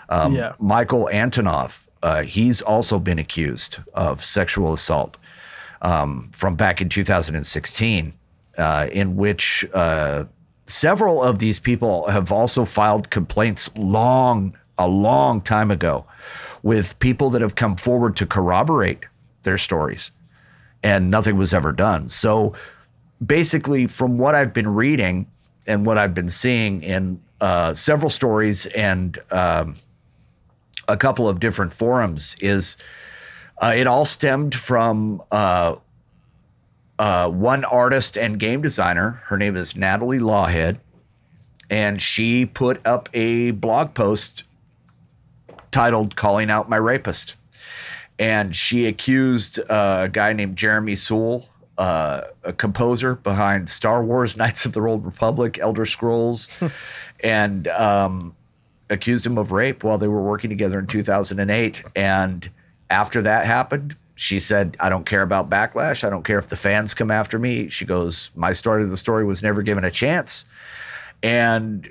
Um, 0.08 0.34
Yeah. 0.34 0.52
Michael 0.58 1.08
Antonov, 1.12 1.88
uh, 2.02 2.22
he's 2.22 2.62
also 2.62 2.98
been 3.00 3.18
accused 3.18 3.80
of 3.94 4.22
sexual 4.22 4.72
assault 4.72 5.16
um, 5.84 6.30
from 6.32 6.56
back 6.56 6.80
in 6.80 6.88
2016, 6.88 8.12
uh, 8.58 8.88
in 8.90 9.16
which 9.16 9.64
uh, 9.74 10.24
several 10.66 11.22
of 11.22 11.38
these 11.38 11.60
people 11.60 12.08
have 12.08 12.32
also 12.32 12.64
filed 12.64 13.10
complaints 13.10 13.70
long, 13.76 14.56
a 14.78 14.88
long 14.88 15.40
time 15.40 15.70
ago, 15.70 16.06
with 16.62 16.98
people 16.98 17.30
that 17.30 17.42
have 17.42 17.54
come 17.54 17.76
forward 17.76 18.16
to 18.16 18.26
corroborate 18.26 19.04
their 19.42 19.58
stories, 19.58 20.10
and 20.82 21.10
nothing 21.10 21.36
was 21.36 21.52
ever 21.52 21.70
done. 21.70 22.08
So 22.08 22.54
basically, 23.24 23.86
from 23.86 24.16
what 24.16 24.34
I've 24.34 24.54
been 24.54 24.74
reading, 24.74 25.26
and 25.66 25.86
what 25.86 25.98
I've 25.98 26.14
been 26.14 26.28
seeing 26.28 26.82
in 26.82 27.22
uh, 27.40 27.74
several 27.74 28.10
stories 28.10 28.66
and 28.66 29.18
um, 29.30 29.76
a 30.88 30.96
couple 30.96 31.28
of 31.28 31.40
different 31.40 31.72
forums 31.72 32.36
is 32.40 32.76
uh, 33.58 33.72
it 33.76 33.86
all 33.86 34.04
stemmed 34.04 34.54
from 34.54 35.22
uh, 35.30 35.76
uh, 36.98 37.28
one 37.30 37.64
artist 37.64 38.16
and 38.16 38.38
game 38.38 38.62
designer. 38.62 39.22
Her 39.26 39.36
name 39.36 39.56
is 39.56 39.76
Nathalie 39.76 40.18
Lawhead, 40.18 40.78
and 41.68 42.00
she 42.00 42.46
put 42.46 42.84
up 42.86 43.08
a 43.14 43.52
blog 43.52 43.94
post 43.94 44.44
titled 45.70 46.16
"Calling 46.16 46.50
Out 46.50 46.68
My 46.68 46.76
Rapist." 46.76 47.36
and 48.18 48.54
she 48.54 48.86
accused 48.86 49.58
uh, 49.68 50.02
a 50.04 50.08
guy 50.08 50.32
named 50.32 50.56
Jeremy 50.56 50.96
Soule, 50.96 51.48
uh, 51.78 52.22
a 52.42 52.52
composer 52.52 53.16
behind 53.16 53.68
Star 53.68 54.04
Wars, 54.04 54.36
Knights 54.36 54.66
of 54.66 54.72
the 54.72 54.80
Old 54.80 55.04
Republic, 55.04 55.58
Elder 55.58 55.86
Scrolls, 55.86 56.48
and 57.20 57.68
um, 57.68 58.34
accused 58.90 59.26
him 59.26 59.38
of 59.38 59.52
rape 59.52 59.82
while 59.82 59.98
they 59.98 60.08
were 60.08 60.22
working 60.22 60.50
together 60.50 60.78
in 60.78 60.86
2008. 60.86 61.84
And 61.96 62.50
after 62.90 63.22
that 63.22 63.46
happened, 63.46 63.96
she 64.16 64.38
said, 64.38 64.76
I 64.78 64.88
don't 64.88 65.06
care 65.06 65.22
about 65.22 65.50
backlash. 65.50 66.04
I 66.04 66.10
don't 66.10 66.24
care 66.24 66.38
if 66.38 66.48
the 66.48 66.56
fans 66.56 66.94
come 66.94 67.10
after 67.10 67.38
me. 67.38 67.68
She 67.68 67.84
goes, 67.84 68.30
My 68.36 68.52
story 68.52 68.82
of 68.82 68.90
the 68.90 68.96
story 68.96 69.24
was 69.24 69.42
never 69.42 69.62
given 69.62 69.84
a 69.84 69.90
chance. 69.90 70.44
And 71.22 71.90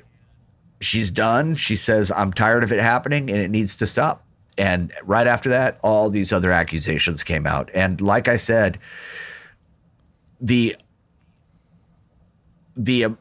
she's 0.79 1.11
done. 1.11 1.55
She 1.55 1.75
says, 1.75 2.11
I'm 2.11 2.31
tired 2.31 2.63
of 2.63 2.71
it 2.71 2.79
happening 2.79 3.29
and 3.29 3.39
it 3.39 3.49
needs 3.49 3.75
to 3.77 3.87
stop. 3.87 4.23
And 4.57 4.93
right 5.03 5.27
after 5.27 5.49
that, 5.49 5.79
all 5.83 6.09
these 6.09 6.31
other 6.31 6.51
accusations 6.51 7.23
came 7.23 7.47
out. 7.47 7.71
And 7.73 7.99
like 7.99 8.27
I 8.27 8.35
said, 8.35 8.79
the 10.39 10.75
the 12.75 13.05
um, 13.05 13.17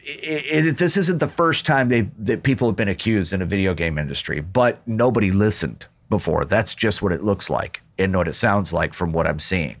it, 0.00 0.66
it, 0.66 0.76
this 0.76 0.96
isn't 0.96 1.18
the 1.18 1.28
first 1.28 1.64
time 1.64 1.88
they 1.88 2.02
that 2.18 2.42
people 2.42 2.68
have 2.68 2.76
been 2.76 2.88
accused 2.88 3.32
in 3.32 3.40
a 3.40 3.46
video 3.46 3.74
game 3.74 3.98
industry, 3.98 4.40
but 4.40 4.86
nobody 4.86 5.30
listened 5.30 5.86
before. 6.08 6.44
That's 6.44 6.74
just 6.74 7.02
what 7.02 7.12
it 7.12 7.22
looks 7.22 7.50
like 7.50 7.82
and 7.98 8.14
what 8.16 8.28
it 8.28 8.34
sounds 8.34 8.72
like 8.72 8.94
from 8.94 9.12
what 9.12 9.26
I'm 9.26 9.40
seeing. 9.40 9.76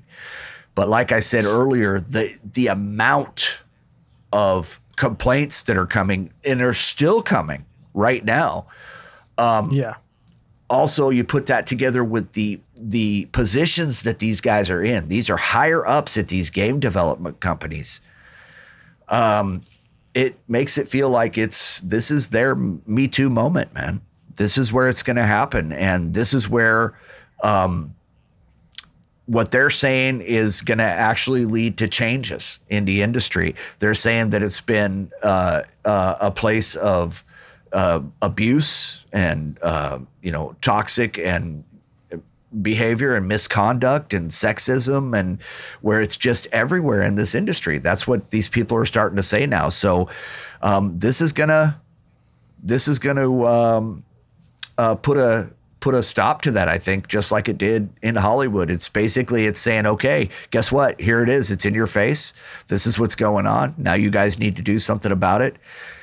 But 0.74 0.88
like 0.88 1.12
I 1.12 1.20
said 1.20 1.44
earlier, 1.44 2.00
the 2.00 2.36
the 2.52 2.66
amount 2.68 3.62
of 4.32 4.80
complaints 4.96 5.62
that 5.64 5.76
are 5.76 5.86
coming 5.86 6.32
and 6.44 6.60
are 6.60 6.74
still 6.74 7.22
coming 7.22 7.64
right 7.92 8.24
now. 8.24 8.66
Um, 9.38 9.72
yeah. 9.72 9.94
Also, 10.70 11.10
you 11.10 11.24
put 11.24 11.46
that 11.46 11.66
together 11.66 12.02
with 12.02 12.32
the 12.32 12.60
the 12.76 13.26
positions 13.26 14.02
that 14.02 14.18
these 14.18 14.40
guys 14.40 14.70
are 14.70 14.82
in. 14.82 15.08
These 15.08 15.30
are 15.30 15.36
higher 15.36 15.86
ups 15.86 16.16
at 16.16 16.28
these 16.28 16.50
game 16.50 16.80
development 16.80 17.40
companies. 17.40 18.00
Um, 19.08 19.62
it 20.14 20.38
makes 20.48 20.78
it 20.78 20.88
feel 20.88 21.10
like 21.10 21.36
it's 21.38 21.80
this 21.80 22.10
is 22.10 22.30
their 22.30 22.54
Me 22.54 23.06
Too 23.06 23.30
moment, 23.30 23.74
man. 23.74 24.00
This 24.36 24.58
is 24.58 24.72
where 24.72 24.88
it's 24.88 25.02
going 25.02 25.16
to 25.16 25.26
happen, 25.26 25.72
and 25.72 26.14
this 26.14 26.34
is 26.34 26.48
where 26.48 26.98
um, 27.42 27.94
what 29.26 29.50
they're 29.50 29.70
saying 29.70 30.20
is 30.20 30.62
going 30.62 30.78
to 30.78 30.84
actually 30.84 31.44
lead 31.44 31.78
to 31.78 31.88
changes 31.88 32.60
in 32.68 32.84
the 32.84 33.02
industry. 33.02 33.54
They're 33.78 33.94
saying 33.94 34.30
that 34.30 34.42
it's 34.42 34.60
been 34.60 35.10
uh, 35.22 35.62
uh, 35.84 36.16
a 36.20 36.30
place 36.30 36.76
of 36.76 37.24
uh, 37.72 38.00
abuse 38.22 39.04
and 39.12 39.58
uh, 39.62 39.98
you 40.22 40.30
know 40.30 40.56
toxic 40.60 41.18
and 41.18 41.64
behavior 42.62 43.16
and 43.16 43.26
misconduct 43.26 44.14
and 44.14 44.30
sexism 44.30 45.18
and 45.18 45.42
where 45.80 46.00
it's 46.00 46.16
just 46.16 46.46
everywhere 46.52 47.02
in 47.02 47.16
this 47.16 47.34
industry. 47.34 47.78
That's 47.78 48.06
what 48.06 48.30
these 48.30 48.48
people 48.48 48.76
are 48.78 48.84
starting 48.84 49.16
to 49.16 49.22
say 49.22 49.46
now. 49.46 49.70
So 49.70 50.08
um, 50.62 50.98
this 50.98 51.20
is 51.20 51.32
gonna 51.32 51.80
this 52.62 52.88
is 52.88 52.98
gonna 52.98 53.44
um, 53.44 54.04
uh, 54.78 54.94
put 54.94 55.18
a 55.18 55.50
put 55.80 55.94
a 55.94 56.02
stop 56.02 56.40
to 56.40 56.50
that. 56.52 56.66
I 56.66 56.78
think 56.78 57.08
just 57.08 57.30
like 57.30 57.46
it 57.46 57.58
did 57.58 57.90
in 58.00 58.16
Hollywood. 58.16 58.70
It's 58.70 58.88
basically 58.88 59.44
it's 59.44 59.60
saying, 59.60 59.84
okay, 59.84 60.30
guess 60.50 60.72
what? 60.72 60.98
Here 60.98 61.22
it 61.22 61.28
is. 61.28 61.50
It's 61.50 61.66
in 61.66 61.74
your 61.74 61.86
face. 61.86 62.32
This 62.68 62.86
is 62.86 62.98
what's 62.98 63.14
going 63.14 63.46
on. 63.46 63.74
Now 63.76 63.92
you 63.92 64.10
guys 64.10 64.38
need 64.38 64.56
to 64.56 64.62
do 64.62 64.78
something 64.78 65.12
about 65.12 65.42
it. 65.42 65.56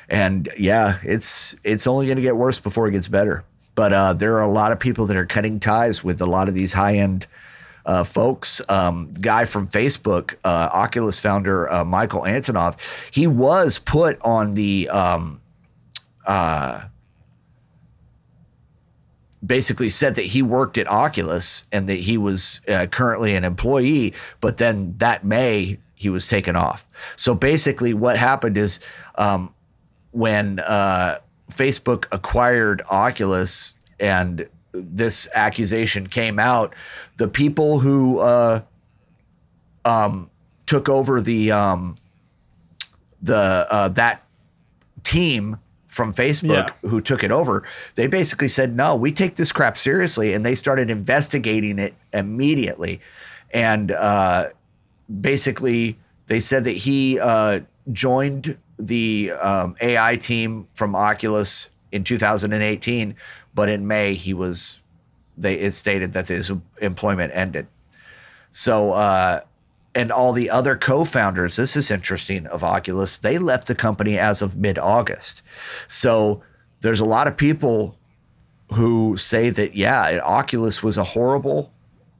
And 0.07 0.47
yeah, 0.57 0.99
it's 1.03 1.55
it's 1.63 1.87
only 1.87 2.05
going 2.05 2.17
to 2.17 2.21
get 2.21 2.35
worse 2.35 2.59
before 2.59 2.87
it 2.87 2.91
gets 2.91 3.07
better. 3.07 3.43
But 3.73 3.91
uh, 3.91 4.13
there 4.13 4.35
are 4.35 4.43
a 4.43 4.51
lot 4.51 4.71
of 4.71 4.79
people 4.79 5.07
that 5.07 5.17
are 5.17 5.25
cutting 5.25 5.59
ties 5.59 6.03
with 6.03 6.21
a 6.21 6.25
lot 6.25 6.47
of 6.47 6.53
these 6.53 6.73
high 6.73 6.97
end 6.97 7.25
uh, 7.85 8.03
folks. 8.03 8.61
Um, 8.69 9.11
guy 9.13 9.45
from 9.45 9.67
Facebook, 9.67 10.35
uh, 10.43 10.69
Oculus 10.71 11.19
founder 11.19 11.71
uh, 11.71 11.83
Michael 11.83 12.21
Antonov, 12.21 12.77
he 13.11 13.25
was 13.25 13.79
put 13.79 14.21
on 14.21 14.51
the 14.51 14.89
um, 14.89 15.41
uh, 16.27 16.83
basically 19.45 19.89
said 19.89 20.15
that 20.15 20.25
he 20.25 20.41
worked 20.41 20.77
at 20.77 20.87
Oculus 20.87 21.65
and 21.71 21.89
that 21.89 21.99
he 22.01 22.17
was 22.17 22.61
uh, 22.67 22.85
currently 22.87 23.35
an 23.35 23.43
employee, 23.43 24.13
but 24.39 24.57
then 24.57 24.95
that 24.97 25.23
May 25.23 25.79
he 25.95 26.09
was 26.09 26.27
taken 26.27 26.55
off. 26.55 26.87
So 27.15 27.35
basically, 27.35 27.93
what 27.93 28.17
happened 28.17 28.57
is 28.57 28.79
um, 29.15 29.53
when 30.11 30.59
uh, 30.59 31.19
Facebook 31.51 32.05
acquired 32.11 32.81
Oculus 32.89 33.75
and 33.99 34.47
this 34.73 35.27
accusation 35.35 36.07
came 36.07 36.39
out, 36.39 36.73
the 37.17 37.27
people 37.27 37.79
who 37.79 38.19
uh, 38.19 38.61
um, 39.85 40.29
took 40.65 40.89
over 40.89 41.21
the 41.21 41.51
um, 41.51 41.97
the 43.21 43.67
uh, 43.69 43.89
that 43.89 44.23
team 45.03 45.59
from 45.91 46.13
Facebook 46.13 46.69
yeah. 46.69 46.89
who 46.89 47.01
took 47.01 47.21
it 47.21 47.31
over, 47.31 47.63
they 47.95 48.07
basically 48.07 48.47
said, 48.47 48.75
"No, 48.75 48.95
we 48.95 49.11
take 49.11 49.35
this 49.35 49.51
crap 49.51 49.77
seriously," 49.77 50.33
and 50.33 50.45
they 50.45 50.55
started 50.55 50.89
investigating 50.89 51.77
it 51.79 51.93
immediately, 52.13 53.01
and 53.53 53.91
uh, 53.91 54.49
basically 55.19 55.99
they 56.27 56.39
said 56.39 56.63
that 56.63 56.71
he 56.71 57.19
uh, 57.19 57.59
joined 57.91 58.57
the 58.79 59.31
um, 59.33 59.75
AI 59.81 60.15
team 60.15 60.65
from 60.75 60.95
Oculus 60.95 61.69
in 61.91 62.05
2018, 62.05 63.13
but 63.53 63.67
in 63.67 63.85
May 63.85 64.13
he 64.13 64.33
was 64.33 64.79
they 65.37 65.55
it 65.55 65.71
stated 65.71 66.13
that 66.13 66.29
his 66.29 66.53
employment 66.81 67.33
ended. 67.35 67.67
So 68.49 68.93
uh, 68.93 69.41
and 69.93 70.11
all 70.11 70.31
the 70.33 70.49
other 70.49 70.75
co-founders, 70.75 71.55
this 71.55 71.75
is 71.75 71.91
interesting 71.91 72.47
of 72.47 72.63
Oculus, 72.63 73.17
they 73.17 73.37
left 73.37 73.67
the 73.67 73.75
company 73.75 74.17
as 74.17 74.41
of 74.41 74.57
mid-August. 74.57 75.41
So 75.87 76.41
there's 76.81 76.99
a 76.99 77.05
lot 77.05 77.27
of 77.27 77.37
people 77.37 77.97
who 78.73 79.17
say 79.17 79.49
that 79.49 79.75
yeah, 79.75 80.19
Oculus 80.23 80.81
was 80.81 80.97
a 80.97 81.03
horrible 81.03 81.73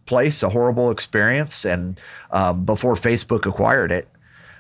place, 0.06 0.44
a 0.44 0.50
horrible 0.50 0.92
experience, 0.92 1.64
and 1.64 2.00
um, 2.32 2.66
before 2.66 2.96
Facebook 2.96 3.46
acquired 3.46 3.92
it, 3.92 4.08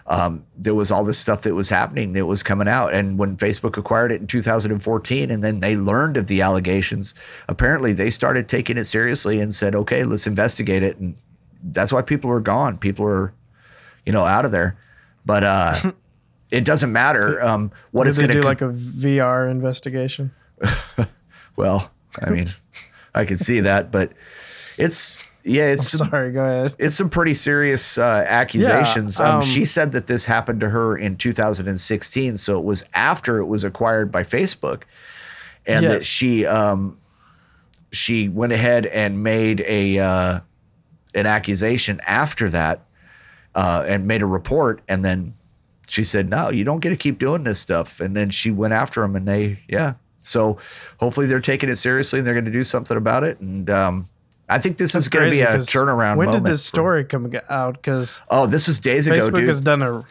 um, 0.07 0.45
there 0.57 0.75
was 0.75 0.91
all 0.91 1.03
this 1.03 1.19
stuff 1.19 1.43
that 1.43 1.53
was 1.53 1.69
happening 1.69 2.13
that 2.13 2.25
was 2.25 2.43
coming 2.43 2.67
out. 2.67 2.93
And 2.93 3.17
when 3.17 3.37
Facebook 3.37 3.77
acquired 3.77 4.11
it 4.11 4.21
in 4.21 4.27
2014, 4.27 5.29
and 5.29 5.43
then 5.43 5.59
they 5.59 5.75
learned 5.75 6.17
of 6.17 6.27
the 6.27 6.41
allegations, 6.41 7.13
apparently 7.47 7.93
they 7.93 8.09
started 8.09 8.47
taking 8.49 8.77
it 8.77 8.85
seriously 8.85 9.39
and 9.39 9.53
said, 9.53 9.75
okay, 9.75 10.03
let's 10.03 10.27
investigate 10.27 10.83
it. 10.83 10.97
And 10.97 11.15
that's 11.63 11.93
why 11.93 12.01
people 12.01 12.31
are 12.31 12.39
gone. 12.39 12.77
People 12.77 13.05
are, 13.05 13.33
you 14.05 14.11
know, 14.11 14.25
out 14.25 14.45
of 14.45 14.51
there. 14.51 14.77
But 15.25 15.43
uh, 15.43 15.91
it 16.51 16.65
doesn't 16.65 16.91
matter 16.91 17.43
um, 17.43 17.71
what 17.91 18.07
it's 18.07 18.17
going 18.17 18.29
to 18.29 18.35
do, 18.35 18.41
co- 18.41 18.47
like 18.47 18.61
a 18.61 18.69
VR 18.69 19.49
investigation. 19.49 20.31
well, 21.55 21.91
I 22.21 22.29
mean, 22.29 22.49
I 23.13 23.25
can 23.25 23.37
see 23.37 23.61
that, 23.61 23.91
but 23.91 24.11
it's 24.77 25.19
yeah, 25.43 25.67
it's 25.67 25.99
I'm 25.99 26.09
sorry. 26.09 26.31
Go 26.31 26.45
ahead. 26.45 26.75
It's 26.77 26.95
some 26.95 27.09
pretty 27.09 27.33
serious 27.33 27.97
uh, 27.97 28.25
accusations. 28.27 29.19
Yeah, 29.19 29.29
um, 29.29 29.35
um, 29.35 29.41
she 29.41 29.65
said 29.65 29.91
that 29.93 30.07
this 30.07 30.25
happened 30.25 30.61
to 30.61 30.69
her 30.69 30.95
in 30.95 31.17
2016, 31.17 32.37
so 32.37 32.59
it 32.59 32.63
was 32.63 32.83
after 32.93 33.39
it 33.39 33.45
was 33.45 33.63
acquired 33.63 34.11
by 34.11 34.23
Facebook, 34.23 34.83
and 35.65 35.83
yes. 35.83 35.91
that 35.91 36.03
she 36.03 36.45
um, 36.45 36.99
she 37.91 38.29
went 38.29 38.53
ahead 38.53 38.85
and 38.85 39.23
made 39.23 39.61
a 39.61 39.97
uh, 39.99 40.39
an 41.13 41.25
accusation 41.25 41.99
after 42.07 42.49
that, 42.49 42.85
uh, 43.55 43.83
and 43.87 44.07
made 44.07 44.21
a 44.21 44.25
report, 44.25 44.81
and 44.87 45.03
then 45.03 45.33
she 45.87 46.03
said, 46.03 46.29
"No, 46.29 46.49
you 46.49 46.63
don't 46.63 46.79
get 46.79 46.89
to 46.89 46.95
keep 46.95 47.19
doing 47.19 47.43
this 47.43 47.59
stuff." 47.59 47.99
And 47.99 48.15
then 48.15 48.29
she 48.29 48.51
went 48.51 48.73
after 48.73 49.03
him 49.03 49.15
and 49.15 49.27
they, 49.27 49.59
yeah. 49.67 49.95
So 50.21 50.57
hopefully 50.99 51.25
they're 51.25 51.41
taking 51.41 51.69
it 51.69 51.77
seriously 51.77 52.19
and 52.19 52.27
they're 52.27 52.35
going 52.35 52.45
to 52.45 52.51
do 52.51 52.63
something 52.63 52.95
about 52.95 53.23
it, 53.23 53.39
and 53.39 53.69
um, 53.69 54.09
I 54.47 54.59
think 54.59 54.77
this 54.77 54.93
That's 54.93 55.05
is 55.05 55.09
going 55.09 55.25
to 55.25 55.31
be 55.31 55.41
a 55.41 55.57
turnaround. 55.57 56.17
When 56.17 56.31
did 56.31 56.43
this 56.43 56.63
story 56.63 57.03
for, 57.03 57.09
come 57.09 57.31
out? 57.49 57.75
Because 57.75 58.21
oh, 58.29 58.47
this 58.47 58.67
was 58.67 58.79
days 58.79 59.07
Facebook 59.07 59.27
ago. 59.27 59.37
Facebook 59.37 59.47
has 59.47 59.61
done 59.61 59.81
a 59.81 60.05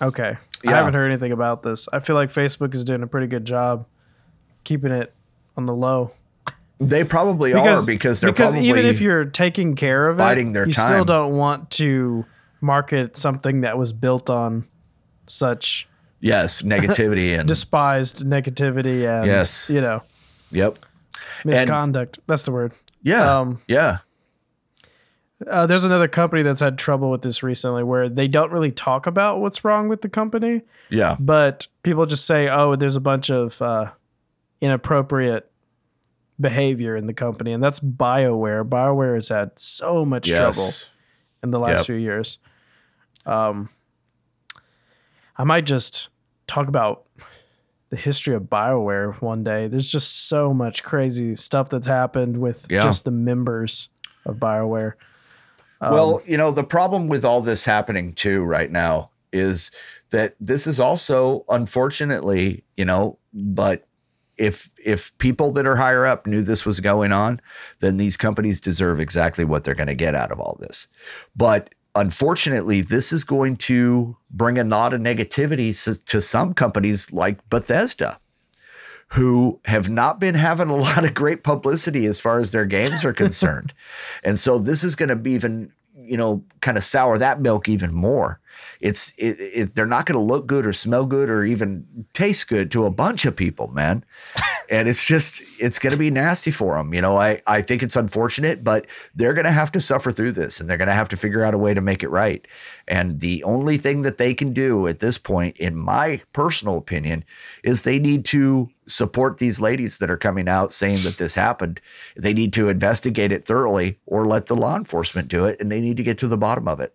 okay. 0.00 0.36
Yeah. 0.62 0.70
I 0.70 0.76
haven't 0.76 0.94
heard 0.94 1.10
anything 1.10 1.32
about 1.32 1.62
this. 1.62 1.88
I 1.92 1.98
feel 1.98 2.16
like 2.16 2.30
Facebook 2.30 2.74
is 2.74 2.84
doing 2.84 3.02
a 3.02 3.06
pretty 3.06 3.26
good 3.26 3.44
job 3.44 3.86
keeping 4.64 4.92
it 4.92 5.12
on 5.56 5.66
the 5.66 5.74
low. 5.74 6.12
They 6.78 7.04
probably 7.04 7.52
because, 7.52 7.88
are 7.88 7.92
because 7.92 8.20
they're 8.20 8.32
because 8.32 8.56
even 8.56 8.84
if 8.84 9.00
you're 9.00 9.24
taking 9.24 9.76
care 9.76 10.08
of 10.08 10.18
it, 10.18 10.52
their 10.52 10.66
you 10.66 10.72
time. 10.72 10.86
still 10.86 11.04
don't 11.04 11.36
want 11.36 11.70
to 11.72 12.24
market 12.60 13.16
something 13.16 13.60
that 13.60 13.78
was 13.78 13.92
built 13.92 14.28
on 14.28 14.66
such 15.26 15.88
Yes, 16.20 16.62
negativity 16.74 17.38
and 17.38 17.46
despised 17.46 18.24
negativity 18.26 19.06
and 19.06 19.26
Yes. 19.26 19.70
you 19.70 19.80
know 19.80 20.02
yep. 20.50 20.78
misconduct. 21.44 22.18
That's 22.26 22.44
the 22.44 22.52
word. 22.52 22.72
Yeah. 23.02 23.38
Um, 23.38 23.60
yeah. 23.68 23.98
Uh, 25.46 25.66
there's 25.66 25.84
another 25.84 26.08
company 26.08 26.42
that's 26.42 26.60
had 26.60 26.78
trouble 26.78 27.10
with 27.10 27.22
this 27.22 27.42
recently, 27.42 27.82
where 27.82 28.08
they 28.08 28.26
don't 28.28 28.50
really 28.50 28.70
talk 28.72 29.06
about 29.06 29.40
what's 29.40 29.64
wrong 29.64 29.88
with 29.88 30.00
the 30.00 30.08
company, 30.08 30.62
Yeah. 30.90 31.16
but 31.20 31.66
people 31.82 32.06
just 32.06 32.24
say, 32.24 32.48
"Oh, 32.48 32.76
there's 32.76 32.96
a 32.96 33.00
bunch 33.00 33.30
of 33.30 33.60
uh, 33.60 33.90
inappropriate 34.60 35.50
behavior 36.40 36.96
in 36.96 37.06
the 37.06 37.14
company," 37.14 37.52
and 37.52 37.62
that's 37.62 37.80
Bioware. 37.80 38.68
Bioware 38.68 39.14
has 39.14 39.28
had 39.28 39.58
so 39.58 40.04
much 40.04 40.28
trouble 40.28 40.70
in 41.42 41.50
the 41.50 41.58
last 41.58 41.80
Yep. 41.80 41.86
few 41.86 41.94
years. 41.96 42.38
Um, 43.26 43.68
I 45.36 45.44
might 45.44 45.64
just 45.66 46.08
talk 46.46 46.68
about 46.68 47.04
the 47.90 47.96
history 47.96 48.34
of 48.34 48.44
BioWare 48.44 49.20
one 49.20 49.44
day. 49.44 49.66
There's 49.68 49.90
just 49.90 50.28
so 50.28 50.52
much 50.54 50.82
crazy 50.82 51.34
stuff 51.36 51.70
that's 51.70 51.86
happened 51.86 52.38
with 52.38 52.66
Yeah. 52.70 52.80
just 52.80 53.04
the 53.04 53.10
members 53.10 53.88
of 54.26 54.36
BioWare. 54.36 54.94
Um, 55.80 55.92
well, 55.92 56.22
you 56.26 56.36
know, 56.36 56.50
the 56.50 56.64
problem 56.64 57.08
with 57.08 57.24
all 57.24 57.40
this 57.40 57.64
happening 57.64 58.12
too 58.14 58.42
right 58.42 58.70
now 58.70 59.10
is 59.32 59.70
that 60.10 60.34
this 60.40 60.66
is 60.66 60.78
also 60.80 61.44
unfortunately, 61.48 62.64
you 62.76 62.84
know, 62.84 63.18
but 63.32 63.86
if 64.36 64.70
if 64.82 65.16
people 65.18 65.52
that 65.52 65.66
are 65.66 65.76
higher 65.76 66.06
up 66.06 66.26
knew 66.26 66.42
this 66.42 66.66
was 66.66 66.80
going 66.80 67.12
on, 67.12 67.40
then 67.80 67.96
these 67.96 68.16
companies 68.16 68.60
deserve 68.60 69.00
exactly 69.00 69.44
what 69.44 69.64
they're 69.64 69.74
going 69.74 69.88
to 69.88 69.94
get 69.94 70.14
out 70.14 70.32
of 70.32 70.40
all 70.40 70.56
this. 70.60 70.88
But 71.36 71.74
unfortunately, 71.94 72.80
this 72.80 73.12
is 73.12 73.24
going 73.24 73.56
to 73.56 74.16
bring 74.30 74.58
a 74.58 74.64
lot 74.64 74.92
of 74.92 75.00
negativity 75.00 76.04
to 76.04 76.20
some 76.20 76.54
companies 76.54 77.12
like 77.12 77.48
Bethesda 77.48 78.18
who 79.08 79.60
have 79.66 79.88
not 79.88 80.18
been 80.18 80.34
having 80.34 80.68
a 80.68 80.76
lot 80.76 81.04
of 81.04 81.14
great 81.14 81.44
publicity 81.44 82.06
as 82.06 82.20
far 82.20 82.40
as 82.40 82.50
their 82.50 82.64
games 82.64 83.04
are 83.04 83.12
concerned. 83.12 83.72
and 84.24 84.38
so 84.38 84.58
this 84.58 84.82
is 84.82 84.96
going 84.96 85.08
to 85.08 85.16
be 85.16 85.32
even, 85.32 85.72
you 85.94 86.16
know, 86.16 86.42
kind 86.60 86.76
of 86.76 86.84
sour 86.84 87.16
that 87.18 87.40
milk 87.40 87.68
even 87.68 87.94
more. 87.94 88.40
It's 88.80 89.12
it, 89.16 89.36
it, 89.38 89.74
they're 89.74 89.86
not 89.86 90.06
going 90.06 90.18
to 90.18 90.24
look 90.24 90.46
good 90.46 90.66
or 90.66 90.72
smell 90.72 91.06
good 91.06 91.30
or 91.30 91.44
even 91.44 92.06
taste 92.12 92.48
good 92.48 92.70
to 92.72 92.86
a 92.86 92.90
bunch 92.90 93.24
of 93.24 93.36
people, 93.36 93.68
man. 93.68 94.04
and 94.70 94.88
it's 94.88 95.06
just 95.06 95.42
it's 95.58 95.78
going 95.78 95.92
to 95.92 95.96
be 95.96 96.10
nasty 96.10 96.50
for 96.50 96.76
them. 96.76 96.94
You 96.94 97.00
know, 97.00 97.16
I 97.16 97.40
I 97.46 97.62
think 97.62 97.82
it's 97.82 97.96
unfortunate, 97.96 98.64
but 98.64 98.86
they're 99.14 99.34
going 99.34 99.46
to 99.46 99.50
have 99.50 99.72
to 99.72 99.80
suffer 99.80 100.12
through 100.12 100.32
this 100.32 100.60
and 100.60 100.68
they're 100.68 100.78
going 100.78 100.88
to 100.88 100.94
have 100.94 101.08
to 101.10 101.16
figure 101.16 101.44
out 101.44 101.54
a 101.54 101.58
way 101.58 101.74
to 101.74 101.80
make 101.80 102.02
it 102.02 102.08
right. 102.08 102.46
And 102.86 103.20
the 103.20 103.42
only 103.44 103.78
thing 103.78 104.02
that 104.02 104.18
they 104.18 104.34
can 104.34 104.52
do 104.52 104.86
at 104.86 105.00
this 105.00 105.18
point 105.18 105.56
in 105.58 105.76
my 105.76 106.20
personal 106.32 106.76
opinion 106.76 107.24
is 107.62 107.82
they 107.82 107.98
need 107.98 108.24
to 108.26 108.70
support 108.86 109.38
these 109.38 109.60
ladies 109.60 109.98
that 109.98 110.10
are 110.10 110.16
coming 110.16 110.48
out 110.48 110.72
saying 110.72 111.02
that 111.04 111.16
this 111.16 111.34
happened. 111.34 111.80
They 112.16 112.34
need 112.34 112.52
to 112.54 112.68
investigate 112.68 113.32
it 113.32 113.46
thoroughly 113.46 113.98
or 114.06 114.26
let 114.26 114.46
the 114.46 114.56
law 114.56 114.76
enforcement 114.76 115.28
do 115.28 115.44
it 115.44 115.60
and 115.60 115.70
they 115.70 115.80
need 115.80 115.96
to 115.96 116.02
get 116.02 116.18
to 116.18 116.28
the 116.28 116.36
bottom 116.36 116.68
of 116.68 116.80
it. 116.80 116.94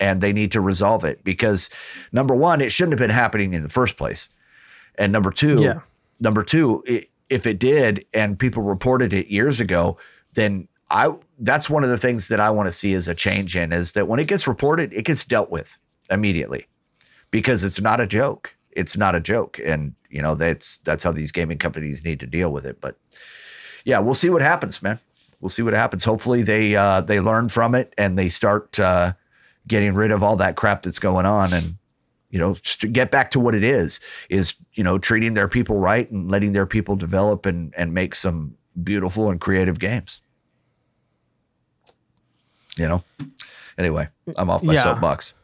And 0.00 0.20
they 0.20 0.32
need 0.32 0.50
to 0.52 0.60
resolve 0.60 1.04
it 1.04 1.22
because 1.22 1.70
number 2.10 2.34
one, 2.34 2.60
it 2.60 2.72
shouldn't 2.72 2.94
have 2.94 3.06
been 3.06 3.14
happening 3.14 3.52
in 3.52 3.62
the 3.62 3.68
first 3.68 3.96
place. 3.96 4.30
And 4.96 5.12
number 5.12 5.30
two, 5.30 5.60
Yeah. 5.60 5.80
number 6.18 6.42
two, 6.42 6.82
i 6.88 7.04
if 7.28 7.46
it 7.46 7.60
did 7.60 8.04
and 8.12 8.36
people 8.36 8.60
reported 8.60 9.12
it 9.12 9.28
years 9.28 9.60
ago, 9.60 9.96
then 10.34 10.66
I 10.90 11.14
that's 11.38 11.70
one 11.70 11.84
of 11.84 11.90
the 11.90 11.96
things 11.98 12.26
that 12.26 12.40
I 12.40 12.50
want 12.50 12.66
to 12.66 12.72
see 12.72 12.92
as 12.94 13.06
a 13.06 13.14
change 13.14 13.54
in 13.54 13.72
is 13.72 13.92
that 13.92 14.08
when 14.08 14.18
it 14.18 14.26
gets 14.26 14.48
reported, 14.48 14.92
it 14.92 15.04
gets 15.04 15.24
dealt 15.24 15.48
with 15.48 15.78
immediately 16.10 16.66
because 17.30 17.62
it's 17.62 17.80
not 17.80 18.00
a 18.00 18.06
joke. 18.08 18.56
It's 18.72 18.96
not 18.96 19.14
a 19.14 19.20
joke, 19.20 19.60
and 19.64 19.94
you 20.10 20.20
know 20.20 20.34
that's 20.34 20.78
that's 20.78 21.04
how 21.04 21.12
these 21.12 21.30
gaming 21.30 21.58
companies 21.58 22.04
need 22.04 22.18
to 22.20 22.26
deal 22.26 22.52
with 22.52 22.66
it. 22.66 22.80
But 22.80 22.96
yeah, 23.84 24.00
we'll 24.00 24.14
see 24.14 24.30
what 24.30 24.42
happens, 24.42 24.82
man. 24.82 24.98
We'll 25.40 25.50
see 25.50 25.62
what 25.62 25.74
happens. 25.74 26.04
Hopefully 26.04 26.42
they 26.42 26.74
uh, 26.74 27.00
they 27.00 27.20
learn 27.20 27.48
from 27.48 27.76
it 27.76 27.94
and 27.96 28.18
they 28.18 28.28
start 28.28 28.78
uh, 28.80 29.12
getting 29.70 29.94
rid 29.94 30.10
of 30.12 30.22
all 30.22 30.36
that 30.36 30.54
crap 30.56 30.82
that's 30.82 30.98
going 30.98 31.24
on 31.24 31.52
and 31.54 31.76
you 32.28 32.38
know 32.38 32.52
just 32.54 32.80
to 32.82 32.88
get 32.88 33.10
back 33.10 33.30
to 33.30 33.40
what 33.40 33.54
it 33.54 33.64
is 33.64 34.00
is 34.28 34.56
you 34.74 34.84
know 34.84 34.98
treating 34.98 35.34
their 35.34 35.48
people 35.48 35.78
right 35.78 36.10
and 36.10 36.30
letting 36.30 36.52
their 36.52 36.66
people 36.66 36.96
develop 36.96 37.46
and 37.46 37.72
and 37.76 37.94
make 37.94 38.14
some 38.14 38.56
beautiful 38.82 39.30
and 39.30 39.40
creative 39.40 39.78
games. 39.78 40.20
You 42.78 42.88
know. 42.88 43.04
Anyway, 43.78 44.08
I'm 44.36 44.50
off 44.50 44.62
my 44.62 44.74
Yeah. 44.74 44.82
soapbox. 44.82 45.34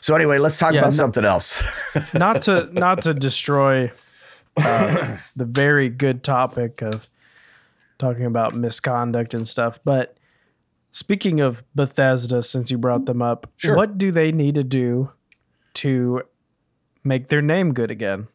So 0.00 0.14
anyway, 0.14 0.38
let's 0.38 0.58
talk 0.58 0.72
Yeah, 0.72 0.80
about 0.80 0.88
no- 0.92 0.96
something 0.96 1.24
else. 1.24 1.62
not 2.14 2.42
to 2.42 2.68
not 2.72 3.02
to 3.02 3.14
destroy 3.14 3.90
uh, 4.56 5.16
the 5.36 5.44
very 5.44 5.88
good 5.88 6.22
topic 6.22 6.82
of 6.82 7.08
talking 7.98 8.24
about 8.24 8.54
misconduct 8.54 9.34
and 9.34 9.46
stuff, 9.46 9.78
but 9.84 10.16
speaking 10.92 11.40
of 11.40 11.62
Bethesda, 11.74 12.42
since 12.42 12.70
you 12.70 12.78
brought 12.78 13.06
them 13.06 13.22
up, 13.22 13.48
Sure. 13.56 13.76
what 13.76 13.96
do 13.98 14.10
they 14.12 14.32
need 14.32 14.54
to 14.56 14.64
do 14.64 15.12
to 15.74 16.22
make 17.04 17.28
their 17.28 17.42
name 17.42 17.72
good 17.72 17.90
again? 17.90 18.28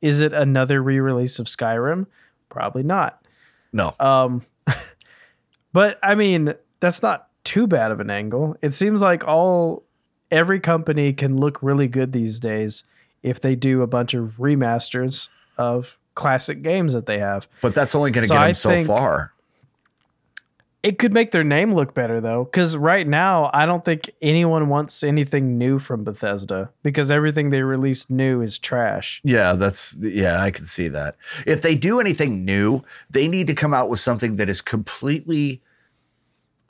Is 0.00 0.20
it 0.20 0.32
another 0.32 0.82
re-release 0.82 1.38
of 1.38 1.46
Skyrim? 1.46 2.06
Probably 2.48 2.82
not. 2.82 3.24
no. 3.72 3.94
Um, 4.00 4.44
but 5.72 5.98
I 6.02 6.14
mean, 6.14 6.54
that's 6.80 7.02
not 7.02 7.28
too 7.44 7.66
bad 7.66 7.90
of 7.90 8.00
an 8.00 8.10
angle. 8.10 8.56
It 8.62 8.74
seems 8.74 9.02
like 9.02 9.26
all 9.26 9.84
every 10.30 10.60
company 10.60 11.12
can 11.12 11.36
look 11.38 11.62
really 11.62 11.88
good 11.88 12.12
these 12.12 12.38
days 12.40 12.84
if 13.22 13.40
they 13.40 13.56
do 13.56 13.82
a 13.82 13.86
bunch 13.86 14.14
of 14.14 14.36
remasters 14.38 15.28
of 15.56 15.98
classic 16.14 16.62
games 16.62 16.92
that 16.92 17.06
they 17.06 17.18
have. 17.18 17.48
But 17.60 17.74
that's 17.74 17.94
only 17.94 18.10
going 18.10 18.22
to 18.24 18.28
So 18.28 18.34
get 18.34 18.42
I 18.42 18.46
them 18.48 18.54
so 18.54 18.68
think- 18.70 18.86
far. 18.86 19.32
It 20.88 20.96
could 20.96 21.12
make 21.12 21.32
their 21.32 21.44
name 21.44 21.74
look 21.74 21.92
better 21.92 22.18
though, 22.18 22.44
because 22.44 22.74
right 22.74 23.06
now 23.06 23.50
I 23.52 23.66
don't 23.66 23.84
think 23.84 24.08
anyone 24.22 24.70
wants 24.70 25.04
anything 25.04 25.58
new 25.58 25.78
from 25.78 26.02
Bethesda 26.02 26.70
because 26.82 27.10
everything 27.10 27.50
they 27.50 27.60
released 27.60 28.10
new 28.10 28.40
is 28.40 28.58
trash. 28.58 29.20
Yeah, 29.22 29.52
that's 29.52 29.94
yeah, 30.00 30.40
I 30.40 30.50
can 30.50 30.64
see 30.64 30.88
that. 30.88 31.16
If 31.46 31.60
they 31.60 31.74
do 31.74 32.00
anything 32.00 32.42
new, 32.42 32.84
they 33.10 33.28
need 33.28 33.48
to 33.48 33.54
come 33.54 33.74
out 33.74 33.90
with 33.90 34.00
something 34.00 34.36
that 34.36 34.48
is 34.48 34.62
completely 34.62 35.60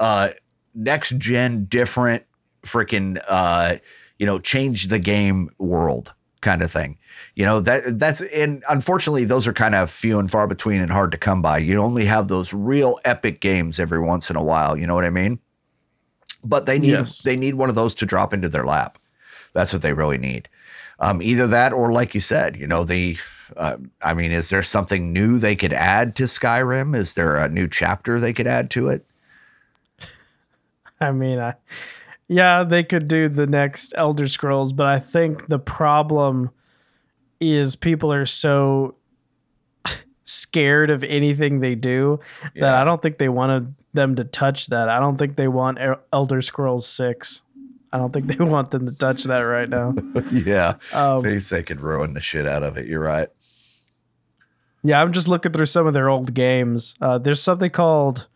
uh 0.00 0.30
next 0.74 1.16
gen 1.18 1.66
different 1.66 2.24
freaking 2.64 3.22
uh 3.28 3.76
you 4.18 4.26
know, 4.26 4.40
change 4.40 4.88
the 4.88 4.98
game 4.98 5.48
world 5.58 6.12
kind 6.40 6.62
of 6.62 6.70
thing. 6.70 6.98
You 7.34 7.44
know, 7.44 7.60
that 7.60 7.98
that's 7.98 8.20
and 8.20 8.64
unfortunately 8.68 9.24
those 9.24 9.46
are 9.46 9.52
kind 9.52 9.74
of 9.74 9.90
few 9.90 10.18
and 10.18 10.30
far 10.30 10.46
between 10.46 10.80
and 10.80 10.90
hard 10.90 11.12
to 11.12 11.18
come 11.18 11.42
by. 11.42 11.58
You 11.58 11.82
only 11.82 12.06
have 12.06 12.28
those 12.28 12.52
real 12.52 12.98
epic 13.04 13.40
games 13.40 13.78
every 13.80 14.00
once 14.00 14.30
in 14.30 14.36
a 14.36 14.42
while, 14.42 14.76
you 14.76 14.86
know 14.86 14.94
what 14.94 15.04
I 15.04 15.10
mean? 15.10 15.38
But 16.44 16.66
they 16.66 16.78
need 16.78 16.92
Yes. 16.92 17.22
they 17.22 17.36
need 17.36 17.54
one 17.54 17.68
of 17.68 17.74
those 17.74 17.94
to 17.96 18.06
drop 18.06 18.32
into 18.32 18.48
their 18.48 18.64
lap. 18.64 18.98
That's 19.52 19.72
what 19.72 19.82
they 19.82 19.92
really 19.92 20.18
need. 20.18 20.48
Um, 21.00 21.22
either 21.22 21.46
that 21.46 21.72
or, 21.72 21.92
like 21.92 22.14
you 22.14 22.20
said, 22.20 22.56
you 22.56 22.66
know, 22.66 22.84
the. 22.84 23.16
Uh, 23.56 23.76
I 24.02 24.12
mean, 24.14 24.30
is 24.30 24.50
there 24.50 24.62
something 24.62 25.12
new 25.12 25.38
they 25.38 25.56
could 25.56 25.72
add 25.72 26.14
to 26.16 26.24
Skyrim? 26.24 26.94
Is 26.94 27.14
there 27.14 27.36
a 27.36 27.48
new 27.48 27.66
chapter 27.66 28.20
they 28.20 28.32
could 28.32 28.46
add 28.46 28.68
to 28.72 28.88
it? 28.88 29.06
I 31.00 31.12
mean, 31.12 31.38
I, 31.38 31.54
yeah, 32.28 32.62
they 32.64 32.84
could 32.84 33.08
do 33.08 33.28
the 33.28 33.46
next 33.46 33.92
Elder 33.96 34.28
Scrolls, 34.28 34.72
but 34.72 34.86
I 34.86 34.98
think 34.98 35.46
the 35.48 35.58
problem 35.58 36.50
is 37.40 37.76
people 37.76 38.12
are 38.12 38.26
so 38.26 38.94
scared 40.24 40.90
of 40.90 41.02
anything 41.04 41.60
they 41.60 41.74
do 41.74 42.20
that 42.54 42.74
I 42.74 42.84
don't 42.84 43.00
think 43.00 43.16
they 43.18 43.28
wanted 43.30 43.74
them 43.94 44.16
to 44.16 44.24
touch 44.24 44.66
that. 44.66 44.88
I 44.88 45.00
don't 45.00 45.16
think 45.16 45.36
they 45.36 45.48
want 45.48 45.78
Elder 46.12 46.42
Scrolls 46.42 46.86
6. 46.86 47.42
I 47.92 47.96
don't 47.98 48.12
think 48.12 48.26
they 48.26 48.44
want 48.44 48.70
them 48.70 48.84
to 48.86 48.92
touch 48.94 49.24
that 49.24 49.40
right 49.40 49.68
now. 49.68 49.94
yeah, 50.32 50.74
Um, 50.92 51.22
they 51.22 51.38
they 51.38 51.62
could 51.62 51.80
ruin 51.80 52.12
the 52.12 52.20
shit 52.20 52.46
out 52.46 52.62
of 52.62 52.76
it. 52.76 52.86
You're 52.86 53.00
right. 53.00 53.30
yeah, 54.82 55.00
I'm 55.00 55.12
just 55.12 55.28
looking 55.28 55.52
through 55.52 55.66
some 55.66 55.86
of 55.86 55.94
their 55.94 56.10
old 56.10 56.34
games. 56.34 56.94
Uh, 57.00 57.16
there's 57.16 57.40
something 57.42 57.70
called 57.70 58.26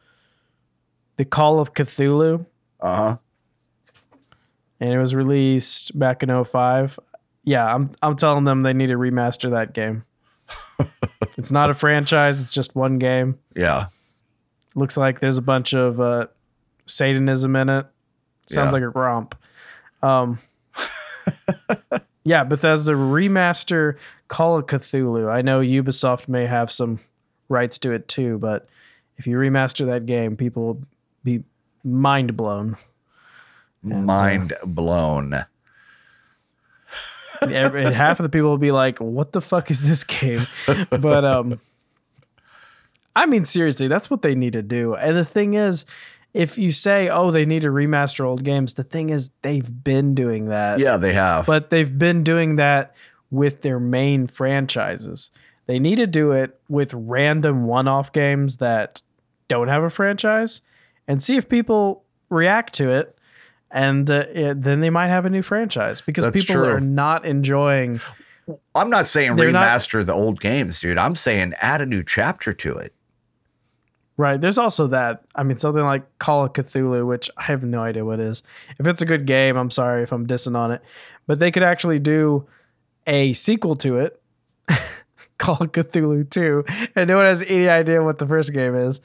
The 1.19 1.27
Call 1.27 1.61
of 1.61 1.75
Cthulhu. 1.75 2.47
Uh 2.81 2.97
huh. 2.97 3.17
And 4.83 4.93
it 4.93 4.99
was 4.99 5.15
released 5.15 5.97
back 5.97 6.25
in 6.25 6.45
05. 6.45 6.99
Yeah, 7.45 7.73
I'm 7.73 7.91
I'm 8.03 8.17
telling 8.17 8.43
them 8.45 8.63
they 8.63 8.73
need 8.73 8.89
to 8.89 8.97
remaster 8.97 9.51
that 9.51 9.73
game. 9.75 10.05
it's 11.39 11.53
not 11.53 11.71
a 11.71 11.75
franchise, 11.75 12.41
it's 12.41 12.53
just 12.53 12.75
one 12.75 12.99
game. 12.99 13.39
Yeah. 13.55 13.87
Looks 14.75 14.97
like 14.97 15.21
there's 15.21 15.39
a 15.39 15.43
bunch 15.43 15.73
of 15.73 16.01
uh, 16.01 16.27
Satanism 16.87 17.55
in 17.57 17.69
it. 17.69 17.87
Sounds 18.47 18.67
Yeah. 18.67 18.71
like 18.73 18.83
a 18.83 18.89
romp. 18.89 19.35
Um, 20.03 20.39
yeah, 22.25 22.43
Bethesda 22.45 22.93
remaster 22.93 23.97
Call 24.29 24.57
of 24.59 24.67
Cthulhu. 24.67 25.31
I 25.31 25.43
know 25.43 25.61
Ubisoft 25.61 26.27
may 26.29 26.47
have 26.47 26.71
some 26.73 26.99
rights 27.49 27.79
to 27.81 27.93
it 27.93 28.09
too, 28.09 28.39
but 28.39 28.69
if 29.19 29.27
you 29.27 29.37
remaster 29.37 29.87
that 29.87 30.07
game, 30.07 30.37
people 30.37 30.65
will 30.65 30.81
be 31.23 31.45
mind 31.85 32.37
blown. 32.37 32.77
And, 33.83 33.93
uh, 33.93 33.99
Mind 34.01 34.55
blown. 34.65 35.45
Every, 37.41 37.85
and 37.85 37.95
half 37.95 38.21
of 38.21 38.23
the 38.23 38.29
people 38.29 38.51
will 38.51 38.59
be 38.59 38.71
like, 38.71 38.99
"What 39.01 39.33
the 39.33 39.41
fuck 39.41 39.71
is 39.71 39.87
this 39.89 40.05
game?" 40.05 40.47
But 40.91 41.25
um, 41.25 41.61
I 43.17 43.27
mean, 43.27 43.45
seriously, 43.45 43.89
that's 43.89 44.11
what 44.11 44.23
they 44.23 44.35
need 44.35 44.53
to 44.53 44.63
do. 44.63 44.95
And 44.95 45.17
the 45.17 45.25
thing 45.25 45.55
is, 45.55 45.85
if 46.35 46.57
you 46.57 46.71
say, 46.71 47.09
"Oh, 47.09 47.31
they 47.33 47.45
need 47.45 47.63
to 47.63 47.69
remaster 47.69 48.25
old 48.25 48.45
games," 48.45 48.75
the 48.75 48.85
thing 48.85 49.11
is, 49.11 49.31
they've 49.43 49.83
been 49.83 50.15
doing 50.15 50.47
that. 50.47 50.79
Yeah, 50.79 50.97
they 50.99 51.13
have. 51.15 51.47
but 51.47 51.71
they've 51.71 51.99
been 51.99 52.23
doing 52.23 52.57
that 52.57 52.95
with 53.31 53.63
their 53.63 53.81
main 53.81 54.29
franchises. 54.29 55.31
They 55.67 55.79
need 55.79 55.97
to 55.97 56.07
do 56.07 56.33
it 56.33 56.61
with 56.69 56.93
random 56.95 57.65
one-off 57.65 58.13
games 58.13 58.59
that 58.59 59.03
don't 59.49 59.69
have 59.69 59.83
a 59.83 59.91
franchise, 59.91 60.61
and 61.09 61.21
see 61.23 61.37
if 61.37 61.49
people 61.49 62.05
react 62.31 62.73
to 62.75 62.89
it. 62.91 63.17
And 63.75 64.11
uh, 64.11 64.25
it, 64.33 64.63
then 64.63 64.81
they 64.81 64.91
might 64.91 65.09
have 65.09 65.25
a 65.25 65.31
new 65.31 65.43
franchise 65.43 66.01
because 66.03 66.25
That's 66.25 66.43
people 66.43 66.63
true. 66.63 66.73
are 66.75 66.81
not 66.81 67.25
enjoying 67.25 68.01
I'm 68.75 68.91
not 68.91 69.07
saying 69.07 69.37
They're 69.37 69.51
not- 69.53 69.65
remaster 69.65 70.05
the 70.05 70.13
old 70.13 70.41
games, 70.41 70.81
dude. 70.81 70.99
I'm 70.99 71.15
saying 71.15 71.55
add 71.61 71.81
a 71.81 71.87
new 71.87 72.03
chapter 72.03 72.53
to 72.53 72.77
it. 72.77 72.93
Right. 74.17 74.39
There's 74.41 74.59
also 74.59 74.87
that. 74.89 75.23
I 75.35 75.43
mean, 75.43 75.57
something 75.57 75.83
like 75.83 76.03
Call 76.19 76.45
of 76.45 76.53
Cthulhu, 76.53 77.07
which 77.07 77.31
I 77.37 77.45
have 77.45 77.65
no 77.65 77.83
idea 77.83 78.05
what 78.05 78.21
it 78.21 78.27
is. 78.27 78.43
If 78.79 78.87
it's 78.87 79.01
a 79.01 79.07
good 79.07 79.27
game, 79.27 79.57
I'm 79.57 79.71
sorry 79.71 80.03
if 80.03 80.13
I'm 80.13 80.27
dissing 80.27 80.55
on 80.57 80.71
it, 80.71 80.83
but 81.27 81.39
they 81.39 81.51
could 81.51 81.63
actually 81.63 81.99
do 81.99 82.47
a 83.07 83.33
sequel 83.33 83.75
to 83.77 83.97
it, 83.99 84.21
Call 85.39 85.57
of 85.63 85.73
Cthulhu 85.73 86.29
2, 86.29 86.65
and 86.95 87.09
no 87.09 87.17
one 87.17 87.25
has 87.27 87.43
any 87.43 87.69
idea 87.69 88.03
what 88.03 88.19
the 88.19 88.27
first 88.27 88.53
game 88.53 88.75
is. 88.75 89.01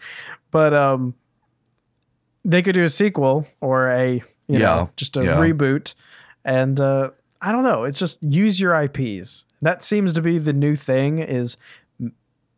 But 0.52 0.74
um, 0.74 1.16
they 2.44 2.62
could 2.62 2.76
do 2.76 2.84
a 2.84 2.90
sequel 2.90 3.48
or 3.62 3.90
a 3.90 4.24
you 4.48 4.60
Yeah, 4.60 4.66
know 4.66 4.90
just 4.96 5.18
a 5.18 5.24
yeah. 5.24 5.36
reboot, 5.38 5.94
and 6.46 6.80
uh, 6.80 7.10
I 7.42 7.52
don't 7.52 7.64
know. 7.64 7.84
It's 7.84 8.00
just 8.00 8.22
use 8.24 8.60
your 8.60 8.74
IPs. 8.80 9.46
That 9.62 9.84
seems 9.84 10.14
to 10.14 10.22
be 10.22 10.38
the 10.38 10.54
new 10.54 10.76
thing. 10.76 11.20
Is 11.20 11.58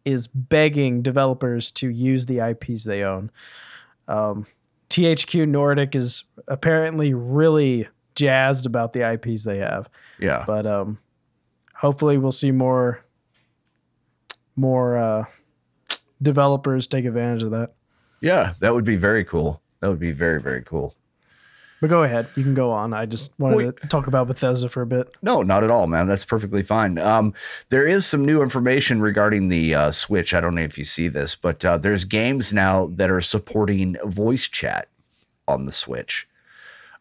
is 0.06 0.28
begging 0.28 1.02
developers 1.02 1.72
to 1.72 1.90
use 1.90 2.26
the 2.26 2.40
IPs 2.40 2.86
they 2.86 3.04
own. 3.04 3.30
Um, 4.08 4.48
THQ 4.90 5.48
Nordic 5.48 5.94
is 5.94 6.24
apparently 6.48 7.14
really 7.14 7.88
jazzed 8.16 8.66
about 8.66 8.94
the 8.94 9.02
IPs 9.08 9.44
they 9.44 9.58
have, 9.60 9.88
Yeah. 10.20 10.46
but 10.48 10.66
um, 10.66 10.98
hopefully 11.76 12.18
we'll 12.18 12.32
see 12.32 12.52
more 12.52 13.04
more 14.56 14.98
uh, 14.98 15.26
developers 16.22 16.88
take 16.88 17.06
advantage 17.06 17.44
of 17.44 17.52
that. 17.52 17.74
Yeah, 18.22 18.54
that 18.60 18.74
would 18.74 18.84
be 18.86 18.96
very 18.98 19.24
cool. 19.24 19.62
That 19.80 19.90
would 19.90 20.00
be 20.00 20.12
very, 20.12 20.42
very 20.42 20.62
cool. 20.64 20.96
But 21.82 21.90
go 21.90 22.04
ahead, 22.04 22.28
you 22.36 22.44
can 22.44 22.54
go 22.54 22.72
on. 22.72 22.94
I 22.94 23.06
just 23.06 23.34
wanted 23.40 23.56
Wait. 23.58 23.82
to 23.82 23.88
talk 23.88 24.08
about 24.08 24.28
Bethesda 24.28 24.68
for 24.68 24.82
a 24.82 24.86
bit. 24.86 25.10
No, 25.22 25.44
not 25.44 25.64
at 25.64 25.70
all, 25.70 25.88
man. 25.88 26.08
That's 26.08 26.26
perfectly 26.26 26.62
fine. 26.62 26.98
Um, 26.98 27.34
there 27.70 27.88
is 27.88 28.06
some 28.06 28.26
new 28.26 28.42
information 28.42 29.00
regarding 29.02 29.48
the 29.48 29.74
uh, 29.76 29.92
Switch. 29.92 30.34
I 30.34 30.42
don't 30.42 30.56
know 30.56 30.62
if 30.62 30.78
you 30.78 30.84
see 30.84 31.08
this, 31.08 31.36
but 31.36 31.64
uh, 31.64 31.78
there's 31.78 32.04
games 32.04 32.52
now 32.52 32.88
that 32.96 33.10
are 33.10 33.22
supporting 33.22 33.96
voice 34.06 34.50
chat 34.50 34.90
on 35.48 35.66
the 35.66 35.72
Switch. 35.72 36.28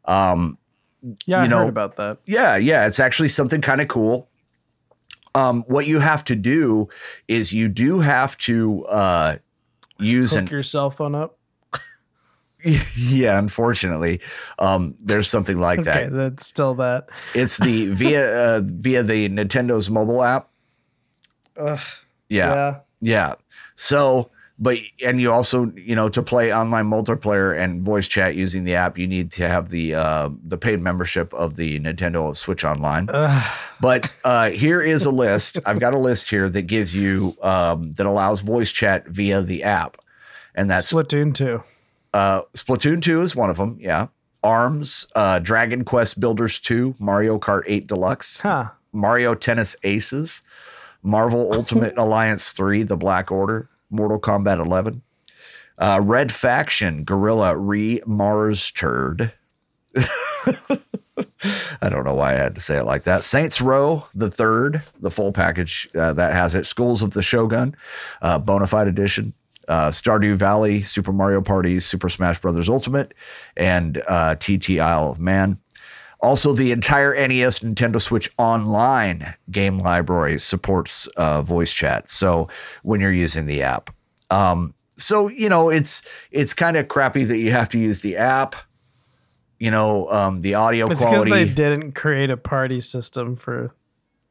Um, 0.04 0.58
Yeah, 1.26 1.40
I 1.40 1.46
know- 1.48 1.58
heard 1.58 1.68
about 1.68 1.96
that. 1.96 2.18
yeah, 2.24 2.56
yeah, 2.56 2.86
it's 2.86 3.00
actually 3.00 3.28
something 3.30 3.60
kind 3.60 3.80
of 3.80 3.88
cool. 3.88 4.28
Um, 5.34 5.62
what 5.68 5.86
you 5.86 5.98
have 6.00 6.24
to 6.24 6.36
do 6.36 6.88
is 7.28 7.52
you 7.52 7.68
do 7.68 8.00
have 8.00 8.36
to 8.38 8.86
uh, 8.86 9.36
use 9.98 10.34
an 10.34 10.46
your 10.46 10.62
cell 10.62 10.90
phone 10.90 11.14
up. 11.14 11.37
yeah. 12.96 13.38
Unfortunately, 13.38 14.20
um, 14.58 14.94
there's 15.00 15.28
something 15.28 15.58
like 15.58 15.84
that. 15.84 16.04
Okay, 16.04 16.08
that's 16.14 16.46
still 16.46 16.74
that. 16.76 17.08
It's 17.34 17.58
the 17.58 17.86
via 17.94 18.56
uh, 18.56 18.62
via 18.64 19.02
the 19.02 19.28
Nintendo's 19.28 19.90
mobile 19.90 20.22
app. 20.22 20.48
Ugh, 21.56 21.80
Yeah, 22.28 22.54
yeah. 22.54 22.80
yeah. 23.00 23.34
So, 23.76 24.30
but 24.58 24.78
and 25.04 25.20
you 25.20 25.32
also 25.32 25.72
you 25.76 25.94
know 25.96 26.08
to 26.08 26.22
play 26.22 26.52
online 26.52 26.86
multiplayer 26.86 27.56
and 27.56 27.82
voice 27.82 28.08
chat 28.08 28.34
using 28.34 28.64
the 28.64 28.74
app, 28.74 28.98
you 28.98 29.06
need 29.06 29.30
to 29.32 29.48
have 29.48 29.68
the 29.70 29.94
uh, 29.94 30.30
the 30.44 30.58
paid 30.58 30.80
membership 30.80 31.32
of 31.34 31.56
the 31.56 31.78
Nintendo 31.80 32.36
Switch 32.36 32.64
Online. 32.64 33.08
Ugh. 33.12 33.50
But 33.80 34.12
uh, 34.24 34.50
here 34.50 34.82
is 34.82 35.04
a 35.04 35.10
list. 35.10 35.60
I've 35.64 35.78
got 35.80 35.94
a 35.94 35.98
list 35.98 36.30
here 36.30 36.48
that 36.50 36.62
gives 36.62 36.94
you 36.94 37.36
um, 37.42 37.92
that 37.94 38.06
allows 38.06 38.40
voice 38.42 38.72
chat 38.72 39.06
via 39.06 39.42
the 39.42 39.62
app, 39.62 39.96
and 40.54 40.68
that's 40.70 40.92
Splatoon 40.92 41.34
2. 41.34 41.62
Uh, 42.14 42.42
Splatoon 42.54 43.02
2 43.02 43.22
is 43.22 43.36
one 43.36 43.50
of 43.50 43.56
them. 43.58 43.76
Yeah. 43.80 44.08
ARMS, 44.42 45.06
uh, 45.16 45.38
Dragon 45.40 45.84
Quest 45.84 46.20
Builders 46.20 46.60
2, 46.60 46.94
Mario 46.98 47.38
Kart 47.38 47.62
8 47.66 47.86
Deluxe, 47.86 48.40
Huh. 48.40 48.68
Mario 48.92 49.34
Tennis 49.34 49.74
Aces, 49.82 50.42
Marvel 51.02 51.52
Ultimate 51.54 51.96
Alliance 51.98 52.52
3, 52.52 52.84
The 52.84 52.96
Black 52.96 53.30
Order, 53.32 53.68
Mortal 53.90 54.20
Kombat 54.20 54.64
11, 54.64 55.02
uh, 55.78 56.00
Red 56.02 56.30
Faction, 56.32 57.04
Guerrilla 57.04 57.56
Re 57.56 58.00
Mars 58.06 58.70
Turd. 58.72 59.32
I 61.80 61.88
don't 61.88 62.04
know 62.04 62.14
why 62.14 62.32
I 62.32 62.36
had 62.36 62.54
to 62.56 62.60
say 62.60 62.78
it 62.78 62.84
like 62.84 63.04
that. 63.04 63.24
Saints 63.24 63.60
Row, 63.60 64.04
the 64.14 64.30
third, 64.30 64.82
the 65.00 65.10
full 65.10 65.32
package 65.32 65.88
uh, 65.94 66.12
that 66.14 66.32
has 66.32 66.54
it. 66.54 66.66
Skulls 66.66 67.02
of 67.02 67.12
the 67.12 67.22
Shogun, 67.22 67.76
uh, 68.22 68.40
Bonafide 68.40 68.88
Edition, 68.88 69.32
uh, 69.68 69.88
Stardew 69.88 70.34
Valley, 70.36 70.82
Super 70.82 71.12
Mario 71.12 71.40
Party, 71.40 71.78
Super 71.80 72.08
Smash 72.08 72.40
Brothers 72.40 72.68
Ultimate, 72.68 73.14
and 73.56 74.02
uh, 74.08 74.34
TT 74.36 74.78
Isle 74.80 75.10
of 75.10 75.20
Man. 75.20 75.58
Also, 76.20 76.52
the 76.52 76.72
entire 76.72 77.14
NES 77.14 77.60
Nintendo 77.60 78.02
Switch 78.02 78.28
Online 78.38 79.34
game 79.52 79.78
library 79.78 80.38
supports 80.38 81.06
uh, 81.16 81.42
voice 81.42 81.72
chat. 81.72 82.10
So 82.10 82.48
when 82.82 83.00
you're 83.00 83.12
using 83.12 83.46
the 83.46 83.62
app, 83.62 83.90
um, 84.30 84.74
so 84.96 85.28
you 85.28 85.48
know 85.48 85.68
it's 85.70 86.02
it's 86.32 86.54
kind 86.54 86.76
of 86.76 86.88
crappy 86.88 87.22
that 87.22 87.38
you 87.38 87.52
have 87.52 87.68
to 87.68 87.78
use 87.78 88.02
the 88.02 88.16
app. 88.16 88.56
You 89.60 89.70
know, 89.70 90.10
um, 90.10 90.40
the 90.40 90.54
audio 90.54 90.86
It's 90.86 91.00
because 91.00 91.24
quality. 91.24 91.30
they 91.30 91.52
didn't 91.52 91.92
create 91.92 92.30
a 92.30 92.36
party 92.36 92.80
system 92.80 93.36
for 93.36 93.74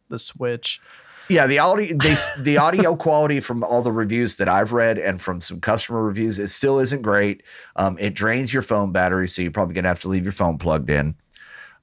the 0.09 0.19
Switch. 0.19 0.81
Yeah, 1.29 1.47
the 1.47 1.59
audio 1.59 1.95
they, 1.97 2.15
the 2.37 2.57
audio 2.57 2.95
quality 2.95 3.39
from 3.39 3.63
all 3.63 3.81
the 3.81 3.91
reviews 3.91 4.37
that 4.37 4.47
I've 4.47 4.73
read 4.73 4.97
and 4.97 5.21
from 5.21 5.41
some 5.41 5.59
customer 5.59 6.01
reviews, 6.01 6.39
it 6.39 6.47
still 6.47 6.79
isn't 6.79 7.01
great. 7.01 7.43
Um, 7.75 7.97
it 7.99 8.13
drains 8.13 8.53
your 8.53 8.63
phone 8.63 8.91
battery, 8.91 9.27
so 9.27 9.41
you're 9.41 9.51
probably 9.51 9.75
gonna 9.75 9.89
have 9.89 10.01
to 10.01 10.09
leave 10.09 10.23
your 10.23 10.31
phone 10.31 10.57
plugged 10.57 10.89
in. 10.89 11.15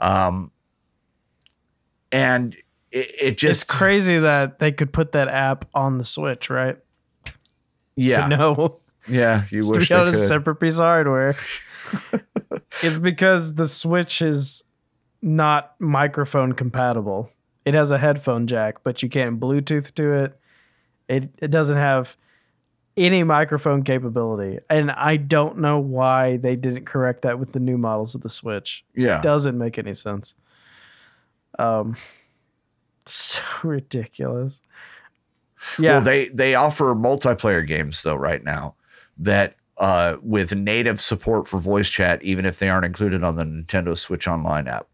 Um, 0.00 0.50
and 2.10 2.54
it, 2.90 3.10
it 3.20 3.38
just 3.38 3.64
it's 3.64 3.72
crazy 3.72 4.18
that 4.18 4.60
they 4.60 4.72
could 4.72 4.92
put 4.92 5.12
that 5.12 5.28
app 5.28 5.66
on 5.74 5.98
the 5.98 6.04
Switch, 6.04 6.48
right? 6.48 6.78
yeah 7.96 8.26
No, 8.28 8.80
yeah 9.06 9.44
you 9.50 9.58
it's 9.58 9.70
wish 9.70 9.88
they 9.88 9.94
on 9.94 10.08
a 10.08 10.12
separate 10.12 10.56
piece 10.56 10.76
of 10.76 10.84
hardware. 10.84 11.36
it's 12.82 12.98
because 12.98 13.54
the 13.54 13.68
Switch 13.68 14.22
is 14.22 14.64
not 15.22 15.74
microphone 15.80 16.52
compatible. 16.52 17.30
It 17.64 17.74
has 17.74 17.90
a 17.90 17.98
headphone 17.98 18.46
jack, 18.46 18.82
but 18.82 19.02
you 19.02 19.08
can't 19.08 19.40
Bluetooth 19.40 19.94
to 19.94 20.12
it. 20.12 20.38
It 21.08 21.30
it 21.38 21.50
doesn't 21.50 21.76
have 21.76 22.16
any 22.96 23.24
microphone 23.24 23.82
capability, 23.82 24.58
and 24.70 24.90
I 24.90 25.16
don't 25.16 25.58
know 25.58 25.78
why 25.78 26.36
they 26.36 26.56
didn't 26.56 26.84
correct 26.84 27.22
that 27.22 27.38
with 27.38 27.52
the 27.52 27.60
new 27.60 27.78
models 27.78 28.14
of 28.14 28.22
the 28.22 28.28
Switch. 28.28 28.84
yeah 28.94 29.18
it 29.18 29.22
doesn't 29.22 29.58
make 29.58 29.78
any 29.78 29.94
sense. 29.94 30.36
Um, 31.58 31.96
so 33.06 33.42
ridiculous. 33.62 34.60
Yeah, 35.78 35.94
Well, 35.94 36.00
they 36.02 36.28
they 36.28 36.54
offer 36.54 36.94
multiplayer 36.94 37.66
games 37.66 38.02
though 38.02 38.16
right 38.16 38.44
now 38.44 38.74
that 39.18 39.56
uh, 39.78 40.16
with 40.22 40.54
native 40.54 41.00
support 41.00 41.48
for 41.48 41.58
voice 41.58 41.88
chat, 41.88 42.22
even 42.22 42.44
if 42.44 42.58
they 42.58 42.68
aren't 42.68 42.84
included 42.84 43.24
on 43.24 43.36
the 43.36 43.44
Nintendo 43.44 43.96
Switch 43.96 44.28
Online 44.28 44.68
app, 44.68 44.86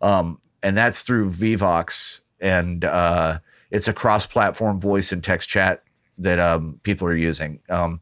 um, 0.00 0.38
and 0.62 0.76
that's 0.76 1.02
through 1.02 1.30
Vivox, 1.30 2.20
and 2.40 2.84
uh, 2.84 3.38
it's 3.70 3.88
a 3.88 3.92
cross-platform 3.92 4.80
voice 4.80 5.12
and 5.12 5.22
text 5.22 5.48
chat 5.48 5.82
that 6.18 6.38
um, 6.38 6.78
people 6.82 7.06
are 7.08 7.16
using. 7.16 7.60
Um, 7.68 8.00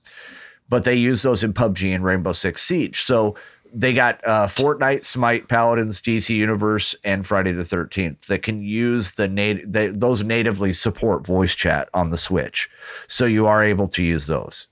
but 0.68 0.84
they 0.84 0.94
use 0.94 1.22
those 1.22 1.42
in 1.42 1.52
PUBG 1.52 1.94
and 1.94 2.04
Rainbow 2.04 2.32
Six 2.32 2.62
Siege. 2.62 3.00
So 3.00 3.34
they 3.72 3.92
got 3.92 4.20
uh, 4.26 4.46
Fortnite, 4.46 5.04
Smite, 5.04 5.48
Paladins, 5.48 6.02
DC 6.02 6.34
Universe, 6.34 6.94
and 7.04 7.26
Friday 7.26 7.52
the 7.52 7.64
Thirteenth 7.64 8.26
that 8.26 8.42
can 8.42 8.60
use 8.62 9.12
the 9.12 9.28
native. 9.28 10.00
Those 10.00 10.24
natively 10.24 10.72
support 10.72 11.26
voice 11.26 11.54
chat 11.54 11.88
on 11.94 12.10
the 12.10 12.18
Switch, 12.18 12.68
so 13.06 13.26
you 13.26 13.46
are 13.46 13.64
able 13.64 13.88
to 13.88 14.02
use 14.02 14.26
those. 14.26 14.66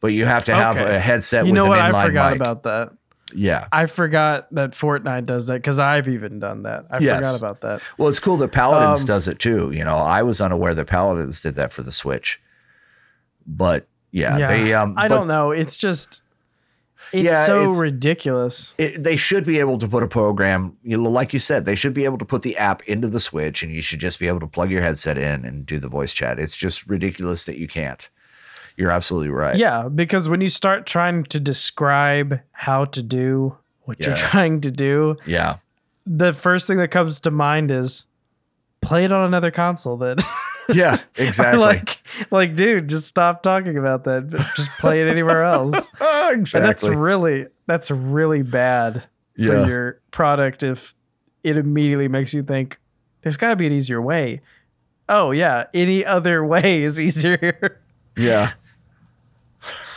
But 0.00 0.08
you 0.08 0.24
have 0.24 0.46
to 0.46 0.54
have 0.54 0.80
Okay. 0.80 0.96
a 0.96 0.98
headset 0.98 1.44
you 1.46 1.52
with 1.52 1.58
know 1.58 1.64
an 1.64 1.70
what? 1.70 1.80
I 1.80 2.06
forgot 2.06 2.32
mic. 2.32 2.40
about 2.40 2.62
that. 2.62 2.92
Yeah. 3.34 3.68
I 3.72 3.86
forgot 3.86 4.46
that 4.54 4.72
Fortnite 4.72 5.24
does 5.24 5.46
that 5.48 5.54
because 5.54 5.78
I've 5.78 6.08
even 6.08 6.38
done 6.38 6.62
that. 6.64 6.86
I 6.90 6.98
Yes. 6.98 7.16
forgot 7.16 7.36
about 7.38 7.60
that. 7.62 7.82
Well, 7.98 8.08
it's 8.08 8.20
cool 8.20 8.36
that 8.38 8.52
Paladins 8.52 9.00
Um, 9.02 9.06
does 9.06 9.28
it 9.28 9.38
too. 9.38 9.70
You 9.72 9.84
know, 9.84 9.96
I 9.96 10.22
was 10.22 10.40
unaware 10.40 10.74
that 10.74 10.86
Paladins 10.86 11.40
did 11.40 11.54
that 11.56 11.72
for 11.72 11.82
the 11.82 11.92
Switch, 11.92 12.40
but 13.46 13.86
yeah, 14.12 14.36
Yeah, 14.38 14.46
they. 14.48 14.74
Um, 14.74 14.94
I 14.96 15.08
but- 15.08 15.18
don't 15.18 15.28
know. 15.28 15.50
It's 15.52 15.76
just 15.76 16.22
It's 17.12 17.24
Yeah, 17.24 17.44
so 17.46 17.62
it's- 17.62 17.80
ridiculous. 17.80 18.74
it, 18.78 19.02
they 19.02 19.16
should 19.16 19.44
be 19.44 19.58
able 19.58 19.78
to 19.78 19.88
put 19.88 20.02
a 20.02 20.06
program, 20.06 20.76
you 20.84 20.96
know, 21.02 21.10
like 21.10 21.32
you 21.32 21.38
said, 21.40 21.64
they 21.64 21.74
should 21.74 21.94
be 21.94 22.04
able 22.04 22.18
to 22.18 22.24
put 22.24 22.42
the 22.42 22.56
app 22.58 22.82
into 22.82 23.08
the 23.08 23.18
Switch, 23.18 23.62
and 23.64 23.72
you 23.72 23.82
should 23.82 23.98
just 24.00 24.18
be 24.20 24.28
able 24.28 24.38
to 24.38 24.46
plug 24.46 24.70
your 24.70 24.82
headset 24.82 25.16
in 25.18 25.44
and 25.44 25.64
do 25.66 25.78
the 25.80 25.88
voice 25.88 26.12
chat. 26.14 26.38
It's 26.38 26.56
just 26.56 26.86
ridiculous 26.86 27.44
that 27.46 27.56
you 27.58 27.66
can't. 27.66 28.08
You're 28.80 28.90
absolutely 28.90 29.28
right. 29.28 29.56
Yeah, 29.56 29.88
because 29.88 30.26
when 30.28 30.40
you 30.40 30.48
start 30.48 30.86
trying 30.86 31.24
to 31.24 31.38
describe 31.38 32.40
how 32.52 32.86
to 32.86 33.02
do 33.02 33.58
what 33.82 34.04
you're 34.04 34.16
trying 34.16 34.62
to 34.62 34.70
do, 34.70 35.16
Yeah. 35.26 35.56
the 36.06 36.32
first 36.32 36.66
thing 36.66 36.78
that 36.78 36.88
comes 36.90 37.20
to 37.20 37.30
mind 37.30 37.70
is 37.70 38.06
play 38.80 39.04
it 39.04 39.12
on 39.12 39.22
another 39.26 39.50
console 39.50 39.96
then. 39.96 40.16
Yeah. 40.72 40.98
Exactly. 41.16 41.58
like 41.60 41.98
like 42.30 42.54
dude, 42.54 42.88
just 42.88 43.08
stop 43.08 43.42
talking 43.42 43.76
about 43.76 44.04
that. 44.04 44.30
Just 44.54 44.70
play 44.78 45.02
it 45.02 45.08
anywhere 45.10 45.42
else. 45.42 45.90
Ah, 46.00 46.30
And 46.30 46.46
that's 46.46 46.86
really 46.86 47.48
that's 47.66 47.90
really 47.90 48.42
bad 48.42 49.04
Yeah. 49.36 49.64
for 49.64 49.68
your 49.68 50.00
product 50.12 50.62
if 50.62 50.94
it 51.42 51.56
immediately 51.56 52.06
makes 52.06 52.32
you 52.34 52.44
think 52.44 52.78
there's 53.22 53.36
got 53.36 53.48
to 53.48 53.56
be 53.56 53.66
an 53.66 53.72
easier 53.72 54.00
way. 54.00 54.42
Oh 55.08 55.32
yeah, 55.32 55.64
any 55.74 56.04
other 56.04 56.44
way 56.54 56.84
is 56.84 57.00
easier. 57.00 57.80
yeah. 58.16 58.52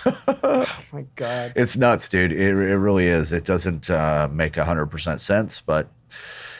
Oh 0.05 0.79
my 0.91 1.05
god. 1.15 1.53
It's 1.57 1.77
nuts, 1.77 2.09
dude. 2.09 2.31
It, 2.31 2.39
it 2.39 2.53
really 2.77 3.07
is. 3.07 3.31
It 3.31 3.45
doesn't 3.45 3.89
uh, 3.89 4.27
make 4.31 4.55
hundred 4.55 4.87
percent 4.87 5.21
sense, 5.21 5.59
but 5.61 5.87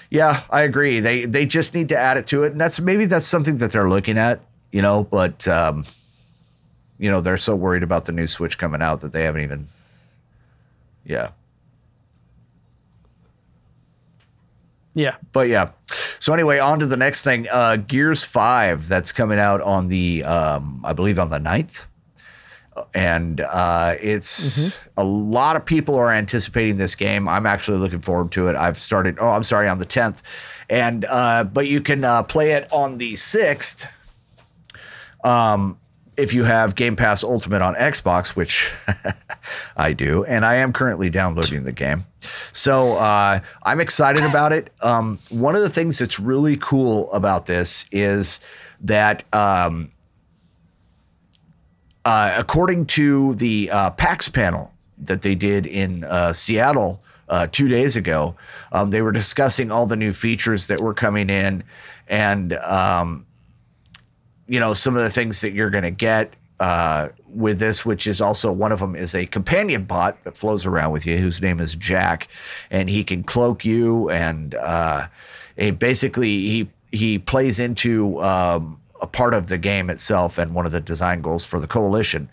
yeah, 0.09 0.43
I 0.49 0.61
agree. 0.61 0.99
They 0.99 1.25
they 1.25 1.45
just 1.45 1.73
need 1.73 1.89
to 1.89 1.97
add 1.97 2.17
it 2.17 2.27
to 2.27 2.43
it, 2.43 2.51
and 2.53 2.61
that's 2.61 2.79
maybe 2.79 3.05
that's 3.05 3.25
something 3.25 3.57
that 3.57 3.71
they're 3.71 3.89
looking 3.89 4.17
at, 4.17 4.41
you 4.71 4.81
know. 4.81 5.03
But 5.03 5.47
um, 5.47 5.85
you 6.99 7.09
know, 7.11 7.21
they're 7.21 7.37
so 7.37 7.55
worried 7.55 7.83
about 7.83 8.05
the 8.05 8.11
new 8.11 8.27
Switch 8.27 8.57
coming 8.57 8.81
out 8.81 9.01
that 9.01 9.11
they 9.11 9.23
haven't 9.23 9.41
even. 9.41 9.67
Yeah, 11.05 11.29
Yeah. 14.93 15.15
but 15.31 15.49
yeah. 15.49 15.71
So 16.19 16.33
anyway, 16.33 16.59
on 16.59 16.79
to 16.79 16.85
the 16.85 16.95
next 16.97 17.23
thing. 17.23 17.47
Uh, 17.51 17.75
Gears 17.75 18.23
Five 18.23 18.87
that's 18.87 19.11
coming 19.11 19.39
out 19.39 19.59
on 19.61 19.87
the 19.89 20.23
um, 20.23 20.81
I 20.85 20.93
believe 20.93 21.19
on 21.19 21.29
the 21.29 21.39
9th. 21.39 21.83
And 22.93 23.41
uh, 23.41 23.95
it's 24.01 24.77
a 24.97 25.03
lot 25.03 25.55
of 25.55 25.65
people 25.65 25.95
are 25.95 26.11
anticipating 26.11 26.77
this 26.77 26.95
game. 26.95 27.27
I'm 27.27 27.45
actually 27.45 27.77
looking 27.77 28.01
forward 28.01 28.31
to 28.33 28.47
it. 28.47 28.55
I've 28.55 28.77
started. 28.77 29.17
Oh, 29.19 29.29
I'm 29.29 29.43
sorry, 29.43 29.67
on 29.67 29.79
the 29.79 29.85
10th, 29.85 30.21
and 30.69 31.05
uh, 31.05 31.43
but 31.43 31.67
you 31.67 31.81
can 31.81 32.03
uh, 32.03 32.23
play 32.23 32.51
it 32.51 32.71
on 32.71 32.97
the 32.97 33.13
6th. 33.13 33.87
Um, 35.23 35.77
if 36.15 36.33
you 36.33 36.43
have 36.43 36.75
Game 36.75 36.95
Pass 36.95 37.23
Ultimate 37.23 37.61
on 37.61 37.75
Xbox, 37.75 38.35
which 38.35 38.71
I 39.77 39.93
do, 39.93 40.23
and 40.25 40.45
I 40.45 40.55
am 40.55 40.73
currently 40.73 41.09
downloading 41.09 41.63
the 41.63 41.71
game. 41.71 42.05
So 42.51 42.97
uh, 42.97 43.39
I'm 43.63 43.79
excited 43.79 44.23
about 44.23 44.53
it. 44.53 44.71
Um, 44.81 45.19
one 45.29 45.55
of 45.55 45.61
the 45.61 45.69
things 45.69 45.97
that's 45.97 46.19
really 46.19 46.57
cool 46.57 47.11
about 47.11 47.47
this 47.47 47.87
is 47.91 48.39
that 48.81 49.23
um, 49.33 49.91
uh, 52.05 52.33
according 52.37 52.85
to 52.85 53.33
the 53.35 53.69
uh, 53.71 53.89
PAX 53.91 54.29
panel 54.29 54.71
that 54.97 55.21
they 55.21 55.35
did 55.35 55.65
in 55.65 56.03
uh, 56.03 56.33
Seattle 56.33 57.01
uh, 57.29 57.47
two 57.51 57.67
days 57.67 57.95
ago, 57.95 58.35
um, 58.71 58.89
they 58.91 59.01
were 59.01 59.11
discussing 59.11 59.71
all 59.71 59.85
the 59.85 59.95
new 59.95 60.13
features 60.13 60.67
that 60.67 60.81
were 60.81 60.93
coming 60.93 61.29
in 61.29 61.63
and, 62.07 62.53
um, 62.53 63.25
you 64.47 64.59
know, 64.59 64.73
some 64.73 64.95
of 64.95 65.03
the 65.03 65.09
things 65.09 65.41
that 65.41 65.53
you're 65.53 65.69
going 65.69 65.85
to 65.85 65.91
get 65.91 66.33
uh, 66.59 67.09
with 67.27 67.59
this, 67.59 67.85
which 67.85 68.05
is 68.05 68.21
also 68.21 68.51
one 68.51 68.71
of 68.71 68.79
them 68.79 68.95
is 68.95 69.15
a 69.15 69.25
companion 69.25 69.85
bot 69.85 70.21
that 70.23 70.35
flows 70.35 70.65
around 70.65 70.91
with 70.91 71.07
you, 71.07 71.17
whose 71.17 71.41
name 71.41 71.59
is 71.59 71.75
Jack, 71.75 72.27
and 72.69 72.89
he 72.89 73.03
can 73.03 73.23
cloak 73.23 73.63
you 73.65 74.09
and 74.09 74.55
basically 75.79 76.27
he 76.27 76.69
he 76.91 77.17
plays 77.17 77.59
into 77.59 78.21
um, 78.21 78.79
a 79.03 79.07
part 79.07 79.33
of 79.33 79.49
the 79.49 79.57
game 79.57 79.89
itself 79.89 80.37
and 80.37 80.55
one 80.55 80.65
of 80.65 80.71
the 80.71 80.79
design 80.79 81.21
goals 81.21 81.45
for 81.45 81.59
the 81.59 81.67
coalition 81.67 82.29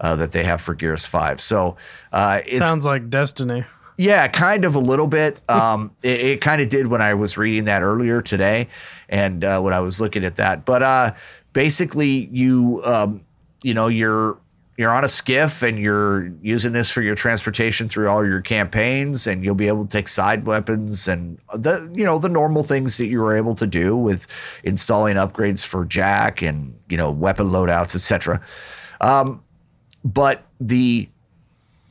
uh, 0.00 0.16
that 0.16 0.32
they 0.32 0.42
have 0.42 0.60
for 0.60 0.74
Gears 0.74 1.04
Five. 1.06 1.38
So 1.40 1.76
uh, 2.12 2.40
it's 2.46 2.66
Sounds 2.66 2.86
like 2.86 3.10
Destiny. 3.10 3.66
yeah, 3.98 4.26
kind 4.28 4.64
of 4.64 4.74
a 4.74 4.80
little 4.80 5.06
bit. 5.06 5.42
Um, 5.50 5.92
it, 6.02 6.20
it 6.20 6.40
kind 6.40 6.62
of 6.62 6.70
did 6.70 6.86
when 6.86 7.02
I 7.02 7.12
was 7.14 7.36
reading 7.36 7.66
that 7.66 7.82
earlier 7.82 8.22
today, 8.22 8.68
and 9.08 9.44
uh, 9.44 9.60
when 9.60 9.74
I 9.74 9.80
was 9.80 10.00
looking 10.00 10.24
at 10.24 10.36
that. 10.36 10.64
But 10.64 10.82
uh, 10.82 11.14
basically, 11.52 12.28
you 12.32 12.80
um, 12.84 13.20
you 13.62 13.74
know 13.74 13.88
you're 13.88 14.38
you're 14.76 14.90
on 14.90 15.04
a 15.04 15.08
skiff 15.08 15.62
and 15.62 15.78
you're 15.78 16.32
using 16.42 16.72
this 16.72 16.90
for 16.90 17.00
your 17.00 17.14
transportation 17.14 17.88
through 17.88 18.08
all 18.08 18.26
your 18.26 18.40
campaigns, 18.40 19.26
and 19.26 19.44
you'll 19.44 19.54
be 19.54 19.68
able 19.68 19.84
to 19.84 19.90
take 19.90 20.08
side 20.08 20.46
weapons 20.46 21.06
and 21.06 21.38
the 21.52 21.90
you 21.94 22.04
know 22.04 22.18
the 22.18 22.28
normal 22.28 22.62
things 22.62 22.96
that 22.98 23.06
you 23.06 23.20
were 23.20 23.36
able 23.36 23.54
to 23.54 23.66
do 23.66 23.96
with 23.96 24.26
installing 24.64 25.16
upgrades 25.16 25.64
for 25.64 25.84
Jack 25.84 26.42
and 26.42 26.76
you 26.88 26.96
know 26.96 27.10
weapon 27.10 27.50
loadouts, 27.50 27.94
etc. 27.94 28.40
Um, 29.00 29.42
but 30.04 30.44
the 30.60 31.08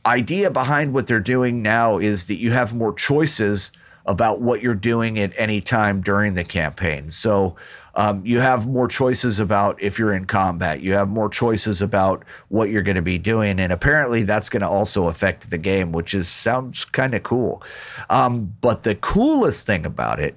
idea 0.06 0.50
behind 0.50 0.92
what 0.92 1.06
they're 1.06 1.20
doing 1.20 1.62
now 1.62 1.98
is 1.98 2.26
that 2.26 2.36
you 2.36 2.50
have 2.50 2.74
more 2.74 2.92
choices 2.92 3.72
about 4.06 4.40
what 4.40 4.62
you're 4.62 4.74
doing 4.74 5.18
at 5.18 5.32
any 5.36 5.60
time 5.62 6.02
during 6.02 6.34
the 6.34 6.44
campaign. 6.44 7.08
So 7.08 7.56
um, 7.96 8.24
you 8.26 8.40
have 8.40 8.66
more 8.66 8.88
choices 8.88 9.38
about 9.38 9.80
if 9.80 9.98
you're 9.98 10.12
in 10.12 10.24
combat. 10.24 10.80
You 10.80 10.94
have 10.94 11.08
more 11.08 11.28
choices 11.28 11.80
about 11.80 12.24
what 12.48 12.68
you're 12.68 12.82
going 12.82 12.96
to 12.96 13.02
be 13.02 13.18
doing, 13.18 13.60
and 13.60 13.72
apparently 13.72 14.24
that's 14.24 14.48
going 14.48 14.62
to 14.62 14.68
also 14.68 15.06
affect 15.06 15.50
the 15.50 15.58
game, 15.58 15.92
which 15.92 16.12
is 16.12 16.28
sounds 16.28 16.84
kind 16.84 17.14
of 17.14 17.22
cool. 17.22 17.62
Um, 18.10 18.56
but 18.60 18.82
the 18.82 18.96
coolest 18.96 19.66
thing 19.66 19.86
about 19.86 20.18
it 20.18 20.36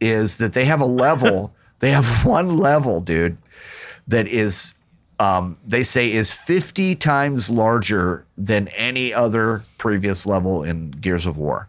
is 0.00 0.38
that 0.38 0.52
they 0.52 0.66
have 0.66 0.80
a 0.80 0.86
level. 0.86 1.54
they 1.78 1.92
have 1.92 2.26
one 2.26 2.58
level, 2.58 3.00
dude, 3.00 3.38
that 4.06 4.28
is 4.28 4.74
um, 5.18 5.56
they 5.64 5.84
say 5.84 6.12
is 6.12 6.34
50 6.34 6.96
times 6.96 7.48
larger 7.48 8.26
than 8.36 8.68
any 8.68 9.14
other 9.14 9.64
previous 9.78 10.26
level 10.26 10.62
in 10.62 10.90
Gears 10.90 11.26
of 11.26 11.36
War. 11.36 11.68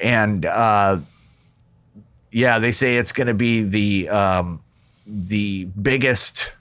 And 0.00 0.46
uh, 0.46 1.00
yeah, 2.30 2.58
they 2.58 2.70
say 2.70 2.96
it's 2.96 3.12
going 3.12 3.26
to 3.26 3.34
be 3.34 3.62
the 3.62 4.08
um, 4.08 4.62
the 5.06 5.64
biggest 5.64 6.52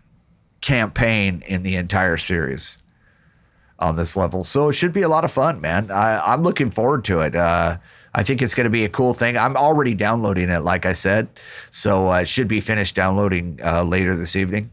campaign 0.61 1.43
in 1.47 1.63
the 1.63 1.75
entire 1.75 2.17
series 2.17 2.79
on 3.77 3.95
this 3.95 4.17
level. 4.17 4.43
So 4.43 4.69
it 4.69 4.73
should 4.73 4.93
be 4.93 5.03
a 5.03 5.07
lot 5.07 5.23
of 5.23 5.31
fun, 5.31 5.61
man. 5.61 5.89
I, 5.89 6.33
I'm 6.33 6.43
looking 6.43 6.69
forward 6.69 7.05
to 7.05 7.21
it. 7.21 7.35
Uh, 7.35 7.77
I 8.13 8.23
think 8.23 8.41
it's 8.41 8.55
going 8.55 8.65
to 8.65 8.71
be 8.71 8.83
a 8.83 8.89
cool 8.89 9.13
thing. 9.13 9.37
I'm 9.37 9.55
already 9.55 9.93
downloading 9.93 10.49
it, 10.49 10.59
like 10.59 10.85
I 10.85 10.93
said, 10.93 11.29
so 11.69 12.09
uh, 12.09 12.21
it 12.21 12.27
should 12.27 12.47
be 12.47 12.59
finished 12.59 12.95
downloading 12.95 13.59
uh, 13.63 13.83
later 13.83 14.15
this 14.15 14.35
evening 14.35 14.71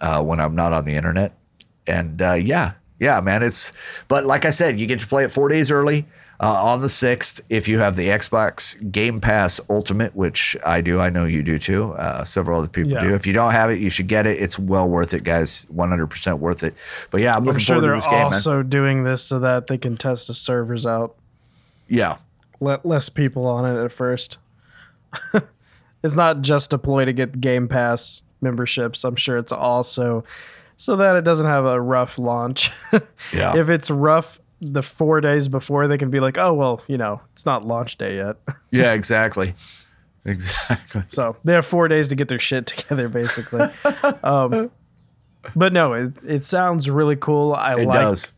uh, 0.00 0.22
when 0.22 0.40
I'm 0.40 0.54
not 0.54 0.72
on 0.72 0.84
the 0.84 0.94
internet. 0.94 1.36
And 1.86 2.22
uh, 2.22 2.34
yeah, 2.34 2.72
yeah, 2.98 3.20
man, 3.20 3.42
it's. 3.42 3.72
But 4.08 4.24
like 4.24 4.44
I 4.44 4.50
said, 4.50 4.78
you 4.78 4.86
get 4.86 5.00
to 5.00 5.06
play 5.06 5.24
it 5.24 5.30
four 5.30 5.48
days 5.48 5.70
early 5.70 6.06
uh, 6.40 6.64
on 6.64 6.80
the 6.80 6.88
sixth 6.88 7.40
if 7.48 7.68
you 7.68 7.78
have 7.78 7.96
the 7.96 8.08
Xbox 8.08 8.76
Game 8.90 9.20
Pass 9.20 9.60
Ultimate, 9.70 10.14
which 10.16 10.56
I 10.66 10.80
do. 10.80 11.00
I 11.00 11.10
know 11.10 11.24
you 11.24 11.42
do 11.42 11.58
too. 11.58 11.92
Uh, 11.92 12.24
several 12.24 12.58
other 12.58 12.68
people 12.68 12.92
Yeah. 12.92 13.00
do. 13.00 13.14
If 13.14 13.26
you 13.26 13.32
don't 13.32 13.52
have 13.52 13.70
it, 13.70 13.78
you 13.80 13.88
should 13.90 14.08
get 14.08 14.26
it. 14.26 14.38
It's 14.42 14.58
well 14.58 14.88
worth 14.88 15.14
it, 15.14 15.22
guys. 15.24 15.64
100 15.68 16.06
percent 16.08 16.38
worth 16.38 16.62
it. 16.62 16.74
But 17.10 17.20
yeah, 17.20 17.36
I'm 17.36 17.44
looking 17.44 17.56
I'm 17.56 17.60
sure 17.60 17.74
forward 17.76 17.80
to 17.82 17.86
they're 17.86 17.96
this 17.96 18.06
game, 18.06 18.12
man. 18.14 18.24
also 18.26 18.62
doing 18.62 19.04
this 19.04 19.22
so 19.22 19.38
that 19.38 19.68
they 19.68 19.78
can 19.78 19.96
test 19.96 20.26
the 20.28 20.34
servers 20.34 20.84
out. 20.86 21.14
Yeah, 21.88 22.16
Let 22.60 22.84
less 22.86 23.08
people 23.08 23.46
on 23.46 23.64
it 23.64 23.82
at 23.82 23.92
first. 23.92 24.38
it's 26.02 26.16
not 26.16 26.42
just 26.42 26.72
a 26.72 26.78
ploy 26.78 27.04
to 27.04 27.12
get 27.12 27.40
Game 27.40 27.68
Pass 27.68 28.22
memberships. 28.40 29.04
I'm 29.04 29.16
sure 29.16 29.38
it's 29.38 29.52
also 29.52 30.24
so 30.76 30.96
that 30.96 31.16
it 31.16 31.24
doesn't 31.24 31.46
have 31.46 31.64
a 31.64 31.80
rough 31.80 32.18
launch. 32.18 32.70
yeah, 33.32 33.56
if 33.56 33.68
it's 33.68 33.90
rough 33.90 34.40
the 34.72 34.82
four 34.82 35.20
days 35.20 35.48
before, 35.48 35.86
they 35.88 35.98
can 35.98 36.10
be 36.10 36.20
like, 36.20 36.38
oh 36.38 36.52
well, 36.54 36.82
you 36.86 36.96
know, 36.98 37.20
it's 37.32 37.44
not 37.46 37.64
launch 37.66 37.96
day 37.98 38.16
yet. 38.16 38.36
yeah, 38.70 38.92
exactly, 38.92 39.54
exactly. 40.24 41.02
So 41.08 41.36
they 41.44 41.52
have 41.52 41.66
four 41.66 41.88
days 41.88 42.08
to 42.08 42.16
get 42.16 42.28
their 42.28 42.38
shit 42.38 42.66
together, 42.74 43.08
basically. 43.08 43.68
um, 44.22 44.70
but 45.54 45.72
no, 45.72 45.92
it 45.92 46.22
it 46.26 46.44
sounds 46.44 46.88
really 46.88 47.16
cool. 47.16 47.52
I 47.54 47.74
It 47.76 47.86
like 47.86 48.00
does. 48.00 48.32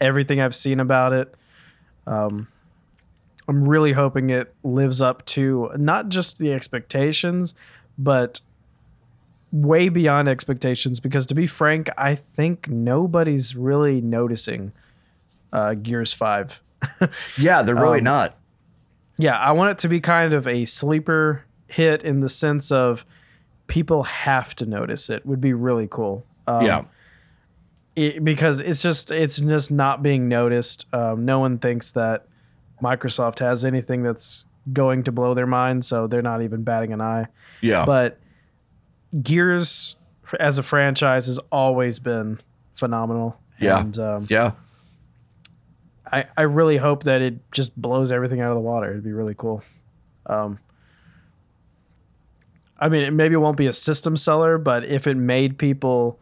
everything 0.00 0.40
I've 0.40 0.54
seen 0.54 0.80
about 0.80 1.12
it. 1.12 1.34
Um, 2.06 2.48
I'm 3.48 3.68
really 3.68 3.92
hoping 3.92 4.30
it 4.30 4.54
lives 4.62 5.00
up 5.02 5.24
to 5.26 5.72
not 5.76 6.08
just 6.08 6.38
the 6.38 6.52
expectations, 6.52 7.52
but 7.98 8.40
way 9.50 9.88
beyond 9.88 10.28
expectations. 10.28 11.00
Because 11.00 11.26
to 11.26 11.34
be 11.34 11.48
frank, 11.48 11.90
I 11.98 12.14
think 12.14 12.68
nobody's 12.68 13.56
really 13.56 14.00
noticing 14.00 14.70
uh, 15.52 15.74
Gears 15.74 16.12
Five. 16.12 16.60
Yeah, 17.38 17.62
they're 17.62 17.74
really 17.74 17.98
Um, 17.98 18.04
not. 18.04 18.36
Yeah, 19.18 19.36
I 19.36 19.52
want 19.52 19.72
it 19.72 19.78
to 19.80 19.88
be 19.88 20.00
kind 20.00 20.32
of 20.32 20.48
a 20.48 20.64
sleeper 20.64 21.44
hit 21.66 22.02
in 22.02 22.20
the 22.20 22.28
sense 22.30 22.72
of 22.72 23.04
people 23.66 24.04
have 24.04 24.54
to 24.56 24.66
notice 24.66 25.10
it. 25.10 25.26
Would 25.26 25.40
be 25.42 25.52
really 25.52 25.86
cool. 25.90 26.24
Um, 26.46 26.64
yeah, 26.64 26.84
it, 27.96 28.24
because 28.24 28.60
it's 28.60 28.80
just 28.82 29.10
it's 29.10 29.38
just 29.38 29.70
not 29.70 30.02
being 30.02 30.26
noticed. 30.28 30.86
Um, 30.94 31.24
no 31.26 31.38
one 31.38 31.58
thinks 31.58 31.92
that 31.92 32.26
Microsoft 32.82 33.40
has 33.40 33.62
anything 33.64 34.02
that's 34.02 34.46
going 34.72 35.02
to 35.04 35.12
blow 35.12 35.34
their 35.34 35.46
mind, 35.46 35.84
so 35.84 36.06
they're 36.06 36.22
not 36.22 36.40
even 36.40 36.62
batting 36.62 36.92
an 36.94 37.00
eye. 37.02 37.26
Yeah. 37.60 37.84
But 37.84 38.18
Gears 39.22 39.96
as 40.38 40.58
a 40.58 40.62
franchise 40.62 41.26
has 41.26 41.38
always 41.50 41.98
been 41.98 42.40
phenomenal. 42.74 43.38
Yeah. 43.60 43.80
And 43.80 43.98
um, 43.98 44.26
yeah. 44.30 44.52
I, 46.12 46.24
I 46.36 46.42
really 46.42 46.76
hope 46.76 47.04
that 47.04 47.22
it 47.22 47.38
just 47.52 47.80
blows 47.80 48.10
everything 48.10 48.40
out 48.40 48.50
of 48.50 48.56
the 48.56 48.60
water. 48.60 48.90
It'd 48.90 49.04
be 49.04 49.12
really 49.12 49.34
cool. 49.36 49.62
Um, 50.26 50.58
I 52.78 52.88
mean, 52.88 53.02
it- 53.04 53.10
maybe 53.12 53.34
it 53.34 53.38
won't 53.38 53.56
be 53.56 53.66
a 53.66 53.72
system 53.72 54.16
seller, 54.16 54.58
but 54.58 54.84
if 54.84 55.06
it 55.06 55.16
made 55.16 55.58
people 55.58 56.18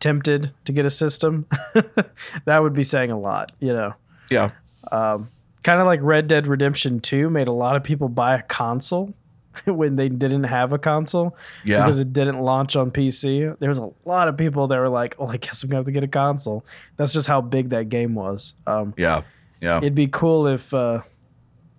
tempted 0.00 0.50
to 0.64 0.72
get 0.72 0.84
a 0.86 0.90
system, 0.90 1.46
that 2.44 2.58
would 2.62 2.72
be 2.72 2.82
saying 2.82 3.10
a 3.10 3.18
lot, 3.18 3.52
you 3.60 3.72
know. 3.72 3.94
Yeah. 4.30 4.50
Kind 4.90 5.80
of 5.80 5.86
like 5.86 6.00
Red 6.02 6.26
Dead 6.26 6.46
Redemption 6.48 6.98
2 7.00 7.30
made 7.30 7.46
a 7.46 7.52
lot 7.52 7.76
of 7.76 7.84
people 7.84 8.08
buy 8.08 8.34
a 8.34 8.42
console 8.42 9.14
when 9.66 9.96
they 9.96 10.08
didn't 10.08 10.44
have 10.44 10.72
a 10.72 10.78
console 10.78 11.36
Yeah. 11.64 11.78
because 11.84 11.98
it 11.98 12.12
didn't 12.12 12.40
launch 12.40 12.76
on 12.76 12.90
PC. 12.90 13.58
There 13.58 13.68
was 13.68 13.78
a 13.78 13.90
lot 14.04 14.28
of 14.28 14.36
people 14.36 14.66
that 14.68 14.78
were 14.78 14.88
like, 14.88 15.14
"Oh, 15.18 15.26
I 15.26 15.36
guess 15.36 15.62
I'm 15.62 15.68
going 15.70 15.76
to 15.76 15.80
have 15.80 15.86
to 15.86 15.92
get 15.92 16.04
a 16.04 16.08
console." 16.08 16.64
That's 16.96 17.12
just 17.12 17.26
how 17.28 17.40
big 17.40 17.70
that 17.70 17.88
game 17.88 18.14
was. 18.14 18.54
Um, 18.66 18.94
Yeah. 18.96 19.22
Yeah. 19.60 19.78
it'd 19.78 19.94
be 19.94 20.08
cool 20.08 20.46
if 20.46 20.72
uh, 20.74 21.02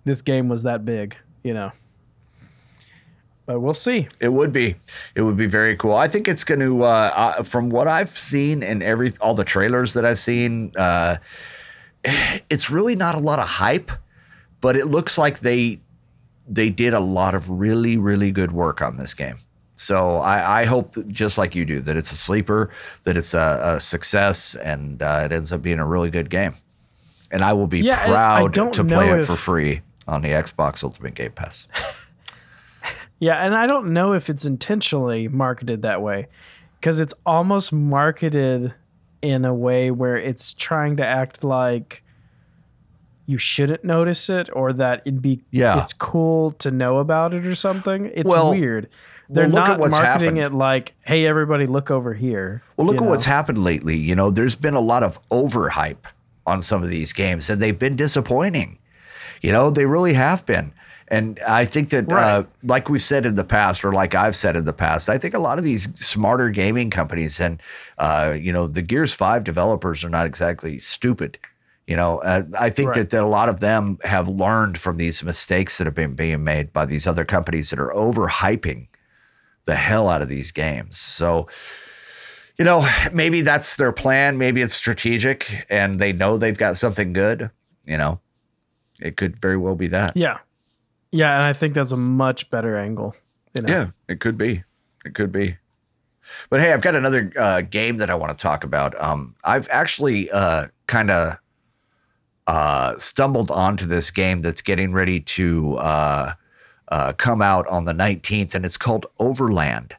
this 0.04 0.22
game 0.22 0.48
was 0.48 0.62
that 0.62 0.84
big, 0.84 1.16
you 1.42 1.52
know. 1.54 1.72
But 3.46 3.60
we'll 3.60 3.74
see. 3.74 4.08
It 4.20 4.30
would 4.32 4.52
be. 4.52 4.76
It 5.14 5.20
would 5.22 5.36
be 5.36 5.46
very 5.46 5.76
cool. 5.76 5.94
I 5.94 6.08
think 6.08 6.28
it's 6.28 6.44
going 6.44 6.60
to, 6.60 6.82
uh, 6.82 7.10
uh, 7.14 7.42
from 7.42 7.68
what 7.68 7.86
I've 7.86 8.08
seen 8.08 8.62
and 8.62 8.82
every 8.82 9.12
all 9.20 9.34
the 9.34 9.44
trailers 9.44 9.92
that 9.94 10.04
I've 10.06 10.18
seen, 10.18 10.72
uh, 10.76 11.16
it's 12.48 12.70
really 12.70 12.96
not 12.96 13.14
a 13.14 13.18
lot 13.18 13.38
of 13.38 13.46
hype, 13.46 13.90
but 14.62 14.76
it 14.76 14.86
looks 14.86 15.18
like 15.18 15.40
they 15.40 15.80
they 16.48 16.70
did 16.70 16.94
a 16.94 17.00
lot 17.00 17.34
of 17.34 17.48
really 17.50 17.96
really 17.96 18.30
good 18.30 18.52
work 18.52 18.82
on 18.82 18.96
this 18.96 19.14
game. 19.14 19.38
So 19.76 20.16
I, 20.18 20.62
I 20.62 20.64
hope 20.66 20.92
that 20.92 21.08
just 21.08 21.36
like 21.36 21.54
you 21.56 21.64
do 21.64 21.80
that 21.80 21.96
it's 21.96 22.12
a 22.12 22.16
sleeper, 22.16 22.70
that 23.04 23.16
it's 23.16 23.34
a, 23.34 23.60
a 23.76 23.80
success, 23.80 24.54
and 24.54 25.02
uh, 25.02 25.22
it 25.24 25.32
ends 25.32 25.50
up 25.52 25.62
being 25.62 25.80
a 25.80 25.86
really 25.86 26.10
good 26.10 26.30
game. 26.30 26.54
And 27.32 27.42
I 27.42 27.54
will 27.54 27.66
be 27.66 27.80
Yeah, 27.80 28.06
proud 28.06 28.54
to 28.54 28.84
play 28.84 29.10
it 29.10 29.18
if- 29.18 29.26
for 29.26 29.34
free 29.36 29.80
on 30.06 30.22
the 30.22 30.28
Xbox 30.28 30.84
Ultimate 30.84 31.14
Game 31.14 31.32
Pass. 31.32 31.66
Yeah, 33.20 33.36
and 33.36 33.54
I 33.54 33.66
don't 33.66 33.92
know 33.92 34.12
if 34.12 34.28
it's 34.28 34.44
intentionally 34.44 35.28
marketed 35.28 35.82
that 35.82 36.02
way 36.02 36.26
because 36.78 37.00
it's 37.00 37.14
almost 37.24 37.72
marketed 37.72 38.74
in 39.22 39.44
a 39.44 39.54
way 39.54 39.90
where 39.90 40.16
it's 40.16 40.52
trying 40.52 40.96
to 40.98 41.06
act 41.06 41.42
like 41.42 42.02
you 43.26 43.38
shouldn't 43.38 43.84
notice 43.84 44.28
it 44.28 44.48
or 44.52 44.72
that 44.74 45.02
it'd 45.04 45.22
be 45.22 45.40
Yeah. 45.50 45.80
it's 45.80 45.92
cool 45.92 46.50
to 46.52 46.70
know 46.70 46.98
about 46.98 47.32
it 47.34 47.46
or 47.46 47.54
something. 47.54 48.10
It's 48.14 48.30
Well- 48.30 48.50
weird. 48.50 48.88
They're 49.30 49.48
well, 49.48 49.64
not 49.66 49.78
marketing 49.80 50.36
happened. 50.36 50.38
it 50.38 50.52
like, 50.54 50.92
"Hey, 51.06 51.26
everybody, 51.26 51.64
look 51.64 51.90
over 51.90 52.12
here." 52.12 52.62
Well, 52.76 52.86
look 52.86 52.96
at 52.96 53.02
know? 53.02 53.08
what's 53.08 53.24
happened 53.24 53.56
lately. 53.64 53.96
You 53.96 54.14
know, 54.14 54.30
there's 54.30 54.54
been 54.54 54.74
a 54.74 54.80
lot 54.80 55.02
of 55.02 55.18
overhype 55.30 56.04
on 56.46 56.60
some 56.60 56.82
of 56.82 56.90
these 56.90 57.14
games, 57.14 57.48
and 57.48 57.60
they've 57.62 57.78
been 57.78 57.96
disappointing. 57.96 58.78
You 59.40 59.50
know, 59.52 59.70
they 59.70 59.86
really 59.86 60.12
have 60.12 60.44
been. 60.44 60.72
And 61.08 61.40
I 61.46 61.64
think 61.64 61.88
that, 61.90 62.10
uh, 62.12 62.44
like 62.62 62.88
we've 62.90 63.02
said 63.02 63.24
in 63.24 63.34
the 63.34 63.44
past, 63.44 63.82
or 63.84 63.92
like 63.92 64.14
I've 64.14 64.36
said 64.36 64.56
in 64.56 64.64
the 64.66 64.72
past, 64.74 65.08
I 65.08 65.16
think 65.16 65.32
a 65.34 65.38
lot 65.38 65.56
of 65.58 65.64
these 65.64 65.88
smarter 65.98 66.50
gaming 66.50 66.90
companies 66.90 67.40
and, 67.40 67.60
uh, 67.98 68.34
you 68.38 68.52
know, 68.52 68.66
the 68.66 68.82
Gears 68.82 69.12
5 69.14 69.42
developers 69.44 70.04
are 70.04 70.08
not 70.10 70.26
exactly 70.26 70.78
stupid. 70.78 71.38
You 71.86 71.96
know, 71.96 72.18
uh, 72.20 72.44
I 72.58 72.70
think 72.70 72.90
Right. 72.90 72.98
that, 73.00 73.10
that 73.10 73.22
a 73.22 73.26
lot 73.26 73.48
of 73.48 73.60
them 73.60 73.98
have 74.04 74.28
learned 74.28 74.78
from 74.78 74.96
these 74.96 75.22
mistakes 75.22 75.76
that 75.78 75.86
have 75.86 75.94
been 75.94 76.14
being 76.14 76.42
made 76.42 76.72
by 76.72 76.86
these 76.86 77.06
other 77.06 77.24
companies 77.24 77.70
that 77.70 77.78
are 77.78 77.92
overhyping 77.92 78.88
the 79.66 79.74
hell 79.76 80.08
out 80.08 80.22
of 80.22 80.28
these 80.28 80.50
games. 80.50 80.96
So, 80.98 81.46
you 82.56 82.64
know, 82.64 82.88
maybe 83.12 83.42
that's 83.42 83.76
their 83.76 83.92
plan. 83.92 84.38
Maybe 84.38 84.62
it's 84.62 84.74
strategic 84.74 85.66
and 85.68 85.98
they 85.98 86.12
know 86.12 86.38
they've 86.38 86.56
got 86.56 86.76
something 86.76 87.12
good. 87.12 87.50
You 87.84 87.98
know, 87.98 88.20
it 89.00 89.16
could 89.18 89.38
very 89.38 89.58
well 89.58 89.74
be 89.74 89.88
that. 89.88 90.16
Yeah. 90.16 90.38
Yeah, 91.10 91.34
and 91.34 91.42
I 91.44 91.52
think 91.52 91.74
that's 91.74 91.92
a 91.92 91.96
much 91.96 92.50
better 92.50 92.76
angle. 92.76 93.14
You 93.54 93.62
know? 93.62 93.72
Yeah, 93.72 93.86
it 94.08 94.20
could 94.20 94.36
be. 94.38 94.64
It 95.04 95.14
could 95.14 95.30
be. 95.30 95.58
But 96.48 96.60
hey, 96.60 96.72
I've 96.72 96.82
got 96.82 96.94
another 96.94 97.30
uh, 97.38 97.60
game 97.60 97.98
that 97.98 98.08
I 98.10 98.14
want 98.14 98.36
to 98.36 98.42
talk 98.42 98.64
about. 98.64 99.00
Um, 99.00 99.34
I've 99.44 99.68
actually 99.70 100.30
uh, 100.30 100.68
kind 100.86 101.10
of 101.10 101.38
uh, 102.46 102.96
stumbled 102.98 103.50
onto 103.50 103.86
this 103.86 104.10
game 104.10 104.42
that's 104.42 104.62
getting 104.62 104.92
ready 104.92 105.20
to 105.20 105.76
uh, 105.76 106.32
uh, 106.88 107.12
come 107.14 107.40
out 107.40 107.66
on 107.68 107.84
the 107.84 107.92
19th, 107.92 108.54
and 108.54 108.64
it's 108.64 108.76
called 108.76 109.06
Overland. 109.18 109.96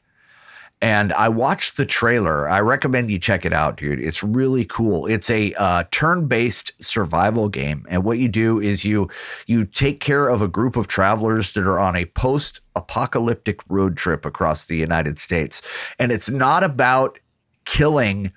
And 0.82 1.14
I 1.14 1.30
watched 1.30 1.78
the 1.78 1.86
trailer. 1.86 2.48
I 2.50 2.60
recommend 2.60 3.10
you 3.10 3.18
check 3.18 3.46
it 3.46 3.54
out, 3.54 3.78
dude. 3.78 4.00
It's 4.00 4.22
really 4.22 4.66
cool. 4.66 5.08
It's 5.08 5.30
a 5.30 5.54
uh, 5.54 5.86
turn-based 5.90 6.74
survival 6.84 7.50
game, 7.50 7.86
and 7.90 8.04
what 8.04 8.20
you 8.20 8.28
do 8.28 8.60
is 8.60 8.86
you 8.86 9.10
you 9.48 9.66
take 9.66 10.00
care 10.00 10.28
of 10.28 10.42
a 10.42 10.48
group 10.48 10.76
of 10.76 10.88
travelers 10.88 11.54
that 11.54 11.66
are 11.66 11.80
on 11.80 11.96
a 11.96 12.06
post-apocalyptic 12.06 13.62
road 13.70 13.96
trip 13.96 14.26
across 14.26 14.66
the 14.66 14.76
United 14.76 15.18
States. 15.18 15.62
And 15.98 16.12
it's 16.12 16.30
not 16.30 16.64
about 16.64 17.20
killing 17.64 18.34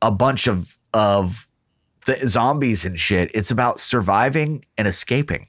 a 0.00 0.10
bunch 0.10 0.46
of 0.46 0.78
of 0.94 1.48
the 2.06 2.28
zombies 2.28 2.84
and 2.84 2.98
shit. 2.98 3.30
It's 3.34 3.50
about 3.50 3.80
surviving 3.80 4.64
and 4.78 4.86
escaping. 4.88 5.48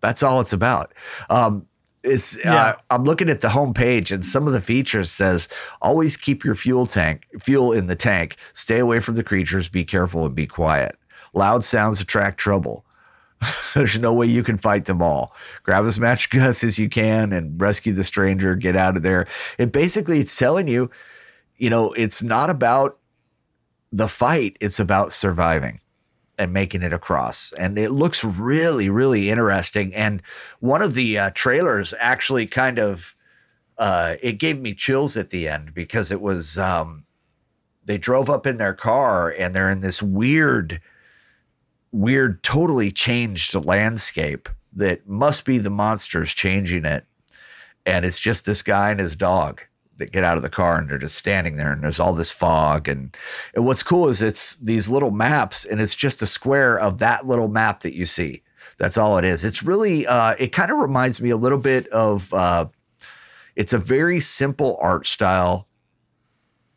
That's 0.00 0.22
all 0.22 0.40
it's 0.40 0.52
about. 0.52 0.92
Um, 1.30 1.66
it's 2.02 2.38
Yeah. 2.44 2.54
uh, 2.54 2.76
I'm 2.90 3.04
looking 3.04 3.28
at 3.28 3.40
the 3.40 3.48
homepage 3.48 4.12
and 4.12 4.24
some 4.24 4.46
of 4.46 4.52
the 4.52 4.60
features 4.60 5.10
says 5.10 5.48
always 5.82 6.16
keep 6.16 6.44
your 6.44 6.54
fuel 6.54 6.86
tank 6.86 7.26
fuel 7.40 7.72
in 7.72 7.86
the 7.86 7.96
tank. 7.96 8.36
Stay 8.52 8.78
away 8.78 9.00
from 9.00 9.16
the 9.16 9.24
creatures. 9.24 9.68
Be 9.68 9.84
careful 9.84 10.24
and 10.26 10.34
be 10.34 10.46
quiet. 10.46 10.96
Loud 11.34 11.64
sounds 11.64 12.00
attract 12.00 12.38
trouble. 12.38 12.84
There's 13.74 13.98
no 13.98 14.12
way 14.14 14.26
you 14.26 14.42
can 14.42 14.56
fight 14.56 14.84
them 14.84 15.02
all. 15.02 15.34
Grab 15.64 15.84
as 15.84 15.98
much 15.98 16.30
gus 16.30 16.62
as 16.62 16.78
you 16.78 16.88
can 16.88 17.32
and 17.32 17.60
rescue 17.60 17.92
the 17.92 18.04
stranger. 18.04 18.54
Get 18.54 18.76
out 18.76 18.96
of 18.96 19.02
there. 19.02 19.26
It 19.58 19.72
basically 19.72 20.20
it's 20.20 20.36
telling 20.38 20.68
you, 20.68 20.90
you 21.56 21.70
know, 21.70 21.92
it's 21.92 22.22
not 22.22 22.50
about 22.50 22.98
the 23.96 24.08
fight. 24.08 24.56
It's 24.60 24.78
about 24.78 25.12
surviving 25.12 25.80
and 26.38 26.52
making 26.52 26.82
it 26.82 26.92
across. 26.92 27.52
And 27.54 27.78
it 27.78 27.90
looks 27.90 28.22
really, 28.22 28.90
really 28.90 29.30
interesting. 29.30 29.94
And 29.94 30.22
one 30.60 30.82
of 30.82 30.94
the 30.94 31.18
uh, 31.18 31.30
trailers 31.34 31.94
actually 31.98 32.46
kind 32.46 32.78
of 32.78 33.14
uh, 33.78 34.16
it 34.22 34.34
gave 34.34 34.60
me 34.60 34.74
chills 34.74 35.16
at 35.16 35.30
the 35.30 35.48
end 35.48 35.74
because 35.74 36.10
it 36.10 36.20
was 36.20 36.58
um, 36.58 37.04
they 37.84 37.98
drove 37.98 38.30
up 38.30 38.46
in 38.46 38.56
their 38.58 38.74
car 38.74 39.30
and 39.30 39.54
they're 39.54 39.70
in 39.70 39.80
this 39.80 40.02
weird, 40.02 40.80
weird, 41.92 42.42
totally 42.42 42.90
changed 42.90 43.54
landscape 43.54 44.48
that 44.74 45.06
must 45.08 45.44
be 45.44 45.58
the 45.58 45.70
monsters 45.70 46.34
changing 46.34 46.84
it. 46.84 47.04
And 47.84 48.04
it's 48.04 48.18
just 48.18 48.44
this 48.44 48.62
guy 48.62 48.90
and 48.90 49.00
his 49.00 49.16
dog 49.16 49.62
that 49.98 50.12
get 50.12 50.24
out 50.24 50.36
of 50.36 50.42
the 50.42 50.48
car 50.48 50.78
and 50.78 50.88
they're 50.88 50.98
just 50.98 51.16
standing 51.16 51.56
there 51.56 51.72
and 51.72 51.82
there's 51.82 52.00
all 52.00 52.12
this 52.12 52.32
fog. 52.32 52.88
And 52.88 53.16
and 53.54 53.64
what's 53.64 53.82
cool 53.82 54.08
is 54.08 54.22
it's 54.22 54.56
these 54.56 54.88
little 54.88 55.10
maps 55.10 55.64
and 55.64 55.80
it's 55.80 55.94
just 55.94 56.22
a 56.22 56.26
square 56.26 56.78
of 56.78 56.98
that 56.98 57.26
little 57.26 57.48
map 57.48 57.80
that 57.80 57.94
you 57.94 58.04
see. 58.06 58.42
That's 58.78 58.98
all 58.98 59.16
it 59.18 59.24
is. 59.24 59.44
It's 59.44 59.62
really 59.62 60.06
uh 60.06 60.34
it 60.38 60.52
kind 60.52 60.70
of 60.70 60.78
reminds 60.78 61.20
me 61.20 61.30
a 61.30 61.36
little 61.36 61.58
bit 61.58 61.86
of 61.88 62.32
uh 62.34 62.66
it's 63.54 63.72
a 63.72 63.78
very 63.78 64.20
simple 64.20 64.78
art 64.80 65.06
style. 65.06 65.66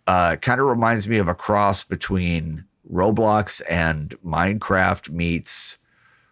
Uh 0.07 0.35
kind 0.37 0.61
of 0.61 0.67
reminds 0.67 1.07
me 1.07 1.17
of 1.17 1.27
a 1.27 1.35
cross 1.35 1.83
between 1.83 2.65
roblox 2.91 3.61
and 3.69 4.15
minecraft 4.25 5.09
meets 5.09 5.77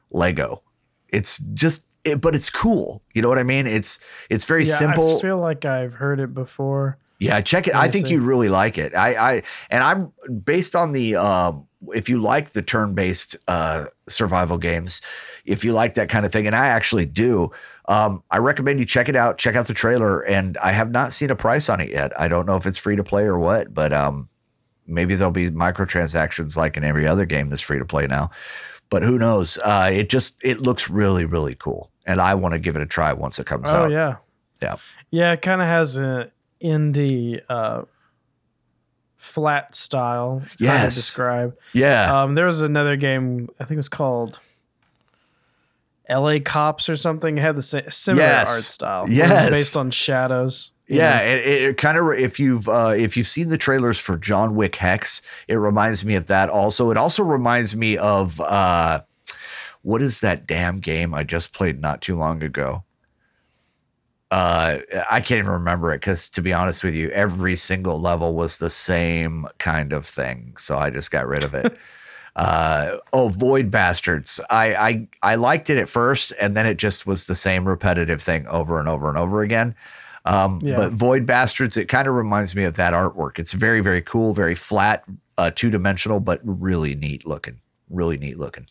lego. 0.10 0.64
It's 1.10 1.40
just 1.54 1.84
it, 2.08 2.22
but 2.22 2.36
it's 2.36 2.50
cool 2.50 3.02
you 3.14 3.22
know 3.22 3.30
what 3.30 3.38
i 3.38 3.44
mean 3.44 3.68
it's 3.68 4.00
it's 4.30 4.46
very 4.46 4.64
Yeah, 4.66 4.76
simple 4.76 5.18
I 5.18 5.22
feel 5.22 5.38
like 5.40 5.66
I've 5.66 5.94
heard 5.94 6.20
it 6.20 6.34
before. 6.34 6.98
yeah, 7.20 7.42
check 7.42 7.68
it. 7.68 7.74
I 7.76 7.88
think 7.90 8.10
you'd 8.10 8.22
really 8.22 8.50
like 8.50 8.78
it. 8.78 8.94
I, 8.96 9.16
I 9.16 9.44
and 9.72 9.84
I'm 9.84 10.14
based 10.44 10.76
on 10.76 10.92
the 10.92 11.16
um, 11.16 11.68
if 11.94 12.10
you 12.10 12.20
like 12.20 12.50
the 12.50 12.62
turn-based 12.62 13.38
uh, 13.48 13.86
survival 14.08 14.58
games, 14.60 15.02
if 15.46 15.66
you 15.66 15.74
like 15.74 15.96
that 15.96 16.10
kind 16.10 16.26
of 16.28 16.32
thing, 16.32 16.46
and 16.48 16.56
I 16.56 16.68
actually 16.68 17.06
do. 17.08 17.50
Um, 17.88 18.22
I 18.30 18.38
recommend 18.38 18.80
you 18.80 18.86
check 18.86 19.10
it 19.10 19.16
out. 19.16 19.38
Check 19.40 19.56
out 19.56 19.66
the 19.68 19.74
trailer, 19.74 20.22
and 20.22 20.58
I 20.58 20.72
have 20.74 20.92
not 20.92 21.12
seen 21.14 21.32
a 21.32 21.36
price 21.36 21.70
on 21.70 21.80
it 21.82 21.90
yet. 21.90 22.12
I 22.20 22.28
don't 22.28 22.46
know 22.46 22.56
if 22.56 22.68
it's 22.68 22.78
free 22.78 22.96
to 22.98 23.04
play 23.04 23.24
or 23.24 23.40
what, 23.40 23.74
but 23.74 23.92
um, 23.94 24.30
maybe 24.86 25.16
there'll 25.16 25.32
be 25.32 25.50
microtransactions 25.50 26.56
like 26.58 26.78
in 26.78 26.84
every 26.84 27.08
other 27.08 27.26
game 27.26 27.50
that's 27.50 27.62
free 27.64 27.80
to 27.80 27.86
play 27.86 28.06
now. 28.08 28.30
But 28.90 29.02
who 29.04 29.18
knows? 29.18 29.58
Uh, 29.64 29.90
it 29.92 30.10
just 30.10 30.38
it 30.44 30.62
looks 30.62 30.90
really 30.90 31.26
really 31.26 31.56
cool, 31.56 31.92
and 32.08 32.20
I 32.20 32.34
want 32.34 32.54
to 32.54 32.60
give 32.60 32.76
it 32.76 32.82
a 32.82 32.86
try 32.88 33.14
once 33.14 33.38
it 33.38 33.46
comes 33.46 33.70
Oh 33.70 33.84
out. 33.84 33.92
yeah, 33.92 34.16
Yeah. 34.62 34.78
yeah. 35.12 35.34
It 35.34 35.42
kind 35.44 35.62
of 35.62 35.68
has 35.68 35.98
an 35.98 36.32
indie 36.62 37.42
uh, 37.50 37.84
flat 39.18 39.76
style. 39.76 40.42
Yes. 40.60 40.96
describe. 40.96 41.56
Yeah. 41.74 42.24
Um, 42.24 42.34
there 42.36 42.46
was 42.48 42.62
another 42.64 42.96
game. 42.96 43.50
I 43.60 43.64
think 43.66 43.74
it 43.74 43.78
was 43.78 43.90
called 43.90 44.40
L.A. 46.08 46.40
Cops 46.40 46.88
or 46.90 46.96
something. 46.96 47.38
It 47.38 47.42
had 47.42 47.56
the 47.58 47.62
sa- 47.62 47.82
similar 47.90 48.24
Yes. 48.26 48.50
art 48.56 48.64
style. 48.64 49.06
Yes. 49.10 49.50
based 49.50 49.76
on 49.78 49.92
shadows. 49.92 50.72
you 50.88 50.98
Yeah, 50.98 51.20
it, 51.20 51.62
it 51.64 51.78
kind 51.78 51.98
of 51.98 52.14
if 52.18 52.40
you've 52.40 52.70
uh, 52.70 52.94
if 52.98 53.18
you've 53.18 53.28
seen 53.28 53.50
the 53.50 53.58
trailers 53.58 54.00
for 54.00 54.18
John 54.18 54.56
Wick 54.56 54.78
Hex, 54.78 55.22
it 55.50 55.56
reminds 55.56 56.06
me 56.06 56.16
of 56.16 56.28
that. 56.28 56.50
Also, 56.50 56.90
it 56.92 56.98
also 56.98 57.24
reminds 57.24 57.76
me 57.76 57.98
of 57.98 58.40
uh, 58.40 59.02
what 59.88 60.02
is 60.02 60.20
that 60.20 60.46
damn 60.46 60.82
game 60.82 61.14
I 61.14 61.24
just 61.24 61.54
played 61.54 61.80
not 61.80 62.02
too 62.02 62.18
long 62.18 62.44
ago? 62.44 62.84
Uh, 64.30 64.80
I 65.10 65.22
can't 65.22 65.40
even 65.40 65.52
remember 65.52 65.94
it 65.94 66.02
because 66.02 66.30
to 66.32 66.42
be 66.42 66.52
honest 66.52 66.84
with 66.84 66.94
you, 66.94 67.08
every 67.12 67.56
single 67.56 67.98
level 67.98 68.34
was 68.34 68.58
the 68.58 68.70
same 68.70 69.48
kind 69.60 69.94
of 69.94 70.06
thing. 70.06 70.56
So 70.58 70.78
I 70.78 70.90
just 70.90 71.10
got 71.10 71.26
rid 71.26 71.46
of 71.46 71.54
it. 71.54 71.78
uh, 72.36 72.98
oh, 73.14 73.30
Void 73.30 73.72
Bastards. 73.72 74.42
I, 74.50 74.76
I 74.76 75.08
I 75.24 75.36
liked 75.36 75.70
it 75.70 75.78
at 75.78 75.88
first, 75.88 76.34
and 76.38 76.58
then 76.58 76.66
it 76.66 76.78
just 76.78 77.08
was 77.08 77.28
the 77.28 77.36
same 77.36 77.66
repetitive 77.66 78.22
thing 78.22 78.46
over 78.48 78.82
and 78.82 78.90
over 78.90 79.08
and 79.08 79.18
over 79.18 79.42
again. 79.42 79.74
Um, 80.26 80.60
Yeah. 80.62 80.76
But 80.76 80.92
Void 80.92 81.26
Bastards, 81.26 81.78
it 81.78 81.86
kind 81.86 82.10
of 82.10 82.14
reminds 82.14 82.58
me 82.58 82.66
of 82.66 82.76
that 82.76 82.92
artwork. 82.92 83.40
It's 83.40 83.54
very, 83.54 83.80
very 83.80 84.02
cool, 84.02 84.34
very 84.34 84.54
flat, 84.54 85.06
uh, 85.38 85.52
two 85.56 85.70
dimensional, 85.70 86.20
but 86.20 86.42
really 86.44 86.94
neat 86.94 87.26
looking. 87.26 87.62
Really 87.90 88.18
neat 88.18 88.38
looking. 88.38 88.68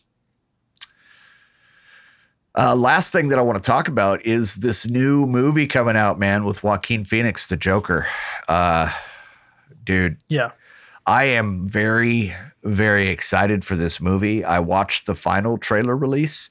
Uh, 2.57 2.75
last 2.75 3.13
thing 3.13 3.27
that 3.27 3.37
I 3.37 3.43
want 3.43 3.61
to 3.61 3.67
talk 3.67 3.87
about 3.87 4.25
is 4.25 4.55
this 4.55 4.87
new 4.87 5.27
movie 5.27 5.67
coming 5.67 5.95
out, 5.95 6.17
man, 6.17 6.43
with 6.43 6.63
Joaquin 6.63 7.05
Phoenix, 7.05 7.45
the 7.45 7.55
Joker. 7.55 8.07
Uh, 8.47 8.91
dude, 9.83 10.17
yeah. 10.27 10.51
I 11.05 11.25
am 11.25 11.67
very, 11.67 12.33
very 12.63 13.09
excited 13.09 13.63
for 13.63 13.75
this 13.75 14.01
movie. 14.01 14.43
I 14.43 14.57
watched 14.57 15.05
the 15.05 15.13
final 15.13 15.59
trailer 15.59 15.95
release, 15.95 16.49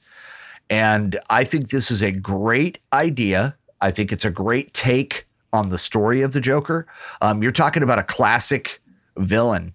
and 0.69 1.19
I 1.29 1.43
think 1.43 1.69
this 1.69 1.91
is 1.91 2.01
a 2.01 2.13
great 2.13 2.79
idea. 2.93 3.57
I 3.81 3.91
think 3.91 4.13
it's 4.13 4.25
a 4.25 4.31
great 4.31 4.73
take 4.73 5.27
on 5.51 5.67
the 5.67 5.77
story 5.77 6.21
of 6.21 6.31
the 6.31 6.39
Joker. 6.39 6.87
Um, 7.21 7.43
you're 7.43 7.51
talking 7.51 7.83
about 7.83 7.99
a 7.99 8.03
classic 8.03 8.81
villain 9.17 9.73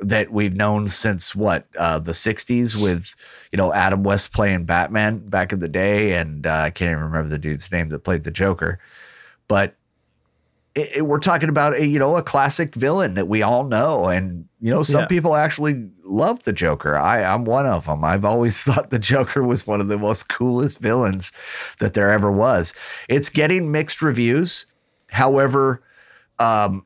that 0.00 0.30
we've 0.30 0.54
known 0.54 0.88
since 0.88 1.34
what 1.34 1.66
uh, 1.78 1.98
the 1.98 2.12
'60s, 2.12 2.74
with 2.80 3.14
you 3.52 3.56
know 3.56 3.72
Adam 3.72 4.02
West 4.02 4.32
playing 4.32 4.64
Batman 4.64 5.18
back 5.28 5.52
in 5.52 5.58
the 5.58 5.68
day, 5.68 6.12
and 6.14 6.46
uh, 6.46 6.52
I 6.52 6.70
can't 6.70 6.90
even 6.92 7.04
remember 7.04 7.28
the 7.28 7.38
dude's 7.38 7.70
name 7.72 7.88
that 7.90 8.00
played 8.00 8.24
the 8.24 8.30
Joker, 8.30 8.78
but 9.48 9.74
it, 10.74 10.96
it- 10.98 11.06
we're 11.06 11.18
talking 11.18 11.48
about 11.48 11.74
a 11.74 11.86
you 11.86 11.98
know 11.98 12.16
a 12.16 12.22
classic 12.22 12.74
villain 12.74 13.14
that 13.14 13.28
we 13.28 13.42
all 13.42 13.64
know, 13.64 14.06
and 14.06 14.46
you 14.60 14.70
know 14.70 14.82
some 14.82 15.02
Yeah. 15.02 15.06
people 15.06 15.34
actually 15.36 15.88
love 16.04 16.42
the 16.44 16.52
Joker. 16.52 16.96
I 16.96 17.22
I'm 17.24 17.44
one 17.44 17.66
of 17.66 17.86
them. 17.86 18.04
I've 18.04 18.24
always 18.24 18.62
thought 18.64 18.90
the 18.90 18.98
Joker 18.98 19.42
was 19.44 19.66
one 19.66 19.80
of 19.80 19.88
the 19.88 19.98
most 19.98 20.28
coolest 20.28 20.78
villains 20.78 21.32
that 21.78 21.94
there 21.94 22.10
ever 22.10 22.30
was. 22.30 22.74
It's 23.08 23.28
getting 23.28 23.72
mixed 23.72 24.02
reviews, 24.02 24.66
however, 25.08 25.82
um, 26.38 26.84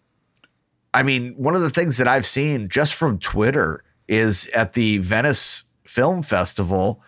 I 0.92 1.02
mean 1.02 1.34
one 1.34 1.54
of 1.54 1.62
the 1.62 1.70
things 1.70 1.98
that 1.98 2.08
I've 2.08 2.26
seen 2.26 2.68
just 2.68 2.94
from 2.94 3.18
Twitter 3.18 3.84
is 4.08 4.48
at 4.48 4.72
the 4.72 4.98
Venice 4.98 5.64
Film 5.86 6.22
Festival. 6.22 7.02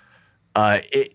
Uh, 0.54 0.78
it, 0.92 1.14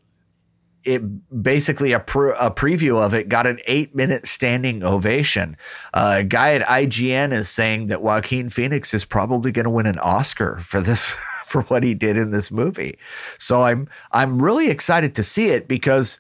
it 0.88 1.44
basically 1.44 1.92
a, 1.92 2.00
a 2.00 2.50
preview 2.50 3.04
of 3.04 3.14
it 3.14 3.28
got 3.28 3.46
an 3.46 3.60
eight 3.68 3.94
minute 3.94 4.26
standing 4.26 4.84
ovation. 4.84 5.58
Uh, 5.94 6.18
a 6.20 6.24
guy 6.24 6.54
at 6.54 6.62
IGN 6.62 7.34
is 7.34 7.50
saying 7.50 7.88
that 7.88 8.02
Joaquin 8.02 8.48
Phoenix 8.48 8.94
is 8.94 9.04
probably 9.04 9.52
going 9.52 9.66
to 9.66 9.70
win 9.70 9.86
an 9.86 10.00
Oscar 10.00 10.58
for 10.60 10.80
this 10.80 11.14
for 11.46 11.64
what 11.64 11.84
he 11.84 11.94
did 11.94 12.18
in 12.18 12.32
this 12.32 12.52
movie. 12.52 12.98
So 13.38 13.64
I'm 13.64 13.90
I'm 14.12 14.42
really 14.42 14.70
excited 14.70 15.14
to 15.16 15.24
see 15.24 15.50
it 15.50 15.68
because 15.68 16.20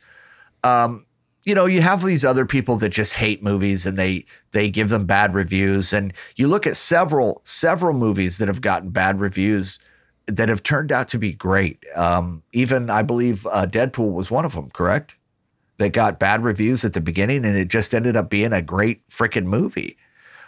um, 0.63 1.05
you 1.47 1.55
know, 1.55 1.65
you 1.65 1.79
have 1.79 2.03
these 2.03 2.25
other 2.25 2.45
people 2.45 2.75
that 2.75 2.89
just 2.89 3.15
hate 3.15 3.41
movies 3.41 3.85
and 3.85 3.97
they 3.97 4.25
they 4.51 4.69
give 4.69 4.89
them 4.89 5.05
bad 5.05 5.33
reviews. 5.33 5.93
And 5.93 6.11
you 6.35 6.45
look 6.45 6.67
at 6.67 6.75
several 6.75 7.41
several 7.45 7.93
movies 7.93 8.37
that 8.39 8.49
have 8.49 8.59
gotten 8.59 8.89
bad 8.89 9.21
reviews 9.21 9.79
that 10.25 10.49
have 10.49 10.61
turned 10.61 10.91
out 10.91 11.07
to 11.07 11.17
be 11.17 11.31
great. 11.31 11.85
Um, 11.95 12.43
even 12.51 12.89
I 12.89 13.01
believe 13.01 13.47
uh, 13.47 13.65
Deadpool 13.65 14.11
was 14.11 14.29
one 14.29 14.43
of 14.43 14.55
them. 14.55 14.69
Correct? 14.71 15.15
That 15.77 15.93
got 15.93 16.19
bad 16.19 16.43
reviews 16.43 16.83
at 16.83 16.91
the 16.91 16.99
beginning, 16.99 17.45
and 17.45 17.55
it 17.55 17.69
just 17.69 17.95
ended 17.95 18.17
up 18.17 18.29
being 18.29 18.51
a 18.51 18.61
great 18.61 19.07
freaking 19.07 19.45
movie. 19.45 19.95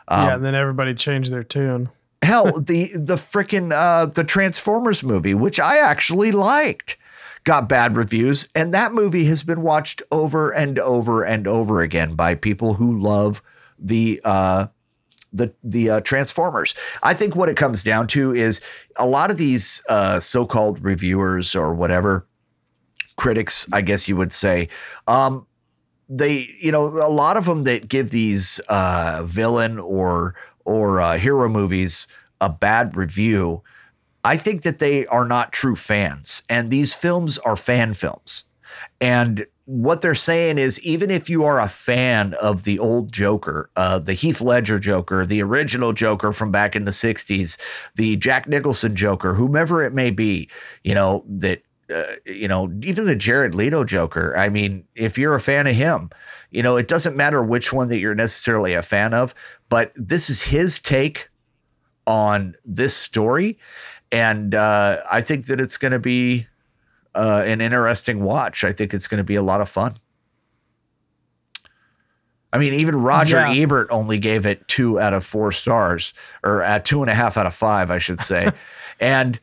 Um, 0.09 0.27
yeah. 0.27 0.35
And 0.35 0.43
then 0.43 0.55
everybody 0.55 0.93
changed 0.95 1.31
their 1.31 1.43
tune. 1.45 1.91
Hell, 2.21 2.59
the 2.59 2.91
the 2.93 3.15
freaking 3.15 3.71
uh, 3.71 4.07
the 4.07 4.25
Transformers 4.25 5.01
movie, 5.01 5.33
which 5.33 5.61
I 5.61 5.77
actually 5.77 6.33
liked, 6.33 6.97
got 7.49 7.67
bad 7.67 7.97
reviews, 7.97 8.47
and 8.53 8.75
that 8.75 8.93
movie 8.93 9.25
has 9.25 9.41
been 9.41 9.63
watched 9.63 10.03
over 10.11 10.51
and 10.51 10.77
over 10.77 11.23
and 11.23 11.47
over 11.47 11.81
again 11.81 12.13
by 12.13 12.35
people 12.35 12.75
who 12.75 12.99
love 12.99 13.41
the 13.79 14.21
uh, 14.23 14.67
the 15.33 15.51
the 15.63 15.89
uh, 15.89 15.99
Transformers. 16.01 16.75
I 17.01 17.15
think 17.15 17.35
what 17.35 17.49
it 17.49 17.57
comes 17.57 17.83
down 17.83 18.05
to 18.09 18.35
is 18.35 18.61
a 18.97 19.07
lot 19.07 19.31
of 19.31 19.37
these 19.37 19.81
uh, 19.89 20.19
so-called 20.19 20.83
reviewers 20.83 21.55
or 21.55 21.73
whatever 21.73 22.27
critics, 23.15 23.67
I 23.73 23.81
guess 23.81 24.07
you 24.07 24.15
would 24.15 24.31
say. 24.31 24.69
Um, 25.07 25.47
they, 26.07 26.49
you 26.59 26.71
know, 26.71 26.85
a 26.85 27.09
lot 27.09 27.35
of 27.35 27.45
them 27.45 27.63
that 27.63 27.87
give 27.87 28.11
these 28.11 28.59
uh, 28.69 29.23
villain 29.25 29.79
or 29.79 30.35
or 30.65 31.01
uh, 31.01 31.17
hero 31.17 31.49
movies 31.49 32.07
a 32.39 32.49
bad 32.49 32.95
review, 32.95 33.63
I 34.23 34.37
think 34.37 34.63
that 34.63 34.79
they 34.79 35.05
are 35.07 35.25
not 35.25 35.53
true 35.53 35.75
fans, 35.75 36.43
and 36.49 36.69
these 36.69 36.93
films 36.93 37.37
are 37.39 37.55
fan 37.55 37.93
films. 37.93 38.43
And 38.99 39.45
what 39.65 40.01
they're 40.01 40.15
saying 40.15 40.57
is, 40.57 40.81
even 40.81 41.11
if 41.11 41.29
you 41.29 41.45
are 41.45 41.61
a 41.61 41.67
fan 41.69 42.33
of 42.35 42.63
the 42.63 42.79
old 42.79 43.11
Joker, 43.11 43.69
uh, 43.75 43.99
the 43.99 44.13
Heath 44.13 44.41
Ledger 44.41 44.79
Joker, 44.79 45.25
the 45.25 45.41
original 45.43 45.93
Joker 45.93 46.31
from 46.31 46.51
back 46.51 46.75
in 46.75 46.85
the 46.85 46.91
'60s, 46.91 47.57
the 47.95 48.17
Jack 48.17 48.47
Nicholson 48.47 48.95
Joker, 48.95 49.35
whomever 49.35 49.83
it 49.83 49.93
may 49.93 50.11
be, 50.11 50.49
you 50.83 50.95
know 50.95 51.23
that 51.27 51.61
uh, 51.93 52.15
you 52.25 52.47
know, 52.47 52.71
even 52.83 53.05
the 53.05 53.15
Jared 53.15 53.55
Leto 53.55 53.83
Joker. 53.83 54.35
I 54.37 54.49
mean, 54.49 54.85
if 54.95 55.17
you're 55.17 55.33
a 55.33 55.39
fan 55.39 55.65
of 55.65 55.75
him, 55.75 56.09
you 56.51 56.61
know, 56.61 56.77
it 56.77 56.87
doesn't 56.87 57.15
matter 57.15 57.43
which 57.43 57.73
one 57.73 57.87
that 57.89 57.97
you're 57.99 58.15
necessarily 58.15 58.73
a 58.73 58.81
fan 58.81 59.13
of, 59.13 59.33
but 59.69 59.91
this 59.95 60.29
is 60.29 60.43
his 60.43 60.79
take 60.79 61.29
on 62.05 62.55
this 62.63 62.95
story. 62.95 63.57
And 64.11 64.55
uh, 64.55 65.03
I 65.09 65.21
think 65.21 65.45
that 65.47 65.61
it's 65.61 65.77
going 65.77 65.91
to 65.91 65.99
be 65.99 66.47
uh, 67.13 67.43
an 67.45 67.61
interesting 67.61 68.23
watch. 68.23 68.63
I 68.63 68.71
think 68.73 68.93
it's 68.93 69.07
going 69.07 69.19
to 69.19 69.23
be 69.23 69.35
a 69.35 69.43
lot 69.43 69.61
of 69.61 69.69
fun. 69.69 69.97
I 72.51 72.57
mean, 72.57 72.73
even 72.73 72.95
Roger 72.95 73.37
Yeah. 73.37 73.53
Ebert 73.53 73.87
only 73.91 74.17
gave 74.17 74.45
it 74.45 74.67
two 74.67 74.99
out 74.99 75.13
of 75.13 75.23
four 75.23 75.51
stars, 75.51 76.13
or 76.43 76.63
at 76.63 76.83
two 76.83 77.01
and 77.01 77.09
a 77.09 77.13
half 77.13 77.37
out 77.37 77.45
of 77.45 77.53
five, 77.53 77.91
I 77.91 77.99
should 77.99 78.21
say. 78.21 78.51
and 78.99 79.39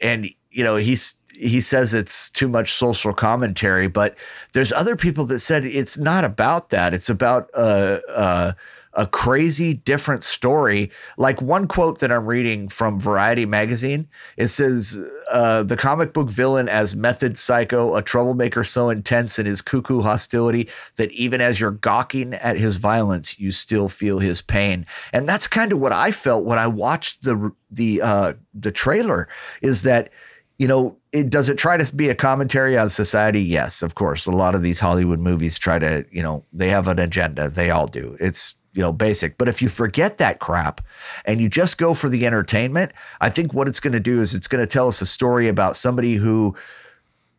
and 0.00 0.28
you 0.50 0.64
know 0.64 0.76
he's 0.76 1.16
he 1.32 1.60
says 1.60 1.92
it's 1.92 2.30
too 2.30 2.48
much 2.48 2.72
social 2.72 3.12
commentary, 3.12 3.88
but 3.88 4.16
there's 4.54 4.72
other 4.72 4.96
people 4.96 5.26
that 5.26 5.40
said 5.40 5.66
it's 5.66 5.98
not 5.98 6.24
about 6.24 6.70
that. 6.70 6.94
It's 6.94 7.10
about 7.10 7.50
uh, 7.52 8.00
uh, 8.08 8.52
a 8.96 9.06
crazy 9.06 9.74
different 9.74 10.24
story. 10.24 10.90
Like 11.16 11.40
one 11.42 11.68
quote 11.68 12.00
that 12.00 12.10
I'm 12.10 12.26
reading 12.26 12.68
from 12.68 12.98
Variety 12.98 13.46
magazine, 13.46 14.08
it 14.36 14.48
says 14.48 14.98
uh, 15.30 15.62
the 15.62 15.76
comic 15.76 16.12
book 16.12 16.30
villain 16.30 16.68
as 16.68 16.96
method 16.96 17.36
psycho, 17.36 17.94
a 17.94 18.02
troublemaker 18.02 18.64
so 18.64 18.88
intense 18.88 19.38
in 19.38 19.46
his 19.46 19.60
cuckoo 19.60 20.00
hostility 20.00 20.68
that 20.96 21.12
even 21.12 21.40
as 21.40 21.60
you're 21.60 21.70
gawking 21.70 22.34
at 22.34 22.56
his 22.58 22.78
violence, 22.78 23.38
you 23.38 23.50
still 23.50 23.88
feel 23.88 24.18
his 24.18 24.40
pain. 24.40 24.86
And 25.12 25.28
that's 25.28 25.46
kind 25.46 25.72
of 25.72 25.78
what 25.78 25.92
I 25.92 26.10
felt 26.10 26.44
when 26.44 26.58
I 26.58 26.66
watched 26.66 27.22
the 27.22 27.52
the 27.70 28.00
uh, 28.00 28.32
the 28.54 28.72
trailer. 28.72 29.28
Is 29.60 29.82
that 29.82 30.10
you 30.58 30.66
know, 30.66 30.96
it 31.12 31.28
does 31.28 31.50
it 31.50 31.58
try 31.58 31.76
to 31.76 31.96
be 31.96 32.08
a 32.08 32.14
commentary 32.14 32.78
on 32.78 32.88
society? 32.88 33.42
Yes, 33.42 33.82
of 33.82 33.94
course. 33.94 34.26
A 34.26 34.30
lot 34.30 34.54
of 34.54 34.62
these 34.62 34.80
Hollywood 34.80 35.20
movies 35.20 35.58
try 35.58 35.78
to, 35.78 36.06
you 36.10 36.22
know, 36.22 36.44
they 36.52 36.68
have 36.68 36.88
an 36.88 36.98
agenda. 36.98 37.50
They 37.50 37.70
all 37.70 37.86
do. 37.86 38.16
It's, 38.20 38.54
you 38.76 38.82
know, 38.82 38.92
basic. 38.92 39.38
But 39.38 39.48
if 39.48 39.62
you 39.62 39.70
forget 39.70 40.18
that 40.18 40.38
crap 40.38 40.82
and 41.24 41.40
you 41.40 41.48
just 41.48 41.78
go 41.78 41.94
for 41.94 42.10
the 42.10 42.26
entertainment, 42.26 42.92
I 43.20 43.30
think 43.30 43.54
what 43.54 43.68
it's 43.68 43.80
going 43.80 43.94
to 43.94 44.00
do 44.00 44.20
is 44.20 44.34
it's 44.34 44.48
going 44.48 44.62
to 44.62 44.66
tell 44.66 44.86
us 44.86 45.00
a 45.00 45.06
story 45.06 45.48
about 45.48 45.76
somebody 45.76 46.14
who 46.14 46.54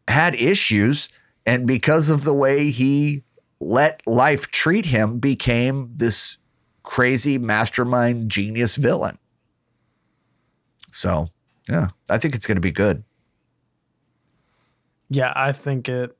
had 0.07 0.33
issues 0.35 1.09
and 1.45 1.67
because 1.67 2.09
of 2.09 2.23
the 2.23 2.33
way 2.33 2.71
he 2.71 3.23
let 3.59 4.01
life 4.07 4.49
treat 4.49 4.87
him 4.87 5.19
became 5.19 5.91
this 5.95 6.37
crazy 6.81 7.37
mastermind 7.37 8.31
genius 8.31 8.75
villain. 8.75 9.19
So, 10.91 11.27
yeah, 11.69 11.89
I 12.09 12.17
think 12.17 12.33
it's 12.33 12.47
going 12.47 12.55
to 12.55 12.61
be 12.61 12.71
good. 12.71 13.03
Yeah, 15.09 15.33
I 15.35 15.51
think 15.51 15.87
it 15.87 16.17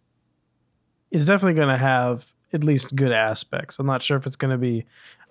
is 1.10 1.26
definitely 1.26 1.56
going 1.56 1.70
to 1.70 1.78
have 1.78 2.32
at 2.54 2.64
least 2.64 2.96
good 2.96 3.12
aspects. 3.12 3.80
I'm 3.80 3.86
not 3.88 4.02
sure 4.02 4.18
if 4.18 4.26
it's 4.26 4.36
going 4.36 4.52
to 4.52 4.58
be 4.58 4.86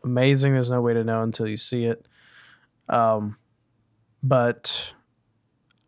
amazing. 0.05 0.55
There's 0.55 0.71
no 0.71 0.81
way 0.81 0.95
to 0.95 1.05
know 1.05 1.23
until 1.23 1.47
you 1.47 1.57
see 1.57 1.85
it. 1.85 2.07
Um, 2.89 3.37
but 4.23 4.93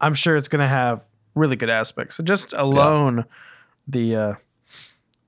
I'm 0.00 0.14
sure 0.14 0.36
it's 0.36 0.48
going 0.48 0.60
to 0.62 0.68
have 0.68 1.06
really 1.34 1.56
good 1.56 1.70
aspects. 1.70 2.16
So 2.16 2.22
Just 2.22 2.52
alone, 2.52 3.24
the 3.86 4.16
uh, 4.16 4.34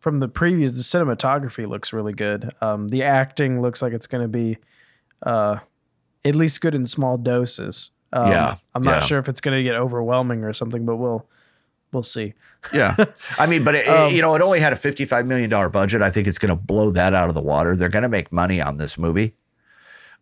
from 0.00 0.20
the 0.20 0.28
previews, 0.28 0.72
the 0.74 0.98
cinematography 0.98 1.66
looks 1.66 1.92
really 1.92 2.12
good. 2.12 2.50
Um, 2.60 2.88
the 2.88 3.02
acting 3.02 3.60
looks 3.60 3.82
like 3.82 3.92
it's 3.92 4.06
going 4.06 4.22
to 4.22 4.28
be 4.28 4.58
uh, 5.22 5.58
at 6.24 6.34
least 6.34 6.60
good 6.60 6.74
in 6.74 6.86
small 6.86 7.16
doses. 7.18 7.90
Um, 8.12 8.30
Yeah, 8.30 8.56
I'm 8.74 8.82
not 8.82 8.96
yeah. 8.96 9.00
sure 9.00 9.18
if 9.18 9.28
it's 9.28 9.40
going 9.40 9.56
to 9.56 9.62
get 9.62 9.74
overwhelming 9.76 10.44
or 10.44 10.52
something, 10.52 10.84
but 10.84 10.96
we'll 10.96 11.26
we'll 11.92 12.02
see. 12.02 12.34
Yeah. 12.72 12.96
I 13.38 13.46
mean, 13.46 13.64
but 13.64 13.74
it, 13.74 13.88
Um, 13.88 14.12
you 14.12 14.22
know, 14.22 14.34
it 14.34 14.42
only 14.42 14.60
had 14.60 14.72
a 14.72 14.76
$55 14.76 15.26
million 15.26 15.70
budget. 15.70 16.02
I 16.02 16.10
think 16.10 16.26
it's 16.26 16.38
going 16.38 16.50
to 16.50 16.60
blow 16.60 16.90
that 16.90 17.14
out 17.14 17.28
of 17.28 17.34
the 17.34 17.40
water. 17.40 17.76
They're 17.76 17.88
going 17.88 18.02
to 18.02 18.08
make 18.08 18.30
money 18.30 18.60
on 18.60 18.76
this 18.76 18.98
movie. 18.98 19.34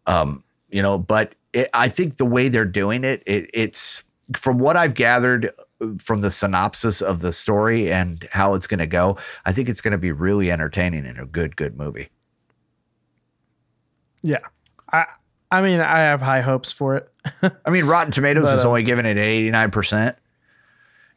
Um, 0.06 0.42
you 0.70 0.82
know, 0.82 0.98
but 0.98 1.34
it, 1.52 1.68
I 1.74 1.88
think 1.88 2.16
the 2.16 2.24
way 2.24 2.48
they're 2.48 2.64
doing 2.64 3.04
it, 3.04 3.22
it, 3.26 3.50
it's 3.52 4.04
from 4.36 4.58
what 4.58 4.76
I've 4.76 4.94
gathered 4.94 5.52
from 5.98 6.22
the 6.22 6.30
synopsis 6.30 7.00
of 7.00 7.20
the 7.20 7.32
story 7.32 7.90
and 7.90 8.26
how 8.32 8.54
it's 8.54 8.66
going 8.66 8.78
to 8.78 8.86
go, 8.86 9.16
I 9.44 9.52
think 9.52 9.68
it's 9.68 9.80
going 9.80 9.92
to 9.92 9.98
be 9.98 10.12
really 10.12 10.50
entertaining 10.50 11.06
and 11.06 11.18
a 11.18 11.24
good, 11.24 11.56
good 11.56 11.76
movie. 11.76 12.08
Yeah, 14.22 14.38
I 14.92 15.04
I 15.50 15.62
mean 15.62 15.80
I 15.80 15.98
have 15.98 16.20
high 16.20 16.40
hopes 16.40 16.72
for 16.72 16.96
it. 16.96 17.12
I 17.64 17.70
mean, 17.70 17.84
Rotten 17.84 18.10
Tomatoes 18.10 18.44
But, 18.50 18.54
is 18.56 18.64
uh, 18.64 18.68
only 18.68 18.82
giving 18.82 19.06
it 19.06 19.16
89%. 19.16 20.16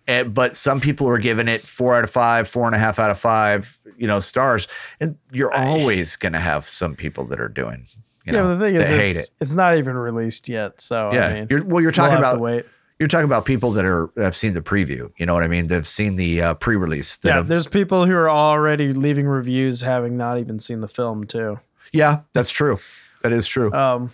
And, 0.08 0.34
but 0.34 0.56
some 0.56 0.80
people 0.80 1.08
are 1.08 1.20
giving 1.20 1.48
it 1.48 1.62
four 1.62 1.96
out 1.96 2.04
of 2.04 2.10
five, 2.10 2.48
four 2.48 2.66
and 2.66 2.76
a 2.76 2.80
half 2.80 3.00
out 3.00 3.12
of 3.12 3.18
five, 3.18 3.78
you 3.98 4.08
know, 4.08 4.20
stars. 4.20 4.68
And 5.00 5.18
you're 5.32 5.54
always 5.54 6.16
going 6.16 6.34
to 6.34 6.40
have 6.40 6.64
some 6.64 6.96
people 6.96 7.26
that 7.26 7.40
are 7.40 7.48
doing, 7.48 7.88
you 8.26 8.34
yeah, 8.34 8.42
know, 8.42 8.58
the 8.58 8.66
thing 8.66 8.76
is, 8.76 8.90
hate 8.90 9.10
it's, 9.12 9.30
it. 9.30 9.36
it's 9.40 9.54
not 9.54 9.78
even 9.78 9.96
released 9.96 10.50
yet. 10.50 10.82
So 10.82 11.12
Yeah. 11.14 11.28
I 11.28 11.34
mean, 11.34 11.48
you're, 11.50 11.64
well, 11.64 11.82
you're 11.82 11.90
we'll 11.90 11.92
talking 11.92 12.18
to 12.18 12.30
about, 12.30 12.40
wait. 12.40 12.66
you're 13.00 13.08
talking 13.08 13.26
about 13.26 13.46
people 13.46 13.72
that 13.74 13.86
are, 13.86 14.10
have 14.18 14.36
seen 14.36 14.54
the 14.54 14.62
preview. 14.62 15.12
You 15.18 15.26
know 15.28 15.34
what 15.34 15.44
I 15.44 15.48
mean? 15.48 15.68
They've 15.68 15.88
seen 15.88 16.16
the 16.16 16.42
uh, 16.42 16.54
pre-release. 16.56 17.20
Yeah, 17.24 17.36
have, 17.36 17.48
there's 17.48 17.68
people 17.68 18.06
who 18.08 18.14
are 18.14 18.30
already 18.30 18.94
leaving 18.94 19.28
reviews 19.28 19.82
having 19.82 20.18
not 20.18 20.40
even 20.40 20.60
seen 20.60 20.82
the 20.82 20.88
film 20.88 21.26
too. 21.26 21.60
yeah, 21.94 22.22
that's 22.34 22.50
true. 22.52 22.80
That 23.22 23.32
is 23.34 23.48
true. 23.48 23.72
Um, 23.72 24.14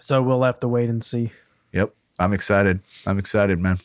so 0.00 0.20
we'll 0.20 0.42
have 0.42 0.58
to 0.60 0.68
wait 0.68 0.90
and 0.90 1.02
see. 1.02 1.30
yep. 1.72 1.94
I'm 2.18 2.32
excited. 2.32 2.80
I'm 3.06 3.18
excited, 3.18 3.58
man. 3.60 3.78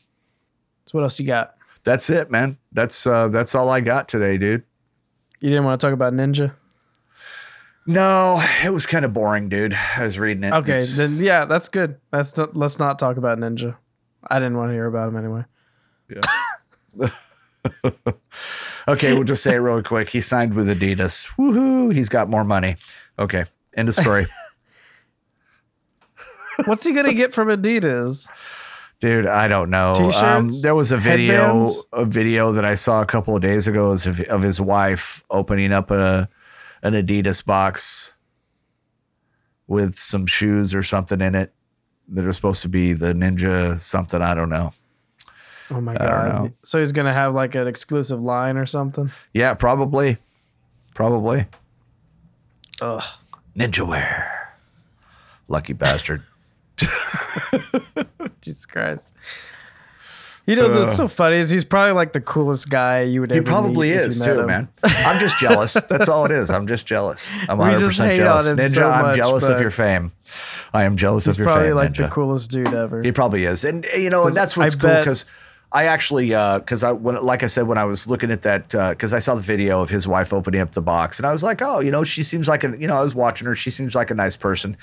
So 0.88 0.98
what 0.98 1.04
else 1.04 1.20
you 1.20 1.28
got? 1.28 1.56
That's 1.84 2.10
it, 2.10 2.30
man. 2.32 2.58
That's, 2.72 3.06
uh, 3.08 3.28
that's 3.30 3.56
all 3.56 3.70
I 3.70 3.80
got 3.82 4.10
today, 4.10 4.38
dude. 4.38 4.64
You 5.40 5.50
didn't 5.50 5.66
want 5.66 5.80
to 5.80 5.88
talk 5.88 5.94
about 5.94 6.14
Ninja? 6.14 6.54
No, 7.86 8.44
it 8.64 8.74
was 8.74 8.86
kind 8.86 9.06
of 9.06 9.14
boring, 9.14 9.48
dude. 9.48 9.74
I 9.74 10.04
was 10.04 10.20
reading 10.20 10.44
it. 10.44 10.54
Okay, 10.54 10.74
It's- 10.76 10.98
then 10.98 11.18
yeah, 11.18 11.46
that's 11.46 11.70
good. 11.70 12.00
That's 12.12 12.36
not, 12.36 12.58
let's 12.58 12.80
not 12.80 13.00
talk 13.00 13.16
about 13.18 13.38
Ninja. 13.38 13.78
I 14.30 14.40
didn't 14.40 14.58
want 14.58 14.70
to 14.70 14.74
hear 14.74 14.88
about 14.88 15.10
him 15.10 15.18
anyway. 15.18 15.46
Yeah. 16.10 17.10
Okay, 18.90 19.14
we'll 19.14 19.26
just 19.26 19.44
say 19.44 19.56
it 19.56 19.58
real 19.58 19.84
quick. 19.84 20.08
He 20.08 20.22
signed 20.22 20.54
with 20.54 20.70
Adidas. 20.70 21.30
Woohoo! 21.38 21.94
He's 21.94 22.08
got 22.08 22.30
more 22.30 22.46
money. 22.46 22.78
Okay, 23.20 23.44
end 23.76 23.90
of 23.90 23.96
story. 23.96 24.28
What's 26.66 26.86
he 26.86 26.94
gonna 26.94 27.14
get 27.14 27.34
from 27.34 27.50
Adidas? 27.50 28.30
Dude, 29.00 29.28
I 29.28 29.48
don't 29.48 29.70
know. 29.70 29.94
Um, 29.94 30.50
there 30.62 30.74
was 30.74 30.92
a 30.92 30.98
video, 30.98 31.36
Headbands? 31.36 31.86
a 31.94 32.06
video 32.06 32.52
that 32.54 32.66
I 32.66 32.74
saw 32.74 33.02
a 33.02 33.06
couple 33.06 33.36
of 33.36 33.42
days 33.44 33.68
ago 33.68 33.92
of, 33.92 34.20
of 34.22 34.42
his 34.42 34.60
wife 34.60 35.24
opening 35.30 35.72
up 35.72 35.92
a 35.92 36.30
an 36.82 36.94
Adidas 36.94 37.46
box 37.46 38.16
with 39.68 39.98
some 39.98 40.26
shoes 40.26 40.74
or 40.74 40.82
something 40.82 41.22
in 41.22 41.36
it 41.36 41.54
that 42.10 42.26
are 42.26 42.32
supposed 42.32 42.62
to 42.64 42.70
be 42.70 42.94
the 42.94 43.14
Ninja 43.14 43.80
something. 43.80 44.22
I 44.22 44.34
don't 44.34 44.50
know. 44.50 44.74
Oh 45.70 45.82
my 45.82 45.96
god! 45.96 46.54
So 46.64 46.80
he's 46.80 46.92
gonna 46.92 47.14
have 47.14 47.36
like 47.36 47.54
an 47.54 47.68
exclusive 47.68 48.22
line 48.22 48.58
or 48.58 48.66
something. 48.66 49.12
Yeah, 49.34 49.54
probably, 49.54 50.18
probably 50.96 51.46
Ugh. 52.82 53.04
Ninja 53.56 53.88
wear. 53.88 54.56
Lucky 55.48 55.74
bastard. 55.74 56.24
Jesus 58.42 58.66
Christ. 58.66 59.14
You 60.46 60.56
know 60.56 60.80
that's 60.80 60.96
so 60.96 61.10
funny 61.10 61.36
is 61.38 61.50
he's 61.50 61.66
probably 61.66 61.92
like 61.92 62.14
the 62.14 62.22
coolest 62.22 62.70
guy 62.70 63.02
you 63.02 63.20
would 63.20 63.32
He 63.32 63.38
ever 63.38 63.46
probably 63.46 63.90
meet 63.90 63.96
if 63.96 64.02
you 64.02 64.08
is 64.08 64.22
too, 64.22 64.40
him. 64.40 64.46
man. 64.46 64.70
I'm 64.84 65.20
just 65.20 65.38
jealous. 65.38 65.74
That's 65.74 66.08
all 66.08 66.24
it 66.24 66.32
is. 66.32 66.50
I'm 66.50 66.68
just 66.68 66.88
jealous. 66.88 67.30
I'm 67.50 67.58
100% 67.58 68.16
jealous. 68.16 68.48
Ninja, 68.48 68.70
so 68.70 68.90
I'm 68.90 69.14
jealous 69.14 69.46
of 69.46 69.60
your 69.60 69.70
fame. 69.70 70.14
I 70.74 70.86
am 70.86 70.96
jealous 70.96 71.28
of 71.28 71.38
your 71.38 71.48
fame. 71.48 71.54
He's 71.54 71.54
probably 71.54 71.74
like 71.74 71.92
Ninja. 71.92 71.98
the 71.98 72.08
coolest 72.08 72.50
dude 72.50 72.74
ever. 72.74 73.04
He 73.04 73.12
probably 73.12 73.44
is, 73.44 73.66
and 73.66 73.86
uh, 73.94 73.98
you 73.98 74.10
know, 74.10 74.26
and 74.28 74.34
that's 74.36 74.56
what's 74.56 74.76
I 74.78 74.80
cool 74.80 74.98
because 75.00 75.26
I 75.70 75.84
actually, 75.84 76.28
because 76.28 76.82
I, 76.82 76.94
when, 76.94 77.22
like 77.22 77.44
I 77.44 77.48
said, 77.48 77.68
when 77.68 77.78
I 77.78 77.84
was 77.84 78.08
looking 78.08 78.32
at 78.32 78.44
that, 78.44 78.70
because 78.70 79.14
I 79.14 79.20
saw 79.20 79.36
the 79.36 79.42
video 79.42 79.82
of 79.82 79.90
his 79.90 80.08
wife 80.08 80.34
opening 80.34 80.62
up 80.62 80.72
the 80.72 80.82
box, 80.82 81.20
and 81.20 81.26
I 81.26 81.34
was 81.34 81.44
like, 81.44 81.62
oh, 81.62 81.82
you 81.82 81.92
know, 81.92 82.06
she 82.06 82.24
seems 82.24 82.48
like 82.48 82.64
a, 82.64 82.70
you 82.80 82.88
know, 82.88 82.96
I 82.96 83.02
was 83.02 83.14
watching 83.14 83.48
her, 83.48 83.56
she 83.56 83.70
seems 83.70 83.94
like 83.94 84.10
a 84.10 84.14
nice 84.14 84.38
person, 84.38 84.78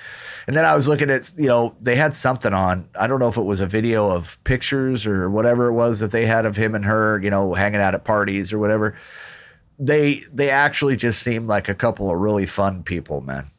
and 0.46 0.54
then 0.54 0.66
I 0.66 0.74
was 0.74 0.86
looking 0.86 1.08
at, 1.08 1.32
you 1.38 1.46
know, 1.46 1.74
they 1.80 1.96
had 1.96 2.12
something 2.14 2.52
on, 2.52 2.86
I 2.98 3.06
don't 3.06 3.18
know 3.18 3.28
if 3.28 3.38
it 3.38 3.44
was 3.44 3.62
a 3.62 3.66
video 3.66 4.10
of 4.10 4.42
pictures 4.44 5.06
or 5.06 5.30
whatever 5.30 5.68
it 5.68 5.72
was 5.72 6.00
that 6.00 6.12
they 6.12 6.26
had 6.26 6.44
of 6.44 6.56
him 6.56 6.74
and 6.74 6.84
her, 6.84 7.18
you 7.22 7.30
know, 7.30 7.54
hanging 7.54 7.80
out 7.80 7.94
at 7.94 8.04
parties 8.04 8.52
or 8.52 8.58
whatever. 8.58 8.94
They 9.78 10.22
they 10.32 10.50
actually 10.50 10.96
just 10.96 11.22
seemed 11.22 11.48
like 11.48 11.68
a 11.70 11.74
couple 11.74 12.10
of 12.10 12.18
really 12.18 12.46
fun 12.46 12.82
people, 12.82 13.22
man, 13.22 13.50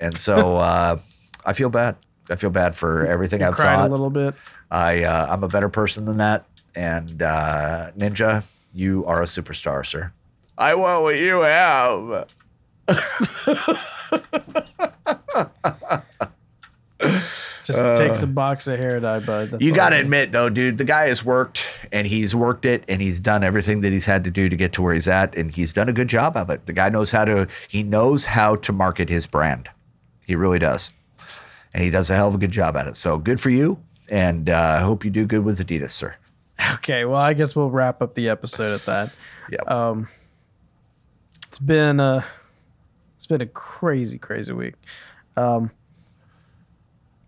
and 0.00 0.16
so 0.16 0.56
uh, 0.56 0.98
I 1.44 1.52
feel 1.52 1.68
bad. 1.68 1.96
I 2.30 2.36
feel 2.36 2.50
bad 2.50 2.74
for 2.74 3.06
everything 3.06 3.42
I've 3.42 3.54
Cried 3.54 3.76
thought. 3.76 3.88
a 3.88 3.90
little 3.90 4.10
bit. 4.10 4.34
I 4.70 5.04
uh, 5.04 5.26
I'm 5.30 5.44
a 5.44 5.48
better 5.48 5.68
person 5.68 6.06
than 6.06 6.16
that. 6.16 6.46
And 6.74 7.22
uh, 7.22 7.90
Ninja, 7.96 8.44
you 8.72 9.04
are 9.06 9.22
a 9.22 9.26
superstar, 9.26 9.84
sir. 9.84 10.12
I 10.56 10.74
want 10.74 11.02
what 11.02 11.18
you 11.18 11.40
have. 11.40 12.26
Just 17.64 17.96
take 17.96 18.16
some 18.16 18.32
box 18.32 18.66
of 18.66 18.78
hair 18.78 18.98
dye, 18.98 19.20
bud. 19.20 19.50
That's 19.50 19.54
Uh, 19.54 19.58
You 19.60 19.72
got 19.74 19.90
to 19.90 19.96
I 19.96 19.98
need. 19.98 20.04
admit, 20.06 20.32
though, 20.32 20.48
dude, 20.48 20.78
the 20.78 20.84
guy 20.84 21.06
has 21.08 21.24
worked 21.24 21.68
and 21.92 22.06
he's 22.08 22.34
worked 22.34 22.64
it 22.64 22.84
and 22.88 23.00
he's 23.00 23.20
done 23.20 23.44
everything 23.44 23.82
that 23.82 23.92
he's 23.92 24.06
had 24.06 24.24
to 24.24 24.30
do 24.32 24.48
to 24.48 24.56
get 24.56 24.72
to 24.74 24.82
where 24.82 24.94
he's 24.94 25.06
at, 25.08 25.34
and 25.36 25.50
he's 25.52 25.72
done 25.72 25.88
a 25.88 25.92
good 25.92 26.08
job 26.08 26.36
of 26.36 26.50
it. 26.50 26.66
The 26.66 26.72
guy 26.72 26.88
knows 26.88 27.12
how 27.12 27.24
to 27.24 27.46
he 27.68 27.82
knows 27.84 28.26
how 28.26 28.56
to 28.56 28.72
market 28.72 29.08
his 29.08 29.26
brand. 29.28 29.68
He 30.26 30.34
really 30.34 30.58
does, 30.58 30.90
and 31.72 31.84
he 31.84 31.90
does 31.90 32.10
a 32.10 32.16
hell 32.16 32.28
of 32.28 32.34
a 32.34 32.38
good 32.38 32.50
job 32.52 32.76
at 32.76 32.86
it. 32.88 32.96
So 32.96 33.16
good 33.18 33.40
for 33.40 33.50
you, 33.50 33.78
and 34.08 34.50
uh, 34.50 34.76
I 34.78 34.80
hope 34.80 35.04
you 35.04 35.10
do 35.10 35.24
good 35.26 35.44
with 35.44 35.64
Adidas, 35.64 35.90
sir. 35.90 36.16
Okay, 36.74 37.04
well, 37.04 37.20
I 37.20 37.32
guess 37.34 37.56
we'll 37.56 37.70
wrap 37.70 38.02
up 38.02 38.14
the 38.14 38.28
episode 38.28 38.74
at 38.74 38.86
that. 38.86 39.12
Yeah. 39.50 39.62
Um, 39.66 40.08
it's 41.46 41.58
been 41.58 42.00
a 42.00 42.24
it's 43.16 43.26
been 43.26 43.40
a 43.40 43.46
crazy, 43.46 44.18
crazy 44.18 44.52
week. 44.52 44.74
Um, 45.36 45.70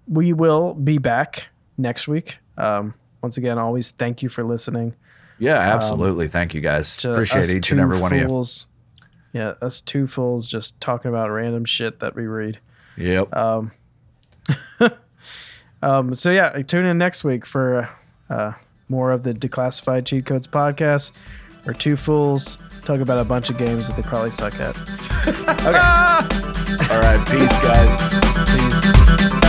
we 0.09 0.33
will 0.33 0.75
be 0.75 0.99
back 0.99 1.49
next 1.79 2.09
week. 2.09 2.39
Um, 2.57 2.95
once 3.23 3.37
again, 3.37 3.59
always 3.59 3.91
thank 3.91 4.23
you 4.23 4.29
for 4.29 4.45
listening. 4.45 4.95
yeah, 5.39 5.59
absolutely. 5.59 6.29
Thank 6.29 6.55
you 6.55 6.61
guys. 6.61 7.03
Appreciate 7.05 7.51
each 7.51 7.71
and 7.71 7.81
every 7.81 8.01
one 8.01 8.13
of 8.13 8.19
you. 8.21 8.45
Yeah, 9.33 9.55
us 9.61 9.81
two 9.81 10.07
fools 10.07 10.49
just 10.49 10.81
talking 10.81 11.09
about 11.09 11.29
random 11.31 11.65
shit 11.65 12.01
that 12.01 12.15
we 12.15 12.27
read. 12.27 12.61
Yep. 12.97 13.35
Um, 13.35 13.73
so 16.15 16.31
yeah, 16.31 16.51
tune 16.63 16.87
in 16.87 16.99
next 16.99 17.25
week 17.25 17.45
for 17.45 17.91
uh, 18.31 18.53
more 18.89 19.11
of 19.13 19.23
the 19.25 19.33
Declassified 19.35 20.07
Cheat 20.07 20.27
Codes 20.27 20.47
podcast, 20.47 21.13
where 21.65 21.75
two 21.75 21.97
fools 21.97 22.59
talk 22.85 23.01
about 23.01 23.19
a 23.19 23.25
bunch 23.25 23.51
of 23.51 23.57
games 23.59 23.89
that 23.89 23.97
they 23.97 24.03
probably 24.03 24.31
suck 24.31 24.55
at. 24.61 24.77
Okay. 25.25 25.79
All 26.91 27.01
right. 27.01 27.27
Peace, 27.27 27.57
guys. 27.63 27.91
Peace. 29.31 29.44